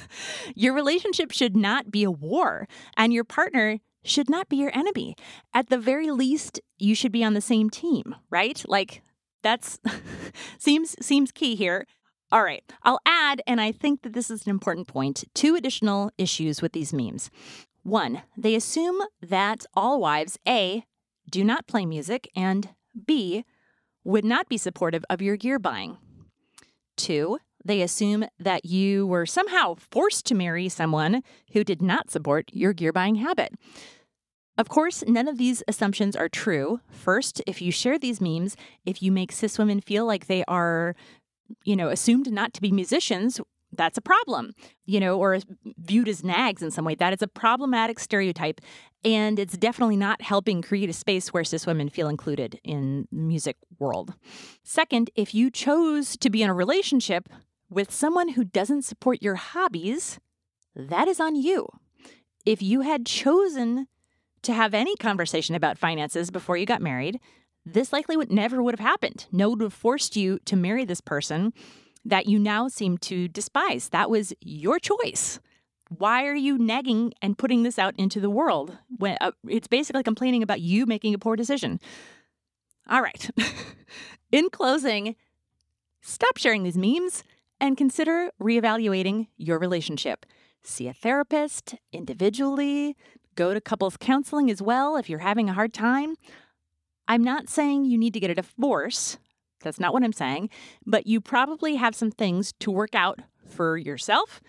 your 0.54 0.74
relationship 0.74 1.30
should 1.30 1.56
not 1.56 1.90
be 1.90 2.04
a 2.04 2.10
war, 2.10 2.68
and 2.96 3.12
your 3.12 3.24
partner 3.24 3.78
should 4.06 4.30
not 4.30 4.48
be 4.48 4.56
your 4.56 4.70
enemy. 4.74 5.14
At 5.52 5.68
the 5.68 5.78
very 5.78 6.10
least, 6.10 6.60
you 6.78 6.94
should 6.94 7.12
be 7.12 7.24
on 7.24 7.34
the 7.34 7.40
same 7.40 7.70
team, 7.70 8.14
right? 8.30 8.62
Like 8.66 9.02
that's 9.42 9.78
seems 10.58 10.96
seems 11.04 11.32
key 11.32 11.54
here. 11.56 11.86
All 12.32 12.42
right, 12.42 12.64
I'll 12.82 12.98
add, 13.06 13.40
and 13.46 13.60
I 13.60 13.70
think 13.70 14.02
that 14.02 14.12
this 14.12 14.32
is 14.32 14.46
an 14.46 14.50
important 14.50 14.88
point, 14.88 15.22
two 15.32 15.54
additional 15.54 16.10
issues 16.18 16.60
with 16.60 16.72
these 16.72 16.92
memes. 16.92 17.30
One, 17.84 18.22
they 18.36 18.56
assume 18.56 19.00
that 19.22 19.64
all 19.74 20.00
wives, 20.00 20.36
A, 20.46 20.84
do 21.30 21.44
not 21.44 21.68
play 21.68 21.86
music, 21.86 22.28
and 22.34 22.70
B, 23.06 23.44
would 24.02 24.24
not 24.24 24.48
be 24.48 24.56
supportive 24.56 25.04
of 25.08 25.22
your 25.22 25.36
gear 25.36 25.60
buying. 25.60 25.98
Two, 26.96 27.38
they 27.64 27.82
assume 27.82 28.26
that 28.38 28.64
you 28.64 29.06
were 29.06 29.26
somehow 29.26 29.74
forced 29.74 30.26
to 30.26 30.34
marry 30.34 30.68
someone 30.68 31.22
who 31.52 31.64
did 31.64 31.82
not 31.82 32.10
support 32.10 32.50
your 32.52 32.72
gear 32.72 32.92
buying 32.92 33.16
habit. 33.16 33.52
Of 34.58 34.68
course, 34.68 35.04
none 35.06 35.28
of 35.28 35.38
these 35.38 35.62
assumptions 35.68 36.16
are 36.16 36.28
true. 36.28 36.80
First, 36.90 37.42
if 37.46 37.60
you 37.60 37.70
share 37.70 37.98
these 37.98 38.20
memes, 38.20 38.56
if 38.84 39.02
you 39.02 39.12
make 39.12 39.32
cis 39.32 39.58
women 39.58 39.80
feel 39.80 40.06
like 40.06 40.26
they 40.26 40.44
are, 40.48 40.94
you 41.64 41.76
know, 41.76 41.88
assumed 41.88 42.32
not 42.32 42.54
to 42.54 42.62
be 42.62 42.72
musicians, 42.72 43.40
that's 43.72 43.98
a 43.98 44.02
problem, 44.02 44.52
you 44.86 45.00
know, 45.00 45.18
or 45.18 45.38
viewed 45.76 46.08
as 46.08 46.24
nags 46.24 46.62
in 46.62 46.70
some 46.70 46.84
way. 46.84 46.94
That 46.94 47.12
is 47.12 47.20
a 47.20 47.28
problematic 47.28 47.98
stereotype. 47.98 48.60
And 49.04 49.38
it's 49.38 49.56
definitely 49.56 49.96
not 49.96 50.22
helping 50.22 50.62
create 50.62 50.88
a 50.88 50.94
space 50.94 51.32
where 51.32 51.44
cis 51.44 51.66
women 51.66 51.88
feel 51.88 52.08
included 52.08 52.58
in 52.64 53.06
the 53.12 53.20
music 53.20 53.56
world. 53.78 54.14
Second, 54.62 55.10
if 55.14 55.34
you 55.34 55.50
chose 55.50 56.16
to 56.16 56.30
be 56.30 56.42
in 56.42 56.50
a 56.50 56.54
relationship 56.54 57.28
with 57.68 57.92
someone 57.92 58.30
who 58.30 58.44
doesn't 58.44 58.82
support 58.82 59.22
your 59.22 59.34
hobbies, 59.34 60.18
that 60.74 61.08
is 61.08 61.20
on 61.20 61.34
you. 61.34 61.68
If 62.44 62.62
you 62.62 62.82
had 62.82 63.04
chosen 63.04 63.88
to 64.42 64.52
have 64.52 64.74
any 64.74 64.96
conversation 64.96 65.54
about 65.54 65.78
finances 65.78 66.30
before 66.30 66.56
you 66.56 66.66
got 66.66 66.82
married, 66.82 67.20
this 67.64 67.92
likely 67.92 68.16
would 68.16 68.30
never 68.30 68.62
would 68.62 68.78
have 68.78 68.86
happened. 68.86 69.26
No 69.32 69.50
would 69.50 69.60
have 69.60 69.72
forced 69.72 70.16
you 70.16 70.38
to 70.44 70.56
marry 70.56 70.84
this 70.84 71.00
person 71.00 71.52
that 72.04 72.26
you 72.26 72.38
now 72.38 72.68
seem 72.68 72.96
to 72.98 73.26
despise. 73.26 73.88
That 73.88 74.08
was 74.08 74.32
your 74.40 74.78
choice. 74.78 75.40
Why 75.88 76.24
are 76.26 76.34
you 76.34 76.58
nagging 76.58 77.12
and 77.20 77.36
putting 77.36 77.64
this 77.64 77.78
out 77.78 77.94
into 77.96 78.20
the 78.20 78.30
world? 78.30 78.78
When 78.96 79.16
uh, 79.20 79.32
it's 79.48 79.68
basically 79.68 80.02
complaining 80.02 80.42
about 80.42 80.60
you 80.60 80.86
making 80.86 81.14
a 81.14 81.18
poor 81.18 81.36
decision. 81.36 81.80
All 82.88 83.02
right. 83.02 83.30
In 84.32 84.48
closing, 84.50 85.16
stop 86.00 86.36
sharing 86.36 86.62
these 86.62 86.78
memes 86.78 87.24
and 87.60 87.76
consider 87.76 88.30
reevaluating 88.40 89.28
your 89.36 89.58
relationship. 89.58 90.26
See 90.62 90.88
a 90.88 90.92
therapist 90.92 91.76
individually, 91.92 92.96
go 93.36 93.54
to 93.54 93.60
couples 93.60 93.96
counseling 93.96 94.50
as 94.50 94.60
well 94.60 94.96
if 94.96 95.08
you're 95.08 95.20
having 95.20 95.48
a 95.48 95.54
hard 95.54 95.72
time. 95.72 96.16
I'm 97.06 97.22
not 97.22 97.48
saying 97.48 97.84
you 97.84 97.98
need 97.98 98.14
to 98.14 98.20
get 98.20 98.30
a 98.30 98.34
divorce. 98.34 99.18
That's 99.62 99.78
not 99.78 99.92
what 99.92 100.02
I'm 100.02 100.12
saying. 100.12 100.50
But 100.84 101.06
you 101.06 101.20
probably 101.20 101.76
have 101.76 101.94
some 101.94 102.10
things 102.10 102.52
to 102.60 102.70
work 102.70 102.94
out 102.94 103.20
for 103.48 103.76
yourself 103.76 104.40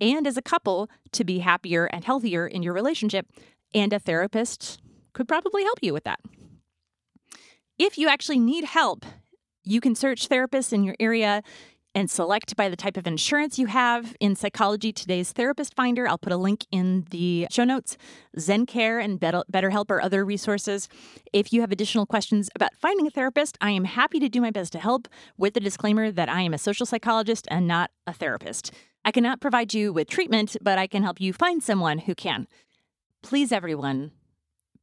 and 0.00 0.26
as 0.26 0.36
a 0.36 0.42
couple 0.42 0.88
to 1.12 1.24
be 1.24 1.40
happier 1.40 1.86
and 1.86 2.04
healthier 2.04 2.46
in 2.46 2.62
your 2.62 2.72
relationship. 2.72 3.26
And 3.74 3.92
a 3.92 3.98
therapist 3.98 4.80
could 5.12 5.28
probably 5.28 5.64
help 5.64 5.78
you 5.82 5.92
with 5.92 6.04
that. 6.04 6.20
If 7.78 7.98
you 7.98 8.08
actually 8.08 8.38
need 8.38 8.64
help, 8.64 9.04
you 9.64 9.80
can 9.80 9.94
search 9.94 10.28
therapists 10.28 10.72
in 10.72 10.84
your 10.84 10.96
area 10.98 11.42
and 11.96 12.10
select 12.10 12.54
by 12.56 12.68
the 12.68 12.76
type 12.76 12.98
of 12.98 13.06
insurance 13.06 13.58
you 13.58 13.68
have. 13.68 14.14
In 14.20 14.36
Psychology 14.36 14.92
Today's 14.92 15.32
Therapist 15.32 15.74
Finder, 15.74 16.06
I'll 16.06 16.18
put 16.18 16.32
a 16.32 16.36
link 16.36 16.66
in 16.70 17.06
the 17.08 17.46
show 17.50 17.64
notes. 17.64 17.96
ZenCare 18.36 19.02
and 19.02 19.18
BetterHelp 19.18 19.90
are 19.90 20.02
other 20.02 20.22
resources. 20.22 20.90
If 21.32 21.54
you 21.54 21.62
have 21.62 21.72
additional 21.72 22.04
questions 22.04 22.50
about 22.54 22.76
finding 22.76 23.06
a 23.06 23.10
therapist, 23.10 23.56
I 23.62 23.70
am 23.70 23.84
happy 23.84 24.20
to 24.20 24.28
do 24.28 24.42
my 24.42 24.50
best 24.50 24.72
to 24.72 24.78
help 24.78 25.08
with 25.38 25.54
the 25.54 25.60
disclaimer 25.60 26.12
that 26.12 26.28
I 26.28 26.42
am 26.42 26.52
a 26.52 26.58
social 26.58 26.84
psychologist 26.84 27.48
and 27.50 27.66
not 27.66 27.90
a 28.06 28.12
therapist. 28.12 28.72
I 29.02 29.10
cannot 29.10 29.40
provide 29.40 29.72
you 29.72 29.90
with 29.90 30.06
treatment, 30.06 30.54
but 30.60 30.78
I 30.78 30.86
can 30.86 31.02
help 31.02 31.18
you 31.18 31.32
find 31.32 31.62
someone 31.62 32.00
who 32.00 32.14
can. 32.14 32.46
Please, 33.22 33.52
everyone, 33.52 34.10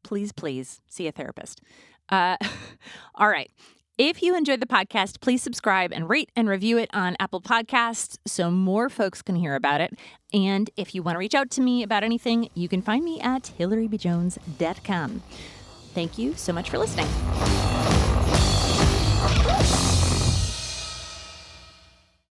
please, 0.04 0.32
please 0.32 0.82
see 0.88 1.06
a 1.06 1.12
therapist. 1.12 1.62
Uh, 2.10 2.38
all 3.16 3.30
right. 3.30 3.52
If 3.98 4.24
you 4.24 4.36
enjoyed 4.36 4.60
the 4.60 4.66
podcast, 4.66 5.22
please 5.22 5.44
subscribe 5.44 5.94
and 5.94 6.10
rate 6.10 6.32
and 6.36 6.50
review 6.50 6.80
it 6.80 6.90
on 6.94 7.16
Apple 7.20 7.42
Podcasts 7.42 8.18
so 8.26 8.50
more 8.50 8.90
folks 8.90 9.22
can 9.22 9.36
hear 9.36 9.54
about 9.54 9.82
it. 9.82 9.94
And 10.34 10.72
if 10.76 10.96
you 10.96 11.04
want 11.04 11.14
to 11.14 11.20
reach 11.20 11.36
out 11.36 11.52
to 11.52 11.62
me 11.62 11.84
about 11.84 12.04
anything, 12.04 12.50
you 12.56 12.68
can 12.68 12.82
find 12.82 13.06
me 13.06 13.22
at 13.22 13.52
hilarybjones.com. 13.60 15.22
Thank 15.94 16.18
you 16.18 16.34
so 16.34 16.52
much 16.54 16.72
for 16.72 16.80
listening. 16.80 17.06